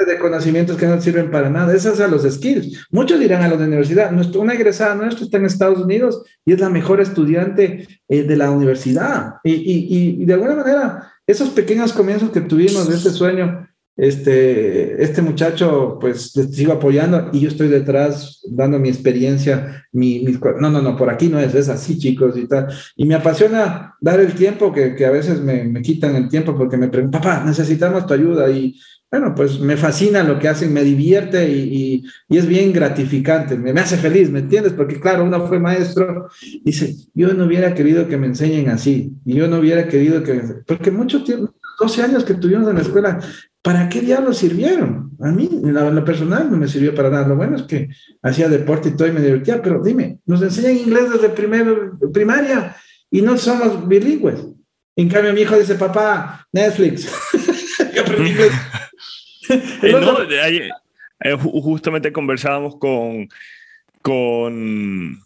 de 0.06 0.18
conocimientos 0.18 0.76
que 0.76 0.86
no 0.86 1.00
sirven 1.00 1.30
para 1.30 1.50
nada, 1.50 1.74
es 1.74 1.84
hacia 1.86 2.06
los 2.08 2.22
skills. 2.22 2.86
Muchos 2.90 3.18
dirán 3.18 3.42
a 3.42 3.48
la 3.48 3.56
universidad, 3.56 4.10
nuestro, 4.12 4.40
una 4.40 4.54
egresada 4.54 4.94
nuestra 4.94 5.24
está 5.24 5.36
en 5.38 5.46
Estados 5.46 5.78
Unidos 5.80 6.22
y 6.44 6.52
es 6.52 6.60
la 6.60 6.68
mejor 6.70 7.00
estudiante 7.00 7.86
eh, 8.08 8.22
de 8.22 8.36
la 8.36 8.50
universidad. 8.50 9.34
Y- 9.42 9.88
y 10.20 10.24
de 10.24 10.34
alguna 10.34 10.54
manera, 10.54 11.12
esos 11.26 11.48
pequeños 11.50 11.92
comienzos 11.92 12.30
que 12.30 12.40
tuvimos 12.42 12.88
de 12.88 12.94
este 12.96 13.10
sueño, 13.10 13.65
este, 13.96 15.02
este 15.02 15.22
muchacho, 15.22 15.98
pues 16.00 16.32
sigo 16.52 16.72
apoyando 16.74 17.30
y 17.32 17.40
yo 17.40 17.48
estoy 17.48 17.68
detrás 17.68 18.40
dando 18.50 18.78
mi 18.78 18.88
experiencia, 18.88 19.84
mi, 19.92 20.22
no, 20.60 20.70
no, 20.70 20.82
no, 20.82 20.96
por 20.96 21.08
aquí 21.10 21.28
no 21.28 21.38
es, 21.40 21.54
es 21.54 21.68
así, 21.68 21.98
chicos, 21.98 22.36
y 22.36 22.46
tal. 22.46 22.68
Y 22.96 23.06
me 23.06 23.14
apasiona 23.14 23.94
dar 24.00 24.20
el 24.20 24.34
tiempo, 24.34 24.72
que, 24.72 24.94
que 24.94 25.06
a 25.06 25.10
veces 25.10 25.40
me, 25.40 25.64
me 25.64 25.82
quitan 25.82 26.14
el 26.16 26.28
tiempo 26.28 26.56
porque 26.56 26.76
me 26.76 26.88
preguntan, 26.88 27.20
papá, 27.22 27.42
necesitamos 27.44 28.06
tu 28.06 28.12
ayuda. 28.14 28.50
Y 28.50 28.78
bueno, 29.10 29.34
pues 29.34 29.60
me 29.60 29.76
fascina 29.76 30.22
lo 30.22 30.38
que 30.38 30.48
hacen, 30.48 30.72
me 30.74 30.82
divierte 30.82 31.48
y, 31.48 31.54
y- 31.62 32.04
y 32.28 32.36
es 32.38 32.46
bien 32.46 32.72
gratificante, 32.72 33.56
me, 33.56 33.72
me 33.72 33.80
hace 33.80 33.96
feliz, 33.96 34.30
¿me 34.30 34.40
entiendes? 34.40 34.72
Porque 34.74 35.00
claro, 35.00 35.24
uno 35.24 35.46
fue 35.46 35.58
maestro, 35.58 36.28
dice, 36.64 36.94
yo 37.14 37.32
no 37.32 37.46
hubiera 37.46 37.72
querido 37.72 38.08
que 38.08 38.16
me 38.18 38.26
enseñen 38.26 38.68
así, 38.68 39.14
y 39.24 39.34
yo 39.34 39.46
no 39.48 39.58
hubiera 39.60 39.88
querido 39.88 40.22
que, 40.22 40.42
porque 40.66 40.90
mucho 40.90 41.22
tiempo, 41.24 41.54
12 41.80 42.02
años 42.02 42.24
que 42.24 42.34
tuvimos 42.34 42.68
en 42.68 42.74
la 42.76 42.82
escuela, 42.82 43.20
¿para 43.66 43.88
qué 43.88 44.00
diablos 44.00 44.38
sirvieron? 44.38 45.10
A 45.20 45.32
mí, 45.32 45.50
en 45.50 45.74
la, 45.74 46.04
personal, 46.04 46.48
no 46.48 46.56
me 46.56 46.68
sirvió 46.68 46.94
para 46.94 47.10
nada. 47.10 47.26
Lo 47.26 47.34
bueno 47.34 47.56
es 47.56 47.62
que 47.62 47.88
hacía 48.22 48.48
deporte 48.48 48.90
y 48.90 48.96
todo 48.96 49.08
y 49.08 49.10
me 49.10 49.20
divertía, 49.20 49.60
pero 49.60 49.82
dime, 49.82 50.20
nos 50.24 50.40
enseñan 50.40 50.76
inglés 50.76 51.10
desde 51.12 51.30
primero, 51.30 51.98
primaria 52.12 52.76
y 53.10 53.22
no 53.22 53.36
somos 53.36 53.88
bilingües. 53.88 54.38
En 54.94 55.08
cambio, 55.08 55.32
mi 55.32 55.40
hijo 55.40 55.58
dice, 55.58 55.74
papá, 55.74 56.46
Netflix. 56.52 57.12
Eh, 59.48 60.68
eh, 61.20 61.34
ju- 61.34 61.62
justamente 61.62 62.12
conversábamos 62.12 62.76
con, 62.78 63.28
con 64.02 65.20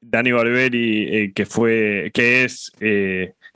Dani 0.00 0.32
Barberi, 0.32 1.08
eh, 1.14 1.32
que, 1.34 1.44
fue, 1.44 2.10
que 2.14 2.44
es 2.44 2.72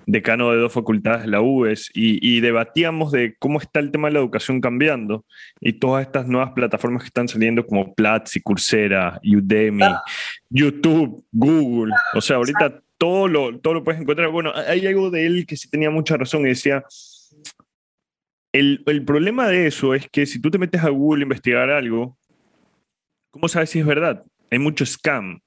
decano 0.06 0.50
de 0.50 0.58
dos 0.58 0.72
facultades 0.72 1.22
de 1.22 1.28
la 1.28 1.40
UES, 1.40 1.90
y, 1.94 2.36
y 2.36 2.40
debatíamos 2.40 3.12
de 3.12 3.36
cómo 3.38 3.60
está 3.60 3.80
el 3.80 3.90
tema 3.90 4.08
de 4.08 4.14
la 4.14 4.20
educación 4.20 4.60
cambiando 4.60 5.24
y 5.60 5.74
todas 5.74 6.06
estas 6.06 6.26
nuevas 6.26 6.52
plataformas 6.52 7.02
que 7.02 7.08
están 7.08 7.28
saliendo 7.28 7.66
como 7.66 7.94
Platzi, 7.94 8.40
Coursera, 8.40 9.20
Udemy, 9.24 9.84
YouTube, 10.50 11.24
Google. 11.32 11.92
O 12.14 12.20
sea, 12.20 12.36
ahorita 12.36 12.82
todo 12.98 13.28
lo, 13.28 13.58
todo 13.58 13.74
lo 13.74 13.84
puedes 13.84 14.00
encontrar. 14.00 14.30
Bueno, 14.30 14.52
hay 14.54 14.86
algo 14.86 15.10
de 15.10 15.26
él 15.26 15.46
que 15.46 15.56
sí 15.56 15.68
tenía 15.68 15.90
mucha 15.90 16.16
razón 16.16 16.42
y 16.42 16.50
decía, 16.50 16.84
el, 18.52 18.82
el 18.86 19.04
problema 19.04 19.48
de 19.48 19.66
eso 19.66 19.94
es 19.94 20.08
que 20.08 20.26
si 20.26 20.40
tú 20.40 20.50
te 20.50 20.58
metes 20.58 20.82
a 20.82 20.90
Google 20.90 21.22
a 21.22 21.24
investigar 21.24 21.70
algo, 21.70 22.16
¿cómo 23.30 23.48
sabes 23.48 23.70
si 23.70 23.80
es 23.80 23.86
verdad? 23.86 24.24
Hay 24.50 24.58
mucho 24.58 24.86
scam. 24.86 25.40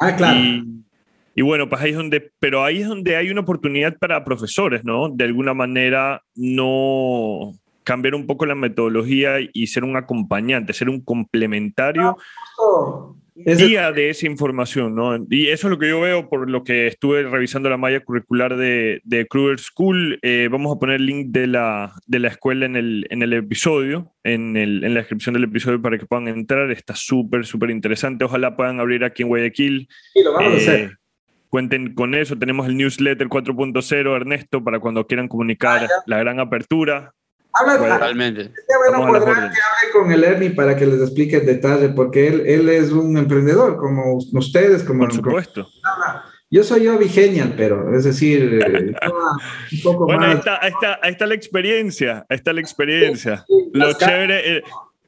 Ah, 0.00 0.16
claro. 0.16 0.38
Y, 0.38 0.84
y 1.40 1.42
bueno, 1.42 1.68
pues 1.70 1.80
ahí 1.80 1.90
es 1.92 1.96
donde, 1.96 2.30
pero 2.38 2.62
ahí 2.64 2.82
es 2.82 2.88
donde 2.88 3.16
hay 3.16 3.30
una 3.30 3.40
oportunidad 3.40 3.96
para 3.98 4.22
profesores, 4.24 4.84
¿no? 4.84 5.08
De 5.08 5.24
alguna 5.24 5.54
manera 5.54 6.22
no 6.36 7.52
cambiar 7.82 8.14
un 8.14 8.26
poco 8.26 8.44
la 8.44 8.54
metodología 8.54 9.36
y 9.52 9.66
ser 9.68 9.84
un 9.84 9.96
acompañante, 9.96 10.74
ser 10.74 10.90
un 10.90 11.00
complementario 11.02 12.16
Es- 13.46 13.56
día 13.58 13.90
de 13.90 14.10
esa 14.10 14.26
información, 14.26 14.94
¿no? 14.94 15.16
Y 15.30 15.46
eso 15.48 15.66
es 15.66 15.70
lo 15.70 15.78
que 15.78 15.88
yo 15.88 15.98
veo 16.00 16.28
por 16.28 16.48
lo 16.50 16.62
que 16.62 16.86
estuve 16.86 17.22
revisando 17.22 17.70
la 17.70 17.78
malla 17.78 18.00
curricular 18.00 18.56
de, 18.56 19.00
de 19.04 19.26
Kruger 19.26 19.58
School. 19.58 20.18
Eh, 20.20 20.48
vamos 20.52 20.76
a 20.76 20.78
poner 20.78 20.96
el 20.96 21.06
link 21.06 21.28
de 21.30 21.46
la, 21.46 21.92
de 22.06 22.18
la 22.18 22.28
escuela 22.28 22.66
en 22.66 22.76
el, 22.76 23.06
en 23.08 23.22
el 23.22 23.32
episodio, 23.32 24.12
en, 24.24 24.58
el, 24.58 24.84
en 24.84 24.92
la 24.92 25.00
descripción 25.00 25.32
del 25.32 25.44
episodio 25.44 25.80
para 25.80 25.96
que 25.96 26.04
puedan 26.04 26.28
entrar. 26.28 26.70
Está 26.70 26.94
súper, 26.94 27.46
súper 27.46 27.70
interesante. 27.70 28.24
Ojalá 28.26 28.54
puedan 28.56 28.78
abrir 28.78 29.04
aquí 29.04 29.22
en 29.22 29.28
Guayaquil. 29.28 29.88
Sí, 30.12 30.22
lo 30.22 30.34
vamos 30.34 30.52
a 30.52 30.54
Eh, 30.54 30.58
hacer. 30.58 30.99
Cuenten 31.50 31.94
con 31.94 32.14
eso. 32.14 32.38
Tenemos 32.38 32.66
el 32.66 32.76
newsletter 32.76 33.28
4.0, 33.28 34.16
Ernesto, 34.16 34.64
para 34.64 34.80
cuando 34.80 35.06
quieran 35.06 35.28
comunicar 35.28 35.86
la 36.06 36.18
gran 36.18 36.40
apertura. 36.40 37.12
Habla, 37.52 37.76
Bueno, 37.78 37.94
ah, 37.94 37.98
Totalmente. 37.98 38.42
sería 38.44 38.78
bueno 38.98 39.12
que 39.12 39.30
hable 39.30 39.92
con 39.92 40.12
el 40.12 40.22
Ernie 40.22 40.50
para 40.50 40.76
que 40.76 40.86
les 40.86 41.00
explique 41.00 41.36
el 41.38 41.46
detalle, 41.46 41.88
porque 41.90 42.28
él, 42.28 42.44
él 42.46 42.68
es 42.68 42.92
un 42.92 43.16
emprendedor, 43.18 43.76
como 43.76 44.18
ustedes, 44.32 44.84
como, 44.84 45.00
Por 45.00 45.12
supuesto. 45.12 45.64
como- 45.64 46.22
yo 46.52 46.64
soy 46.64 46.82
yo 46.84 46.98
Vigenial, 46.98 47.54
pero 47.56 47.94
es 47.96 48.04
decir, 48.04 48.60
eh, 48.64 48.92
un 49.72 49.82
poco 49.84 50.04
Bueno, 50.06 50.22
ahí 50.22 50.28
más. 50.30 50.38
está, 50.38 50.58
ahí, 50.64 50.70
está, 50.72 50.98
ahí 51.02 51.12
está 51.12 51.26
la 51.26 51.34
experiencia, 51.34 52.26
ahí 52.28 52.36
está 52.36 52.52
la 52.52 52.60
experiencia. 52.60 53.44
Lo 53.72 53.86
Las 53.86 53.96
ca- 53.96 54.06
chévere, 54.06 54.56
eh, 54.58 54.62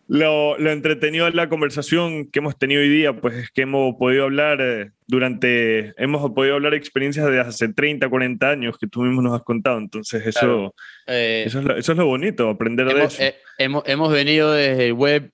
lo, 0.08 0.58
lo 0.58 0.70
entretenido 0.70 1.24
de 1.26 1.32
la 1.32 1.48
conversación 1.48 2.26
que 2.30 2.40
hemos 2.40 2.58
tenido 2.58 2.80
hoy 2.82 2.88
día, 2.88 3.12
pues 3.14 3.34
es 3.34 3.50
que 3.50 3.62
hemos 3.62 3.94
podido 3.96 4.24
hablar 4.24 4.58
eh, 4.60 4.90
durante, 5.06 5.94
hemos 6.02 6.30
podido 6.32 6.54
hablar 6.56 6.72
de 6.72 6.78
experiencias 6.78 7.26
de 7.30 7.40
hace 7.40 7.68
30, 7.72 8.08
40 8.08 8.50
años 8.50 8.76
que 8.78 8.86
tú 8.86 9.02
mismo 9.02 9.22
nos 9.22 9.34
has 9.34 9.42
contado. 9.42 9.78
Entonces, 9.78 10.26
eso, 10.26 10.40
Claro. 10.40 10.74
Eh, 11.06 11.44
eso, 11.46 11.60
es, 11.60 11.64
lo, 11.64 11.76
eso 11.76 11.92
es 11.92 11.98
lo 11.98 12.06
bonito, 12.06 12.48
aprender 12.50 12.86
de 12.86 12.92
hemos, 12.92 13.14
eso. 13.14 13.22
eh, 13.22 13.34
hemos, 13.58 13.82
hemos 13.86 14.12
venido 14.12 14.52
desde 14.52 14.92
web 14.92 15.30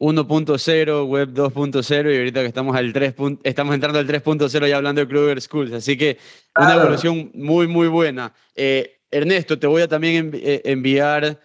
1.0, 0.00 1.06
web 1.08 1.28
2.0 1.32 2.12
y 2.14 2.18
ahorita 2.18 2.40
que 2.42 2.46
estamos 2.46 2.76
al 2.76 2.92
3. 2.92 3.14
pun- 3.16 3.40
estamos 3.42 3.74
entrando 3.74 3.98
al 3.98 4.06
3.0 4.06 4.68
ya 4.68 4.76
hablando 4.76 5.00
de 5.00 5.08
Kruger 5.08 5.40
Schools, 5.40 5.72
así 5.72 5.96
que 5.96 6.18
una 6.56 6.66
Claro. 6.66 6.82
evolución 6.82 7.30
muy 7.34 7.66
muy 7.66 7.88
buena. 7.88 8.32
Eh, 8.54 8.98
Ernesto, 9.10 9.58
te 9.58 9.66
voy 9.66 9.82
a 9.82 9.88
también 9.88 10.30
envi- 10.30 10.40
eh, 10.42 10.62
enviar 10.66 11.40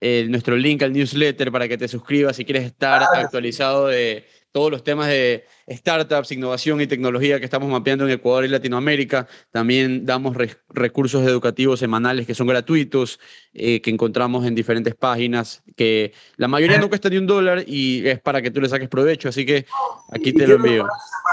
eh, 0.00 0.26
nuestro 0.28 0.56
link 0.56 0.82
al 0.82 0.92
newsletter 0.92 1.50
para 1.50 1.68
que 1.68 1.76
te 1.78 1.88
suscribas 1.88 2.36
si 2.36 2.44
quieres 2.44 2.64
estar 2.64 3.00
Claro. 3.00 3.24
actualizado 3.26 3.86
de 3.88 4.24
todos 4.52 4.70
los 4.70 4.82
temas 4.84 5.08
de 5.08 5.44
startups, 5.70 6.32
innovación 6.32 6.80
y 6.80 6.86
tecnología 6.86 7.38
que 7.38 7.44
estamos 7.44 7.70
mapeando 7.70 8.04
en 8.04 8.10
Ecuador 8.12 8.44
y 8.44 8.48
Latinoamérica. 8.48 9.26
También 9.50 10.06
damos 10.06 10.36
re- 10.36 10.56
recursos 10.70 11.26
educativos 11.26 11.78
semanales 11.80 12.26
que 12.26 12.34
son 12.34 12.46
gratuitos, 12.46 13.20
eh, 13.52 13.80
que 13.80 13.90
encontramos 13.90 14.46
en 14.46 14.54
diferentes 14.54 14.94
páginas, 14.94 15.62
que 15.76 16.12
la 16.36 16.48
mayoría 16.48 16.78
no 16.78 16.88
cuesta 16.88 17.08
ni 17.10 17.18
un 17.18 17.26
dólar 17.26 17.64
y 17.66 18.06
es 18.06 18.20
para 18.20 18.40
que 18.42 18.50
tú 18.50 18.60
le 18.60 18.68
saques 18.68 18.88
provecho, 18.88 19.28
así 19.28 19.44
que 19.44 19.66
aquí 20.12 20.32
te 20.32 20.46
lo 20.46 20.56
envío. 20.56 20.86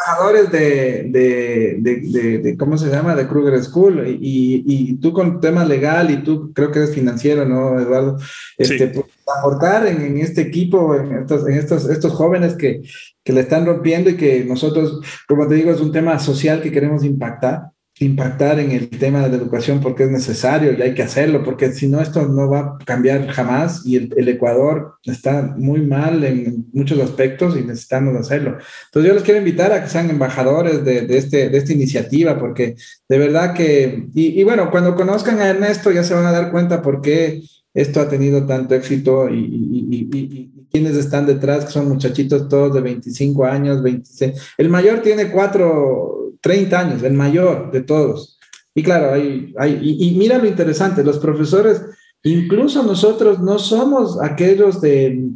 embajadores 0.07 0.51
de, 0.51 1.03
de, 1.09 1.75
de- 1.79 2.37
de- 2.39 2.57
¿cómo 2.57 2.77
se 2.77 2.89
llama? 2.89 3.15
De 3.15 3.27
Kruger 3.27 3.63
School. 3.63 4.05
Y, 4.19 4.63
y 4.67 4.95
tú 4.97 5.13
con 5.13 5.39
tema 5.39 5.63
legal 5.65 6.11
y 6.11 6.17
tú 6.17 6.51
creo 6.53 6.71
que 6.71 6.79
eres 6.79 6.93
financiero, 6.93 7.45
¿no, 7.45 7.79
Eduardo? 7.79 8.17
Este, 8.57 8.77
Sí. 8.77 8.85
pues, 8.93 9.05
aportar 9.39 9.87
en, 9.87 10.01
en 10.01 10.17
este 10.19 10.41
equipo, 10.41 10.95
en 10.95 11.13
estos, 11.19 11.47
en 11.47 11.53
estos, 11.57 11.89
estos 11.89 12.13
jóvenes 12.13 12.55
que, 12.55 12.81
que 13.25 13.33
le 13.33 13.41
están 13.41 13.65
rompiendo 13.65 14.09
y 14.09 14.15
que 14.15 14.45
nosotros, 14.45 15.01
como 15.27 15.45
te 15.47 15.55
digo, 15.55 15.71
es 15.71 15.81
un 15.81 15.91
tema 15.91 16.17
social 16.19 16.61
que 16.61 16.71
queremos 16.71 17.03
impactar 17.03 17.71
impactar 17.99 18.59
en 18.59 18.71
el 18.71 18.89
tema 18.89 19.21
de 19.21 19.29
la 19.29 19.37
educación 19.37 19.79
porque 19.79 20.03
es 20.03 20.09
necesario 20.09 20.73
y 20.73 20.81
hay 20.81 20.93
que 20.93 21.03
hacerlo, 21.03 21.43
porque 21.43 21.71
si 21.71 21.87
no 21.87 22.01
esto 22.01 22.27
no 22.27 22.49
va 22.49 22.59
a 22.59 22.77
cambiar 22.83 23.25
jamás 23.27 23.85
y 23.85 23.95
el, 23.95 24.13
el 24.17 24.27
Ecuador 24.27 24.95
está 25.05 25.55
muy 25.57 25.81
mal 25.81 26.23
en 26.25 26.65
muchos 26.73 26.99
aspectos 26.99 27.55
y 27.55 27.61
necesitamos 27.61 28.13
hacerlo. 28.17 28.57
Entonces 28.87 29.09
yo 29.09 29.13
les 29.13 29.23
quiero 29.23 29.39
invitar 29.39 29.71
a 29.71 29.81
que 29.81 29.89
sean 29.89 30.09
embajadores 30.09 30.83
de, 30.83 31.01
de, 31.01 31.17
este, 31.17 31.49
de 31.49 31.57
esta 31.57 31.71
iniciativa, 31.71 32.37
porque 32.37 32.75
de 33.07 33.17
verdad 33.17 33.53
que, 33.53 34.09
y, 34.13 34.41
y, 34.41 34.43
bueno, 34.43 34.69
cuando 34.71 34.95
conozcan 34.95 35.39
a 35.39 35.47
Ernesto 35.47 35.89
ya 35.91 36.03
se 36.03 36.13
van 36.13 36.25
a 36.25 36.33
dar 36.33 36.51
cuenta 36.51 36.81
por 36.81 37.01
qué 37.01 37.43
esto 37.73 38.01
ha 38.01 38.09
tenido 38.09 38.45
tanto 38.45 38.75
éxito 38.75 39.29
y, 39.29 39.39
y, 39.39 40.09
y, 40.13 40.51
y 40.75 40.79
quienes 40.79 40.97
están 40.97 41.25
detrás, 41.25 41.65
que 41.65 41.71
son 41.71 41.87
muchachitos 41.87 42.49
todos 42.49 42.73
de 42.73 42.81
25 42.81 43.45
años, 43.45 43.81
26. 43.81 44.33
El 44.57 44.69
mayor 44.69 45.01
tiene 45.01 45.31
4, 45.31 46.33
30 46.41 46.79
años, 46.79 47.03
el 47.03 47.13
mayor 47.13 47.71
de 47.71 47.81
todos. 47.81 48.37
Y 48.73 48.83
claro, 48.83 49.13
hay, 49.13 49.53
hay 49.57 49.79
y 49.81 50.15
mira 50.15 50.37
lo 50.37 50.47
interesante, 50.47 51.03
los 51.03 51.19
profesores, 51.19 51.81
incluso 52.23 52.83
nosotros 52.83 53.39
no 53.39 53.57
somos 53.57 54.21
aquellos 54.21 54.81
de 54.81 55.29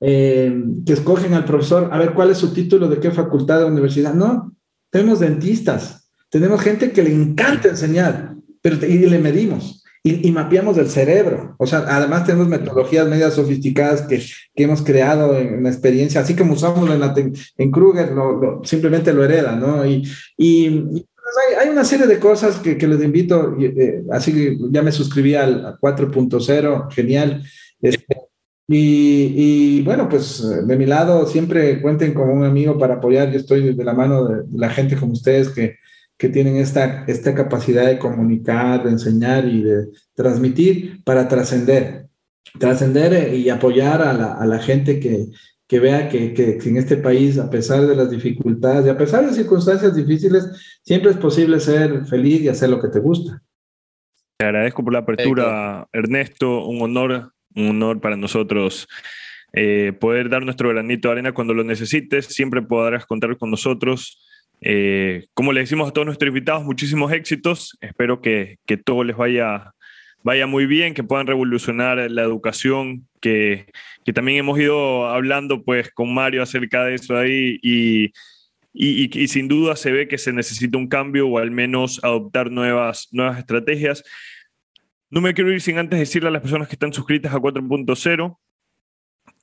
eh, 0.00 0.64
que 0.86 0.92
escogen 0.94 1.34
al 1.34 1.44
profesor, 1.44 1.90
a 1.92 1.98
ver 1.98 2.14
cuál 2.14 2.30
es 2.30 2.38
su 2.38 2.54
título, 2.54 2.88
de 2.88 2.98
qué 2.98 3.10
facultad 3.10 3.58
de 3.58 3.66
universidad. 3.66 4.14
No, 4.14 4.54
tenemos 4.90 5.20
dentistas, 5.20 6.08
tenemos 6.30 6.62
gente 6.62 6.92
que 6.92 7.02
le 7.02 7.12
encanta 7.12 7.68
enseñar, 7.68 8.36
pero 8.62 8.86
y 8.86 8.98
le 9.06 9.18
medimos. 9.18 9.84
Y, 10.08 10.26
y, 10.26 10.32
mapeamos 10.32 10.78
el 10.78 10.88
cerebro. 10.88 11.54
O 11.58 11.66
sea, 11.66 11.84
además 11.86 12.24
tenemos 12.24 12.48
metodologías 12.48 13.06
medias 13.06 13.34
sofisticadas 13.34 14.00
que, 14.02 14.22
que 14.54 14.62
hemos 14.64 14.80
creado 14.80 15.36
en 15.36 15.62
la 15.62 15.68
experiencia, 15.68 16.22
así 16.22 16.34
como 16.34 16.54
usamos 16.54 16.88
en, 16.88 16.98
la, 16.98 17.14
en 17.14 17.70
Kruger, 17.70 18.12
lo, 18.12 18.40
lo, 18.40 18.64
simplemente 18.64 19.12
lo 19.12 19.22
heredan, 19.22 19.60
¿no? 19.60 19.84
Y, 19.84 20.02
y, 20.38 20.70
pues 20.70 21.34
hay, 21.46 21.66
hay, 21.66 21.68
una 21.68 21.84
serie 21.84 22.06
de 22.06 22.18
cosas 22.18 22.56
que, 22.56 22.78
que 22.78 22.88
les 22.88 23.04
invito, 23.04 23.54
eh, 23.60 24.02
así 24.10 24.32
que 24.32 24.56
ya 24.70 24.82
me 24.82 24.92
suscribí 24.92 25.34
al, 25.34 25.66
al 25.66 25.78
4.0, 25.78 26.90
genial. 26.90 27.44
Este, 27.82 28.16
y, 28.66 29.82
bueno, 29.82 30.08
pues 30.08 30.42
de 30.66 30.76
mi 30.76 30.86
lado 30.86 31.26
siempre 31.26 31.82
cuenten 31.82 32.14
con 32.14 32.30
un 32.30 32.44
amigo 32.44 32.78
para 32.78 32.94
apoyar. 32.94 33.30
Yo 33.30 33.38
estoy 33.38 33.74
de 33.74 33.84
la 33.84 33.92
mano 33.92 34.26
de, 34.26 34.36
de 34.44 34.58
la 34.58 34.70
gente 34.70 34.96
como 34.96 35.12
ustedes 35.12 35.50
que, 35.50 35.76
que 36.18 36.28
tienen 36.28 36.56
esta, 36.56 37.04
esta 37.06 37.34
capacidad 37.34 37.86
de 37.86 37.98
comunicar, 37.98 38.82
de 38.82 38.90
enseñar 38.90 39.46
y 39.46 39.62
de 39.62 39.86
transmitir 40.14 41.02
para 41.04 41.28
trascender, 41.28 42.08
trascender 42.58 43.32
y 43.34 43.48
apoyar 43.48 44.02
a 44.02 44.12
la, 44.12 44.34
a 44.34 44.44
la 44.44 44.58
gente 44.58 44.98
que, 44.98 45.26
que 45.68 45.78
vea 45.78 46.08
que, 46.08 46.34
que, 46.34 46.58
que, 46.58 46.68
en 46.68 46.76
este 46.76 46.96
país, 46.96 47.38
a 47.38 47.48
pesar 47.48 47.86
de 47.86 47.94
las 47.94 48.10
dificultades 48.10 48.86
y 48.86 48.88
a 48.88 48.98
pesar 48.98 49.26
de 49.26 49.32
circunstancias 49.32 49.94
difíciles, 49.94 50.80
siempre 50.82 51.12
es 51.12 51.16
posible 51.18 51.60
ser 51.60 52.04
feliz 52.06 52.40
y 52.40 52.48
hacer 52.48 52.68
lo 52.70 52.80
que 52.80 52.88
te 52.88 52.98
gusta. 52.98 53.40
Te 54.38 54.46
agradezco 54.46 54.82
por 54.82 54.92
la 54.92 55.00
apertura, 55.00 55.86
Ernesto, 55.92 56.66
un 56.66 56.82
honor, 56.82 57.32
un 57.54 57.68
honor 57.68 58.00
para 58.00 58.16
nosotros. 58.16 58.88
Eh, 59.52 59.92
poder 59.98 60.28
dar 60.28 60.44
nuestro 60.44 60.68
granito 60.68 61.08
de 61.08 61.12
arena 61.12 61.32
cuando 61.32 61.54
lo 61.54 61.64
necesites, 61.64 62.26
siempre 62.26 62.62
podrás 62.62 63.06
contar 63.06 63.36
con 63.36 63.50
nosotros. 63.50 64.27
Eh, 64.60 65.26
como 65.34 65.52
le 65.52 65.60
decimos 65.60 65.88
a 65.88 65.92
todos 65.92 66.06
nuestros 66.06 66.28
invitados, 66.28 66.64
muchísimos 66.64 67.12
éxitos. 67.12 67.76
Espero 67.80 68.20
que, 68.20 68.58
que 68.66 68.76
todo 68.76 69.04
les 69.04 69.16
vaya, 69.16 69.72
vaya 70.22 70.46
muy 70.46 70.66
bien, 70.66 70.94
que 70.94 71.04
puedan 71.04 71.26
revolucionar 71.26 72.10
la 72.10 72.22
educación, 72.22 73.06
que, 73.20 73.66
que, 74.04 74.12
también 74.12 74.38
hemos 74.38 74.58
ido 74.58 75.06
hablando 75.06 75.62
pues 75.64 75.90
con 75.92 76.12
Mario 76.12 76.42
acerca 76.42 76.84
de 76.84 76.94
eso 76.94 77.16
ahí 77.16 77.58
y, 77.62 78.06
y, 78.72 79.04
y, 79.04 79.10
y, 79.12 79.28
sin 79.28 79.48
duda 79.48 79.76
se 79.76 79.92
ve 79.92 80.08
que 80.08 80.18
se 80.18 80.32
necesita 80.32 80.78
un 80.78 80.88
cambio 80.88 81.28
o 81.28 81.38
al 81.38 81.50
menos 81.50 82.02
adoptar 82.02 82.50
nuevas, 82.50 83.08
nuevas 83.12 83.38
estrategias. 83.38 84.02
No 85.10 85.20
me 85.20 85.32
quiero 85.34 85.52
ir 85.52 85.60
sin 85.60 85.78
antes 85.78 85.98
decirle 85.98 86.28
a 86.28 86.32
las 86.32 86.42
personas 86.42 86.68
que 86.68 86.74
están 86.74 86.92
suscritas 86.92 87.32
a 87.32 87.38
4.0 87.38 88.38